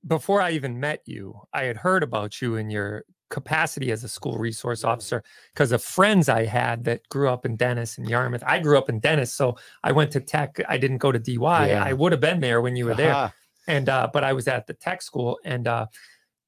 before 0.06 0.42
I 0.42 0.50
even 0.50 0.80
met 0.80 1.00
you, 1.06 1.40
I 1.52 1.64
had 1.64 1.76
heard 1.76 2.02
about 2.02 2.42
you 2.42 2.56
and 2.56 2.72
your 2.72 3.04
capacity 3.32 3.90
as 3.90 4.04
a 4.04 4.08
school 4.08 4.36
resource 4.36 4.84
officer 4.84 5.24
because 5.54 5.72
of 5.72 5.82
friends 5.82 6.28
I 6.28 6.44
had 6.44 6.84
that 6.84 7.08
grew 7.08 7.30
up 7.30 7.46
in 7.46 7.56
Dennis 7.56 7.96
and 7.96 8.06
Yarmouth. 8.06 8.44
I 8.46 8.58
grew 8.58 8.76
up 8.76 8.90
in 8.90 9.00
Dennis, 9.00 9.32
so 9.32 9.56
I 9.82 9.90
went 9.90 10.10
to 10.12 10.20
tech. 10.20 10.60
I 10.68 10.76
didn't 10.76 10.98
go 10.98 11.10
to 11.10 11.18
DY. 11.18 11.68
Yeah. 11.68 11.82
I 11.82 11.94
would 11.94 12.12
have 12.12 12.20
been 12.20 12.40
there 12.40 12.60
when 12.60 12.76
you 12.76 12.84
were 12.84 12.94
there, 12.94 13.14
Aha. 13.14 13.32
and 13.66 13.88
uh, 13.88 14.08
but 14.12 14.22
I 14.22 14.34
was 14.34 14.46
at 14.48 14.66
the 14.66 14.74
tech 14.74 15.00
school, 15.00 15.40
and 15.44 15.66
uh, 15.66 15.86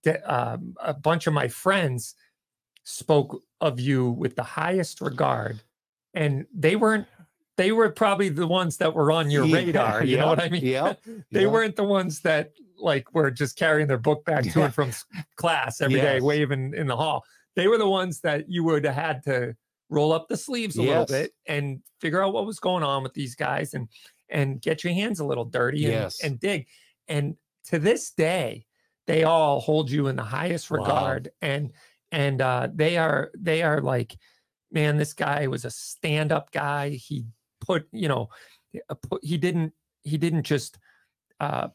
the, 0.02 0.14
um, 0.32 0.74
a 0.78 0.92
bunch 0.92 1.26
of 1.26 1.32
my 1.32 1.48
friends 1.48 2.14
spoke 2.84 3.42
of 3.62 3.80
you 3.80 4.10
with 4.10 4.36
the 4.36 4.42
highest 4.42 5.00
regard, 5.00 5.62
and 6.12 6.44
they 6.54 6.76
weren't. 6.76 7.06
They 7.56 7.70
were 7.72 7.90
probably 7.90 8.28
the 8.30 8.46
ones 8.46 8.78
that 8.78 8.94
were 8.94 9.12
on 9.12 9.30
your 9.30 9.44
Yeah, 9.44 9.56
radar. 9.56 10.04
You 10.04 10.16
know 10.16 10.26
what 10.26 10.40
I 10.40 10.48
mean? 10.48 10.64
Yeah. 10.64 10.94
they 11.30 11.42
yeah. 11.42 11.46
weren't 11.48 11.76
the 11.76 11.84
ones 11.84 12.20
that 12.22 12.52
like 12.78 13.14
were 13.14 13.30
just 13.30 13.56
carrying 13.56 13.86
their 13.86 13.98
book 13.98 14.24
bag 14.24 14.50
to 14.52 14.62
and 14.64 14.74
from 14.74 14.90
class 15.36 15.80
every 15.80 16.00
day, 16.00 16.14
Yes. 16.14 16.22
waving 16.22 16.74
in 16.74 16.86
the 16.88 16.96
hall. 16.96 17.24
They 17.54 17.68
were 17.68 17.78
the 17.78 17.88
ones 17.88 18.20
that 18.22 18.48
you 18.48 18.64
would 18.64 18.84
have 18.84 18.94
had 18.96 19.22
to 19.24 19.54
roll 19.88 20.12
up 20.12 20.26
the 20.28 20.36
sleeves 20.36 20.76
a 20.76 20.82
little 20.82 21.06
bit 21.06 21.32
and 21.46 21.80
figure 22.00 22.20
out 22.22 22.32
what 22.32 22.46
was 22.46 22.58
going 22.58 22.82
on 22.82 23.02
with 23.02 23.14
these 23.14 23.34
guys 23.36 23.74
and 23.74 23.88
and 24.28 24.60
get 24.60 24.82
your 24.82 24.92
hands 24.92 25.20
a 25.20 25.24
little 25.24 25.44
dirty 25.44 25.84
and, 25.84 25.92
Yes. 25.92 26.20
and 26.24 26.40
dig. 26.40 26.66
And 27.06 27.36
to 27.66 27.78
this 27.78 28.10
day, 28.10 28.66
they 29.06 29.22
all 29.22 29.60
hold 29.60 29.90
you 29.90 30.08
in 30.08 30.16
the 30.16 30.22
highest 30.24 30.70
regard. 30.70 31.26
Wow. 31.40 31.48
and 31.48 31.72
and 32.10 32.40
uh 32.42 32.68
they 32.74 32.96
are 32.96 33.30
they 33.38 33.62
are 33.62 33.80
like 33.80 34.16
man 34.72 34.96
this 34.96 35.12
guy 35.12 35.46
was 35.46 35.64
a 35.64 35.70
stand-up 35.70 36.50
guy 36.50 36.90
he 36.90 37.24
put 37.66 37.86
you 37.92 38.08
know 38.08 38.28
uh, 38.90 38.94
he 39.22 39.36
didn't 39.38 39.72
he 40.02 40.16
didn't 40.18 40.42
just 40.44 40.78
uh 41.40 41.68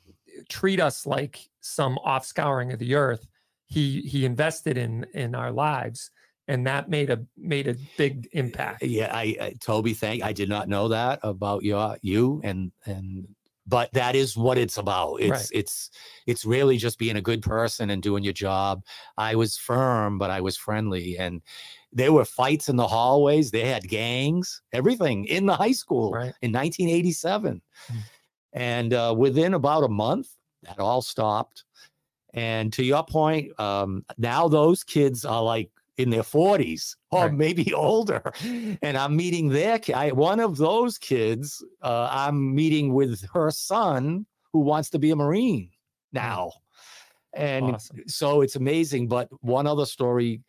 treat 0.49 0.80
us 0.80 1.06
like 1.06 1.49
some 1.61 1.98
offscouring 2.06 2.72
of 2.74 2.80
the 2.80 2.95
earth 2.95 3.28
he 3.66 4.02
he 4.02 4.26
invested 4.26 4.78
in 4.78 5.06
in 5.14 5.36
our 5.36 5.52
lives 5.52 6.11
and 6.48 6.66
that 6.66 6.90
made 6.90 7.10
a 7.10 7.20
made 7.38 7.68
a 7.68 7.76
big 7.98 8.28
impact 8.34 8.82
Yeah, 8.84 9.11
I, 9.14 9.36
I 9.40 9.53
Toby, 9.60 9.94
thank. 9.94 10.24
I 10.24 10.34
did 10.34 10.49
not 10.49 10.68
know 10.68 10.88
that 10.90 11.20
about 11.24 11.64
your 11.64 11.98
you 12.02 12.41
and 12.44 12.72
and 12.86 13.28
but 13.68 13.94
that 13.94 14.16
is 14.16 14.36
what 14.36 14.57
it's 14.57 14.78
about. 14.78 15.18
It's 15.22 15.30
Right. 15.30 15.49
it's 15.53 15.91
it's 16.26 16.44
really 16.44 16.78
just 16.78 16.98
being 16.98 17.18
a 17.18 17.22
good 17.22 17.44
person 17.44 17.91
and 17.91 18.02
doing 18.02 18.24
your 18.24 18.34
job. 18.34 18.82
I 19.16 19.36
was 19.36 19.57
firm, 19.57 20.18
but 20.18 20.32
I 20.32 20.41
was 20.41 20.57
friendly, 20.57 21.18
and 21.20 21.41
there 21.91 22.14
were 22.14 22.26
fights 22.26 22.70
in 22.70 22.76
the 22.76 22.88
hallways. 22.88 23.52
They 23.52 23.66
had 23.66 23.88
gangs, 23.88 24.61
everything 24.74 25.26
in 25.26 25.45
the 25.45 25.56
high 25.56 25.72
school 25.72 26.11
right 26.11 26.34
in 26.41 26.52
1987, 26.52 27.61
Mm. 27.91 27.95
and 28.53 28.94
uh, 28.94 29.16
within 29.18 29.53
about 29.53 29.84
a 29.84 29.88
month, 29.90 30.30
that 30.64 30.80
all 30.80 31.02
stopped. 31.02 31.64
And 32.34 32.72
to 32.74 32.84
your 32.84 33.03
point, 33.03 33.57
um, 33.60 34.06
now 34.18 34.48
those 34.48 34.84
kids 34.84 35.26
are 35.26 35.41
like 35.41 35.72
in 35.98 36.10
their 36.11 36.24
40s 36.24 36.95
or 37.11 37.26
Right. 37.26 37.34
maybe 37.34 37.74
older. 37.88 38.22
And 38.82 38.95
I'm 38.98 39.16
meeting 39.16 39.49
their 39.49 39.80
ki- 39.80 39.94
I, 39.94 40.11
one 40.11 40.40
of 40.40 40.57
those 40.57 40.98
kids, 40.98 41.64
uh, 41.82 42.07
I'm 42.11 42.53
meeting 42.53 42.94
with 42.94 43.26
her 43.34 43.49
son 43.52 44.26
who 44.53 44.60
wants 44.60 44.90
to 44.91 44.99
be 44.99 45.10
a 45.11 45.16
Marine 45.16 45.72
now. 46.14 46.52
And 47.34 47.76
Awesome. 47.76 48.02
so 48.07 48.41
it's 48.41 48.56
amazing. 48.56 49.07
But 49.07 49.30
one 49.41 49.66
other 49.68 49.86
story, 49.86 50.41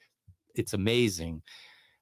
it's 0.55 0.73
amazing. 0.73 1.43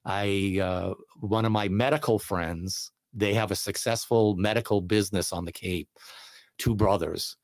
I, 0.05 0.59
uh, 0.63 0.95
one 1.21 1.45
of 1.45 1.53
my 1.53 1.69
medical 1.69 2.19
friends, 2.19 2.93
they 3.13 3.35
have 3.35 3.51
a 3.51 3.57
successful 3.57 4.37
medical 4.37 4.81
business 4.81 5.33
on 5.33 5.45
the 5.45 5.53
Cape, 5.53 5.89
two 6.59 6.75
brothers. 6.75 7.37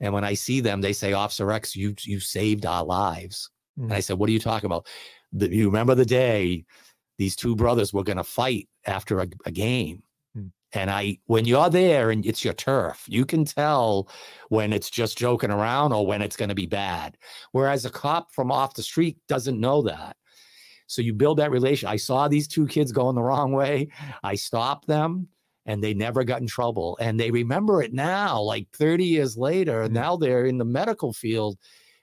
And 0.00 0.12
when 0.12 0.24
I 0.24 0.34
see 0.34 0.60
them, 0.60 0.80
they 0.80 0.92
say, 0.92 1.12
Officer 1.12 1.50
X, 1.52 1.76
you 1.76 1.94
you 2.02 2.18
saved 2.18 2.66
our 2.66 2.84
lives. 2.84 3.48
And 3.76 3.92
I 3.92 4.00
said, 4.00 4.18
What 4.18 4.28
are 4.28 4.32
you 4.32 4.40
talking 4.40 4.66
about? 4.66 4.86
The, 5.32 5.54
you 5.54 5.66
remember 5.66 5.94
the 5.94 6.04
day 6.04 6.64
these 7.18 7.36
two 7.36 7.56
brothers 7.56 7.92
were 7.92 8.04
going 8.04 8.16
to 8.16 8.24
fight 8.24 8.68
after 8.86 9.20
a, 9.20 9.28
a 9.46 9.50
game. 9.50 10.02
Hmm. 10.34 10.46
And 10.72 10.90
I, 10.90 11.18
when 11.26 11.44
you're 11.44 11.70
there 11.70 12.10
and 12.10 12.26
it's 12.26 12.44
your 12.44 12.54
turf, 12.54 13.04
you 13.06 13.24
can 13.24 13.44
tell 13.44 14.08
when 14.48 14.72
it's 14.72 14.90
just 14.90 15.18
joking 15.18 15.50
around 15.50 15.92
or 15.92 16.06
when 16.06 16.22
it's 16.22 16.36
going 16.36 16.48
to 16.48 16.54
be 16.54 16.66
bad. 16.66 17.16
Whereas 17.52 17.84
a 17.84 17.90
cop 17.90 18.32
from 18.32 18.50
off 18.50 18.74
the 18.74 18.82
street 18.82 19.18
doesn't 19.28 19.60
know 19.60 19.82
that. 19.82 20.16
So 20.92 21.00
you 21.00 21.14
build 21.14 21.38
that 21.38 21.50
relation. 21.50 21.88
I 21.88 21.96
saw 21.96 22.28
these 22.28 22.46
two 22.46 22.66
kids 22.66 22.92
going 22.92 23.14
the 23.14 23.22
wrong 23.22 23.52
way. 23.52 23.88
I 24.22 24.34
stopped 24.34 24.86
them 24.86 25.26
and 25.64 25.82
they 25.82 25.94
never 25.94 26.22
got 26.22 26.42
in 26.42 26.46
trouble. 26.46 26.98
And 27.00 27.18
they 27.18 27.30
remember 27.30 27.82
it 27.82 27.94
now, 27.94 28.38
like 28.42 28.68
30 28.74 29.06
years 29.06 29.38
later. 29.38 29.84
Mm. 29.84 29.92
Now 29.92 30.16
they're 30.16 30.44
in 30.44 30.58
the 30.58 30.66
medical 30.66 31.14
field, 31.14 31.56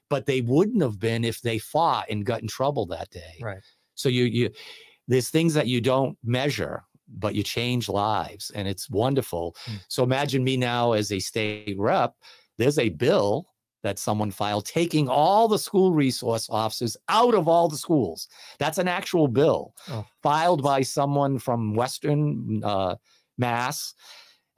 but 0.10 0.26
they 0.26 0.42
wouldn't 0.42 0.82
have 0.82 1.00
been 1.00 1.24
if 1.24 1.40
they 1.42 1.60
fought 1.60 2.08
and 2.10 2.26
got 2.26 2.42
in 2.42 2.48
trouble 2.48 2.88
that 2.88 3.12
day. 3.12 3.38
Right. 3.40 3.62
So 3.94 4.10
you 4.10 4.24
you 4.24 4.50
there's 5.08 5.30
things 5.30 5.54
that 5.54 5.68
you 5.68 5.82
don't 5.82 6.18
measure, 6.24 6.84
but 7.08 7.36
you 7.36 7.44
change 7.44 7.90
lives, 7.90 8.50
and 8.56 8.68
it's 8.68 8.90
wonderful. 8.90 9.56
Mm. 9.68 9.84
So 9.88 10.02
imagine 10.02 10.44
me 10.44 10.58
now 10.58 10.94
as 10.94 11.12
a 11.12 11.20
state 11.20 11.76
rep. 11.78 12.16
There's 12.58 12.80
a 12.80 12.90
bill 12.90 13.46
that 13.84 13.98
someone 14.00 14.32
filed 14.32 14.66
taking 14.66 15.08
all 15.08 15.48
the 15.48 15.60
school 15.60 15.94
resource 15.94 16.50
officers 16.50 16.98
out 17.08 17.34
of 17.34 17.48
all 17.48 17.70
the 17.70 17.78
schools. 17.78 18.28
That's 18.60 18.78
an 18.78 18.88
actual 18.88 19.28
bill 19.28 19.74
Oh. 19.90 20.06
filed 20.22 20.62
by 20.64 20.82
someone 20.82 21.40
from 21.40 21.76
Western 21.76 22.62
uh, 22.64 22.96
Mass, 23.38 23.94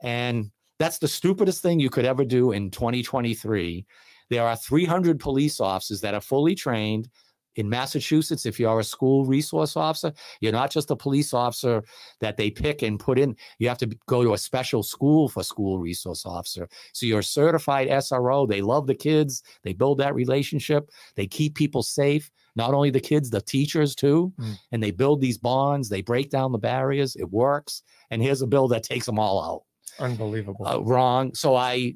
and 0.02 0.50
that's 0.78 0.98
the 0.98 1.08
stupidest 1.08 1.62
thing 1.62 1.78
you 1.78 1.90
could 1.90 2.04
ever 2.04 2.24
do 2.24 2.52
in 2.52 2.70
2023. 2.70 3.86
There 4.30 4.44
are 4.46 4.56
300 4.56 5.20
police 5.20 5.60
officers 5.60 6.00
that 6.00 6.14
are 6.14 6.20
fully 6.20 6.54
trained 6.54 7.08
in 7.56 7.68
Massachusetts, 7.68 8.46
if 8.46 8.58
you're 8.58 8.80
a 8.80 8.84
school 8.84 9.24
resource 9.24 9.76
officer, 9.76 10.12
you're 10.40 10.52
not 10.52 10.70
just 10.70 10.90
a 10.90 10.96
police 10.96 11.34
officer 11.34 11.82
that 12.20 12.36
they 12.36 12.50
pick 12.50 12.82
and 12.82 12.98
put 12.98 13.18
in. 13.18 13.36
You 13.58 13.68
have 13.68 13.78
to 13.78 13.86
go 14.06 14.22
to 14.22 14.34
a 14.34 14.38
special 14.38 14.82
school 14.82 15.28
for 15.28 15.42
school 15.42 15.78
resource 15.78 16.24
officer. 16.24 16.68
So 16.92 17.06
you're 17.06 17.20
a 17.20 17.24
certified 17.24 17.88
SRO. 17.88 18.48
They 18.48 18.62
love 18.62 18.86
the 18.86 18.94
kids. 18.94 19.42
They 19.62 19.72
build 19.72 19.98
that 19.98 20.14
relationship. 20.14 20.90
They 21.14 21.26
keep 21.26 21.54
people 21.54 21.82
safe. 21.82 22.30
Not 22.56 22.74
only 22.74 22.90
the 22.90 23.00
kids, 23.00 23.30
the 23.30 23.40
teachers 23.40 23.94
too. 23.94 24.32
Mm. 24.38 24.58
And 24.72 24.82
they 24.82 24.90
build 24.90 25.20
these 25.20 25.38
bonds. 25.38 25.88
They 25.88 26.02
break 26.02 26.30
down 26.30 26.52
the 26.52 26.58
barriers. 26.58 27.16
It 27.16 27.30
works. 27.30 27.82
And 28.10 28.22
here's 28.22 28.42
a 28.42 28.46
bill 28.46 28.68
that 28.68 28.82
takes 28.82 29.06
them 29.06 29.18
all 29.18 29.42
out 29.42 29.62
Unbelievable. 29.98 30.66
uh, 30.66 30.78
wrong. 30.80 31.34
So 31.34 31.56
I 31.56 31.94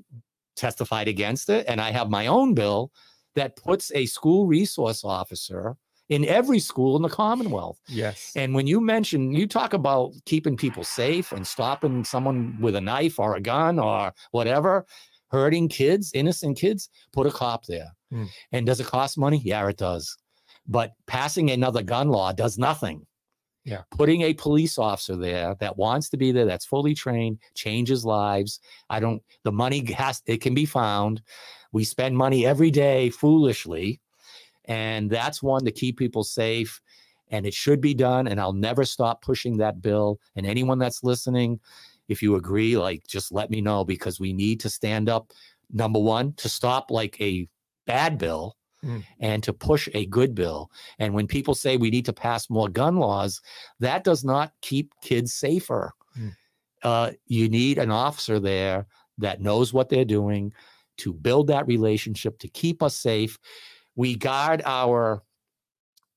testified 0.55 1.09
against 1.09 1.51
it, 1.51 1.67
and 1.69 1.81
I 1.81 1.91
have 1.91 2.09
my 2.09 2.27
own 2.27 2.55
bill 2.55 2.91
that 3.37 3.57
puts 3.57 3.93
a 3.95 4.07
school 4.07 4.47
resource 4.47 5.05
officer 5.05 5.77
in 6.09 6.25
every 6.25 6.59
school 6.59 6.97
in 6.97 7.03
the 7.03 7.09
Commonwealth. 7.09 7.81
yes. 7.89 8.33
And 8.37 8.55
when 8.55 8.67
you 8.67 8.81
mention, 8.81 9.33
you 9.33 9.47
talk 9.47 9.73
about 9.73 10.13
keeping 10.25 10.57
people 10.57 10.85
safe 10.85 11.33
and 11.33 11.47
stopping 11.47 12.05
someone 12.05 12.57
with 12.61 12.77
a 12.77 12.81
knife 12.81 13.19
or 13.19 13.37
a 13.37 13.41
gun 13.41 13.79
or 13.79 14.13
whatever, 14.31 14.87
hurting 15.31 15.69
kids, 15.69 16.13
innocent 16.15 16.59
kids, 16.59 16.89
put 17.13 17.27
a 17.27 17.31
cop 17.31 17.67
there. 17.67 17.89
Hmm. 18.11 18.25
And 18.53 18.67
does 18.67 18.81
it 18.81 18.87
cost 18.87 19.19
money? 19.19 19.41
Yeah, 19.45 19.67
it 19.69 19.79
does. 19.79 20.17
But 20.69 20.93
passing 21.07 21.51
another 21.51 21.83
gun 21.83 22.09
law 22.09 22.33
does 22.33 22.59
nothing. 22.59 23.07
Yeah. 23.65 23.83
Putting 23.91 24.23
a 24.23 24.35
police 24.35 24.79
officer 24.79 25.17
there 25.17 25.57
that 25.59 25.77
wants 25.77 26.09
to 26.11 26.17
be 26.17 26.31
there, 26.31 26.45
that's 26.45 26.65
fully 26.65 26.95
trained, 26.95 27.41
changes 27.57 28.05
lives. 28.05 28.61
I 28.89 29.01
don't, 29.01 29.21
the 29.43 29.51
money 29.51 29.93
has, 29.93 30.23
it 30.27 30.41
can 30.41 30.55
be 30.55 30.67
found. 30.67 31.21
We 31.77 31.85
spend 31.85 32.17
money 32.17 32.47
every 32.47 32.71
day 32.71 33.11
foolishly. 33.11 34.01
And 34.65 35.11
that's 35.11 35.43
one 35.43 35.63
to 35.67 35.71
keep 35.71 35.99
people 35.99 36.25
safe. 36.25 36.81
And 37.29 37.45
it 37.45 37.53
should 37.53 37.83
be 37.83 37.93
done. 37.93 38.29
And 38.29 38.41
I'll 38.41 38.55
never 38.55 38.87
stop 38.87 39.21
pushing 39.21 39.59
that 39.59 39.83
bill. 39.83 40.19
And 40.37 40.47
anyone 40.47 40.79
that's 40.79 41.05
listening, 41.05 41.61
if 42.09 42.23
you 42.23 42.37
agree, 42.37 42.79
like 42.79 43.07
just 43.07 43.31
let 43.31 43.51
me 43.51 43.61
know 43.61 43.85
because 43.85 44.19
we 44.19 44.33
need 44.33 44.59
to 44.61 44.71
stand 44.71 45.11
up, 45.11 45.33
number 45.71 45.99
one, 46.01 46.33
to 46.39 46.49
stop 46.49 46.91
like 46.91 47.21
a 47.21 47.47
bad 47.87 48.17
bill 48.17 48.57
Mm. 48.85 49.03
and 49.21 49.43
to 49.43 49.53
push 49.53 49.89
a 49.95 50.05
good 50.07 50.35
bill. 50.35 50.71
And 50.99 51.15
when 51.15 51.27
people 51.27 51.55
say 51.55 51.77
we 51.77 51.91
need 51.91 52.05
to 52.05 52.13
pass 52.13 52.51
more 52.51 52.69
gun 52.69 52.97
laws, 52.97 53.41
that 53.81 54.05
does 54.05 54.23
not 54.23 54.53
keep 54.61 54.93
kids 55.03 55.35
safer. 55.35 55.93
Mm. 56.17 56.33
Uh, 56.83 57.11
you 57.27 57.49
need 57.49 57.79
an 57.79 57.91
officer 57.91 58.39
there 58.39 58.87
that 59.19 59.41
knows 59.41 59.73
what 59.73 59.89
they're 59.89 60.05
doing 60.05 60.53
to 60.99 61.13
build 61.13 61.47
that 61.49 61.67
relationship 61.67 62.39
to 62.41 62.49
keep 62.49 62.83
us 62.83 62.97
safe. 62.97 63.39
We 63.95 64.15
guard 64.17 64.63
our 64.65 65.23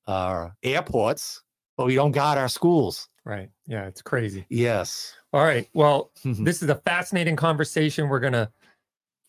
our 0.08 0.56
airports, 0.64 1.44
but 1.78 1.86
we 1.86 1.96
don't 1.96 2.12
guard 2.12 2.38
our 2.38 2.50
schools. 2.50 3.08
right. 3.26 3.50
Yeah. 3.68 3.86
It's 3.86 4.02
crazy. 4.02 4.46
Yes. 4.50 5.14
All 5.34 5.44
right. 5.44 5.70
Well, 5.74 6.12
Mhm. 6.26 6.44
this 6.46 6.64
is 6.64 6.70
a 6.70 6.76
fascinating 6.76 7.36
conversation. 7.36 8.10
We're 8.10 8.20
going 8.22 8.34
to 8.34 8.52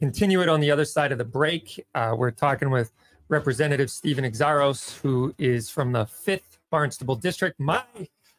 continue 0.00 0.40
it 0.40 0.48
on 0.48 0.60
the 0.60 0.70
other 0.70 0.86
side 0.86 1.12
of 1.12 1.18
the 1.18 1.24
break. 1.24 1.84
Uh, 1.94 2.14
we're 2.16 2.30
talking 2.30 2.70
with 2.70 2.92
Representative 3.28 3.90
Steven 3.90 4.24
Xiarhos, 4.24 4.98
who 5.00 5.34
is 5.36 5.68
from 5.68 5.92
the 5.92 6.06
5th 6.06 6.56
Barnstable 6.70 7.14
District, 7.16 7.60
my 7.60 7.84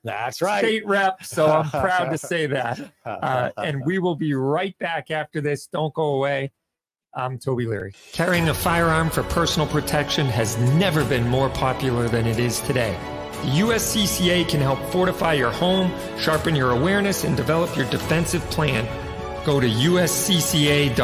That's 0.04 0.42
right. 0.42 0.64
state 0.66 0.84
rep. 0.88 1.24
So 1.24 1.46
I'm 1.46 1.70
proud 1.70 2.10
to 2.10 2.18
say 2.18 2.48
that. 2.48 2.80
Uh, 3.06 3.52
and 3.58 3.86
we 3.86 4.00
will 4.00 4.16
be 4.16 4.34
right 4.34 4.76
back 4.80 5.12
after 5.12 5.42
this. 5.42 5.68
Don't 5.68 5.94
go 5.94 6.16
away. 6.16 6.52
I'm 7.14 7.38
Toby 7.40 7.66
Leary. 7.66 7.94
Carrying 8.14 8.50
a 8.50 8.54
firearm 8.54 9.10
for 9.10 9.24
personal 9.24 9.68
protection 9.68 10.28
has 10.28 10.58
never 10.76 11.04
been 11.04 11.28
more 11.28 11.50
popular 11.50 12.08
than 12.08 12.26
it 12.26 12.40
is 12.40 12.62
today. 12.62 12.98
The 13.44 13.60
USCCA 13.60 14.48
can 14.48 14.62
help 14.62 14.80
fortify 14.92 15.34
your 15.34 15.52
home, 15.52 15.92
sharpen 16.18 16.56
your 16.56 16.72
awareness, 16.72 17.24
and 17.24 17.36
develop 17.36 17.76
your 17.76 17.90
defensive 17.90 18.44
plan. 18.52 18.86
Go 19.46 19.60
to 19.60 19.68
uscca.co 19.68 21.02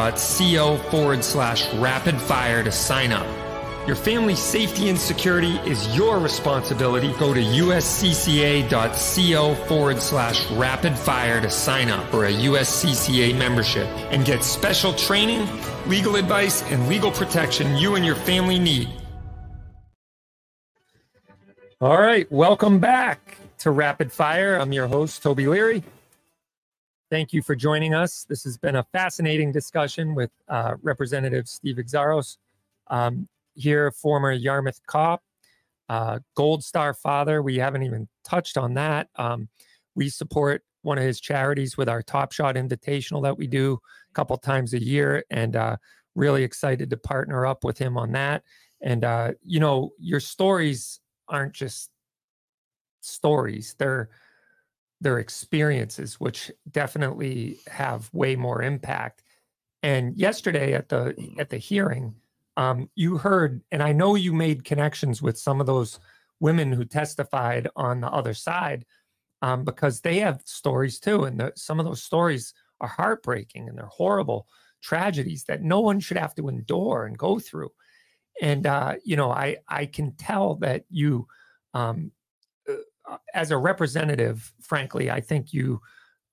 forward 0.92 1.24
slash 1.24 1.74
rapid 1.76 2.22
fire 2.22 2.64
to 2.64 2.72
sign 2.72 3.12
up. 3.12 3.47
Your 3.88 3.95
family's 3.95 4.39
safety 4.39 4.89
and 4.89 4.99
security 4.99 5.55
is 5.59 5.95
your 5.95 6.19
responsibility. 6.19 7.14
Go 7.14 7.34
to 7.34 7.39
uscca.co 7.39 8.76
forward 9.65 10.01
slash 10.01 10.51
rapid 10.51 10.97
fire 10.97 11.39
to 11.39 11.49
sign 11.49 11.88
up 11.88 12.05
for 12.11 12.26
a 12.26 12.31
USCCA 12.34 13.34
membership 13.38 13.88
and 14.11 14.26
get 14.26 14.43
special 14.43 14.91
training, 14.91 15.47
legal 15.88 16.18
advice, 16.18 16.64
and 16.64 16.89
legal 16.89 17.11
protection 17.11 17.77
you 17.77 17.95
and 17.95 18.05
your 18.05 18.15
family 18.15 18.59
need. 18.59 18.89
All 21.80 22.01
right, 22.01 22.30
welcome 22.30 22.80
back 22.80 23.38
to 23.59 23.72
Rapid 23.72 24.11
Fire. 24.11 24.57
I'm 24.57 24.73
your 24.73 24.88
host, 24.88 25.23
Toby 25.23 25.47
Leary. 25.47 25.81
Thank 27.09 27.31
you 27.31 27.41
for 27.41 27.55
joining 27.55 27.93
us. 27.93 28.26
This 28.27 28.43
has 28.43 28.57
been 28.57 28.76
a 28.76 28.84
fascinating 28.91 29.53
discussion 29.53 30.14
with 30.14 30.31
uh, 30.49 30.76
Representative 30.81 31.47
Steve 31.47 31.77
Xiarhos. 31.77 32.35
Um, 32.88 33.30
here, 33.58 33.92
former 33.92 34.32
Yarmouth 34.32 34.80
cop, 34.88 35.22
uh, 35.90 36.20
Gold 36.36 36.64
Star 36.64 36.94
father. 36.94 37.42
We 37.42 37.58
haven't 37.58 37.84
even 37.84 38.08
touched 38.24 38.58
on 38.58 38.74
that. 38.76 39.10
Um, 39.16 39.50
we 39.96 40.10
support 40.10 40.64
one 40.84 40.98
of 40.98 41.04
his 41.04 41.20
charities 41.20 41.76
with 41.76 41.90
our 41.90 42.02
Top 42.02 42.32
Shot 42.32 42.56
Invitational 42.56 43.24
that 43.24 43.38
we 43.38 43.48
do 43.48 43.80
a 44.10 44.14
couple 44.14 44.38
times 44.38 44.74
a 44.74 44.84
year, 44.84 45.24
and 45.30 45.56
uh, 45.56 45.78
really 46.16 46.44
excited 46.44 46.90
to 46.90 46.98
partner 46.98 47.46
up 47.46 47.64
with 47.64 47.78
him 47.78 47.98
on 47.98 48.12
that. 48.14 48.44
And 48.82 49.04
uh, 49.04 49.34
you 49.44 49.60
know, 49.60 49.92
your 50.00 50.20
stories 50.20 51.00
aren't 51.28 51.54
just 51.54 51.90
stories; 53.02 53.76
they're 53.78 54.10
they're 55.02 55.20
experiences, 55.20 56.20
which 56.20 56.52
definitely 56.72 57.60
have 57.68 58.10
way 58.14 58.36
more 58.36 58.62
impact. 58.62 59.24
And 59.84 60.18
yesterday 60.18 60.74
at 60.74 60.90
the 60.90 61.16
at 61.40 61.50
the 61.50 61.58
hearing, 61.58 62.16
um, 62.58 62.90
you 62.96 63.18
heard, 63.18 63.62
and 63.72 63.82
I 63.84 63.94
know 63.94 64.16
you 64.16 64.34
made 64.34 64.66
connections 64.66 65.22
with 65.22 65.38
some 65.38 65.62
of 65.62 65.68
those 65.68 66.00
women 66.40 66.72
who 66.72 66.86
testified 66.86 67.68
on 67.76 68.02
the 68.02 68.10
other 68.10 68.34
side 68.34 68.86
um, 69.44 69.64
because 69.64 70.02
they 70.02 70.18
have 70.20 70.42
stories 70.46 71.00
too, 71.00 71.24
and 71.24 71.40
the, 71.40 71.54
some 71.56 71.80
of 71.80 71.86
those 71.86 72.04
stories 72.04 72.54
are 72.82 72.88
heartbreaking 72.88 73.70
and 73.70 73.78
they're 73.78 73.86
horrible 73.86 74.48
tragedies 74.82 75.44
that 75.46 75.64
no 75.64 75.80
one 75.80 76.00
should 76.00 76.18
have 76.18 76.36
to 76.36 76.48
endure 76.50 77.06
and 77.06 77.18
go 77.18 77.40
through. 77.40 77.70
And 78.42 78.66
uh, 78.68 78.96
you 79.04 79.16
know, 79.16 79.32
I 79.32 79.58
I 79.68 79.86
can 79.86 80.16
tell 80.16 80.56
that 80.56 80.86
you, 80.90 81.28
um, 81.74 82.12
uh, 83.08 83.18
as 83.34 83.52
a 83.52 83.58
representative, 83.58 84.52
frankly, 84.62 85.10
I 85.12 85.22
think 85.22 85.54
you 85.54 85.82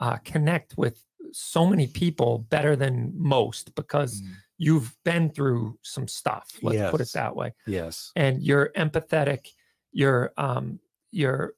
uh, 0.01 0.17
connect 0.25 0.77
with 0.77 1.03
so 1.33 1.67
many 1.67 1.87
people 1.87 2.47
better 2.51 2.77
than 2.77 3.13
most 3.15 3.75
because 3.75 4.23
Mm. 4.23 4.35
You've 4.59 4.97
been 5.05 5.31
through 5.31 5.79
some 5.83 6.07
stuff. 6.09 6.51
Let's 6.63 6.77
put 6.91 7.01
it 7.01 7.13
that 7.15 7.35
way 7.37 7.55
Yes. 7.67 8.13
and 8.17 8.43
you're 8.43 8.71
empathetic 8.77 9.49
you're 9.93 10.33
um 10.37 10.81
you're 11.13 11.55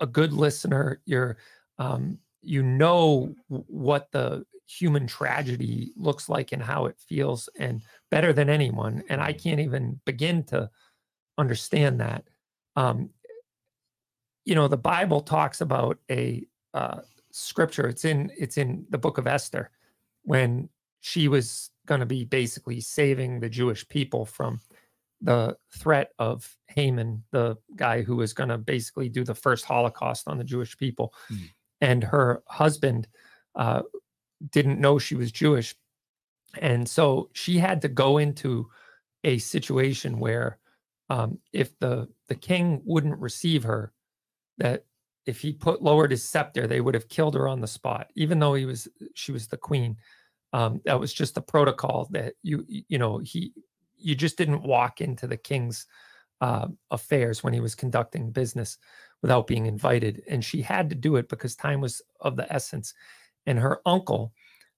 a 0.00 0.06
good 0.06 0.32
listener 0.32 1.00
you're 1.04 1.36
um 1.78 2.18
you 2.40 2.62
know 2.62 3.34
what 3.48 4.10
the 4.12 4.44
human 4.66 5.06
tragedy 5.06 5.92
looks 5.96 6.28
like 6.28 6.52
and 6.52 6.62
how 6.62 6.86
it 6.86 6.96
feels 6.98 7.48
and 7.58 7.82
better 8.10 8.32
than 8.32 8.48
anyone 8.48 9.02
and 9.08 9.20
i 9.20 9.32
can't 9.32 9.58
even 9.60 10.00
begin 10.04 10.42
to 10.44 10.70
understand 11.38 12.00
that 12.00 12.24
um 12.76 13.10
you 14.44 14.54
know 14.54 14.68
the 14.68 14.76
bible 14.76 15.20
talks 15.20 15.60
about 15.60 15.98
a 16.10 16.46
uh 16.74 17.00
scripture 17.32 17.88
it's 17.88 18.04
in 18.04 18.30
it's 18.38 18.56
in 18.56 18.86
the 18.90 18.98
book 18.98 19.18
of 19.18 19.26
esther 19.26 19.70
when 20.22 20.68
she 21.00 21.26
was 21.26 21.71
going 21.86 22.00
to 22.00 22.06
be 22.06 22.24
basically 22.24 22.80
saving 22.80 23.40
the 23.40 23.48
jewish 23.48 23.86
people 23.88 24.24
from 24.24 24.60
the 25.22 25.56
threat 25.70 26.10
of 26.18 26.56
Haman, 26.68 27.22
the 27.30 27.56
guy 27.76 28.02
who 28.02 28.16
was 28.16 28.32
going 28.32 28.48
to 28.48 28.58
basically 28.58 29.08
do 29.08 29.24
the 29.24 29.34
first 29.34 29.64
Holocaust 29.64 30.26
on 30.26 30.36
the 30.36 30.44
Jewish 30.44 30.76
people. 30.76 31.14
Mm. 31.30 31.50
And 31.80 32.04
her 32.04 32.42
husband 32.48 33.06
uh, 33.54 33.82
didn't 34.50 34.80
know 34.80 34.98
she 34.98 35.14
was 35.14 35.30
Jewish. 35.30 35.74
And 36.60 36.88
so 36.88 37.30
she 37.32 37.58
had 37.58 37.80
to 37.82 37.88
go 37.88 38.18
into 38.18 38.68
a 39.24 39.38
situation 39.38 40.18
where 40.18 40.58
um, 41.08 41.38
if 41.52 41.78
the, 41.78 42.08
the 42.28 42.34
king 42.34 42.82
wouldn't 42.84 43.18
receive 43.18 43.62
her, 43.62 43.92
that 44.58 44.84
if 45.24 45.40
he 45.40 45.52
put 45.52 45.82
lowered 45.82 46.10
his 46.10 46.28
scepter, 46.28 46.66
they 46.66 46.80
would 46.80 46.94
have 46.94 47.08
killed 47.08 47.34
her 47.34 47.46
on 47.46 47.60
the 47.60 47.66
spot, 47.68 48.10
even 48.16 48.40
though 48.40 48.54
he 48.54 48.64
was 48.64 48.88
she 49.14 49.30
was 49.30 49.46
the 49.46 49.56
queen. 49.56 49.96
Um, 50.52 50.80
that 50.84 51.00
was 51.00 51.14
just 51.14 51.34
the 51.34 51.40
protocol 51.40 52.08
that 52.10 52.34
you 52.42 52.64
you 52.68 52.98
know 52.98 53.18
he 53.18 53.52
you 53.96 54.14
just 54.14 54.36
didn't 54.36 54.62
walk 54.62 55.00
into 55.00 55.26
the 55.26 55.36
king's 55.36 55.86
uh, 56.40 56.66
affairs 56.90 57.42
when 57.42 57.54
he 57.54 57.60
was 57.60 57.74
conducting 57.74 58.32
business 58.32 58.78
without 59.22 59.46
being 59.46 59.66
invited, 59.66 60.22
and 60.28 60.44
she 60.44 60.60
had 60.60 60.90
to 60.90 60.96
do 60.96 61.16
it 61.16 61.28
because 61.28 61.54
time 61.54 61.80
was 61.80 62.02
of 62.20 62.36
the 62.36 62.52
essence. 62.52 62.94
And 63.46 63.58
her 63.58 63.80
uncle 63.86 64.32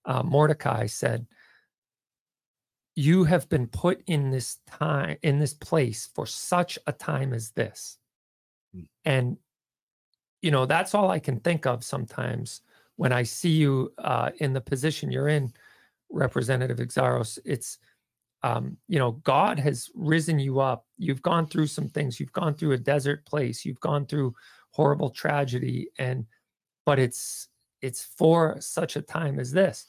uh, 0.04 0.22
Mordecai 0.22 0.86
said, 0.86 1.26
"You 2.94 3.24
have 3.24 3.48
been 3.48 3.66
put 3.66 4.02
in 4.06 4.30
this 4.30 4.58
time 4.66 5.16
in 5.22 5.38
this 5.38 5.54
place 5.54 6.08
for 6.14 6.26
such 6.26 6.78
a 6.86 6.92
time 6.92 7.32
as 7.32 7.50
this." 7.52 7.98
Mm. 8.76 8.88
And 9.04 9.36
you 10.42 10.50
know, 10.50 10.66
that's 10.66 10.94
all 10.94 11.10
I 11.10 11.20
can 11.20 11.40
think 11.40 11.64
of 11.64 11.82
sometimes 11.82 12.60
when 12.96 13.12
I 13.12 13.22
see 13.22 13.50
you 13.50 13.92
uh, 13.98 14.30
in 14.38 14.52
the 14.52 14.60
position 14.60 15.10
you're 15.10 15.28
in, 15.28 15.52
Representative 16.10 16.78
Xiarhos. 16.78 17.38
It's, 17.44 17.78
um, 18.42 18.76
you 18.88 18.98
know, 18.98 19.12
God 19.24 19.58
has 19.58 19.90
risen 19.94 20.38
you 20.38 20.60
up. 20.60 20.86
You've 20.98 21.22
gone 21.22 21.46
through 21.46 21.66
some 21.66 21.88
things. 21.88 22.20
You've 22.20 22.32
gone 22.32 22.54
through 22.54 22.72
a 22.72 22.78
desert 22.78 23.24
place. 23.26 23.64
You've 23.64 23.80
gone 23.80 24.06
through 24.06 24.34
horrible 24.70 25.10
tragedy, 25.10 25.88
and 25.98 26.26
but 26.86 26.98
it's 26.98 27.48
it's 27.80 28.04
for 28.16 28.56
such 28.60 28.96
a 28.96 29.02
time 29.02 29.38
as 29.38 29.52
this. 29.52 29.86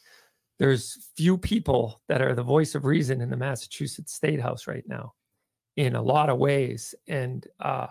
There's 0.58 1.10
few 1.18 1.38
people 1.38 2.02
that 2.08 2.22
are 2.22 2.34
the 2.34 2.44
voice 2.44 2.76
of 2.76 2.86
reason 2.86 3.22
in 3.22 3.30
the 3.30 3.38
Massachusetts 3.38 4.14
State 4.14 4.42
House 4.42 4.68
right 4.68 4.88
now, 4.88 5.14
in 5.76 5.96
a 5.96 6.02
lot 6.02 6.30
of 6.30 6.38
ways, 6.38 6.96
and 7.08 7.46
uh, 7.60 7.88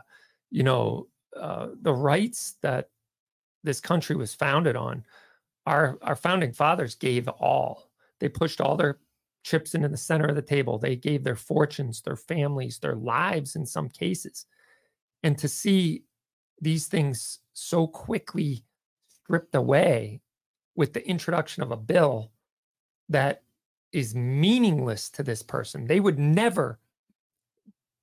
you 0.50 0.62
know 0.62 1.08
uh, 1.38 1.68
the 1.82 1.92
rights 1.92 2.56
that 2.62 2.88
this 3.64 3.80
country 3.80 4.14
was 4.14 4.34
founded 4.34 4.76
on, 4.76 5.04
our 5.66 5.98
our 6.02 6.16
founding 6.16 6.52
fathers 6.52 6.94
gave 6.94 7.26
all. 7.28 7.90
They 8.20 8.28
pushed 8.28 8.60
all 8.60 8.76
their 8.76 8.98
chips 9.42 9.74
into 9.74 9.88
the 9.88 9.96
center 9.96 10.26
of 10.26 10.36
the 10.36 10.42
table. 10.42 10.78
They 10.78 10.96
gave 10.96 11.24
their 11.24 11.36
fortunes, 11.36 12.00
their 12.00 12.16
families, 12.16 12.78
their 12.78 12.94
lives 12.94 13.56
in 13.56 13.66
some 13.66 13.88
cases. 13.88 14.46
And 15.22 15.36
to 15.38 15.48
see 15.48 16.04
these 16.60 16.86
things 16.86 17.40
so 17.52 17.86
quickly 17.86 18.64
stripped 19.08 19.54
away 19.54 20.20
with 20.76 20.92
the 20.92 21.06
introduction 21.06 21.62
of 21.62 21.70
a 21.70 21.76
bill 21.76 22.30
that 23.08 23.42
is 23.92 24.14
meaningless 24.14 25.08
to 25.10 25.22
this 25.22 25.42
person. 25.42 25.86
They 25.86 26.00
would 26.00 26.18
never 26.18 26.78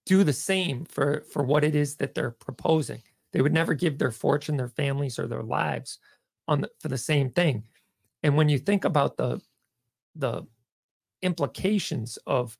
do 0.06 0.24
the 0.24 0.34
same 0.34 0.86
for 0.86 1.24
for 1.32 1.44
what 1.44 1.64
it 1.64 1.76
is 1.76 1.96
that 1.98 2.16
they're 2.16 2.32
proposing. 2.32 3.02
They 3.34 3.42
would 3.42 3.54
never 3.54 3.74
give 3.74 3.98
their 3.98 4.12
fortune, 4.12 4.58
their 4.58 4.70
families, 4.70 5.18
or 5.18 5.28
their 5.28 5.44
lives 5.44 6.00
on 6.48 6.62
the, 6.62 6.70
for 6.80 6.88
the 6.88 6.98
same 6.98 7.30
thing. 7.30 7.64
And 8.24 8.36
when 8.36 8.50
you 8.50 8.60
think 8.60 8.86
about 8.86 9.18
the 9.18 9.42
the 10.16 10.44
implications 11.22 12.18
of 12.28 12.58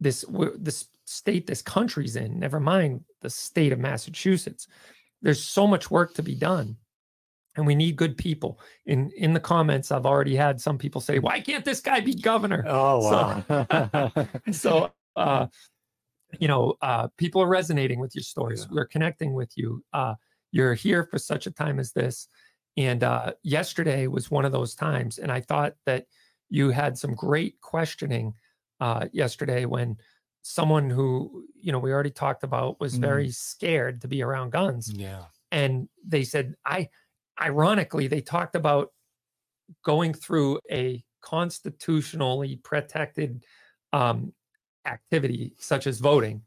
this 0.00 0.24
this 0.56 0.86
state 1.04 1.46
this 1.46 1.62
country's 1.62 2.16
in, 2.16 2.38
never 2.38 2.60
mind 2.60 3.04
the 3.20 3.30
state 3.30 3.72
of 3.72 3.78
Massachusetts, 3.78 4.66
there's 5.22 5.42
so 5.42 5.66
much 5.66 5.90
work 5.90 6.14
to 6.14 6.22
be 6.22 6.34
done. 6.34 6.76
And 7.56 7.66
we 7.66 7.74
need 7.74 7.96
good 7.96 8.16
people. 8.16 8.60
In 8.86 9.10
in 9.16 9.32
the 9.32 9.40
comments, 9.40 9.90
I've 9.90 10.06
already 10.06 10.36
had 10.36 10.60
some 10.60 10.78
people 10.78 11.00
say, 11.00 11.18
"Why 11.18 11.40
can't 11.40 11.64
this 11.64 11.80
guy 11.80 12.00
be 12.00 12.14
governor?" 12.14 12.64
Oh 12.66 13.00
wow! 13.00 14.30
So, 14.52 14.52
so 14.52 14.92
uh, 15.16 15.46
you 16.38 16.48
know, 16.48 16.74
uh, 16.82 17.08
people 17.16 17.42
are 17.42 17.48
resonating 17.48 18.00
with 18.00 18.14
your 18.14 18.22
stories. 18.22 18.66
Yeah. 18.68 18.76
We're 18.76 18.86
connecting 18.86 19.34
with 19.34 19.56
you. 19.56 19.82
Uh, 19.92 20.14
you're 20.52 20.74
here 20.74 21.04
for 21.04 21.18
such 21.18 21.46
a 21.46 21.50
time 21.50 21.78
as 21.78 21.92
this. 21.92 22.28
And 22.76 23.02
uh, 23.02 23.32
yesterday 23.42 24.06
was 24.06 24.30
one 24.30 24.44
of 24.44 24.52
those 24.52 24.74
times. 24.74 25.18
And 25.18 25.32
I 25.32 25.40
thought 25.40 25.74
that 25.86 26.06
you 26.48 26.70
had 26.70 26.96
some 26.96 27.14
great 27.14 27.60
questioning 27.60 28.34
uh, 28.80 29.06
yesterday 29.12 29.64
when 29.64 29.96
someone 30.42 30.88
who, 30.88 31.44
you 31.60 31.72
know, 31.72 31.78
we 31.78 31.92
already 31.92 32.10
talked 32.10 32.44
about 32.44 32.80
was 32.80 32.96
mm. 32.96 33.00
very 33.00 33.30
scared 33.30 34.00
to 34.02 34.08
be 34.08 34.22
around 34.22 34.52
guns. 34.52 34.92
Yeah. 34.92 35.24
And 35.50 35.88
they 36.06 36.24
said, 36.24 36.54
I, 36.64 36.88
ironically, 37.40 38.06
they 38.06 38.20
talked 38.20 38.54
about 38.54 38.92
going 39.84 40.14
through 40.14 40.60
a 40.70 41.02
constitutionally 41.20 42.60
protected 42.62 43.44
um, 43.92 44.32
activity 44.88 45.54
such 45.58 45.86
as 45.86 46.00
voting, 46.00 46.42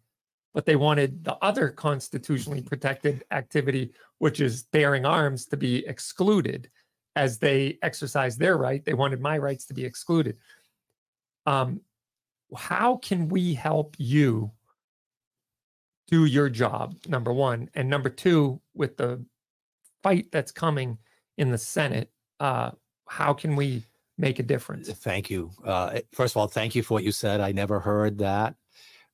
but 0.53 0.65
they 0.65 0.76
wanted 0.76 1.23
the 1.23 1.38
other 1.41 1.69
constitutionally 1.69 2.61
protected 2.61 3.23
activity, 3.31 3.93
which 4.18 4.41
is 4.41 4.63
bearing 4.73 5.05
arms, 5.05 5.45
to 5.45 5.57
be 5.57 5.85
excluded 5.88 6.69
as 7.15 7.38
they 7.38 7.77
exercise 7.81 8.38
their 8.38 8.57
right. 8.57 8.84
They 8.84 8.93
wanted 8.93 9.22
my 9.22 9.38
rights 9.38 9.65
to 9.65 9.73
be 9.73 9.85
excluded. 9.85 10.38
Um, 11.45 11.81
how 12.55 12.97
can 12.97 13.30
we 13.30 13.53
help 13.53 13.95
you 13.97 14.51
do 16.07 16.26
your 16.26 16.49
job? 16.49 16.95
Number 17.07 17.31
one, 17.31 17.69
and 17.73 17.89
number 17.89 18.09
two, 18.09 18.61
with 18.73 18.97
the 18.97 19.23
fight 20.03 20.27
that's 20.31 20.51
coming 20.51 20.97
in 21.38 21.51
the 21.51 21.57
Senate, 21.57 22.11
uh, 22.39 22.72
how 23.07 23.34
can 23.34 23.55
we 23.55 23.85
make 24.17 24.39
a 24.39 24.43
difference. 24.43 24.89
Thank 24.89 25.29
you. 25.29 25.51
Uh, 25.65 25.99
first 26.11 26.33
of 26.33 26.38
all, 26.38 26.47
thank 26.47 26.75
you 26.75 26.83
for 26.83 26.95
what 26.95 27.03
you 27.03 27.11
said. 27.11 27.41
I 27.41 27.51
never 27.51 27.79
heard 27.79 28.19
that. 28.19 28.55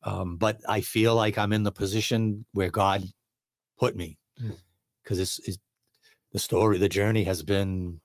Um, 0.03 0.37
but 0.37 0.61
I 0.67 0.81
feel 0.81 1.15
like 1.15 1.37
I'm 1.37 1.53
in 1.53 1.63
the 1.63 1.71
position 1.71 2.45
where 2.53 2.69
God 2.69 3.03
put 3.77 3.95
me 3.95 4.17
because 5.03 5.17
mm. 5.17 5.21
it's, 5.21 5.39
it's, 5.39 5.57
the 6.33 6.39
story, 6.39 6.77
the 6.77 6.89
journey 6.89 7.23
has 7.23 7.41
been 7.41 8.01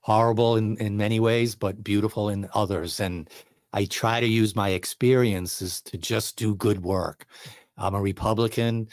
horrible 0.00 0.56
in, 0.56 0.76
in 0.76 0.96
many 0.96 1.20
ways, 1.20 1.54
but 1.54 1.82
beautiful 1.82 2.28
in 2.28 2.48
others. 2.54 3.00
And 3.00 3.28
I 3.72 3.84
try 3.84 4.20
to 4.20 4.26
use 4.26 4.56
my 4.56 4.70
experiences 4.70 5.80
to 5.82 5.98
just 5.98 6.36
do 6.36 6.54
good 6.54 6.82
work. 6.82 7.26
I'm 7.80 7.94
a 7.94 8.00
Republican. 8.00 8.88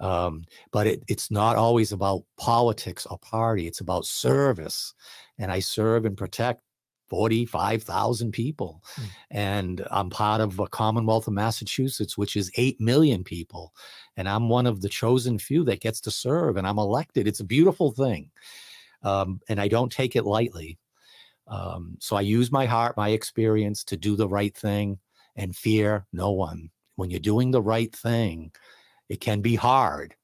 Um, 0.00 0.44
but 0.70 0.86
it, 0.86 1.02
it's 1.08 1.30
not 1.30 1.56
always 1.56 1.92
about 1.92 2.22
politics 2.38 3.04
or 3.06 3.18
party. 3.18 3.66
It's 3.66 3.80
about 3.80 4.06
service. 4.06 4.94
And 5.38 5.50
I 5.50 5.58
serve 5.60 6.04
and 6.04 6.16
protect 6.16 6.62
45,000 7.08 8.32
people. 8.32 8.82
Mm. 8.94 9.04
And 9.30 9.86
I'm 9.90 10.10
part 10.10 10.40
of 10.40 10.58
a 10.58 10.68
Commonwealth 10.68 11.26
of 11.26 11.32
Massachusetts, 11.32 12.16
which 12.16 12.36
is 12.36 12.50
8 12.56 12.80
million 12.80 13.24
people. 13.24 13.74
And 14.16 14.28
I'm 14.28 14.48
one 14.48 14.66
of 14.66 14.82
the 14.82 14.88
chosen 14.88 15.38
few 15.38 15.64
that 15.64 15.80
gets 15.80 16.00
to 16.02 16.10
serve 16.10 16.56
and 16.56 16.66
I'm 16.66 16.78
elected. 16.78 17.26
It's 17.26 17.40
a 17.40 17.44
beautiful 17.44 17.92
thing. 17.92 18.30
Um, 19.02 19.40
and 19.48 19.60
I 19.60 19.68
don't 19.68 19.92
take 19.92 20.16
it 20.16 20.24
lightly. 20.24 20.78
Um, 21.46 21.96
so 21.98 22.16
I 22.16 22.20
use 22.20 22.52
my 22.52 22.66
heart, 22.66 22.96
my 22.96 23.10
experience 23.10 23.84
to 23.84 23.96
do 23.96 24.16
the 24.16 24.28
right 24.28 24.54
thing 24.54 24.98
and 25.34 25.56
fear 25.56 26.06
no 26.12 26.32
one. 26.32 26.70
When 26.98 27.10
you're 27.10 27.20
doing 27.20 27.52
the 27.52 27.62
right 27.62 27.94
thing, 27.94 28.50
it 29.08 29.20
can 29.20 29.40
be 29.40 29.54
hard 29.54 30.16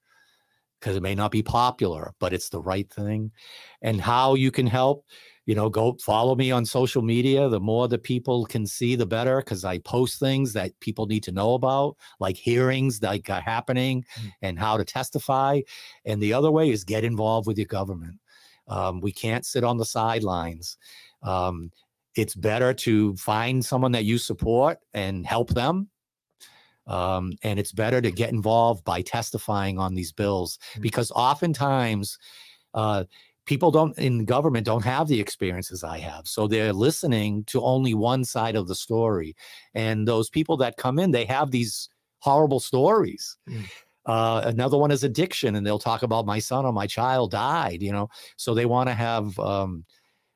because 0.80 0.96
it 0.96 1.04
may 1.04 1.14
not 1.14 1.30
be 1.30 1.40
popular, 1.40 2.12
but 2.18 2.32
it's 2.32 2.48
the 2.48 2.60
right 2.60 2.90
thing. 2.92 3.30
And 3.80 4.00
how 4.00 4.34
you 4.34 4.50
can 4.50 4.66
help, 4.66 5.06
you 5.46 5.54
know, 5.54 5.70
go 5.70 5.96
follow 6.04 6.34
me 6.34 6.50
on 6.50 6.66
social 6.66 7.00
media. 7.00 7.48
The 7.48 7.60
more 7.60 7.86
the 7.86 7.96
people 7.96 8.44
can 8.44 8.66
see, 8.66 8.96
the 8.96 9.06
better, 9.06 9.36
because 9.36 9.64
I 9.64 9.78
post 9.78 10.18
things 10.18 10.52
that 10.54 10.72
people 10.80 11.06
need 11.06 11.22
to 11.22 11.32
know 11.32 11.54
about, 11.54 11.96
like 12.18 12.36
hearings 12.36 13.00
like 13.00 13.30
are 13.30 13.40
happening 13.40 14.02
mm-hmm. 14.18 14.28
and 14.42 14.58
how 14.58 14.76
to 14.76 14.84
testify. 14.84 15.60
And 16.04 16.20
the 16.20 16.32
other 16.32 16.50
way 16.50 16.70
is 16.70 16.82
get 16.82 17.04
involved 17.04 17.46
with 17.46 17.56
your 17.56 17.68
government. 17.68 18.18
Um, 18.66 19.00
we 19.00 19.12
can't 19.12 19.46
sit 19.46 19.62
on 19.62 19.76
the 19.76 19.84
sidelines. 19.84 20.76
Um, 21.22 21.70
it's 22.16 22.34
better 22.34 22.74
to 22.74 23.14
find 23.14 23.64
someone 23.64 23.92
that 23.92 24.04
you 24.04 24.18
support 24.18 24.80
and 24.92 25.24
help 25.24 25.50
them 25.50 25.88
um, 26.86 27.32
and 27.42 27.58
it's 27.58 27.72
better 27.72 28.00
to 28.00 28.10
get 28.10 28.30
involved 28.30 28.84
by 28.84 29.02
testifying 29.02 29.78
on 29.78 29.94
these 29.94 30.12
bills 30.12 30.58
mm-hmm. 30.72 30.82
because 30.82 31.10
oftentimes 31.12 32.18
uh, 32.74 33.04
people 33.46 33.70
don't 33.70 33.96
in 33.98 34.24
government 34.24 34.66
don't 34.66 34.84
have 34.84 35.08
the 35.08 35.20
experiences 35.20 35.84
I 35.84 35.98
have. 35.98 36.26
So 36.26 36.46
they're 36.46 36.72
listening 36.72 37.44
to 37.44 37.62
only 37.62 37.94
one 37.94 38.24
side 38.24 38.56
of 38.56 38.68
the 38.68 38.74
story. 38.74 39.34
And 39.74 40.08
those 40.08 40.30
people 40.30 40.56
that 40.58 40.76
come 40.76 40.98
in, 40.98 41.10
they 41.10 41.24
have 41.26 41.50
these 41.50 41.88
horrible 42.18 42.60
stories. 42.60 43.36
Mm. 43.48 43.64
Uh, 44.06 44.42
another 44.44 44.76
one 44.76 44.90
is 44.90 45.02
addiction, 45.02 45.56
and 45.56 45.66
they'll 45.66 45.78
talk 45.78 46.02
about 46.02 46.26
my 46.26 46.38
son 46.38 46.66
or 46.66 46.72
my 46.72 46.86
child 46.86 47.30
died, 47.30 47.82
you 47.82 47.90
know. 47.90 48.08
So 48.36 48.52
they 48.52 48.66
want 48.66 48.88
to 48.90 48.94
have 48.94 49.38
um, 49.38 49.84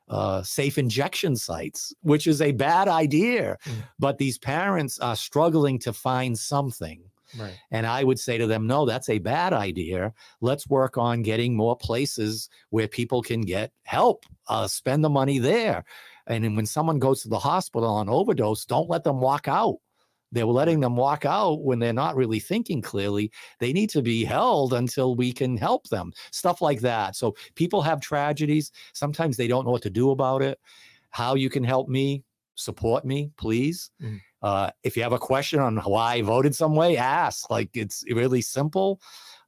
uh, 0.09 0.43
safe 0.43 0.79
injection 0.79 1.37
sites, 1.37 1.95
which 2.03 2.27
is 2.27 2.41
a 2.41 2.53
bad 2.53 2.89
idea. 2.89 3.57
Mm. 3.65 3.73
But 3.99 4.19
these 4.19 4.39
parents 4.39 4.99
are 4.99 5.17
struggling 5.17 5.79
to 5.81 5.93
find 5.93 6.39
something. 6.39 7.03
Right. 7.39 7.59
And 7.71 7.87
I 7.87 8.05
would 8.05 8.19
say 8.19 8.39
to 8.39 8.47
them, 8.47 8.67
no, 8.67 8.87
that's 8.87 9.11
a 9.11 9.19
bad 9.19 9.53
idea. 9.53 10.15
Let's 10.41 10.67
work 10.69 10.97
on 10.97 11.23
getting 11.23 11.55
more 11.55 11.77
places 11.77 12.49
where 12.71 12.89
people 12.89 13.23
can 13.23 13.43
get 13.43 13.71
help, 13.83 14.25
uh, 14.49 14.67
spend 14.67 15.05
the 15.05 15.11
money 15.11 15.39
there. 15.39 15.85
And 16.27 16.45
then 16.45 16.57
when 16.57 16.67
someone 16.67 16.99
goes 16.99 17.23
to 17.23 17.29
the 17.29 17.39
hospital 17.39 17.89
on 17.89 18.09
overdose, 18.09 18.65
don't 18.65 18.89
let 18.89 19.05
them 19.05 19.21
walk 19.21 19.49
out. 19.49 19.77
They're 20.33 20.45
letting 20.45 20.81
them 20.81 20.97
walk 20.97 21.25
out 21.25 21.63
when 21.63 21.79
they're 21.79 21.93
not 21.93 22.17
really 22.17 22.39
thinking 22.39 22.83
clearly. 22.83 23.31
They 23.61 23.73
need 23.73 23.91
to 23.91 24.03
be 24.03 24.25
held 24.25 24.75
until 24.75 25.15
we 25.15 25.33
can 25.33 25.57
help 25.57 25.89
them. 25.89 26.13
Stuff 26.33 26.61
like 26.61 26.81
that. 26.81 27.17
So 27.17 27.35
people 27.55 27.83
have 27.83 28.01
tragedies. 28.01 28.73
Sometimes 28.93 29.37
they 29.37 29.49
don't 29.49 29.65
know 29.65 29.73
what 29.73 29.83
to 29.83 29.91
do 29.91 30.11
about 30.11 30.43
it. 30.43 30.59
How 31.11 31.35
you 31.35 31.49
can 31.49 31.65
help 31.65 31.89
me, 31.89 32.25
support 32.55 33.05
me, 33.05 33.31
please. 33.39 33.91
Mm. 34.03 34.21
Uh, 34.43 34.71
if 34.83 34.97
you 34.97 35.03
have 35.03 35.13
a 35.13 35.19
question 35.19 35.61
on 35.61 35.79
why 35.79 36.15
I 36.15 36.23
voted 36.23 36.55
some 36.55 36.75
way, 36.75 36.97
ask. 36.97 37.51
Like 37.51 37.71
it's 37.75 38.05
really 38.11 38.43
simple. 38.43 39.01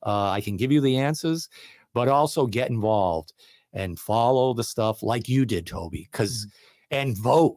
Uh, 0.05 0.31
I 0.31 0.41
can 0.41 0.57
give 0.57 0.73
you 0.73 0.81
the 0.81 0.97
answers, 0.97 1.49
but 1.93 2.09
also 2.09 2.47
get 2.47 2.71
involved 2.71 3.35
and 3.73 3.99
follow 3.99 4.55
the 4.55 4.65
stuff 4.65 5.03
like 5.03 5.29
you 5.29 5.45
did, 5.45 5.67
Toby. 5.67 6.09
Because 6.11 6.47
and 6.91 7.17
vote. 7.17 7.57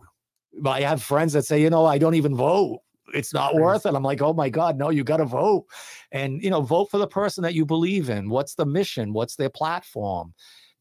I 0.65 0.81
have 0.81 1.01
friends 1.01 1.33
that 1.33 1.45
say, 1.45 1.61
you 1.61 1.69
know, 1.69 1.85
I 1.85 1.97
don't 1.97 2.13
even 2.15 2.35
vote. 2.35 2.81
It's 3.13 3.33
not 3.33 3.51
Crazy. 3.51 3.63
worth 3.63 3.85
it. 3.85 3.93
I'm 3.93 4.03
like, 4.03 4.21
oh 4.21 4.33
my 4.33 4.49
God, 4.49 4.77
no, 4.77 4.89
you 4.89 5.03
got 5.03 5.17
to 5.17 5.25
vote. 5.25 5.65
And, 6.11 6.41
you 6.41 6.49
know, 6.49 6.61
vote 6.61 6.89
for 6.89 6.97
the 6.97 7.07
person 7.07 7.43
that 7.43 7.53
you 7.53 7.65
believe 7.65 8.09
in. 8.09 8.29
What's 8.29 8.55
the 8.55 8.65
mission? 8.65 9.13
What's 9.13 9.35
their 9.35 9.49
platform? 9.49 10.33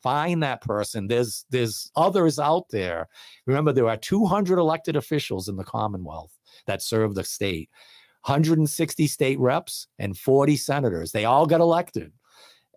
Find 0.03 0.43
that 0.43 0.63
person. 0.63 1.07
There's 1.07 1.45
there's 1.51 1.91
others 1.95 2.41
out 2.41 2.69
there. 2.71 3.09
Remember, 3.47 3.73
there 3.73 3.89
are 3.89 3.97
200 3.97 4.59
elected 4.59 4.97
officials 4.97 5.49
in 5.49 5.57
the 5.57 5.65
Commonwealth 5.65 6.37
that 6.67 6.83
serve 6.83 7.15
the 7.15 7.23
state. 7.23 7.71
160 8.25 9.07
state 9.07 9.39
reps 9.39 9.89
and 9.99 10.17
40 10.17 10.57
senators. 10.57 11.13
They 11.13 11.25
all 11.25 11.47
got 11.47 11.61
elected. 11.61 12.13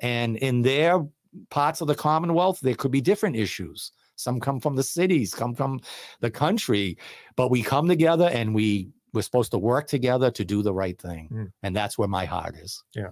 And 0.02 0.38
in 0.38 0.62
their 0.62 1.06
parts 1.50 1.82
of 1.82 1.88
the 1.88 1.96
Commonwealth, 1.96 2.60
there 2.62 2.76
could 2.76 2.92
be 2.92 3.02
different 3.02 3.36
issues. 3.36 3.92
Some 4.16 4.40
come 4.40 4.60
from 4.60 4.76
the 4.76 4.84
cities, 4.84 5.34
come 5.34 5.56
from 5.56 5.82
the 6.22 6.32
country, 6.32 6.98
but 7.36 7.52
we 7.52 7.62
come 7.62 7.88
together 7.88 8.30
and 8.32 8.56
we 8.56 8.90
we're 9.16 9.22
supposed 9.22 9.52
to 9.52 9.58
work 9.58 9.88
together 9.88 10.30
to 10.32 10.46
do 10.46 10.62
the 10.62 10.74
right 10.74 11.00
thing. 11.00 11.30
Mm. 11.32 11.52
And 11.64 11.76
that's 11.76 11.98
where 11.98 12.08
my 12.08 12.26
heart 12.26 12.56
is. 12.56 12.84
Yeah. 12.94 13.10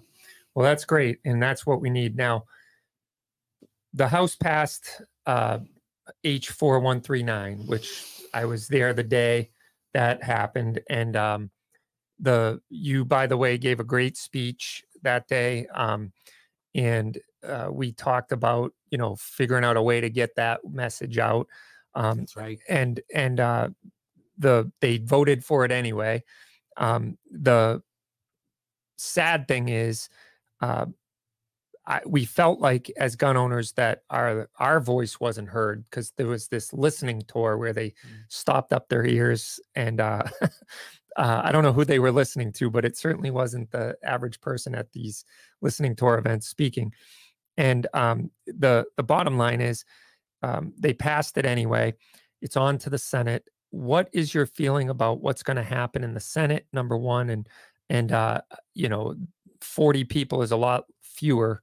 Well, 0.54 0.64
that's 0.64 0.86
great, 0.86 1.20
and 1.26 1.42
that's 1.42 1.66
what 1.66 1.82
we 1.82 1.90
need 1.90 2.16
now. 2.16 2.46
The 3.94 4.08
House 4.08 4.36
passed 4.36 5.02
uh, 5.26 5.60
H 6.24 6.50
four 6.50 6.80
one 6.80 7.02
three 7.02 7.24
nine, 7.24 7.66
which 7.66 7.92
I 8.34 8.46
was 8.46 8.68
there 8.68 8.94
the 8.94 9.04
day 9.04 9.50
that 9.94 10.24
happened, 10.24 10.80
and 10.90 11.16
um, 11.16 11.52
the 12.20 12.62
you, 12.70 13.04
by 13.04 13.26
the 13.26 13.38
way, 13.38 13.58
gave 13.58 13.80
a 13.80 13.84
great 13.84 14.16
speech 14.16 14.84
that 15.02 15.28
day, 15.28 15.66
um, 15.74 16.12
and 16.76 17.18
uh, 17.48 17.70
we 17.72 17.92
talked 17.92 18.32
about 18.32 18.74
you 18.92 19.00
know 19.00 19.16
figuring 19.16 19.64
out 19.64 19.78
a 19.78 19.82
way 19.82 20.02
to 20.02 20.10
get 20.10 20.36
that 20.36 20.60
message 20.70 21.18
out, 21.18 21.48
um, 21.96 22.20
That's 22.20 22.36
right. 22.36 22.60
and 22.70 23.00
and 23.14 23.40
uh, 23.40 23.70
the 24.38 24.72
they 24.82 24.98
voted 24.98 25.44
for 25.44 25.66
it 25.66 25.72
anyway. 25.72 26.24
Um, 26.78 27.18
the 27.30 27.82
sad 28.98 29.48
thing 29.48 29.70
is, 29.70 30.10
uh, 30.62 30.86
I, 31.86 32.02
we 32.06 32.24
felt 32.24 32.60
like 32.60 32.92
as 32.98 33.16
gun 33.16 33.36
owners 33.36 33.74
that 33.74 34.04
our 34.10 34.50
our 34.58 34.80
voice 34.80 35.20
wasn't 35.20 35.50
heard 35.50 35.84
because 35.90 36.12
there 36.18 36.28
was 36.28 36.48
this 36.48 36.72
listening 36.72 37.24
tour 37.28 37.58
where 37.58 37.74
they 37.74 37.94
stopped 38.30 38.72
up 38.72 38.88
their 38.88 39.06
ears 39.06 39.60
and 39.76 40.00
uh, 40.00 40.24
uh, 41.18 41.42
I 41.44 41.52
don't 41.52 41.64
know 41.64 41.74
who 41.74 41.86
they 41.86 42.00
were 42.00 42.12
listening 42.12 42.54
to, 42.54 42.70
but 42.70 42.86
it 42.86 42.98
certainly 42.98 43.32
wasn't 43.32 43.72
the 43.72 43.98
average 44.04 44.40
person 44.40 44.74
at 44.76 44.92
these 44.94 45.26
listening 45.62 45.96
tour 45.96 46.18
events 46.18 46.48
speaking. 46.48 46.94
And 47.58 47.86
um, 47.94 48.32
the 48.48 48.86
the 48.96 49.04
bottom 49.04 49.38
line 49.38 49.60
is, 49.60 49.84
um, 50.42 50.74
they 50.80 50.94
passed 50.94 51.38
it 51.38 51.46
anyway. 51.46 51.94
It's 52.42 52.58
on 52.58 52.78
to 52.80 52.90
the 52.90 52.98
Senate. 52.98 53.44
What 53.74 54.08
is 54.14 54.36
your 54.36 54.46
feeling 54.46 54.90
about 54.90 55.22
what's 55.22 55.42
going 55.42 55.58
to 55.58 55.64
happen 55.64 56.04
in 56.04 56.14
the 56.14 56.20
Senate? 56.20 56.68
Number 56.74 56.96
one, 56.96 57.32
and 57.32 57.50
and 57.90 58.12
uh, 58.12 58.42
you 58.76 58.88
know, 58.88 59.16
forty 59.62 60.04
people 60.04 60.44
is 60.44 60.52
a 60.52 60.58
lot 60.58 60.86
fewer 61.02 61.60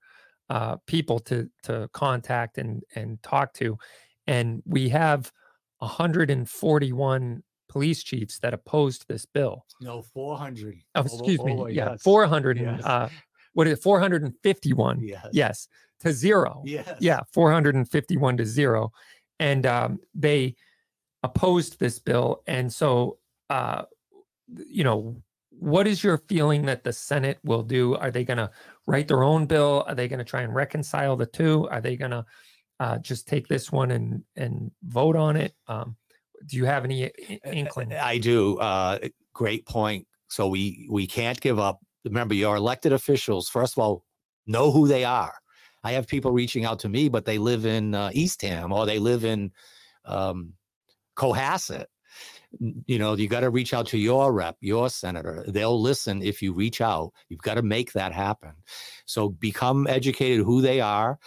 uh, 0.49 0.79
people 0.89 1.21
to 1.21 1.49
to 1.63 1.89
contact 1.93 2.59
and 2.59 2.83
and 2.97 3.23
talk 3.23 3.55
to, 3.55 3.79
and 4.27 4.61
we 4.67 4.89
have 4.89 5.31
141 5.79 7.43
police 7.69 8.03
chiefs 8.03 8.41
that 8.41 8.53
opposed 8.53 9.07
this 9.07 9.25
bill. 9.25 9.65
No, 9.81 10.03
400. 10.03 10.79
Oh, 10.97 11.01
Over- 11.01 11.09
excuse 11.09 11.41
me. 11.45 11.53
over, 11.53 11.71
yeah, 11.71 11.91
yes. 11.93 12.03
400. 12.03 12.59
Yes. 12.59 12.85
Uh, 12.85 13.09
what 13.53 13.69
is 13.69 13.75
it? 13.75 13.83
451. 13.83 15.01
Yes. 15.01 15.29
Yes, 15.33 15.69
to 16.01 16.13
zero. 16.13 16.63
Yes. 16.65 16.93
Yeah, 16.99 17.21
451 17.33 18.37
to 18.39 18.45
zero, 18.45 18.91
and 19.39 19.65
um, 19.65 20.01
they 20.13 20.57
opposed 21.23 21.79
this 21.79 21.99
bill. 21.99 22.43
And 22.47 22.73
so, 22.73 23.19
uh, 23.49 23.83
you 24.67 24.85
know, 24.85 25.23
what 25.51 25.87
is 25.87 26.03
your 26.03 26.19
feeling 26.29 26.67
that 26.67 26.85
the 26.85 26.93
Senate 26.93 27.39
will 27.45 27.63
do? 27.63 27.95
Are 27.97 28.11
they 28.11 28.25
going 28.25 28.39
to 28.39 28.51
write 28.87 29.09
their 29.09 29.23
own 29.23 29.47
bill? 29.47 29.85
Are 29.87 29.95
they 29.95 30.09
going 30.09 30.19
to 30.19 30.25
try 30.25 30.43
and 30.43 30.55
reconcile 30.55 31.17
the 31.17 31.27
two? 31.27 31.69
Are 31.71 31.81
they 31.81 31.97
going 31.97 32.13
to 32.13 32.25
uh, 32.81 32.99
just 32.99 33.29
take 33.29 33.47
this 33.47 33.71
one 33.71 33.91
and 33.91 34.23
and 34.37 34.71
vote 34.85 35.17
on 35.17 35.37
it? 35.37 35.55
Um, 35.69 35.97
do 36.47 36.57
you 36.57 36.65
have 36.65 36.85
any 36.85 37.11
inkling? 37.45 37.93
I 37.93 38.17
do. 38.17 38.57
Uh, 38.59 38.99
great 39.35 39.67
point. 39.67 40.07
So 40.29 40.49
we 40.49 40.89
we 40.91 41.07
can't 41.07 41.41
give 41.41 41.59
up. 41.59 41.81
Remember, 42.05 42.35
your 42.35 42.57
elected 42.57 42.95
officials. 42.95 43.49
First 43.49 43.75
of 43.75 43.83
all, 43.83 44.05
know 44.47 44.71
who 44.71 44.89
they 44.89 45.05
are. 45.05 45.35
I 45.85 45.93
have 45.93 46.07
people 46.07 46.33
reaching 46.33 46.65
out 46.65 46.79
to 46.81 46.89
me, 46.89 47.09
but 47.09 47.25
they 47.25 47.39
live 47.39 47.67
in 47.67 47.95
uh, 47.95 48.11
Eastham 48.13 48.73
or 48.73 48.87
they 48.87 48.99
live 48.99 49.25
in 49.25 49.53
um, 50.05 50.55
Cohasset. 51.17 51.87
You 52.87 52.99
know, 52.99 53.15
you 53.15 53.29
got 53.29 53.41
to 53.41 53.51
reach 53.51 53.73
out 53.73 53.87
to 53.89 53.99
your 53.99 54.33
rep, 54.33 54.57
your 54.61 54.91
senator. 54.91 55.45
They'll 55.47 55.81
listen 55.81 56.21
if 56.23 56.43
you 56.43 56.53
reach 56.53 56.81
out. 56.81 57.13
You've 57.29 57.43
got 57.43 57.55
to 57.55 57.63
make 57.63 57.93
that 57.93 58.13
happen. 58.13 58.53
So 59.07 59.29
become 59.29 59.87
educated 59.87 60.45
who 60.45 60.61
they 60.61 60.81
are 60.81 61.19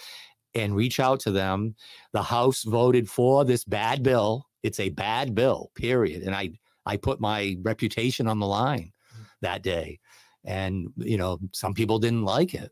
and 0.53 0.75
reach 0.75 0.99
out 0.99 1.21
to 1.21 1.31
them. 1.31 1.75
The 2.11 2.21
House 2.21 2.63
voted 2.63 3.09
for 3.09 3.45
this 3.45 3.63
bad 3.63 4.03
bill. 4.03 4.45
It's 4.63 4.79
a 4.81 4.89
bad 4.89 5.33
bill, 5.33 5.71
period. 5.75 6.23
And 6.23 6.35
I 6.35 6.51
I 6.85 6.97
put 6.97 7.21
my 7.21 7.55
reputation 7.61 8.27
on 8.27 8.39
the 8.39 8.47
line 8.47 8.91
mm. 9.17 9.25
that 9.41 9.63
day. 9.63 9.99
And 10.43 10.89
you 10.97 11.17
know, 11.17 11.39
some 11.53 11.73
people 11.73 11.99
didn't 11.99 12.25
like 12.25 12.53
it. 12.53 12.71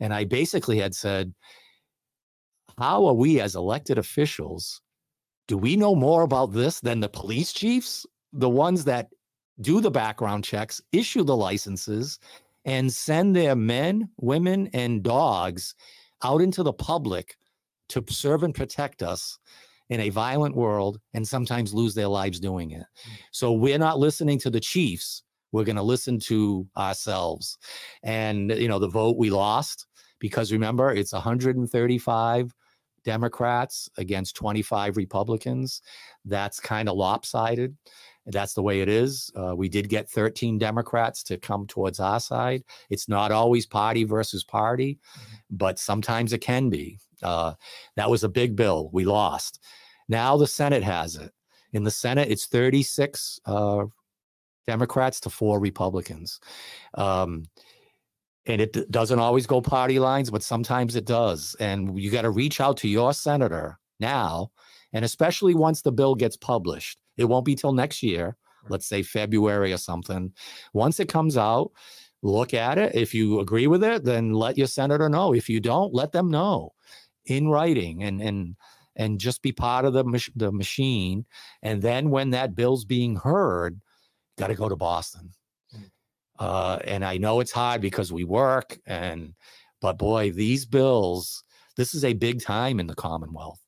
And 0.00 0.14
I 0.14 0.24
basically 0.24 0.78
had 0.78 0.94
said, 0.94 1.34
how 2.78 3.06
are 3.06 3.14
we 3.14 3.40
as 3.40 3.54
elected 3.54 3.98
officials? 3.98 4.80
Do 5.48 5.58
we 5.58 5.76
know 5.76 5.94
more 5.94 6.22
about 6.22 6.52
this 6.52 6.80
than 6.80 7.00
the 7.00 7.08
police 7.08 7.52
chiefs, 7.52 8.06
the 8.32 8.48
ones 8.48 8.84
that 8.84 9.08
do 9.60 9.80
the 9.80 9.90
background 9.90 10.44
checks, 10.44 10.80
issue 10.92 11.24
the 11.24 11.36
licenses, 11.36 12.18
and 12.64 12.92
send 12.92 13.34
their 13.34 13.56
men, 13.56 14.08
women, 14.18 14.68
and 14.72 15.02
dogs 15.02 15.74
out 16.22 16.40
into 16.40 16.62
the 16.62 16.72
public 16.72 17.36
to 17.88 18.04
serve 18.08 18.42
and 18.42 18.54
protect 18.54 19.02
us 19.02 19.38
in 19.90 20.00
a 20.00 20.08
violent 20.08 20.54
world 20.54 20.98
and 21.12 21.26
sometimes 21.26 21.74
lose 21.74 21.94
their 21.94 22.08
lives 22.08 22.40
doing 22.40 22.70
it. 22.70 22.84
Hmm. 23.04 23.12
So 23.32 23.52
we're 23.52 23.78
not 23.78 23.98
listening 23.98 24.38
to 24.40 24.50
the 24.50 24.60
chiefs. 24.60 25.22
We're 25.50 25.64
going 25.64 25.76
to 25.76 25.82
listen 25.82 26.18
to 26.20 26.66
ourselves. 26.76 27.58
And, 28.02 28.50
you 28.52 28.68
know, 28.68 28.78
the 28.78 28.88
vote 28.88 29.18
we 29.18 29.28
lost 29.28 29.86
because 30.22 30.52
remember, 30.52 30.92
it's 30.92 31.12
135 31.12 32.54
Democrats 33.04 33.88
against 33.98 34.36
25 34.36 34.96
Republicans. 34.96 35.82
That's 36.24 36.60
kind 36.60 36.88
of 36.88 36.96
lopsided. 36.96 37.76
That's 38.26 38.54
the 38.54 38.62
way 38.62 38.80
it 38.80 38.88
is. 38.88 39.30
Uh, 39.36 39.54
we 39.56 39.68
did 39.68 39.88
get 39.88 40.08
13 40.08 40.58
Democrats 40.58 41.22
to 41.24 41.38
come 41.38 41.66
towards 41.66 41.98
our 41.98 42.20
side. 42.20 42.62
It's 42.88 43.08
not 43.08 43.32
always 43.32 43.66
party 43.66 44.04
versus 44.04 44.44
party, 44.44 45.00
but 45.50 45.78
sometimes 45.78 46.32
it 46.32 46.38
can 46.38 46.68
be. 46.70 46.98
Uh, 47.22 47.54
that 47.96 48.10
was 48.10 48.22
a 48.22 48.28
big 48.28 48.54
bill. 48.54 48.90
We 48.92 49.04
lost. 49.04 49.60
Now 50.08 50.36
the 50.36 50.46
Senate 50.46 50.84
has 50.84 51.16
it. 51.16 51.32
In 51.72 51.84
the 51.84 51.90
Senate, 51.90 52.30
it's 52.30 52.46
36 52.46 53.40
uh, 53.46 53.86
Democrats 54.66 55.20
to 55.20 55.30
four 55.30 55.58
Republicans. 55.58 56.38
Um, 56.94 57.44
and 58.46 58.60
it 58.60 58.90
doesn't 58.90 59.18
always 59.18 59.46
go 59.46 59.60
party 59.60 59.98
lines, 59.98 60.30
but 60.30 60.42
sometimes 60.42 60.96
it 60.96 61.04
does. 61.04 61.54
And 61.60 61.98
you 61.98 62.10
got 62.10 62.22
to 62.22 62.30
reach 62.30 62.60
out 62.60 62.76
to 62.78 62.88
your 62.88 63.12
senator 63.12 63.78
now, 64.00 64.50
and 64.92 65.04
especially 65.04 65.54
once 65.54 65.82
the 65.82 65.92
bill 65.92 66.14
gets 66.14 66.36
published. 66.36 66.98
It 67.16 67.26
won't 67.26 67.44
be 67.44 67.54
till 67.54 67.72
next 67.72 68.02
year, 68.02 68.36
let's 68.68 68.86
say 68.86 69.02
February 69.02 69.72
or 69.72 69.76
something. 69.76 70.32
Once 70.72 70.98
it 70.98 71.08
comes 71.08 71.36
out, 71.36 71.72
look 72.22 72.54
at 72.54 72.78
it. 72.78 72.94
If 72.94 73.14
you 73.14 73.40
agree 73.40 73.66
with 73.66 73.84
it, 73.84 74.04
then 74.04 74.32
let 74.32 74.58
your 74.58 74.66
senator 74.66 75.08
know. 75.08 75.34
If 75.34 75.48
you 75.48 75.60
don't, 75.60 75.94
let 75.94 76.12
them 76.12 76.30
know 76.30 76.72
in 77.26 77.48
writing 77.48 78.02
and 78.02 78.20
and 78.20 78.56
and 78.96 79.20
just 79.20 79.42
be 79.42 79.52
part 79.52 79.84
of 79.84 79.92
the 79.92 80.04
mach- 80.04 80.32
the 80.34 80.50
machine. 80.50 81.24
And 81.62 81.80
then 81.80 82.10
when 82.10 82.30
that 82.30 82.54
bill's 82.54 82.84
being 82.84 83.16
heard, 83.16 83.80
got 84.36 84.48
to 84.48 84.54
go 84.54 84.68
to 84.68 84.76
Boston. 84.76 85.30
Uh, 86.38 86.78
and 86.84 87.04
I 87.04 87.18
know 87.18 87.40
it's 87.40 87.52
hard 87.52 87.80
because 87.80 88.12
we 88.12 88.24
work 88.24 88.78
and, 88.86 89.34
but 89.80 89.98
boy, 89.98 90.30
these 90.32 90.66
bills, 90.66 91.44
this 91.76 91.94
is 91.94 92.04
a 92.04 92.14
big 92.14 92.40
time 92.42 92.80
in 92.80 92.86
the 92.86 92.94
Commonwealth. 92.94 93.60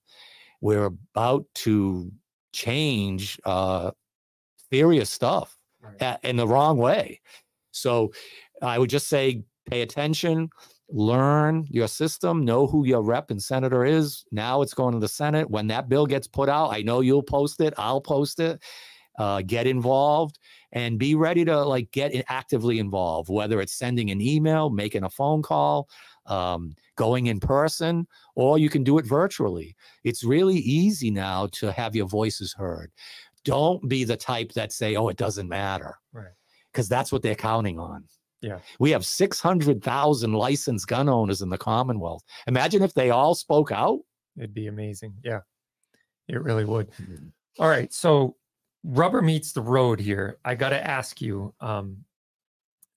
We're 0.61 0.87
about 0.87 1.47
to 1.57 2.11
change 2.53 3.39
uh, 3.45 3.93
serious 4.73 5.11
stuff 5.11 5.57
Right. 5.81 6.01
a- 6.01 6.29
in 6.29 6.37
the 6.37 6.49
wrong 6.49 6.79
way. 6.79 7.21
So 7.73 8.13
I 8.63 8.79
would 8.79 8.91
just 8.91 9.09
say 9.09 9.45
pay 9.67 9.83
attention, 9.83 10.51
learn 10.89 11.67
your 11.71 11.89
system, 11.89 12.45
know 12.45 12.67
who 12.67 12.87
your 12.87 13.03
rep 13.03 13.31
and 13.31 13.43
senator 13.43 13.85
is. 13.85 14.25
Now 14.33 14.63
it's 14.63 14.75
going 14.75 14.95
to 14.95 15.01
the 15.01 15.09
Senate. 15.09 15.51
When 15.51 15.67
that 15.69 15.89
bill 15.89 16.07
gets 16.07 16.27
put 16.27 16.49
out, 16.49 16.69
I 16.73 16.83
know 16.83 17.01
you'll 17.01 17.23
post 17.23 17.61
it, 17.61 17.75
I'll 17.77 18.01
post 18.01 18.41
it. 18.41 18.63
Uh, 19.19 19.43
get 19.47 19.67
involved 19.67 20.39
and 20.75 20.99
be 20.99 21.15
ready 21.15 21.45
to 21.45 21.63
like 21.63 21.91
get 21.93 22.13
actively 22.29 22.79
involved, 22.79 23.31
whether 23.31 23.61
it's 23.61 23.73
sending 23.73 24.11
an 24.11 24.21
email, 24.21 24.69
making 24.69 25.05
a 25.05 25.11
phone 25.11 25.41
call, 25.41 25.89
um, 26.27 26.75
going 26.97 27.29
in 27.29 27.41
person, 27.41 28.07
or 28.35 28.59
you 28.59 28.69
can 28.69 28.85
do 28.85 28.99
it 28.99 29.07
virtually. 29.07 29.75
It's 30.03 30.25
really 30.25 30.57
easy 30.59 31.11
now 31.11 31.47
to 31.53 31.73
have 31.73 31.95
your 31.97 32.07
voices 32.07 32.53
heard. 32.53 32.91
Don't 33.45 33.89
be 33.89 34.05
the 34.05 34.17
type 34.17 34.53
that 34.53 34.73
say, 34.73 34.97
"Oh, 34.97 35.09
it 35.09 35.17
doesn't 35.17 35.49
matter," 35.49 35.99
Right. 36.13 36.33
because 36.73 36.89
that's 36.89 37.13
what 37.13 37.23
they're 37.23 37.35
counting 37.35 37.79
on. 37.79 38.05
Yeah. 38.41 38.59
We 38.79 38.91
have 38.91 39.07
600,000 39.07 40.33
licensed 40.33 40.87
gun 40.87 41.09
owners 41.09 41.41
in 41.41 41.49
the 41.49 41.57
Commonwealth. 41.59 42.23
Imagine 42.47 42.83
if 42.83 42.93
they 42.93 43.11
all 43.11 43.35
spoke 43.35 43.73
out. 43.73 44.01
It'd 44.37 44.53
be 44.53 44.67
amazing. 44.67 45.15
Yeah, 45.23 45.41
it 46.29 46.43
really 46.43 46.65
would. 46.65 46.91
All 47.59 47.69
right. 47.69 47.93
So 47.93 48.37
rubber 48.85 49.23
meets 49.23 49.53
the 49.53 49.63
road 49.63 49.99
here. 49.99 50.39
I 50.45 50.55
got 50.55 50.69
to 50.69 50.87
ask 50.87 51.21
you 51.21 51.55
um, 51.61 52.05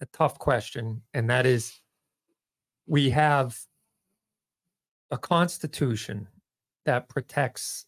a 0.01 0.05
tough 0.07 0.37
question, 0.37 1.01
and 1.13 1.29
that 1.29 1.45
is 1.45 1.79
we 2.85 3.09
have 3.09 3.57
a 5.09 5.17
constitution 5.17 6.27
that 6.85 7.07
protects 7.09 7.85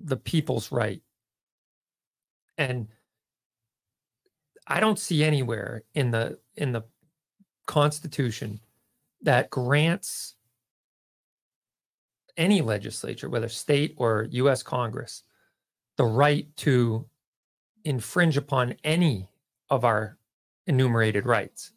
the 0.00 0.16
people's 0.16 0.72
right. 0.72 1.00
And 2.58 2.88
I 4.66 4.80
don't 4.80 4.98
see 4.98 5.24
anywhere 5.24 5.84
in 5.94 6.10
the 6.10 6.38
in 6.56 6.72
the 6.72 6.82
constitution 7.66 8.60
that 9.22 9.50
grants 9.50 10.34
any 12.36 12.60
legislature, 12.60 13.28
whether 13.28 13.48
state 13.48 13.94
or 13.96 14.26
US 14.30 14.62
Congress, 14.62 15.22
the 15.96 16.04
right 16.04 16.46
to 16.58 17.06
infringe 17.84 18.36
upon 18.36 18.74
any 18.84 19.28
of 19.70 19.84
our 19.84 20.18
enumerated 20.66 21.26
rights 21.26 21.72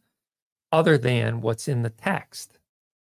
other 0.71 0.97
than 0.97 1.41
what's 1.41 1.67
in 1.67 1.81
the 1.81 1.89
text 1.89 2.59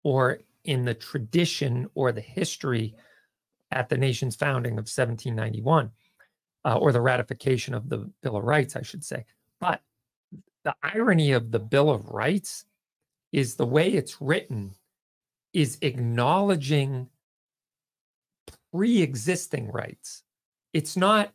or 0.03 0.39
in 0.63 0.85
the 0.85 0.93
tradition 0.93 1.89
or 1.95 2.11
the 2.11 2.21
history 2.21 2.95
at 3.71 3.89
the 3.89 3.97
nation's 3.97 4.35
founding 4.35 4.73
of 4.73 4.83
1791 4.83 5.91
uh, 6.65 6.77
or 6.77 6.91
the 6.91 7.01
ratification 7.01 7.73
of 7.73 7.89
the 7.89 8.09
Bill 8.21 8.37
of 8.37 8.43
Rights, 8.43 8.75
I 8.75 8.81
should 8.81 9.03
say. 9.03 9.25
But 9.59 9.81
the 10.63 10.75
irony 10.81 11.31
of 11.31 11.51
the 11.51 11.59
Bill 11.59 11.89
of 11.89 12.09
Rights 12.09 12.65
is 13.31 13.55
the 13.55 13.65
way 13.65 13.89
it's 13.89 14.21
written 14.21 14.75
is 15.53 15.77
acknowledging 15.81 17.09
pre-existing 18.71 19.71
rights. 19.71 20.23
It's 20.73 20.97
not 20.97 21.33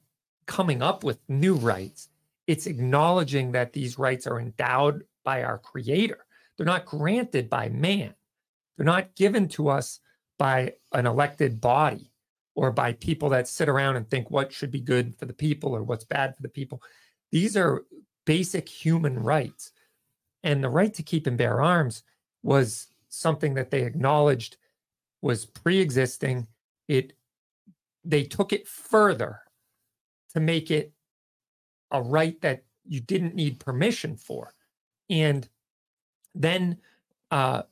coming 0.48 0.82
up 0.82 1.04
with 1.04 1.20
new 1.28 1.54
rights. 1.54 2.08
It's 2.48 2.66
acknowledging 2.66 3.52
that 3.52 3.72
these 3.72 3.98
rights 3.98 4.26
are 4.26 4.40
endowed 4.40 5.04
by 5.22 5.44
our 5.44 5.58
creator. 5.58 6.24
They're 6.56 6.66
not 6.66 6.86
granted 6.86 7.48
by 7.48 7.68
man. 7.68 8.14
They're 8.76 8.86
not 8.86 9.14
given 9.14 9.46
to 9.50 9.68
us 9.68 10.00
by 10.38 10.74
an 10.92 11.06
elected 11.06 11.60
body 11.60 12.10
or 12.54 12.72
by 12.72 12.94
people 12.94 13.28
that 13.28 13.46
sit 13.46 13.68
around 13.68 13.96
and 13.96 14.08
think 14.08 14.30
what 14.30 14.52
should 14.52 14.70
be 14.70 14.80
good 14.80 15.14
for 15.16 15.26
the 15.26 15.32
people 15.32 15.76
or 15.76 15.84
what's 15.84 16.04
bad 16.04 16.34
for 16.34 16.42
the 16.42 16.48
people. 16.48 16.82
These 17.30 17.56
are 17.56 17.84
basic 18.24 18.68
human 18.68 19.18
rights. 19.18 19.72
And 20.42 20.64
the 20.64 20.68
right 20.68 20.94
to 20.94 21.02
keep 21.02 21.26
and 21.26 21.36
bear 21.36 21.60
arms 21.60 22.02
was 22.42 22.86
something 23.10 23.54
that 23.54 23.70
they 23.70 23.82
acknowledged 23.82 24.56
was 25.20 25.44
pre-existing. 25.44 26.46
It 26.88 27.12
they 28.04 28.22
took 28.22 28.52
it 28.52 28.66
further 28.66 29.40
to 30.34 30.40
make 30.40 30.70
it 30.70 30.92
a 31.90 32.02
right 32.02 32.40
that 32.40 32.64
you 32.86 33.00
didn't 33.00 33.34
need 33.34 33.60
permission 33.60 34.16
for. 34.16 34.54
And 35.10 35.48
then 36.34 36.78
uh, 37.30 37.62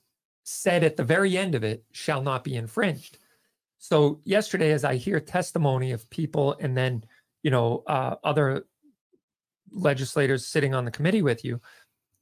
said 0.42 0.84
at 0.84 0.96
the 0.96 1.04
very 1.04 1.36
end 1.36 1.54
of 1.54 1.64
it, 1.64 1.84
shall 1.92 2.22
not 2.22 2.44
be 2.44 2.56
infringed. 2.56 3.18
So 3.78 4.20
yesterday, 4.24 4.72
as 4.72 4.84
I 4.84 4.96
hear 4.96 5.20
testimony 5.20 5.92
of 5.92 6.08
people 6.10 6.56
and 6.60 6.76
then, 6.76 7.04
you 7.42 7.50
know, 7.50 7.82
uh, 7.86 8.16
other 8.24 8.66
legislators 9.70 10.46
sitting 10.46 10.74
on 10.74 10.84
the 10.84 10.90
committee 10.90 11.22
with 11.22 11.44
you, 11.44 11.60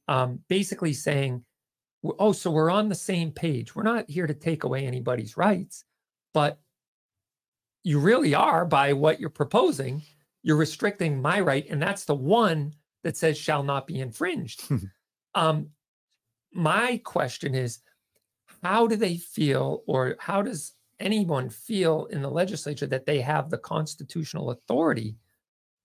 um, 0.07 0.39
basically 0.49 0.93
saying, 0.93 1.43
oh, 2.19 2.31
so 2.31 2.51
we're 2.51 2.69
on 2.69 2.89
the 2.89 2.95
same 2.95 3.31
page. 3.31 3.75
We're 3.75 3.83
not 3.83 4.09
here 4.09 4.27
to 4.27 4.33
take 4.33 4.63
away 4.63 4.85
anybody's 4.85 5.37
rights, 5.37 5.85
but 6.33 6.59
you 7.83 7.99
really 7.99 8.33
are 8.35 8.65
by 8.65 8.93
what 8.93 9.19
you're 9.19 9.29
proposing. 9.29 10.03
You're 10.45 10.57
restricting 10.57 11.19
my 11.19 11.39
right, 11.39 11.65
and 11.71 11.81
that's 11.81 12.05
the 12.05 12.13
one 12.13 12.75
that 13.03 13.17
says 13.17 13.35
shall 13.35 13.63
not 13.63 13.87
be 13.87 13.99
infringed. 13.99 14.63
um, 15.35 15.69
my 16.53 17.01
question 17.03 17.55
is, 17.55 17.79
how 18.61 18.85
do 18.85 18.95
they 18.95 19.17
feel, 19.17 19.81
or 19.87 20.17
how 20.19 20.43
does 20.43 20.73
anyone 20.99 21.49
feel 21.49 22.05
in 22.11 22.21
the 22.21 22.29
legislature 22.29 22.85
that 22.85 23.07
they 23.07 23.21
have 23.21 23.49
the 23.49 23.57
constitutional 23.57 24.51
authority 24.51 25.17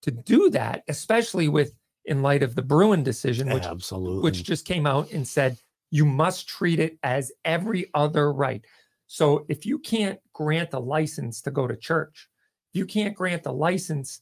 to 0.02 0.10
do 0.10 0.50
that, 0.50 0.84
especially 0.88 1.48
with 1.48 1.72
in 2.04 2.20
light 2.20 2.42
of 2.42 2.54
the 2.54 2.62
Bruen 2.62 3.02
decision, 3.02 3.48
which 3.48 3.64
Absolutely. 3.64 4.22
which 4.22 4.44
just 4.44 4.66
came 4.66 4.86
out 4.86 5.10
and 5.10 5.26
said 5.26 5.56
you 5.90 6.04
must 6.04 6.46
treat 6.46 6.80
it 6.80 6.98
as 7.02 7.32
every 7.46 7.86
other 7.94 8.30
right. 8.30 8.62
So 9.06 9.46
if 9.48 9.64
you 9.64 9.78
can't 9.78 10.20
grant 10.34 10.74
a 10.74 10.78
license 10.78 11.40
to 11.42 11.50
go 11.50 11.66
to 11.66 11.76
church, 11.76 12.28
you 12.74 12.84
can't 12.84 13.16
grant 13.16 13.46
a 13.46 13.52
license 13.52 14.20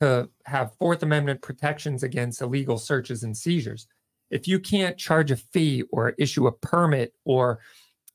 to 0.00 0.28
have 0.46 0.74
Fourth 0.78 1.02
Amendment 1.02 1.40
protections 1.42 2.02
against 2.02 2.42
illegal 2.42 2.78
searches 2.78 3.22
and 3.22 3.36
seizures, 3.36 3.86
if 4.30 4.48
you 4.48 4.58
can't 4.58 4.98
charge 4.98 5.30
a 5.30 5.36
fee 5.36 5.82
or 5.90 6.10
issue 6.18 6.46
a 6.46 6.52
permit 6.52 7.14
or 7.24 7.60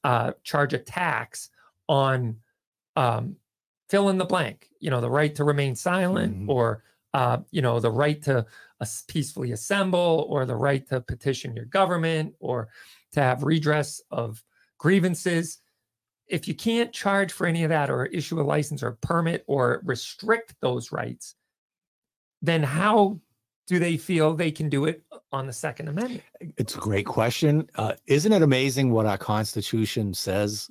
uh, 0.03 0.31
charge 0.43 0.73
a 0.73 0.77
tax 0.79 1.49
on 1.87 2.35
um, 2.95 3.35
fill 3.89 4.09
in 4.09 4.17
the 4.17 4.25
blank, 4.25 4.69
you 4.79 4.89
know, 4.89 5.01
the 5.01 5.09
right 5.09 5.33
to 5.35 5.43
remain 5.43 5.75
silent 5.75 6.37
Mhm. 6.37 6.49
or, 6.49 6.83
uh, 7.13 7.39
you 7.51 7.61
know, 7.61 7.79
the 7.79 7.91
right 7.91 8.21
to 8.23 8.45
as- 8.81 9.03
peacefully 9.07 9.51
assemble 9.51 10.25
or 10.29 10.45
the 10.45 10.55
right 10.55 10.87
to 10.89 11.01
petition 11.01 11.55
your 11.55 11.65
government 11.65 12.35
or 12.39 12.67
to 13.13 13.21
have 13.21 13.43
redress 13.43 14.01
of 14.11 14.43
grievances. 14.77 15.59
If 16.27 16.47
you 16.47 16.53
can't 16.53 16.93
charge 16.93 17.31
for 17.31 17.47
any 17.47 17.63
of 17.63 17.69
that 17.69 17.89
or 17.89 18.05
issue 18.07 18.39
a 18.39 18.43
license 18.43 18.83
or 18.83 18.91
permit 19.01 19.43
or 19.47 19.81
restrict 19.83 20.55
those 20.61 20.91
rights, 20.91 21.35
then 22.41 22.63
how 22.63 23.19
do 23.67 23.79
they 23.79 23.97
feel 23.97 24.33
they 24.33 24.51
can 24.51 24.69
do 24.69 24.85
it 24.85 25.03
on 25.31 25.47
the 25.47 25.53
Second 25.53 25.89
Amendment? 25.89 26.23
It's 26.57 26.75
a 26.75 26.79
great 26.79 27.05
question. 27.05 27.69
Uh, 27.75 27.93
isn't 28.07 28.31
it 28.31 28.41
amazing 28.41 28.91
what 28.91 29.05
our 29.05 29.17
Constitution 29.17 30.13
says 30.13 30.69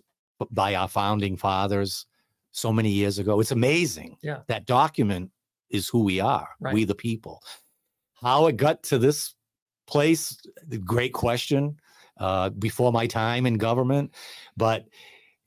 by 0.50 0.74
our 0.74 0.88
founding 0.88 1.36
fathers 1.36 2.06
so 2.50 2.72
many 2.72 2.90
years 2.90 3.18
ago? 3.18 3.40
It's 3.40 3.52
amazing. 3.52 4.16
Yeah. 4.22 4.40
That 4.48 4.66
document 4.66 5.30
is 5.70 5.88
who 5.88 6.02
we 6.02 6.18
are, 6.18 6.48
we 6.72 6.84
the 6.84 6.94
people. 6.94 7.42
How 8.14 8.46
it 8.46 8.56
got 8.56 8.82
to 8.84 8.98
this 8.98 9.34
place, 9.86 10.36
great 10.84 11.12
question. 11.12 11.78
Uh, 12.18 12.50
before 12.50 12.90
my 12.90 13.06
time 13.06 13.46
in 13.46 13.54
government, 13.54 14.12
but 14.56 14.88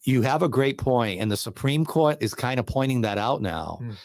you 0.04 0.22
have 0.22 0.42
a 0.42 0.48
great 0.48 0.78
point, 0.78 1.20
and 1.20 1.30
the 1.30 1.36
Supreme 1.36 1.84
Court 1.84 2.18
is 2.22 2.34
kind 2.34 2.62
of 2.62 2.66
pointing 2.66 3.02
that 3.02 3.18
out 3.18 3.42
now. 3.42 3.80
Mm. 3.82 3.96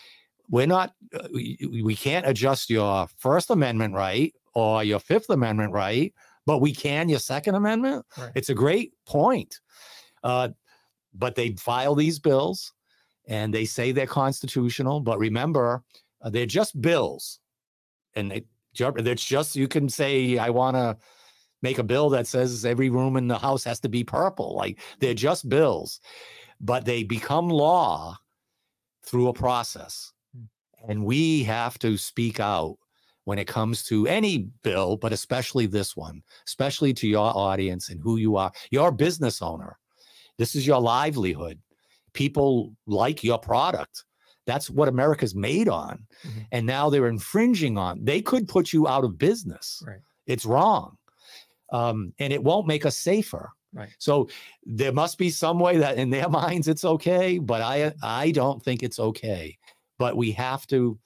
We're 0.48 0.66
not, 0.66 0.94
uh, 1.14 1.28
we, 1.32 1.82
we 1.84 1.96
can't 1.96 2.26
adjust 2.26 2.70
your 2.70 3.08
First 3.18 3.50
Amendment 3.50 3.94
right 3.94 4.34
or 4.54 4.84
your 4.84 5.00
Fifth 5.00 5.30
Amendment 5.30 5.72
right, 5.72 6.14
but 6.46 6.60
we 6.60 6.72
can 6.72 7.08
your 7.08 7.18
Second 7.18 7.56
Amendment. 7.56 8.06
Right. 8.16 8.32
It's 8.34 8.48
a 8.48 8.54
great 8.54 8.92
point. 9.06 9.60
Uh, 10.22 10.48
but 11.14 11.34
they 11.34 11.50
file 11.52 11.94
these 11.94 12.18
bills 12.18 12.72
and 13.26 13.52
they 13.52 13.64
say 13.64 13.92
they're 13.92 14.06
constitutional. 14.06 15.00
But 15.00 15.18
remember, 15.18 15.82
uh, 16.22 16.30
they're 16.30 16.46
just 16.46 16.80
bills. 16.80 17.40
And 18.14 18.30
they, 18.30 18.44
it's 18.78 19.24
just, 19.24 19.56
you 19.56 19.68
can 19.68 19.88
say, 19.88 20.38
I 20.38 20.50
want 20.50 20.76
to 20.76 20.96
make 21.62 21.78
a 21.78 21.82
bill 21.82 22.10
that 22.10 22.26
says 22.26 22.64
every 22.64 22.90
room 22.90 23.16
in 23.16 23.26
the 23.26 23.38
house 23.38 23.64
has 23.64 23.80
to 23.80 23.88
be 23.88 24.04
purple. 24.04 24.54
Like 24.54 24.78
they're 25.00 25.14
just 25.14 25.48
bills, 25.48 26.00
but 26.60 26.84
they 26.84 27.02
become 27.02 27.48
law 27.48 28.16
through 29.04 29.28
a 29.28 29.32
process. 29.32 30.12
And 30.88 31.04
we 31.04 31.42
have 31.44 31.78
to 31.80 31.96
speak 31.96 32.40
out 32.40 32.78
when 33.24 33.38
it 33.38 33.48
comes 33.48 33.82
to 33.84 34.06
any 34.06 34.38
bill, 34.62 34.96
but 34.96 35.12
especially 35.12 35.66
this 35.66 35.96
one, 35.96 36.22
especially 36.46 36.94
to 36.94 37.08
your 37.08 37.36
audience 37.36 37.88
and 37.88 38.00
who 38.00 38.16
you 38.18 38.36
are. 38.36 38.52
You're 38.70 38.88
a 38.88 38.92
business 38.92 39.42
owner. 39.42 39.78
This 40.38 40.54
is 40.54 40.66
your 40.66 40.80
livelihood. 40.80 41.58
People 42.12 42.72
like 42.86 43.24
your 43.24 43.38
product. 43.38 44.04
That's 44.46 44.70
what 44.70 44.88
America's 44.88 45.34
made 45.34 45.68
on. 45.68 46.06
Mhm. 46.24 46.46
And 46.52 46.66
now 46.66 46.88
they're 46.88 47.08
infringing 47.08 47.76
on. 47.76 48.04
They 48.04 48.22
could 48.22 48.46
put 48.48 48.72
you 48.72 48.86
out 48.86 49.02
of 49.02 49.18
business. 49.18 49.82
Right. 49.84 49.98
It's 50.26 50.46
wrong. 50.46 50.96
Um, 51.72 52.12
and 52.20 52.32
it 52.32 52.42
won't 52.42 52.68
make 52.68 52.86
us 52.86 52.96
safer. 52.96 53.50
Right. 53.72 53.90
So 53.98 54.28
there 54.64 54.92
must 54.92 55.18
be 55.18 55.30
some 55.30 55.58
way 55.58 55.78
that 55.78 55.98
in 55.98 56.10
their 56.10 56.28
minds 56.42 56.68
it's 56.68 56.84
okay, 56.84 57.38
but 57.38 57.60
I 57.60 57.92
I 58.02 58.30
don't 58.30 58.62
think 58.62 58.82
it's 58.84 59.00
okay. 59.00 59.58
But 59.98 60.16
we 60.16 60.32
have 60.32 60.66
to 60.68 60.98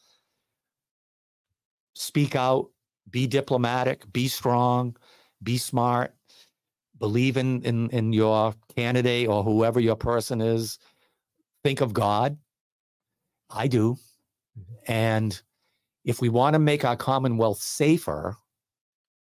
speak 1.94 2.34
out, 2.34 2.70
be 3.10 3.26
diplomatic, 3.26 4.10
be 4.12 4.28
strong, 4.28 4.96
be 5.42 5.58
smart, 5.58 6.14
believe 6.98 7.36
in 7.36 7.62
in 7.62 7.90
in 7.90 8.12
your 8.12 8.54
candidate 8.76 9.28
or 9.28 9.42
whoever 9.42 9.80
your 9.80 9.96
person 9.96 10.40
is. 10.40 10.78
Think 11.64 11.80
of 11.80 11.92
God. 11.92 12.36
I 13.50 13.66
do. 13.66 13.96
Mm-hmm. 14.58 14.92
And 14.92 15.42
if 16.04 16.20
we 16.20 16.28
want 16.28 16.54
to 16.54 16.58
make 16.58 16.84
our 16.84 16.96
Commonwealth 16.96 17.58
safer, 17.58 18.36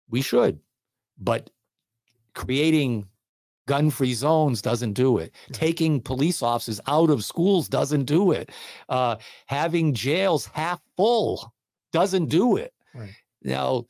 we 0.09 0.23
should. 0.23 0.59
But 1.19 1.51
creating 2.35 3.07
gun 3.66 3.91
free 3.91 4.15
zones 4.15 4.61
doesn't 4.61 4.93
do 4.93 5.19
it. 5.19 5.35
Taking 5.53 6.01
police 6.01 6.43
officers 6.43 6.81
out 6.86 7.11
of 7.11 7.24
schools 7.24 7.69
doesn't 7.69 8.05
do 8.05 8.32
it. 8.32 8.51
Uh, 8.89 9.16
having 9.47 9.95
jails 9.95 10.47
half 10.47 10.81
full 10.97 11.53
doesn't 11.93 12.27
do 12.27 12.57
it. 12.57 12.73
Right. 12.95 13.15
Now, 13.43 13.86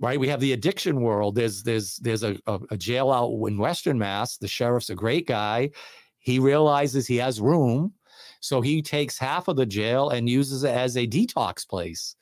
right, 0.00 0.20
we 0.20 0.28
have 0.28 0.40
the 0.40 0.52
addiction 0.52 1.00
world. 1.00 1.34
There's 1.34 1.62
there's 1.62 1.96
there's 1.96 2.22
a, 2.22 2.36
a, 2.46 2.60
a 2.70 2.76
jail 2.76 3.10
out 3.10 3.32
in 3.48 3.58
Western 3.58 3.98
Mass. 3.98 4.36
The 4.36 4.48
sheriff's 4.48 4.90
a 4.90 4.94
great 4.94 5.26
guy. 5.26 5.70
He 6.18 6.38
realizes 6.38 7.06
he 7.06 7.16
has 7.16 7.40
room. 7.40 7.92
So 8.40 8.60
he 8.60 8.82
takes 8.82 9.18
half 9.18 9.48
of 9.48 9.56
the 9.56 9.66
jail 9.66 10.10
and 10.10 10.28
uses 10.28 10.64
it 10.64 10.74
as 10.74 10.96
a 10.96 11.06
detox 11.06 11.66
place. 11.66 12.16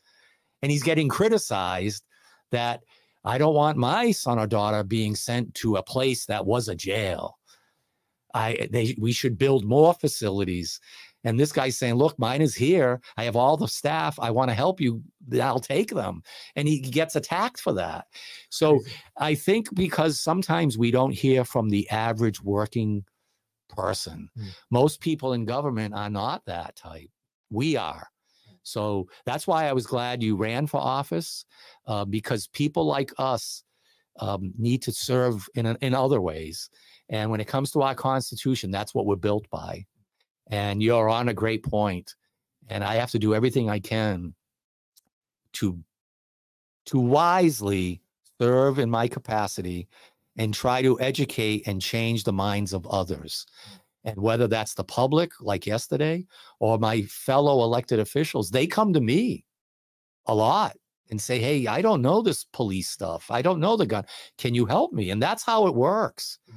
And 0.63 0.71
he's 0.71 0.83
getting 0.83 1.09
criticized 1.09 2.05
that 2.51 2.83
I 3.25 3.39
don't 3.39 3.55
want 3.55 3.79
my 3.79 4.11
son 4.11 4.39
or 4.39 4.47
daughter 4.47 4.83
being 4.83 5.15
sent 5.15 5.55
to 5.57 5.77
a 5.77 5.83
place 5.83 6.27
that 6.27 6.45
was 6.45 6.69
a 6.69 6.75
jail. 6.75 7.39
I 8.35 8.69
they 8.71 8.95
we 8.99 9.13
should 9.13 9.39
build 9.39 9.65
more 9.65 9.95
facilities. 9.95 10.81
And 11.27 11.41
this 11.41 11.53
guy's 11.53 11.79
saying, 11.79 11.95
look, 11.95 12.19
mine 12.19 12.43
is 12.43 12.55
here. 12.55 13.01
I 13.17 13.25
have 13.25 13.35
all 13.35 13.57
the 13.57 13.67
staff. 13.67 14.19
I 14.21 14.31
want 14.31 14.51
to 14.51 14.55
help 14.55 14.79
you. 14.79 15.03
I'll 15.41 15.59
take 15.59 15.91
them. 15.91 16.23
And 16.55 16.69
he 16.69 16.81
gets 16.81 17.17
attacked 17.17 17.61
for 17.61 17.73
that. 17.73 18.05
So 18.51 18.81
I 19.17 19.35
think 19.35 19.75
because 19.75 20.21
sometimes 20.21 20.77
we 20.77 20.91
don't 20.91 21.15
hear 21.15 21.45
from 21.45 21.71
the 21.71 21.89
average 21.89 22.43
working 22.43 23.05
person. 23.71 24.29
Mm. 24.39 24.49
Most 24.71 25.01
people 25.01 25.33
in 25.33 25.47
government 25.47 25.95
are 25.95 26.11
not 26.11 26.45
that 26.45 26.77
type. 26.77 27.09
We 27.51 27.77
are. 27.77 28.09
So 28.65 29.09
that's 29.25 29.47
why 29.47 29.69
I 29.69 29.73
was 29.73 29.87
glad 29.87 30.23
you 30.23 30.37
ran 30.37 30.67
for 30.67 30.81
office 30.81 31.45
uh, 31.87 32.05
because 32.05 32.49
people 32.49 32.85
like 32.85 33.13
us 33.19 33.63
um, 34.19 34.53
need 34.59 34.83
to 34.83 34.93
serve 34.93 35.47
in, 35.55 35.67
in 35.81 35.95
other 35.95 36.21
ways. 36.21 36.71
And 37.09 37.31
when 37.31 37.41
it 37.41 37.47
comes 37.47 37.71
to 37.73 37.83
our 37.83 37.95
Constitution, 37.95 38.71
that's 38.71 38.95
what 38.95 39.07
we're 39.07 39.17
built 39.17 39.49
by. 39.51 39.85
And 40.51 40.83
you're 40.83 41.09
on 41.09 41.29
a 41.29 41.35
great 41.35 41.63
point. 41.63 42.15
And 42.69 42.83
I 42.83 42.95
have 42.95 43.11
to 43.13 43.19
do 43.19 43.35
everything 43.35 43.71
I 43.71 43.79
can 43.79 44.35
to 45.55 45.79
to 46.87 46.99
wisely 46.99 48.03
serve 48.39 48.79
in 48.79 48.91
my 48.91 49.09
capacity 49.09 49.89
and 50.37 50.53
try 50.53 50.83
to 50.83 51.01
educate 51.01 51.67
and 51.67 51.81
change 51.81 52.25
the 52.25 52.33
minds 52.33 52.73
of 52.75 52.87
others. 52.87 53.47
And 54.05 54.21
whether 54.21 54.47
that's 54.47 54.75
the 54.75 54.85
public, 54.85 55.33
like 55.41 55.67
yesterday, 55.67 56.27
or 56.61 56.79
my 56.79 57.03
fellow 57.03 57.63
elected 57.63 57.99
officials, 57.99 58.51
they 58.51 58.67
come 58.67 58.93
to 58.93 59.01
me 59.01 59.45
a 60.27 60.35
lot 60.35 60.77
and 61.11 61.21
say, 61.21 61.39
Hey, 61.39 61.67
I 61.67 61.81
don't 61.83 62.03
know 62.03 62.23
this 62.23 62.45
police 62.45 62.89
stuff. 62.89 63.31
I 63.31 63.43
don't 63.43 63.61
know 63.61 63.77
the 63.77 63.87
gun. 63.87 64.05
Can 64.39 64.55
you 64.55 64.67
help 64.67 64.93
me? 64.93 65.11
And 65.11 65.23
that's 65.23 65.43
how 65.43 65.67
it 65.67 65.75
works. 65.75 66.39
Mm. 66.51 66.57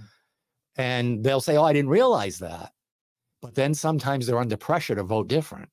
And 0.78 1.24
they'll 1.24 1.42
say, 1.42 1.58
Oh, 1.58 1.64
I 1.64 1.74
didn't 1.74 1.90
realize 1.90 2.40
that. 2.40 2.72
But 3.42 3.56
then 3.56 3.74
sometimes 3.74 4.26
they're 4.26 4.40
under 4.40 4.58
pressure 4.58 4.96
to 4.96 5.04
vote 5.04 5.28
different. 5.28 5.70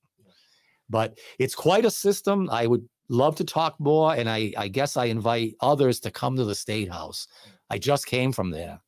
But 0.88 1.18
it's 1.38 1.54
quite 1.54 1.84
a 1.84 1.90
system. 1.90 2.48
I 2.50 2.66
would 2.66 2.86
love 3.08 3.36
to 3.36 3.44
talk 3.44 3.78
more. 3.80 4.14
And 4.14 4.28
I, 4.28 4.52
I 4.56 4.68
guess 4.68 4.96
I 4.96 5.06
invite 5.06 5.54
others 5.60 5.98
to 6.00 6.10
come 6.10 6.36
to 6.36 6.44
the 6.44 6.54
State 6.54 6.92
House. 6.92 7.26
I 7.70 7.78
just 7.78 8.06
came 8.06 8.32
from 8.32 8.50
there. 8.50 8.80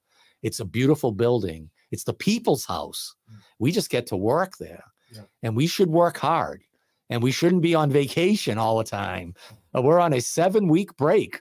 It's 0.43 0.61
a 0.61 0.65
beautiful 0.65 1.11
building. 1.11 1.71
It's 1.91 2.05
the 2.05 2.15
people's 2.15 2.65
house. 2.65 3.15
Mm. 3.31 3.39
We 3.59 3.73
just 3.73 3.91
get 3.91 4.07
to 4.09 4.17
work 4.17 4.57
there. 4.59 4.85
Yeah. 5.13 5.23
And 5.43 5.57
we 5.57 5.67
should 5.67 5.91
work 5.91 6.19
hard. 6.19 6.63
And 7.09 7.23
we 7.23 7.31
shouldn't 7.31 7.63
be 7.63 7.75
on 7.75 7.91
vacation 7.91 8.59
all 8.59 8.79
the 8.79 8.85
time. 8.85 9.35
Uh, 9.75 9.83
We're 9.83 10.01
on 10.01 10.13
a 10.13 10.21
seven 10.21 10.69
week 10.69 10.97
break. 10.97 11.41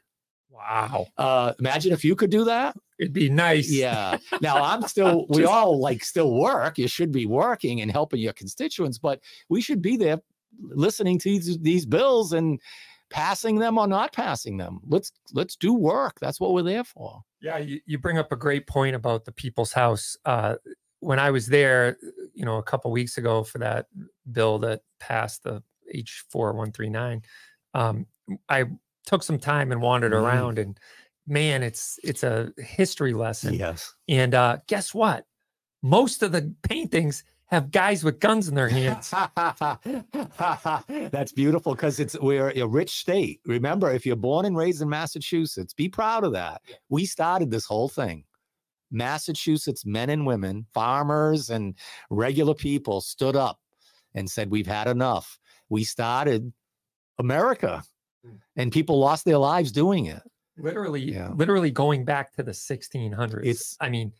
Wow. 0.49 1.07
Uh, 1.17 1.53
imagine 1.59 1.91
if 1.91 2.05
you 2.05 2.15
could 2.15 2.29
do 2.29 2.45
that. 2.45 2.75
It'd 2.99 3.13
be 3.13 3.29
nice. 3.29 3.69
Yeah. 3.69 4.17
Now 4.41 4.63
I'm 4.63 4.81
still, 4.87 5.25
we 5.29 5.43
all 5.43 5.79
like 5.79 6.03
still 6.03 6.33
work. 6.33 6.77
You 6.77 6.87
should 6.87 7.11
be 7.11 7.25
working 7.25 7.81
and 7.81 7.91
helping 7.91 8.19
your 8.19 8.33
constituents, 8.33 8.97
but 8.97 9.19
we 9.49 9.61
should 9.61 9.81
be 9.81 9.97
there 9.97 10.21
listening 10.61 11.19
to 11.19 11.29
these, 11.29 11.57
these 11.59 11.85
bills 11.85 12.31
and 12.31 12.59
passing 13.09 13.55
them 13.59 13.77
or 13.77 13.87
not 13.87 14.13
passing 14.13 14.57
them. 14.57 14.79
Let's 14.87 15.11
let's 15.33 15.55
do 15.55 15.73
work. 15.73 16.19
That's 16.19 16.39
what 16.39 16.53
we're 16.53 16.63
there 16.63 16.83
for. 16.83 17.21
Yeah, 17.41 17.57
you, 17.57 17.79
you 17.85 17.97
bring 17.99 18.17
up 18.17 18.31
a 18.31 18.35
great 18.35 18.65
point 18.67 18.95
about 18.95 19.25
the 19.25 19.31
People's 19.31 19.71
House. 19.73 20.17
Uh, 20.25 20.55
when 20.99 21.19
I 21.19 21.29
was 21.31 21.47
there, 21.47 21.97
you 22.33 22.45
know, 22.45 22.57
a 22.57 22.63
couple 22.63 22.89
weeks 22.91 23.17
ago 23.17 23.43
for 23.43 23.59
that 23.59 23.85
bill 24.31 24.57
that 24.59 24.81
passed 24.99 25.43
the 25.43 25.61
H 25.91 26.23
four 26.29 26.53
one 26.53 26.71
three 26.71 26.89
nine, 26.89 27.21
um, 27.73 28.07
I 28.49 28.65
took 29.05 29.21
some 29.21 29.37
time 29.37 29.71
and 29.71 29.81
wandered 29.81 30.11
Mhm. 30.13 30.21
around, 30.23 30.57
and 30.59 30.79
man, 31.27 31.61
it's 31.61 31.99
it's 32.03 32.23
a 32.23 32.51
history 32.57 33.13
lesson. 33.13 33.53
Yes. 33.53 33.93
And 34.07 34.33
uh, 34.33 34.57
guess 34.67 34.93
what? 34.93 35.25
Most 35.83 36.23
of 36.23 36.31
the 36.31 36.53
paintings 36.63 37.23
have 37.55 37.71
guys 37.71 38.03
with 38.03 38.19
guns 38.19 38.47
in 38.47 38.55
their 38.55 38.69
hands. 38.69 39.11
That's 41.11 41.31
beautiful 41.31 41.73
because 41.75 41.99
it's 41.99 42.17
we're 42.19 42.49
a 42.55 42.67
rich 42.67 42.91
state. 42.91 43.41
Remember, 43.45 43.91
if 43.91 44.05
you're 44.05 44.15
born 44.15 44.45
and 44.45 44.55
raised 44.55 44.81
in 44.81 44.89
Massachusetts, 44.89 45.73
be 45.73 45.89
proud 45.89 46.23
of 46.23 46.33
that. 46.33 46.61
We 46.89 47.05
started 47.05 47.49
this 47.51 47.65
whole 47.65 47.89
thing. 47.89 48.23
Massachusetts 48.91 49.85
men 49.85 50.09
and 50.09 50.25
women, 50.25 50.65
farmers 50.73 51.49
and 51.49 51.75
regular 52.09 52.53
people 52.53 53.01
stood 53.01 53.35
up 53.35 53.59
and 54.13 54.29
said, 54.29 54.51
We've 54.51 54.67
had 54.67 54.87
enough. 54.87 55.39
We 55.69 55.83
started 55.83 56.51
America 57.19 57.83
Mm. 58.25 58.39
and 58.55 58.71
people 58.71 58.97
lost 58.97 59.23
their 59.23 59.37
lives 59.37 59.71
doing 59.71 60.07
it. 60.07 60.21
literally 60.57 61.01
Yeah. 61.13 61.29
literally 61.35 61.69
going 61.69 62.05
back 62.05 62.33
to 62.33 62.41
the 62.43 62.53
1600s 62.53 63.45
It's- 63.45 63.77
i 63.81 63.87
mean 63.89 64.11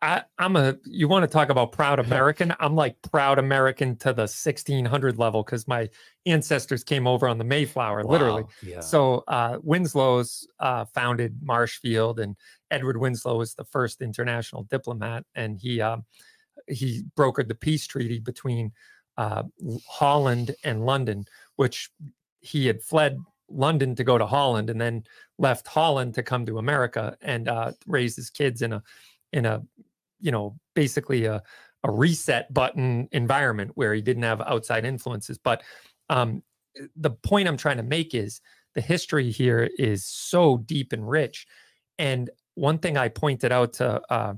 I, 0.00 0.22
i'm 0.38 0.56
a 0.56 0.76
you 0.84 1.08
want 1.08 1.24
to 1.24 1.26
talk 1.28 1.48
about 1.48 1.72
proud 1.72 1.98
american? 1.98 2.54
I'm 2.60 2.74
like 2.74 3.00
proud 3.02 3.38
american 3.38 3.96
to 3.96 4.12
the 4.12 4.22
1600 4.22 5.18
level 5.18 5.42
because 5.42 5.66
my 5.66 5.88
ancestors 6.26 6.84
came 6.84 7.06
over 7.06 7.28
on 7.28 7.38
the 7.38 7.44
mayflower 7.44 8.04
literally. 8.04 8.44
Yeah. 8.62 8.80
so 8.80 9.24
uh, 9.28 9.58
winslow's 9.62 10.46
uh, 10.60 10.84
founded 10.86 11.38
marshfield 11.42 12.20
and 12.20 12.36
edward 12.70 12.98
winslow 12.98 13.38
was 13.38 13.54
the 13.54 13.64
first 13.64 14.00
international 14.00 14.64
diplomat 14.64 15.24
and 15.34 15.58
he 15.58 15.80
um, 15.80 16.04
he 16.68 17.02
brokered 17.16 17.48
the 17.48 17.54
peace 17.54 17.86
treaty 17.86 18.18
between 18.18 18.72
uh, 19.16 19.42
holland 19.88 20.54
and 20.64 20.86
london 20.86 21.24
which 21.56 21.90
he 22.40 22.66
had 22.66 22.82
fled 22.82 23.18
london 23.50 23.94
to 23.94 24.04
go 24.04 24.18
to 24.18 24.26
holland 24.26 24.70
and 24.70 24.80
then 24.80 25.02
left 25.38 25.66
holland 25.66 26.14
to 26.14 26.22
come 26.22 26.46
to 26.46 26.58
america 26.58 27.16
and 27.20 27.48
uh, 27.48 27.72
raise 27.86 28.14
his 28.14 28.30
kids 28.30 28.62
in 28.62 28.72
a 28.72 28.82
in 29.32 29.46
a 29.46 29.62
you 30.20 30.30
know 30.30 30.56
basically 30.74 31.24
a, 31.24 31.42
a 31.84 31.90
reset 31.90 32.52
button 32.52 33.08
environment 33.12 33.70
where 33.74 33.94
he 33.94 34.02
didn't 34.02 34.22
have 34.22 34.40
outside 34.42 34.84
influences 34.84 35.38
but 35.38 35.62
um, 36.10 36.42
the 36.96 37.10
point 37.10 37.48
i'm 37.48 37.56
trying 37.56 37.76
to 37.76 37.82
make 37.82 38.14
is 38.14 38.40
the 38.74 38.80
history 38.80 39.30
here 39.30 39.68
is 39.78 40.04
so 40.04 40.58
deep 40.58 40.92
and 40.92 41.08
rich 41.08 41.46
and 41.98 42.30
one 42.54 42.78
thing 42.78 42.96
i 42.96 43.08
pointed 43.08 43.52
out 43.52 43.72
to 43.72 44.00
uh, 44.12 44.34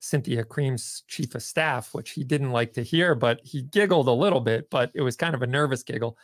cynthia 0.00 0.42
creem's 0.42 1.04
chief 1.06 1.34
of 1.34 1.42
staff 1.42 1.94
which 1.94 2.10
he 2.10 2.24
didn't 2.24 2.50
like 2.50 2.72
to 2.72 2.82
hear 2.82 3.14
but 3.14 3.40
he 3.44 3.62
giggled 3.62 4.08
a 4.08 4.12
little 4.12 4.40
bit 4.40 4.68
but 4.70 4.90
it 4.94 5.02
was 5.02 5.16
kind 5.16 5.34
of 5.34 5.42
a 5.42 5.46
nervous 5.46 5.82
giggle. 5.82 6.18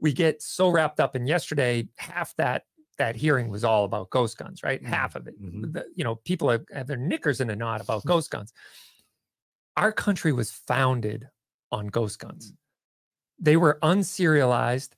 We 0.00 0.12
get 0.12 0.42
so 0.42 0.68
wrapped 0.68 0.98
up 0.98 1.14
in 1.14 1.26
yesterday 1.26 1.88
half 1.96 2.34
that 2.36 2.64
that 3.02 3.16
hearing 3.16 3.48
was 3.48 3.64
all 3.64 3.84
about 3.84 4.10
ghost 4.10 4.38
guns 4.38 4.62
right 4.62 4.82
Mhm, 4.82 4.86
half 4.86 5.16
of 5.16 5.26
it 5.26 5.40
mhm. 5.42 5.72
The- 5.72 5.86
you 5.94 6.04
know 6.04 6.16
people 6.16 6.48
have, 6.50 6.64
have 6.72 6.86
their 6.86 6.96
knickers 6.96 7.40
in 7.40 7.50
a 7.50 7.56
knot 7.56 7.80
about 7.80 8.04
ghost 8.12 8.30
guns 8.30 8.52
our 9.76 9.92
country 9.92 10.32
was 10.32 10.50
founded 10.50 11.28
on 11.70 11.88
ghost 11.88 12.18
guns 12.18 12.52
they 13.38 13.56
were 13.56 13.78
unserialized 13.82 14.90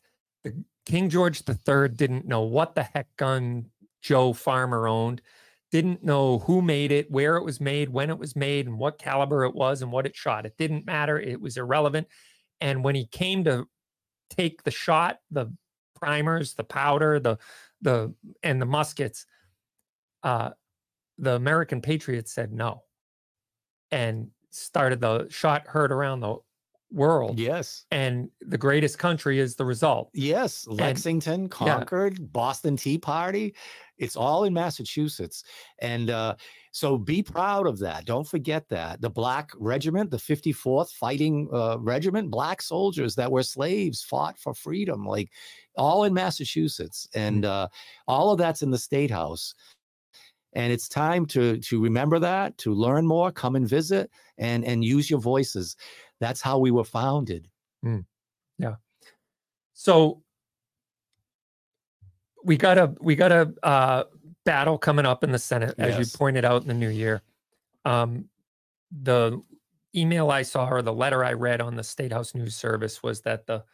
the, 0.45 0.53
King 0.87 1.09
George 1.09 1.43
III 1.49 1.89
didn't 1.89 2.27
know 2.27 2.43
what 2.43 2.75
the 2.75 2.83
heck 2.83 3.09
gun 3.17 3.71
Joe 4.03 4.35
Farmer 4.35 4.87
owned, 4.87 5.23
didn't 5.71 6.05
know 6.05 6.41
who 6.41 6.61
made 6.61 6.93
it, 6.93 7.11
where 7.11 7.37
it 7.37 7.43
was 7.45 7.59
made, 7.59 7.89
when 7.89 8.11
it 8.11 8.19
was 8.19 8.37
made, 8.37 8.67
and 8.67 8.79
what 8.79 8.99
caliber 8.99 9.45
it 9.45 9.55
was 9.55 9.81
and 9.81 9.91
what 9.91 10.05
it 10.05 10.15
shot. 10.15 10.45
It 10.45 10.59
didn't 10.59 10.85
matter. 10.85 11.19
It 11.19 11.41
was 11.41 11.57
irrelevant. 11.57 12.07
And 12.61 12.85
when 12.85 12.95
he 12.95 13.07
came 13.07 13.45
to 13.45 13.67
take 14.29 14.63
the 14.65 14.71
shot, 14.71 15.21
the 15.31 15.47
primers, 15.99 16.53
the 16.53 16.65
powder, 16.65 17.19
the 17.19 17.39
the 17.85 18.12
and 18.43 18.61
the 18.61 18.66
muskets, 18.66 19.27
uh, 20.24 20.51
the 21.19 21.35
American 21.36 21.81
Patriots 21.81 22.32
said 22.35 22.52
no, 22.52 22.82
and 23.93 24.28
started 24.51 25.01
the 25.01 25.28
shot 25.31 25.66
heard 25.66 25.93
around 25.93 26.20
the 26.20 26.36
world. 26.90 27.39
Yes. 27.39 27.85
And 27.90 28.31
the 28.40 28.59
greatest 28.59 28.98
country 28.98 29.39
is 29.39 29.56
the 29.56 29.65
result. 29.65 30.11
Yes. 30.15 30.66
Lexington, 30.66 31.48
Concord, 31.48 32.32
Boston 32.32 32.77
Tea 32.77 32.98
Party. 32.98 33.55
It's 33.98 34.16
all 34.16 34.44
in 34.44 34.55
Massachusetts. 34.55 35.44
And 35.81 36.11
uh, 36.11 36.36
so 36.75 36.99
be 36.99 37.23
proud 37.23 37.69
of 37.69 37.79
that. 37.79 38.05
Don't 38.05 38.27
forget 38.27 38.69
that. 38.71 39.01
The 39.01 39.09
Black 39.09 39.53
Regiment, 39.57 40.11
the 40.11 40.17
54th 40.17 40.91
Fighting 40.91 41.49
uh, 41.53 41.77
Regiment, 41.79 42.33
black 42.33 42.61
soldiers 42.61 43.15
that 43.15 43.31
were 43.31 43.45
slaves 43.45 44.03
fought 44.03 44.37
for 44.41 44.55
freedom, 44.55 45.07
like 45.07 45.31
all 45.77 46.03
in 46.03 46.13
Massachusetts. 46.13 47.09
And 47.15 47.45
uh, 47.45 47.69
all 48.09 48.33
of 48.33 48.39
that's 48.39 48.63
in 48.63 48.73
the 48.73 48.79
State 48.79 49.13
House. 49.13 49.55
And 50.55 50.73
it's 50.73 50.89
time 50.89 51.27
to 51.27 51.59
to 51.59 51.81
remember 51.81 52.19
that, 52.19 52.59
to 52.59 52.75
learn 52.75 53.07
more, 53.07 53.31
come 53.31 53.55
and 53.55 53.69
visit, 53.69 54.11
and 54.39 54.65
and 54.65 54.85
use 54.85 55.09
your 55.09 55.21
voices. 55.21 55.77
That's 56.19 56.41
how 56.41 56.59
we 56.59 56.73
were 56.73 56.83
founded. 56.83 57.49
Yeah. 58.59 58.75
So 59.75 60.25
we 62.43 62.57
got 62.57 62.79
a 62.79 62.93
we 63.01 63.15
got 63.15 63.31
a 63.31 63.55
uh, 63.63 64.05
battle 64.45 64.79
coming 64.79 65.07
up 65.07 65.25
in 65.25 65.33
the 65.33 65.39
Senate, 65.39 65.75
as 65.79 65.99
Yes. 65.99 66.12
you 66.12 66.19
pointed 66.19 66.45
out 66.45 66.62
in 66.62 66.69
the 66.69 66.75
new 66.75 66.89
year. 66.91 67.23
Um, 67.85 68.29
the 68.93 69.43
email 69.95 70.31
I 70.31 70.43
saw 70.43 70.69
or 70.69 70.83
the 70.83 70.93
letter 70.93 71.25
I 71.25 71.33
read 71.35 71.61
on 71.61 71.77
the 71.77 71.85
State 71.85 72.12
House 72.12 72.35
News 72.35 72.57
Service 72.57 73.03
was 73.03 73.23
that 73.23 73.47
the 73.47 73.65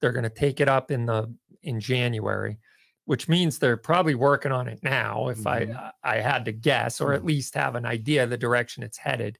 they're 0.00 0.12
going 0.12 0.24
to 0.24 0.30
take 0.30 0.60
it 0.60 0.68
up 0.68 0.90
in 0.90 1.06
the 1.06 1.34
in 1.62 1.80
January, 1.80 2.58
which 3.06 3.28
means 3.28 3.58
they're 3.58 3.76
probably 3.78 4.14
working 4.14 4.52
on 4.52 4.68
it 4.68 4.80
now. 4.82 5.28
If 5.28 5.38
Mhm. 5.38 5.46
I 5.46 5.92
I 6.02 6.16
had 6.20 6.44
to 6.46 6.52
guess, 6.52 7.00
or 7.00 7.12
at 7.14 7.24
least 7.24 7.54
have 7.54 7.74
an 7.76 7.86
idea 7.86 8.24
of 8.24 8.30
the 8.30 8.38
direction 8.38 8.82
it's 8.82 8.98
headed. 8.98 9.38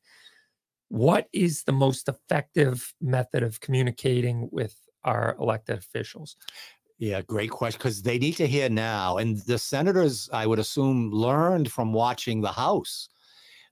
What 0.89 1.29
is 1.33 1.65
the 1.65 1.73
most 1.73 2.09
effective 2.09 2.95
method 3.01 3.43
of 3.43 3.61
communicating 3.61 4.49
with 4.53 4.77
our 5.05 5.37
elected 5.41 5.79
officials? 5.79 6.37
Yeah, 6.99 7.21
great 7.23 7.51
question. 7.51 7.79
Because 7.79 8.03
they 8.03 8.19
need 8.19 8.37
to 8.37 8.47
hear 8.47 8.69
now. 8.69 9.19
And 9.19 9.39
the 9.39 9.59
senators, 9.59 10.31
I 10.33 10.47
would 10.47 10.59
assume, 10.59 11.11
learned 11.11 11.71
from 11.71 11.93
watching 11.93 12.41
the 12.41 12.53
House. 12.53 13.09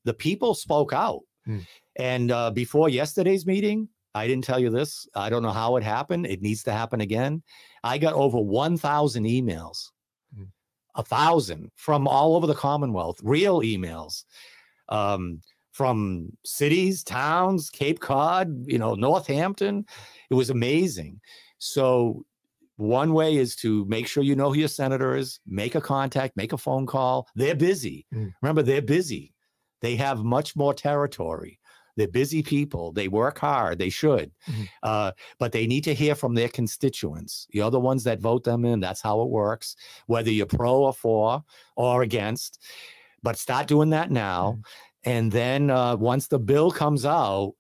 The 0.05 0.15
people 0.15 0.55
spoke 0.55 0.93
out. 0.93 1.21
Hmm. 1.47 1.61
And 1.97 2.31
uh, 2.31 2.51
before 2.51 2.89
yesterday's 2.89 3.47
meeting, 3.47 3.89
I 4.15 4.27
didn't 4.27 4.45
tell 4.45 4.59
you 4.61 4.71
this. 4.71 5.09
I 5.15 5.31
don't 5.31 5.43
know 5.43 5.51
how 5.51 5.77
it 5.77 5.83
happened. 5.83 6.27
It 6.27 6.43
needs 6.43 6.63
to 6.65 6.73
happen 6.73 7.01
again. 7.01 7.43
I 7.83 7.99
got 7.99 8.15
over 8.15 8.39
1,000 8.39 9.25
emails, 9.25 9.91
Hmm. 10.37 10.45
a 10.97 11.03
thousand 11.03 11.71
from 11.77 12.07
all 12.07 12.37
over 12.37 12.47
the 12.47 12.55
Commonwealth, 12.55 13.21
real 13.23 13.61
emails 13.61 14.25
um, 14.89 15.41
from 15.73 16.31
cities, 16.45 17.03
towns, 17.03 17.71
Cape 17.71 18.01
Cod, 18.01 18.65
you 18.67 18.79
know, 18.79 18.95
Northampton. 18.95 19.87
It 20.31 20.35
was 20.35 20.51
amazing. 20.51 21.21
So 21.59 22.25
one 22.77 23.13
way 23.13 23.37
is 23.37 23.55
to 23.57 23.85
make 23.87 24.07
sure 24.07 24.23
you 24.23 24.35
know 24.35 24.53
who 24.53 24.59
your 24.59 24.69
senator 24.69 25.17
is, 25.17 25.41
make 25.47 25.75
a 25.75 25.81
contact, 25.81 26.37
make 26.37 26.53
a 26.53 26.59
phone 26.59 26.87
call. 26.87 27.29
They're 27.35 27.55
busy. 27.55 28.07
Mm. 28.13 28.33
Remember, 28.43 28.63
they're 28.63 28.83
busy. 28.83 29.33
They 29.81 29.97
have 29.97 30.25
much 30.25 30.57
more 30.57 30.75
territory. 30.75 31.61
They're 31.97 32.09
busy 32.09 32.43
people. 32.43 32.93
They 32.93 33.07
work 33.07 33.39
hard. 33.39 33.79
They 33.79 33.91
should. 33.91 34.33
Mhm. 34.49 34.69
Uh, 34.83 35.13
but 35.39 35.53
they 35.53 35.67
need 35.67 35.85
to 35.85 35.95
hear 35.95 36.17
from 36.17 36.35
their 36.35 36.49
constituents. 36.49 37.47
You're 37.51 37.71
the 37.71 37.79
ones 37.79 38.03
that 38.05 38.21
vote 38.21 38.43
them 38.45 38.65
in. 38.65 38.81
That's 38.81 39.01
how 39.01 39.21
it 39.23 39.29
works, 39.31 39.77
whether 40.07 40.31
you're 40.31 40.47
pro 40.47 40.83
or 40.85 40.93
for 40.93 41.45
or 41.77 42.03
against. 42.03 42.61
But 43.23 43.39
start 43.39 43.69
doing 43.69 43.91
that 43.91 44.11
now. 44.11 44.59
And 45.05 45.31
then 45.31 45.71
uh, 45.71 45.97
once 45.97 46.27
the 46.29 46.39
bill 46.41 46.71
comes 46.73 47.07
out, 47.07 47.55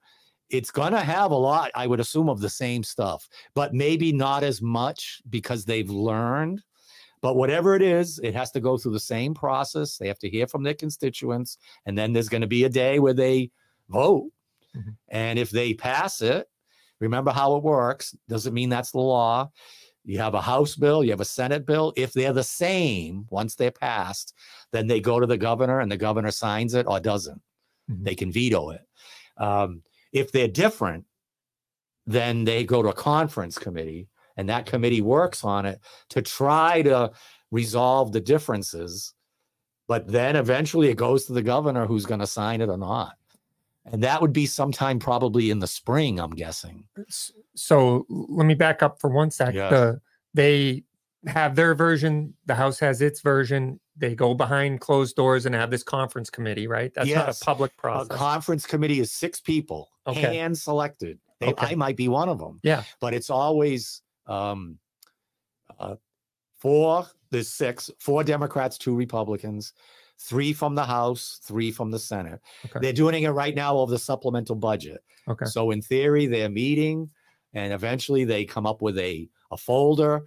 it's 0.50 0.70
going 0.70 0.92
to 0.92 1.00
have 1.00 1.30
a 1.30 1.36
lot, 1.36 1.70
I 1.74 1.86
would 1.86 2.00
assume, 2.00 2.28
of 2.28 2.40
the 2.40 2.50
same 2.50 2.82
stuff, 2.82 3.28
but 3.54 3.74
maybe 3.74 4.12
not 4.12 4.42
as 4.42 4.60
much 4.62 5.22
because 5.30 5.64
they've 5.64 5.90
learned. 5.90 6.62
But 7.22 7.36
whatever 7.36 7.74
it 7.74 7.80
is, 7.82 8.20
it 8.22 8.34
has 8.34 8.50
to 8.50 8.60
go 8.60 8.76
through 8.76 8.92
the 8.92 9.00
same 9.00 9.32
process. 9.32 9.96
They 9.96 10.08
have 10.08 10.18
to 10.18 10.28
hear 10.28 10.46
from 10.46 10.62
their 10.62 10.74
constituents. 10.74 11.56
And 11.86 11.96
then 11.96 12.12
there's 12.12 12.28
going 12.28 12.42
to 12.42 12.46
be 12.46 12.64
a 12.64 12.68
day 12.68 12.98
where 12.98 13.14
they 13.14 13.50
vote. 13.88 14.30
Mhm. 14.76 14.96
And 15.08 15.38
if 15.38 15.50
they 15.50 15.72
pass 15.72 16.20
it, 16.20 16.48
remember 17.00 17.30
how 17.30 17.56
it 17.56 17.62
works. 17.62 18.14
Doesn't 18.28 18.52
mean 18.52 18.68
that's 18.68 18.90
the 18.90 18.98
law. 18.98 19.50
You 20.04 20.18
have 20.18 20.34
a 20.34 20.42
House 20.42 20.76
bill, 20.76 21.02
you 21.02 21.10
have 21.12 21.20
a 21.22 21.24
Senate 21.24 21.64
bill. 21.64 21.94
If 21.96 22.12
they're 22.12 22.34
the 22.34 22.44
same, 22.44 23.26
once 23.30 23.54
they're 23.54 23.70
passed, 23.70 24.34
then 24.70 24.86
they 24.86 25.00
go 25.00 25.18
to 25.18 25.26
the 25.26 25.38
governor 25.38 25.80
and 25.80 25.90
the 25.90 25.96
governor 25.96 26.30
signs 26.30 26.74
it 26.74 26.86
or 26.86 27.00
doesn't. 27.00 27.40
Mhm. 27.90 28.04
They 28.04 28.14
can 28.14 28.30
veto 28.30 28.68
it. 28.70 28.82
Um, 29.38 29.82
if 30.14 30.32
they're 30.32 30.48
different, 30.48 31.04
then 32.06 32.44
they 32.44 32.64
go 32.64 32.82
to 32.82 32.88
a 32.88 32.94
conference 32.94 33.58
committee 33.58 34.08
and 34.36 34.48
that 34.48 34.64
committee 34.66 35.02
works 35.02 35.44
on 35.44 35.66
it 35.66 35.80
to 36.10 36.22
try 36.22 36.80
to 36.82 37.10
resolve 37.50 38.12
the 38.12 38.20
differences. 38.20 39.12
But 39.86 40.08
then 40.08 40.36
eventually 40.36 40.88
it 40.88 40.96
goes 40.96 41.26
to 41.26 41.34
the 41.34 41.42
governor 41.42 41.86
who's 41.86 42.06
going 42.06 42.20
to 42.20 42.26
sign 42.26 42.62
it 42.62 42.70
or 42.70 42.78
not. 42.78 43.14
And 43.84 44.02
that 44.02 44.22
would 44.22 44.32
be 44.32 44.46
sometime 44.46 44.98
probably 44.98 45.50
in 45.50 45.58
the 45.58 45.66
spring, 45.66 46.18
I'm 46.18 46.30
guessing. 46.30 46.84
So 47.54 48.06
let 48.08 48.46
me 48.46 48.54
back 48.54 48.82
up 48.82 48.98
for 48.98 49.10
one 49.10 49.30
sec. 49.30 49.54
Yes. 49.54 49.70
The, 49.70 50.00
they 50.32 50.84
have 51.26 51.54
their 51.56 51.74
version. 51.74 52.34
The 52.46 52.54
House 52.54 52.78
has 52.80 53.00
its 53.00 53.20
version. 53.20 53.80
They 53.96 54.14
go 54.14 54.34
behind 54.34 54.80
closed 54.80 55.16
doors 55.16 55.46
and 55.46 55.54
have 55.54 55.70
this 55.70 55.82
conference 55.82 56.30
committee, 56.30 56.66
right? 56.66 56.92
That's 56.94 57.08
not 57.08 57.26
Yes. 57.28 57.42
a 57.42 57.44
public 57.44 57.72
A 57.78 57.80
process. 57.80 58.16
conference 58.16 58.66
committee 58.66 59.00
is 59.00 59.12
six 59.12 59.40
people, 59.40 59.88
Okay. 60.06 60.20
hand 60.20 60.58
selected. 60.58 61.18
Okay. 61.42 61.54
I 61.66 61.74
might 61.74 61.96
be 61.96 62.08
one 62.08 62.28
of 62.28 62.38
them. 62.38 62.60
Yeah. 62.62 62.84
But 63.00 63.14
it's 63.14 63.30
always 63.30 64.02
um, 64.26 64.78
uh, 65.78 65.96
four, 66.58 67.06
there's 67.30 67.48
six, 67.48 67.90
four 67.98 68.24
Democrats, 68.24 68.78
two 68.78 68.94
Republicans, 68.94 69.72
three 70.18 70.52
from 70.52 70.74
the 70.74 70.84
House, 70.84 71.40
three 71.42 71.70
from 71.70 71.90
the 71.90 71.98
Senate. 71.98 72.40
Okay. 72.66 72.78
They're 72.80 72.92
doing 72.92 73.22
it 73.24 73.30
right 73.30 73.54
now 73.54 73.76
over 73.76 73.90
the 73.90 73.98
supplemental 73.98 74.56
budget. 74.56 75.02
okay. 75.28 75.44
So 75.46 75.70
in 75.72 75.82
theory, 75.82 76.26
they're 76.26 76.48
meeting 76.48 77.10
and 77.52 77.72
eventually 77.72 78.24
they 78.24 78.44
come 78.44 78.66
up 78.66 78.80
with 78.82 78.98
a, 78.98 79.28
a 79.50 79.56
folder 79.56 80.24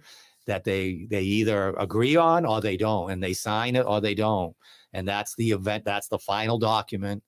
that 0.48 0.64
they 0.64 1.06
they 1.08 1.22
either 1.22 1.74
agree 1.78 2.16
on 2.16 2.44
or 2.44 2.60
they 2.60 2.76
don't 2.76 3.10
and 3.10 3.22
they 3.22 3.32
sign 3.32 3.76
it 3.76 3.86
or 3.86 4.00
they 4.00 4.14
don't 4.14 4.56
and 4.92 5.06
that's 5.06 5.34
the 5.36 5.52
event 5.52 5.84
that's 5.84 6.08
the 6.08 6.18
final 6.18 6.58
document 6.58 7.22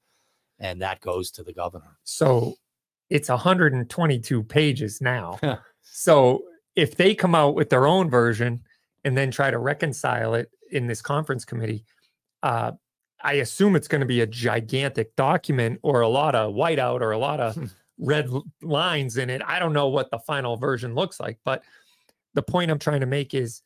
and 0.58 0.82
that 0.82 1.00
goes 1.00 1.30
to 1.30 1.42
the 1.42 1.52
governor 1.52 1.98
So 2.04 2.54
it's 3.10 3.28
122 3.28 4.42
pages 4.44 5.00
now. 5.00 5.38
So 5.92 6.44
if 6.76 6.96
they 6.96 7.14
come 7.14 7.34
out 7.34 7.54
with 7.54 7.68
their 7.68 7.86
own 7.86 8.08
version 8.08 8.62
and 9.04 9.18
then 9.18 9.30
try 9.30 9.50
to 9.50 9.58
reconcile 9.58 10.34
it 10.34 10.50
in 10.70 10.86
this 10.86 11.02
conference 11.02 11.44
committee, 11.44 11.84
uh, 12.42 12.72
I 13.22 13.34
assume 13.34 13.76
it's 13.76 13.88
going 13.88 14.00
to 14.00 14.06
be 14.06 14.20
a 14.20 14.26
gigantic 14.26 15.14
document 15.16 15.80
or 15.82 16.02
a 16.02 16.08
lot 16.08 16.34
of 16.34 16.54
whiteout 16.54 17.00
or 17.00 17.10
a 17.10 17.18
lot 17.18 17.40
of 17.40 17.74
red 17.98 18.30
lines 18.62 19.16
in 19.16 19.28
it. 19.30 19.42
I 19.44 19.58
don't 19.58 19.72
know 19.72 19.88
what 19.88 20.10
the 20.10 20.20
final 20.20 20.56
version 20.56 20.94
looks 20.94 21.20
like, 21.20 21.38
but 21.44 21.64
the 22.34 22.42
point 22.42 22.70
I'm 22.70 22.78
trying 22.78 23.00
to 23.00 23.06
make 23.06 23.34
is 23.34 23.62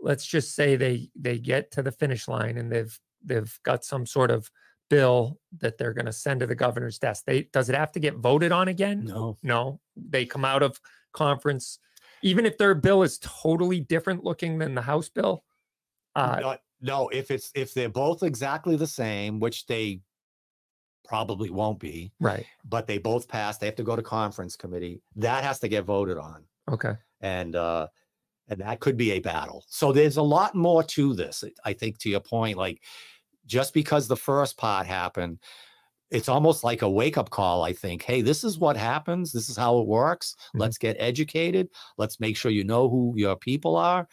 let's 0.00 0.26
just 0.26 0.54
say 0.54 0.76
they 0.76 1.10
they 1.14 1.38
get 1.38 1.70
to 1.72 1.82
the 1.82 1.92
finish 1.92 2.28
line 2.28 2.58
and 2.58 2.70
they've 2.70 2.98
they've 3.24 3.58
got 3.64 3.84
some 3.84 4.04
sort 4.06 4.30
of 4.30 4.50
bill 4.90 5.38
that 5.60 5.78
they're 5.78 5.94
going 5.94 6.06
to 6.06 6.12
send 6.12 6.40
to 6.40 6.46
the 6.46 6.54
governor's 6.54 6.98
desk. 6.98 7.24
They 7.26 7.44
does 7.52 7.68
it 7.70 7.76
have 7.76 7.92
to 7.92 8.00
get 8.00 8.16
voted 8.16 8.52
on 8.52 8.68
again? 8.68 9.04
no 9.04 9.36
No. 9.42 9.80
They 9.96 10.26
come 10.26 10.44
out 10.44 10.62
of 10.62 10.80
conference 11.12 11.78
even 12.22 12.46
if 12.46 12.56
their 12.58 12.74
bill 12.74 13.02
is 13.02 13.18
totally 13.18 13.80
different 13.80 14.22
looking 14.24 14.58
than 14.58 14.74
the 14.74 14.82
house 14.82 15.08
bill. 15.08 15.44
Uh 16.14 16.38
no, 16.40 16.56
no 16.80 17.08
if 17.08 17.30
it's 17.30 17.50
if 17.54 17.72
they're 17.72 17.88
both 17.88 18.22
exactly 18.22 18.76
the 18.76 18.86
same 18.86 19.40
which 19.40 19.66
they 19.66 20.00
probably 21.04 21.50
won't 21.50 21.78
be 21.80 22.12
right. 22.20 22.46
but 22.64 22.86
they 22.86 22.96
both 22.98 23.26
pass 23.28 23.58
they 23.58 23.66
have 23.66 23.74
to 23.74 23.82
go 23.82 23.96
to 23.96 24.02
conference 24.02 24.56
committee 24.56 25.02
that 25.16 25.42
has 25.42 25.58
to 25.58 25.68
get 25.68 25.84
voted 25.84 26.16
on 26.16 26.44
Okay. 26.70 26.94
and 27.20 27.56
uh 27.56 27.88
and 28.48 28.60
that 28.60 28.80
could 28.80 28.96
be 28.96 29.12
a 29.12 29.20
battle 29.20 29.64
so 29.68 29.92
there's 29.92 30.16
a 30.16 30.22
lot 30.22 30.54
more 30.54 30.82
to 30.82 31.14
this 31.14 31.44
i 31.64 31.72
think 31.72 31.98
to 31.98 32.08
your 32.10 32.20
point 32.20 32.56
like 32.56 32.80
just 33.46 33.74
because 33.74 34.08
the 34.08 34.16
first 34.16 34.56
part 34.56 34.86
happened 34.86 35.38
it's 36.12 36.28
almost 36.28 36.62
like 36.62 36.82
a 36.82 36.90
wake 36.90 37.16
up 37.16 37.30
call. 37.30 37.62
I 37.62 37.72
think, 37.72 38.02
hey, 38.02 38.20
this 38.20 38.44
is 38.44 38.58
what 38.58 38.76
happens. 38.76 39.32
This 39.32 39.48
is 39.48 39.56
how 39.56 39.78
it 39.78 39.86
works. 39.86 40.36
Mhm. 40.54 40.60
Let's 40.60 40.76
get 40.76 40.96
educated. 41.00 41.70
Let's 41.96 42.20
make 42.20 42.36
sure 42.36 42.50
you 42.50 42.64
know 42.64 42.88
who 42.88 43.14
your 43.16 43.34
people 43.34 43.76
are, 43.76 44.06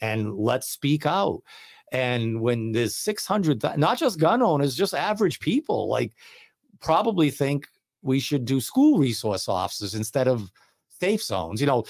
and 0.00 0.34
let's 0.34 0.68
speak 0.68 1.06
out. 1.06 1.42
And 1.92 2.40
when 2.40 2.72
there's 2.72 2.96
600, 2.96 3.62
not 3.76 3.98
just 3.98 4.18
gun 4.18 4.42
owners, 4.42 4.74
just 4.74 4.94
average 4.94 5.38
people, 5.38 5.86
like 5.88 6.12
probably 6.80 7.30
think 7.30 7.68
we 8.02 8.20
should 8.20 8.44
do 8.44 8.60
school 8.60 8.98
resource 8.98 9.48
officers 9.48 9.94
instead 9.94 10.28
of 10.28 10.50
safe 11.00 11.22
zones. 11.22 11.60
You 11.60 11.66
know, 11.66 11.84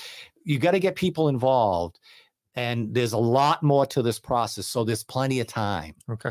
you 0.45 0.59
got 0.59 0.73
to 0.73 0.81
get 0.81 0.95
people 0.95 1.29
involved. 1.29 1.99
And 2.57 2.95
there's 2.95 3.15
a 3.15 3.19
lot 3.19 3.63
more 3.63 3.85
to 3.87 4.01
this 4.03 4.21
process. 4.21 4.67
So 4.69 4.85
there's 4.85 5.03
plenty 5.03 5.41
of 5.41 5.49
time. 5.49 5.95
Okay. 6.09 6.31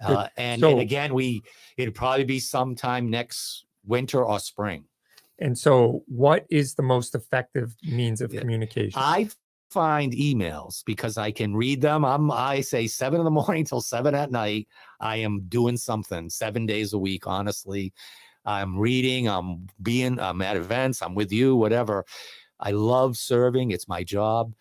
Uh, 0.00 0.26
and, 0.36 0.60
So- 0.60 0.70
and 0.70 0.80
again, 0.80 1.14
we 1.14 1.42
it'd 1.76 1.94
probably 1.94 2.24
be 2.24 2.40
sometime 2.40 3.08
next 3.10 3.64
winter 3.86 4.24
or 4.24 4.38
spring. 4.40 4.84
And 5.38 5.56
so, 5.56 6.02
what 6.06 6.44
is 6.50 6.74
the 6.74 6.82
most 6.82 7.14
effective 7.14 7.74
means 7.82 8.20
of 8.20 8.30
communication? 8.30 9.00
I 9.00 9.28
find 9.70 10.12
emails 10.12 10.82
because 10.84 11.16
I 11.16 11.30
can 11.30 11.54
read 11.54 11.80
them. 11.80 12.04
I'm 12.04 12.30
I 12.30 12.60
say 12.60 12.86
seven 12.86 13.20
in 13.20 13.24
the 13.24 13.30
morning 13.42 13.64
till 13.64 13.80
seven 13.80 14.14
at 14.14 14.30
night. 14.30 14.68
I 15.00 15.16
am 15.16 15.42
doing 15.48 15.76
something 15.78 16.28
seven 16.28 16.66
days 16.66 16.92
a 16.92 16.98
week. 16.98 17.26
Honestly, 17.26 17.92
I'm 18.44 18.78
reading. 18.78 19.28
I'm 19.28 19.66
being. 19.82 20.18
I'm 20.20 20.42
at 20.42 20.56
events. 20.56 21.00
I'm 21.00 21.14
with 21.14 21.32
you. 21.32 21.56
Whatever. 21.56 22.04
I 22.60 22.70
love 22.72 23.16
serving. 23.16 23.70
It's 23.70 23.88
my 23.88 24.02
job. 24.04 24.54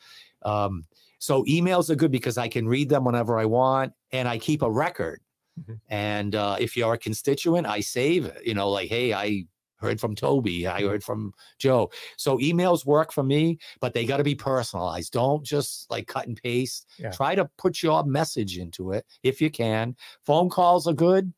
Um, 0.43 0.84
so 1.19 1.43
emails 1.45 1.89
are 1.89 1.95
good 1.95 2.11
because 2.11 2.38
I 2.38 2.47
can 2.47 2.67
read 2.67 2.89
them 2.89 3.03
whenever 3.05 3.38
I 3.38 3.45
want, 3.45 3.93
and 4.11 4.27
I 4.27 4.38
keep 4.38 4.61
a 4.61 4.71
record. 4.71 5.21
Mhm. 5.59 5.80
And 5.89 6.35
uh, 6.35 6.55
if 6.59 6.77
you're 6.77 6.93
a 6.93 6.97
constituent, 6.97 7.67
I 7.67 7.81
save 7.81 8.26
it. 8.26 8.45
You 8.45 8.53
know, 8.53 8.69
like, 8.69 8.89
hey, 8.89 9.13
I 9.13 9.45
heard 9.77 9.99
from 9.99 10.15
Toby. 10.15 10.67
I 10.67 10.81
Mhm. 10.81 10.88
heard 10.89 11.03
from 11.03 11.34
Joe. 11.57 11.89
So 12.17 12.38
emails 12.38 12.85
work 12.85 13.11
for 13.11 13.23
me, 13.23 13.59
but 13.81 13.93
they 13.93 14.05
got 14.05 14.17
to 14.17 14.23
be 14.23 14.35
personalized. 14.35 15.11
Don't 15.13 15.43
just 15.43 15.89
like 15.91 16.07
cut 16.07 16.27
and 16.27 16.41
paste. 16.41 16.88
Yeah. 16.97 17.11
Try 17.11 17.35
to 17.35 17.45
put 17.57 17.81
your 17.84 18.03
message 18.05 18.57
into 18.57 18.91
it 18.91 19.05
if 19.23 19.41
you 19.41 19.49
can. 19.49 19.95
Phone 20.26 20.49
calls 20.49 20.88
are 20.88 20.93
good, 20.93 21.34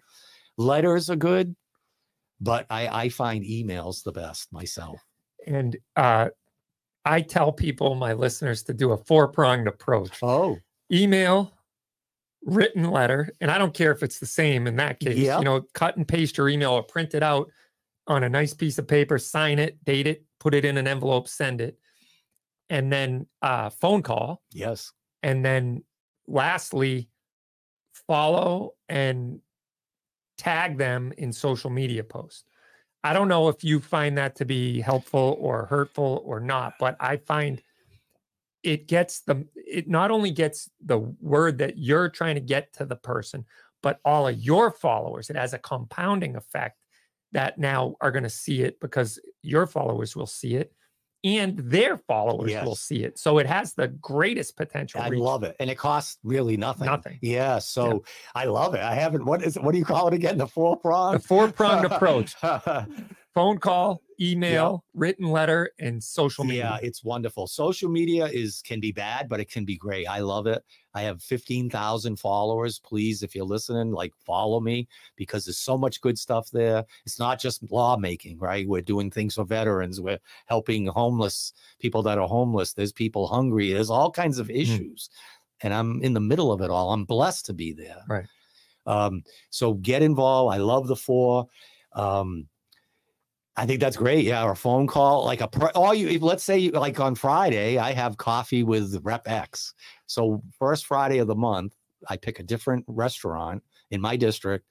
letters 0.57 1.09
are 1.09 1.15
good, 1.15 1.55
but 2.39 2.65
I, 2.69 2.87
I 3.05 3.09
find 3.09 3.43
emails 3.45 4.03
the 4.03 4.11
best 4.11 4.51
myself. 4.51 4.99
and 5.47 5.77
uh, 5.95 6.29
I 7.05 7.21
tell 7.21 7.51
people, 7.51 7.95
my 7.95 8.13
listeners, 8.13 8.63
to 8.63 8.73
do 8.73 8.91
a 8.91 8.97
four 8.97 9.27
pronged 9.27 9.67
approach 9.67 10.21
Oh, 10.21 10.57
email, 10.91 11.51
written 12.45 12.89
letter, 12.91 13.29
and 13.41 13.49
I 13.49 13.57
don't 13.57 13.73
care 13.73 13.91
if 13.91 14.03
it's 14.03 14.19
the 14.19 14.25
same 14.25 14.67
in 14.67 14.75
that 14.77 14.99
case. 14.99 15.17
Yep. 15.17 15.39
You 15.39 15.45
know, 15.45 15.61
cut 15.73 15.97
and 15.97 16.07
paste 16.07 16.37
your 16.37 16.49
email 16.49 16.71
or 16.71 16.83
print 16.83 17.13
it 17.13 17.23
out 17.23 17.49
on 18.07 18.23
a 18.23 18.29
nice 18.29 18.53
piece 18.53 18.77
of 18.77 18.87
paper, 18.87 19.17
sign 19.17 19.57
it, 19.59 19.83
date 19.85 20.07
it, 20.07 20.23
put 20.39 20.53
it 20.53 20.65
in 20.65 20.77
an 20.77 20.87
envelope, 20.87 21.27
send 21.27 21.61
it. 21.61 21.77
And 22.69 22.91
then 22.91 23.27
uh, 23.41 23.69
phone 23.69 24.01
call. 24.01 24.41
yes. 24.51 24.91
And 25.23 25.45
then 25.45 25.83
lastly, 26.27 27.09
follow 28.07 28.71
and 28.89 29.39
tag 30.37 30.77
them 30.77 31.13
in 31.17 31.31
social 31.31 31.69
media 31.69 32.03
posts. 32.03 32.43
I 33.03 33.13
don't 33.13 33.27
know 33.27 33.49
if 33.49 33.63
you 33.63 33.79
find 33.79 34.17
that 34.17 34.35
to 34.37 34.45
be 34.45 34.79
helpful 34.79 35.37
or 35.39 35.65
hurtful 35.65 36.21
or 36.25 36.39
not, 36.39 36.73
but 36.79 36.95
I 36.99 37.17
find 37.17 37.61
it 38.63 38.87
gets 38.87 39.21
the 39.21 39.47
it 39.55 39.89
not 39.89 40.11
only 40.11 40.29
gets 40.29 40.69
the 40.85 40.99
word 41.19 41.57
that 41.57 41.77
you're 41.77 42.09
trying 42.09 42.35
to 42.35 42.41
get 42.41 42.73
to 42.73 42.85
the 42.85 42.95
person, 42.95 43.45
but 43.81 43.99
all 44.05 44.27
of 44.27 44.37
your 44.39 44.71
followers. 44.71 45.29
It 45.29 45.35
has 45.35 45.53
a 45.53 45.59
compounding 45.59 46.35
effect 46.35 46.77
that 47.31 47.57
now 47.57 47.95
are 48.01 48.11
going 48.11 48.23
to 48.23 48.29
see 48.29 48.61
it 48.61 48.79
because 48.79 49.19
your 49.41 49.65
followers 49.65 50.15
will 50.15 50.27
see 50.27 50.55
it 50.55 50.73
and 51.23 51.57
their 51.57 51.97
followers 51.97 52.53
will 52.63 52.75
see 52.75 53.03
it. 53.03 53.19
So 53.19 53.37
it 53.37 53.45
has 53.45 53.73
the 53.73 53.89
greatest 53.89 54.57
potential 54.57 55.01
I 55.01 55.09
reach. 55.09 55.19
love 55.19 55.43
it. 55.43 55.55
And 55.59 55.69
it 55.69 55.77
costs 55.77 56.17
really 56.23 56.57
nothing. 56.57 56.87
Nothing. 56.87 57.19
Yeah. 57.21 57.59
So 57.59 58.03
I 58.33 58.45
love 58.45 58.73
it. 58.73 58.81
I 58.81 58.95
haven't, 58.95 59.25
what 59.25 59.43
is 59.43 59.57
it? 59.57 59.63
What 59.63 59.73
do 59.73 59.77
you 59.77 59.85
call 59.85 60.07
it 60.07 60.13
again? 60.13 60.37
The 60.37 60.47
four 60.47 60.77
prong? 60.77 61.13
The 61.13 61.19
four 61.19 61.51
pronged 61.51 61.85
approach 61.91 62.35
phone 63.33 63.57
call, 63.59 64.01
email, 64.21 64.83
written 64.93 65.25
letter, 65.25 65.71
and 65.79 66.03
social 66.03 66.43
media. 66.43 66.77
Yeah, 66.81 66.87
it's 66.87 67.03
wonderful. 67.03 67.47
Social 67.47 67.89
media 67.89 68.25
is 68.25 68.61
can 68.61 68.79
be 68.79 68.91
bad, 68.91 69.27
but 69.27 69.39
it 69.39 69.49
can 69.49 69.65
be 69.65 69.77
great. 69.77 70.05
I 70.07 70.19
love 70.19 70.47
it. 70.47 70.63
I 70.93 71.01
have 71.01 71.23
15,000 71.23 72.17
followers. 72.17 72.79
Please, 72.79 73.23
if 73.23 73.33
you're 73.33 73.45
listening, 73.45 73.91
like 73.91 74.13
follow 74.25 74.59
me 74.59 74.87
because 75.15 75.45
there's 75.45 75.57
so 75.57 75.77
much 75.77 76.01
good 76.01 76.19
stuff 76.19 76.51
there. 76.51 76.83
It's 77.05 77.19
not 77.19 77.39
just 77.39 77.63
lawmaking, 77.71 78.37
right? 78.37 78.67
We're 78.67 78.81
doing 78.81 79.09
things 79.09 79.35
for 79.35 79.45
veterans. 79.45 80.01
We're 80.01 80.19
helping 80.45 80.87
homeless 80.87 81.53
people 81.79 82.03
that 82.03 82.17
are 82.17 82.27
homeless. 82.27 82.73
There's 82.73 82.91
people 82.91 83.27
hungry. 83.27 83.73
There's 83.73 83.89
all 83.89 84.11
kinds 84.11 84.37
of 84.37 84.49
issues. 84.49 85.09
And 85.61 85.73
I'm 85.73 86.01
in 86.01 86.13
the 86.13 86.19
middle 86.19 86.51
of 86.51 86.61
it 86.61 86.69
all. 86.69 86.91
I'm 86.91 87.05
blessed 87.05 87.45
to 87.45 87.53
be 87.53 87.71
there. 87.71 88.03
Right. 88.07 88.25
Um, 88.85 89.23
so 89.51 89.75
get 89.75 90.01
involved. 90.01 90.55
I 90.55 90.57
love 90.57 90.87
the 90.87 90.95
four. 90.95 91.47
Um, 91.93 92.47
I 93.57 93.65
think 93.65 93.79
that's 93.81 93.97
great. 93.97 94.23
Yeah, 94.25 94.43
or 94.43 94.51
a 94.51 94.55
phone 94.55 94.87
call, 94.87 95.25
like 95.25 95.41
a 95.41 95.49
all 95.75 95.93
you. 95.93 96.07
if- 96.07 96.21
Let's 96.21 96.43
say 96.43 96.57
you- 96.57 96.71
like 96.71 96.99
on 96.99 97.15
Friday, 97.15 97.77
I 97.77 97.91
have 97.91 98.17
coffee 98.17 98.63
with 98.63 98.97
Rep 99.03 99.27
X. 99.27 99.73
So 100.07 100.41
first 100.57 100.85
Friday 100.85 101.17
of 101.17 101.27
the 101.27 101.35
month, 101.35 101.75
I 102.09 102.17
pick 102.17 102.39
a 102.39 102.43
different 102.43 102.85
restaurant 102.87 103.61
in 103.91 103.99
my 104.01 104.15
district 104.15 104.65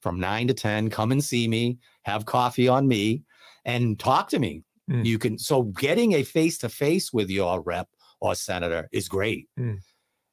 from 0.00 0.18
nine 0.18 0.48
to 0.48 0.54
ten. 0.54 0.88
Come 0.90 1.12
and 1.12 1.22
see 1.22 1.46
me, 1.48 1.78
have 2.02 2.24
coffee 2.24 2.66
on 2.66 2.88
me, 2.88 3.22
and 3.64 3.98
talk 3.98 4.28
to 4.30 4.38
me. 4.38 4.62
Mm. 4.90 5.04
You 5.04 5.18
can. 5.18 5.38
So 5.38 5.62
getting 5.64 6.12
a 6.14 6.22
face 6.22 6.58
to 6.58 6.68
face 6.68 7.12
with 7.12 7.30
your 7.30 7.60
rep 7.62 7.88
or 8.20 8.34
senator 8.34 8.88
is 8.90 9.08
great, 9.08 9.48
Mm. 9.58 9.78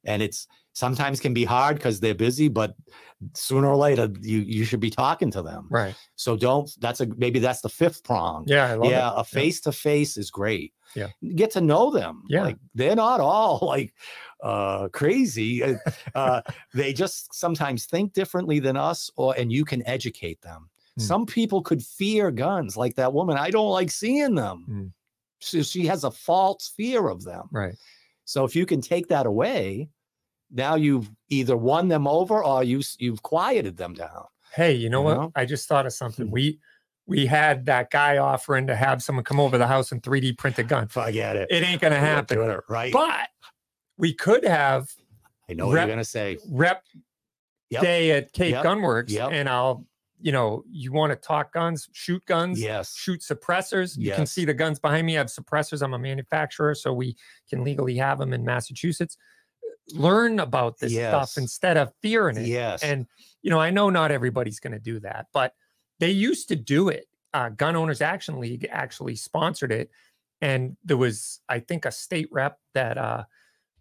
and 0.05 0.21
it's 0.21 0.47
sometimes 0.73 1.19
can 1.19 1.33
be 1.33 1.43
hard 1.43 1.77
because 1.77 1.99
they're 1.99 2.15
busy, 2.15 2.47
but 2.47 2.75
sooner 3.33 3.67
or 3.67 3.75
later 3.75 4.09
you 4.21 4.39
you 4.39 4.65
should 4.65 4.79
be 4.79 4.89
talking 4.89 5.31
to 5.31 5.41
them. 5.41 5.67
Right. 5.69 5.95
So 6.15 6.35
don't. 6.35 6.69
That's 6.79 7.01
a 7.01 7.07
maybe 7.17 7.39
that's 7.39 7.61
the 7.61 7.69
fifth 7.69 8.03
prong. 8.03 8.45
Yeah, 8.47 8.71
I 8.71 8.73
love 8.75 8.91
yeah, 8.91 9.09
it. 9.09 9.13
a 9.17 9.23
face 9.23 9.61
to 9.61 9.71
face 9.71 10.17
is 10.17 10.31
great. 10.31 10.73
Yeah. 10.95 11.07
get 11.35 11.51
to 11.51 11.61
know 11.61 11.89
them. 11.89 12.23
Yeah. 12.27 12.43
like 12.43 12.57
they're 12.75 12.97
not 12.97 13.21
all 13.21 13.59
like 13.65 13.93
uh 14.43 14.89
crazy. 14.89 15.63
Uh, 15.63 15.75
uh, 16.15 16.41
they 16.73 16.93
just 16.93 17.33
sometimes 17.33 17.85
think 17.85 18.13
differently 18.13 18.59
than 18.59 18.77
us, 18.77 19.09
or 19.15 19.35
and 19.37 19.51
you 19.51 19.65
can 19.65 19.85
educate 19.87 20.41
them. 20.41 20.69
Mm. 20.99 21.03
Some 21.03 21.25
people 21.25 21.61
could 21.61 21.81
fear 21.81 22.31
guns, 22.31 22.75
like 22.75 22.95
that 22.95 23.13
woman. 23.13 23.37
I 23.37 23.51
don't 23.51 23.69
like 23.69 23.91
seeing 23.91 24.35
them. 24.35 24.65
Mm. 24.69 24.91
So 25.39 25.61
she 25.63 25.85
has 25.87 26.03
a 26.03 26.11
false 26.11 26.71
fear 26.75 27.07
of 27.07 27.23
them. 27.23 27.49
Right. 27.51 27.75
So 28.25 28.43
if 28.45 28.55
you 28.55 28.65
can 28.65 28.81
take 28.81 29.07
that 29.07 29.25
away, 29.25 29.89
now 30.51 30.75
you've 30.75 31.09
either 31.29 31.55
won 31.57 31.87
them 31.87 32.07
over 32.07 32.43
or 32.43 32.63
you 32.63 32.81
you've 32.99 33.21
quieted 33.23 33.77
them 33.77 33.93
down. 33.93 34.25
Hey, 34.53 34.73
you 34.73 34.89
know 34.89 34.99
You 34.99 35.05
what? 35.05 35.13
know? 35.17 35.31
I 35.35 35.45
just 35.45 35.67
thought 35.67 35.85
of 35.85 35.93
something. 35.93 36.27
Hmm. 36.27 36.31
We 36.33 36.59
we 37.07 37.25
had 37.25 37.65
that 37.65 37.89
guy 37.89 38.17
offering 38.17 38.67
to 38.67 38.75
have 38.75 39.01
someone 39.01 39.23
come 39.25 39.39
over 39.39 39.57
the 39.57 39.67
house 39.67 39.91
and 39.91 40.01
3D 40.03 40.37
print 40.37 40.59
a 40.59 40.63
gun. 40.63 40.87
Forget 40.87 41.35
it. 41.35 41.47
It 41.49 41.63
ain't 41.63 41.81
gonna 41.81 41.97
happen. 41.99 42.37
doing 42.37 42.49
it 42.51 42.59
right. 42.69 42.93
But 42.93 43.29
we 43.97 44.13
could 44.13 44.43
have 44.45 44.89
I 45.49 45.53
know 45.53 45.67
what 45.67 45.75
rep- 45.75 45.87
you're 45.87 45.95
gonna 45.95 46.05
say. 46.05 46.37
rep 46.49 46.83
Yep. 47.69 47.81
day 47.81 48.11
at 48.11 48.33
Cape 48.33 48.51
Yep. 48.51 48.65
Gunworks, 48.65 49.09
Yep. 49.11 49.31
and 49.31 49.47
I'll, 49.47 49.85
you 50.19 50.31
know, 50.33 50.63
you 50.69 50.91
want 50.91 51.11
to 51.11 51.15
talk 51.15 51.53
guns, 51.53 51.87
shoot 51.93 52.23
guns, 52.25 52.61
Yes. 52.61 52.95
shoot 52.95 53.21
suppressors. 53.21 53.97
You 53.97 54.11
can 54.11 54.25
see 54.25 54.43
the 54.43 54.53
guns 54.53 54.77
behind 54.77 55.07
me. 55.07 55.15
I 55.15 55.19
have 55.19 55.27
suppressors. 55.27 55.81
I'm 55.81 55.93
a 55.93 55.99
manufacturer, 55.99 56.75
so 56.75 56.91
we 56.93 57.15
can 57.49 57.63
legally 57.63 57.95
have 57.95 58.19
them 58.19 58.33
in 58.33 58.43
Massachusetts. 58.43 59.17
Learn 59.93 60.39
about 60.39 60.79
this 60.79 60.91
Yes. 60.91 61.09
stuff 61.11 61.41
instead 61.41 61.77
of 61.77 61.91
fearing 62.01 62.37
it. 62.37 62.47
Yes. 62.47 62.83
And 62.83 63.05
you 63.41 63.49
know, 63.49 63.59
I 63.59 63.69
know 63.71 63.89
not 63.89 64.11
everybody's 64.11 64.59
going 64.59 64.73
to 64.73 64.79
do 64.79 64.99
that, 64.99 65.27
but 65.33 65.53
they 65.99 66.11
used 66.11 66.47
to 66.49 66.55
do 66.55 66.89
it. 66.89 67.07
Uh, 67.33 67.49
Gun 67.49 67.75
Owners 67.75 68.01
Action 68.01 68.39
League 68.39 68.67
actually 68.71 69.15
sponsored 69.15 69.71
it, 69.71 69.89
and 70.41 70.75
there 70.83 70.97
was, 70.97 71.39
I 71.49 71.59
think, 71.59 71.85
a 71.85 71.91
state 71.91 72.27
rep 72.31 72.59
that 72.73 72.97
uh, 72.97 73.23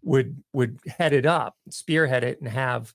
would 0.03 0.41
would 0.53 0.79
head 0.87 1.13
it 1.13 1.25
up, 1.25 1.57
spearhead 1.69 2.23
it, 2.23 2.39
and 2.41 2.49
have. 2.49 2.93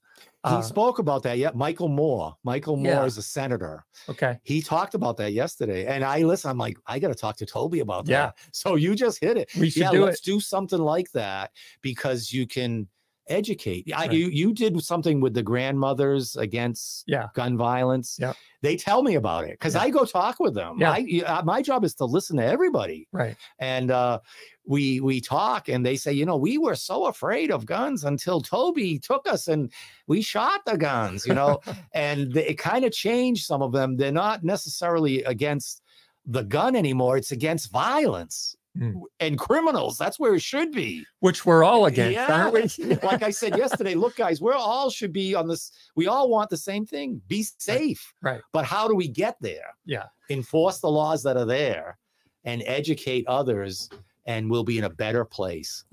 he 0.49 0.55
Uh, 0.55 0.63
spoke 0.63 0.99
about 0.99 1.23
that. 1.25 1.39
Yeah, 1.39 1.51
Michael 1.55 1.89
Moore. 1.89 2.37
Michael 2.43 2.77
Moore 2.77 2.93
Yeah. 2.93 3.05
is 3.05 3.17
a 3.19 3.23
senator. 3.23 3.85
okay, 4.09 4.39
He 4.45 4.63
talked 4.63 4.95
about 4.95 5.17
that 5.19 5.33
yesterday, 5.33 5.87
and 5.87 6.03
I 6.05 6.23
listen. 6.23 6.51
I'm 6.51 6.59
like, 6.59 6.79
I 6.87 6.99
got 6.99 7.09
to 7.09 7.15
talk 7.15 7.37
to 7.37 7.47
Toby 7.47 7.81
about 7.81 8.07
that. 8.07 8.11
Yeah. 8.13 8.31
So 8.53 8.75
you 8.77 8.95
just 8.97 9.21
hit 9.21 9.37
it. 9.37 9.51
we 9.59 9.71
should 9.71 9.83
yeah, 9.83 9.91
do 9.93 10.05
let's 10.05 10.21
it. 10.21 10.25
do 10.25 10.41
something 10.41 10.79
like 10.81 11.11
that 11.13 11.51
because 11.83 12.33
you 12.33 12.47
can 12.47 12.89
educate. 13.29 13.91
I, 13.95 14.07
Right. 14.07 14.13
you 14.13 14.29
you 14.29 14.53
did 14.53 14.83
something 14.83 15.21
with 15.21 15.35
the 15.35 15.43
grandmothers 15.43 16.37
against 16.37 17.05
Yeah. 17.07 17.29
gun 17.35 17.57
violence. 17.57 18.17
Yeah. 18.21 18.33
They 18.63 18.77
tell 18.77 19.03
me 19.03 19.15
about 19.17 19.45
it 19.45 19.53
because 19.53 19.75
Yeah. 19.75 19.83
I 19.83 19.91
go 19.91 20.05
talk 20.05 20.39
with 20.41 20.55
them. 20.55 20.77
Yeah. 20.81 20.93
I, 20.93 20.99
yeah, 20.99 21.43
my 21.45 21.63
job 21.63 21.85
is 21.85 21.95
to 21.97 22.05
listen 22.05 22.37
to 22.39 22.45
everybody 22.45 23.09
Right. 23.13 23.37
and 23.59 23.91
uh, 23.91 24.21
we 24.67 25.01
we 25.01 25.21
talk 25.21 25.69
and 25.69 25.85
they 25.87 25.97
say 25.97 26.13
you 26.13 26.25
know 26.27 26.37
we 26.37 26.59
were 26.59 26.75
so 26.75 27.07
afraid 27.07 27.51
of 27.53 27.67
guns 27.67 28.03
until 28.03 28.41
toby 28.41 28.99
took 28.99 29.29
us 29.29 29.47
and 29.47 29.71
we 30.09 30.21
shot 30.21 30.61
the 30.67 30.77
guns 30.77 31.25
you 31.25 31.35
know 31.35 31.61
and 31.95 32.33
they- 32.33 32.49
it 32.49 32.55
kind 32.59 32.85
of 32.85 32.91
changed 32.91 33.47
some 33.47 33.63
of 33.63 33.71
them 33.73 33.97
they're 33.97 34.11
not 34.11 34.43
necessarily 34.43 35.23
against 35.25 35.83
the 36.27 36.43
gun 36.43 36.75
anymore 36.75 37.17
it's 37.17 37.31
against 37.31 37.71
violence 37.71 38.57
Mm. 38.77 39.03
and 39.21 39.39
criminals. 39.39 39.97
That's 39.97 40.19
where 40.19 40.35
it 40.35 40.43
should 40.43 40.73
be. 40.73 41.05
Which 41.21 41.47
we're 41.47 41.65
all 41.65 41.87
against, 41.87 42.19
aren't 42.19 42.53
we? 42.53 42.95
like 43.03 43.23
i 43.23 43.31
said 43.31 43.57
yesterday 43.57 43.95
look 43.95 44.17
guys 44.17 44.41
we're 44.41 44.55
all 44.55 44.91
should 44.91 45.13
be 45.13 45.35
on 45.35 45.49
this 45.49 45.73
we 45.95 46.07
all 46.07 46.29
want 46.29 46.51
the 46.51 46.57
same 46.57 46.85
thing. 46.85 47.21
Be 47.29 47.47
safe. 47.59 48.13
Right. 48.23 48.41
but 48.53 48.65
how 48.65 48.87
do 48.89 48.95
we 48.95 49.09
get 49.09 49.37
there? 49.41 49.75
Yeah. 49.85 50.05
enforce 50.31 50.81
the 50.81 50.91
laws 50.91 51.23
that 51.23 51.37
are 51.37 51.47
there 51.47 51.99
and 52.45 52.63
educate 52.67 53.27
others 53.27 53.89
and 54.27 54.51
we'll 54.51 54.65
be 54.65 54.79
in 54.79 54.85
a 54.85 54.91
better 54.91 55.25
place 55.25 55.85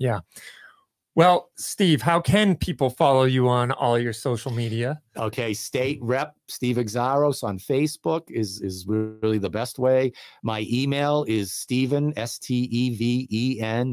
Well, 1.16 1.50
Steve, 1.56 2.02
how 2.02 2.20
can 2.20 2.56
people 2.56 2.90
follow 2.90 3.22
you 3.22 3.48
on 3.48 3.70
all 3.70 3.96
your 3.98 4.12
social 4.12 4.50
media? 4.50 5.00
okay 5.16 5.54
state 5.54 6.00
rep 6.02 6.34
steve 6.48 6.74
Xiarhos 6.76 7.44
on 7.44 7.56
facebook 7.56 8.28
is 8.28 8.60
is 8.60 8.84
really 8.88 9.38
the 9.38 9.48
best 9.50 9.78
way. 9.78 10.12
My 10.42 10.66
email 10.68 11.24
is 11.28 11.52
s-t-e-v-e-n 11.52 12.16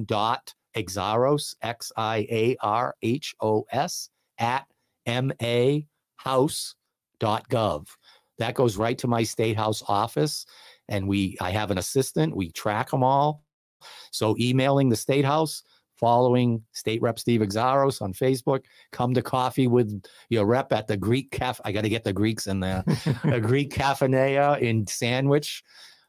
dot 0.05 0.53
Xiarhos 0.75 1.55
x-i-a-r-h-o-s 1.61 2.59
at 4.39 4.65
ma 5.05 5.79
House 6.15 6.75
dot 7.19 7.47
gov. 7.49 7.87
That 8.39 8.55
goes 8.55 8.77
right 8.77 8.97
to 8.97 9.07
my 9.07 9.21
state 9.21 9.57
house 9.57 9.83
office 9.87 10.47
and 10.89 11.07
we 11.07 11.37
i 11.39 11.51
have 11.51 11.69
an 11.69 11.77
assistant 11.77 12.35
we 12.35 12.49
track 12.51 12.89
them 12.89 13.03
all. 13.03 13.43
So 14.11 14.35
emailing 14.39 14.89
the 14.89 14.95
state 14.95 15.25
house 15.25 15.61
following 16.01 16.61
state 16.73 17.01
rep. 17.01 17.17
Steve 17.17 17.39
Xiarhos 17.41 18.01
on 18.01 18.11
facebook 18.11 18.65
come 18.91 19.13
to 19.13 19.21
coffee 19.21 19.67
with 19.67 20.03
your 20.29 20.45
rep 20.45 20.73
at 20.73 20.87
the 20.87 20.97
greek 20.97 21.31
cafe 21.31 21.61
i 21.63 21.71
got 21.71 21.81
to 21.81 21.89
get 21.89 22.03
the 22.03 22.11
greeks 22.11 22.47
in 22.47 22.59
there. 22.59 22.83
A 23.23 23.39
greek 23.49 23.71
cafeteria 23.71 24.57
in 24.57 24.85
sandwich 24.87 25.63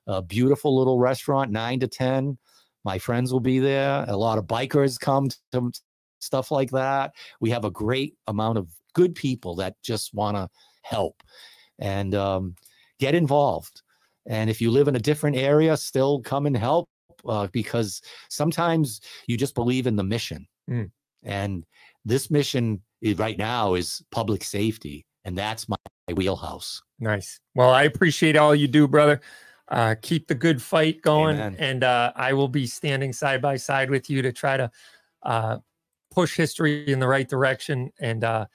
a 0.08 0.20
beautiful 0.20 0.76
little 0.76 0.98
restaurant 0.98 1.52
9 1.52 1.78
to 1.80 1.86
10 1.86 2.38
my 2.84 2.98
friends 2.98 3.32
will 3.32 3.40
be 3.40 3.58
there. 3.58 4.04
A 4.08 4.16
lot 4.16 4.38
of 4.38 4.46
bikers 4.46 4.98
come 4.98 5.28
to 5.52 5.72
stuff 6.20 6.50
like 6.50 6.70
that. 6.70 7.12
We 7.40 7.50
have 7.50 7.64
a 7.64 7.70
great 7.70 8.16
amount 8.26 8.58
of 8.58 8.68
good 8.94 9.14
people 9.14 9.56
that 9.56 9.80
just 9.82 10.14
want 10.14 10.36
to 10.36 10.48
help 10.82 11.22
and 11.78 12.14
um, 12.14 12.54
get 12.98 13.14
involved. 13.14 13.82
And 14.26 14.50
if 14.50 14.60
you 14.60 14.70
live 14.70 14.88
in 14.88 14.96
a 14.96 15.00
different 15.00 15.36
area 15.36 15.76
still 15.76 16.20
come 16.20 16.46
and 16.46 16.56
help 16.56 16.88
uh, 17.26 17.46
because 17.52 18.02
sometimes 18.28 19.00
you 19.26 19.36
just 19.36 19.54
believe 19.54 19.86
in 19.86 19.96
the 19.96 20.04
mission 20.04 20.46
Mm. 20.70 20.92
and 21.24 21.64
this 22.04 22.30
mission 22.30 22.80
is, 23.00 23.18
right 23.18 23.36
now 23.36 23.74
is 23.74 24.00
public 24.12 24.44
safety 24.44 25.04
and 25.24 25.36
that's 25.36 25.68
my 25.68 25.76
wheelhouse 26.14 26.82
Nice. 27.02 27.40
Well, 27.56 27.70
I 27.70 27.82
appreciate 27.82 28.36
all 28.36 28.54
you 28.54 28.68
do, 28.68 28.86
brother. 28.86 29.20
Uh, 29.68 29.96
keep 30.00 30.28
the 30.28 30.36
good 30.36 30.62
fight 30.62 31.02
going, 31.02 31.36
Amen. 31.36 31.56
and 31.58 31.82
uh, 31.82 32.12
I 32.14 32.32
will 32.32 32.46
be 32.46 32.64
standing 32.64 33.12
side 33.12 33.42
by 33.42 33.56
side 33.56 33.90
with 33.90 34.08
you 34.08 34.22
to 34.22 34.30
try 34.30 34.56
to 34.56 34.70
uh, 35.24 35.58
push 36.12 36.36
history 36.36 36.86
in 36.86 37.00
the 37.00 37.08
right 37.08 37.28
direction 37.28 37.90
and 37.98 38.22
uh, 38.22 38.46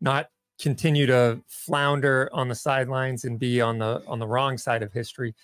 not 0.00 0.30
continue 0.58 1.04
to 1.06 1.42
flounder 1.46 2.30
on 2.32 2.48
the 2.48 2.54
sidelines 2.54 3.24
and 3.24 3.38
be 3.38 3.60
on 3.60 3.78
the 3.78 4.02
on 4.06 4.18
the 4.18 4.26
wrong 4.26 4.56
side 4.56 4.82
of 4.82 4.90
history. 4.92 5.34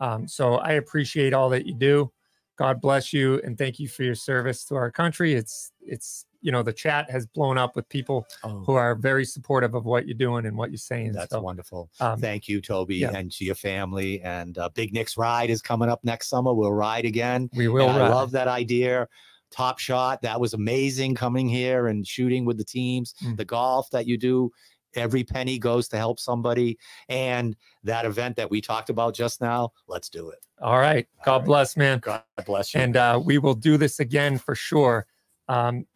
Um, 0.00 0.26
so 0.26 0.54
I 0.56 0.72
appreciate 0.72 1.32
all 1.32 1.48
that 1.50 1.66
you 1.66 1.74
do. 1.74 2.10
God 2.60 2.78
bless 2.78 3.14
you, 3.14 3.40
and 3.42 3.56
thank 3.56 3.78
you 3.78 3.88
for 3.88 4.02
your 4.02 4.14
service 4.14 4.66
to 4.66 4.74
our 4.74 4.90
country. 4.90 5.32
It's 5.32 5.72
it's 5.80 6.26
you 6.42 6.52
know 6.52 6.62
the 6.62 6.74
chat 6.74 7.10
has 7.10 7.26
blown 7.26 7.56
up 7.56 7.74
with 7.74 7.88
people 7.88 8.26
oh 8.44 8.62
who 8.66 8.74
are 8.74 8.94
very 8.94 9.24
supportive 9.24 9.74
of 9.74 9.86
what 9.86 10.06
you're 10.06 10.14
doing 10.14 10.44
and 10.44 10.56
what 10.56 10.70
you're 10.70 10.76
saying. 10.76 11.12
that's 11.12 11.32
so, 11.32 11.40
wonderful 11.40 11.90
um, 12.00 12.18
thank 12.18 12.48
you 12.48 12.62
toby 12.62 12.96
yeah. 12.96 13.10
and 13.14 13.30
to 13.30 13.44
your 13.44 13.54
family 13.54 14.22
and 14.22 14.56
uh, 14.56 14.68
big 14.74 14.94
nick's 14.94 15.18
ride 15.18 15.50
is 15.50 15.60
coming 15.60 15.90
up 15.90 16.02
next 16.02 16.28
summer 16.28 16.54
we'll 16.54 16.72
ride 16.72 17.04
again 17.04 17.50
we 17.54 17.68
will. 17.68 17.88
I 17.88 18.08
love 18.08 18.30
that 18.32 18.48
idea. 18.48 19.08
Top 19.50 19.78
shot. 19.78 20.22
That 20.22 20.40
was 20.40 20.54
amazing 20.54 21.14
coming 21.14 21.48
here 21.48 21.88
and 21.88 22.06
shooting 22.06 22.44
with 22.44 22.56
the 22.56 22.64
teams. 22.64 23.14
Mm. 23.24 23.36
The 23.36 23.44
golf 23.44 23.90
that 23.90 24.06
you 24.06 24.16
do, 24.16 24.52
every 24.94 25.24
penny 25.24 25.58
goes 25.58 25.88
to 25.88 25.96
help 25.96 26.20
somebody. 26.20 26.78
And 27.08 27.56
that 27.84 28.04
event 28.04 28.36
that 28.36 28.50
we 28.50 28.60
talked 28.60 28.90
about 28.90 29.14
just 29.14 29.40
now, 29.40 29.72
let's 29.88 30.08
do 30.08 30.30
it. 30.30 30.38
All 30.60 30.78
right. 30.78 31.06
God 31.24 31.32
All 31.32 31.38
right. 31.38 31.46
bless, 31.46 31.76
man. 31.76 31.98
God 32.00 32.22
bless 32.46 32.74
you. 32.74 32.80
And 32.80 32.96
uh, 32.96 33.20
we 33.22 33.38
will 33.38 33.54
do 33.54 33.76
this 33.76 34.00
again 34.00 34.38
for 34.38 34.54
sure. 34.54 35.06
Um, 35.48 35.86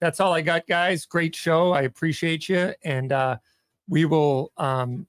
that's 0.00 0.20
all 0.20 0.32
I 0.32 0.42
got, 0.42 0.66
guys. 0.66 1.06
Great 1.06 1.34
show. 1.34 1.72
I 1.72 1.82
appreciate 1.82 2.48
you. 2.48 2.72
And 2.84 3.12
uh, 3.12 3.38
we 3.88 4.04
will 4.04 4.52
um, 4.56 5.06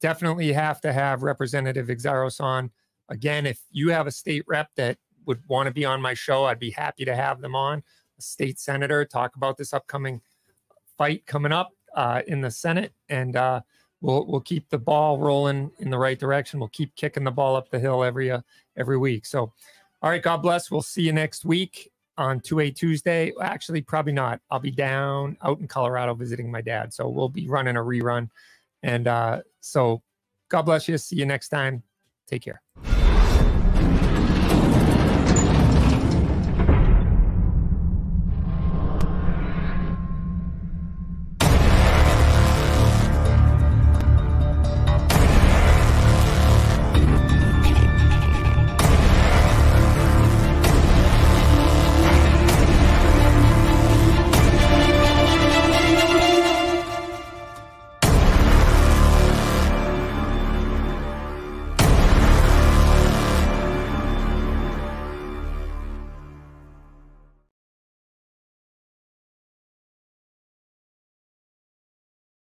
definitely 0.00 0.52
have 0.52 0.80
to 0.80 0.92
have 0.92 1.22
Representative 1.22 1.86
Xiarhos 1.86 2.40
on 2.40 2.70
again. 3.08 3.46
If 3.46 3.60
you 3.70 3.90
have 3.90 4.06
a 4.06 4.10
state 4.10 4.44
rep 4.48 4.70
that 4.76 4.98
would 5.26 5.40
want 5.46 5.68
to 5.68 5.72
be 5.72 5.84
on 5.84 6.00
my 6.00 6.14
show, 6.14 6.46
I'd 6.46 6.58
be 6.58 6.70
happy 6.70 7.04
to 7.04 7.14
have 7.14 7.40
them 7.40 7.54
on. 7.54 7.84
A 8.18 8.22
state 8.22 8.58
senator, 8.58 9.04
talk 9.04 9.36
about 9.36 9.56
this 9.56 9.72
upcoming 9.72 10.20
fight 10.98 11.24
coming 11.26 11.52
up 11.52 11.72
uh, 11.94 12.22
in 12.26 12.40
the 12.40 12.50
Senate. 12.50 12.92
And 13.08 13.36
uh, 13.36 13.60
we'll 14.00 14.26
we'll 14.26 14.40
keep 14.40 14.68
the 14.68 14.78
ball 14.78 15.18
rolling 15.18 15.70
in 15.78 15.90
the 15.90 15.98
right 15.98 16.18
direction. 16.18 16.60
We'll 16.60 16.68
keep 16.68 16.94
kicking 16.96 17.24
the 17.24 17.30
ball 17.30 17.56
up 17.56 17.70
the 17.70 17.78
hill 17.78 18.04
every 18.04 18.30
uh, 18.30 18.40
every 18.76 18.98
week. 18.98 19.26
So, 19.26 19.52
all 20.02 20.10
right, 20.10 20.22
God 20.22 20.38
bless. 20.38 20.70
We'll 20.70 20.82
see 20.82 21.02
you 21.02 21.12
next 21.12 21.44
week 21.44 21.90
on 22.18 22.40
2A 22.40 22.74
Tuesday. 22.76 23.32
Actually, 23.40 23.82
probably 23.82 24.12
not. 24.12 24.40
I'll 24.50 24.60
be 24.60 24.70
down 24.70 25.36
out 25.42 25.60
in 25.60 25.68
Colorado 25.68 26.14
visiting 26.14 26.50
my 26.50 26.60
dad. 26.60 26.92
So 26.92 27.08
we'll 27.08 27.28
be 27.28 27.48
running 27.48 27.76
a 27.76 27.80
rerun. 27.80 28.28
And 28.82 29.08
uh, 29.08 29.42
so 29.60 30.02
God 30.48 30.62
bless 30.62 30.88
you. 30.88 30.98
See 30.98 31.16
you 31.16 31.26
next 31.26 31.48
time. 31.48 31.82
Take 32.28 32.42
care. 32.42 32.62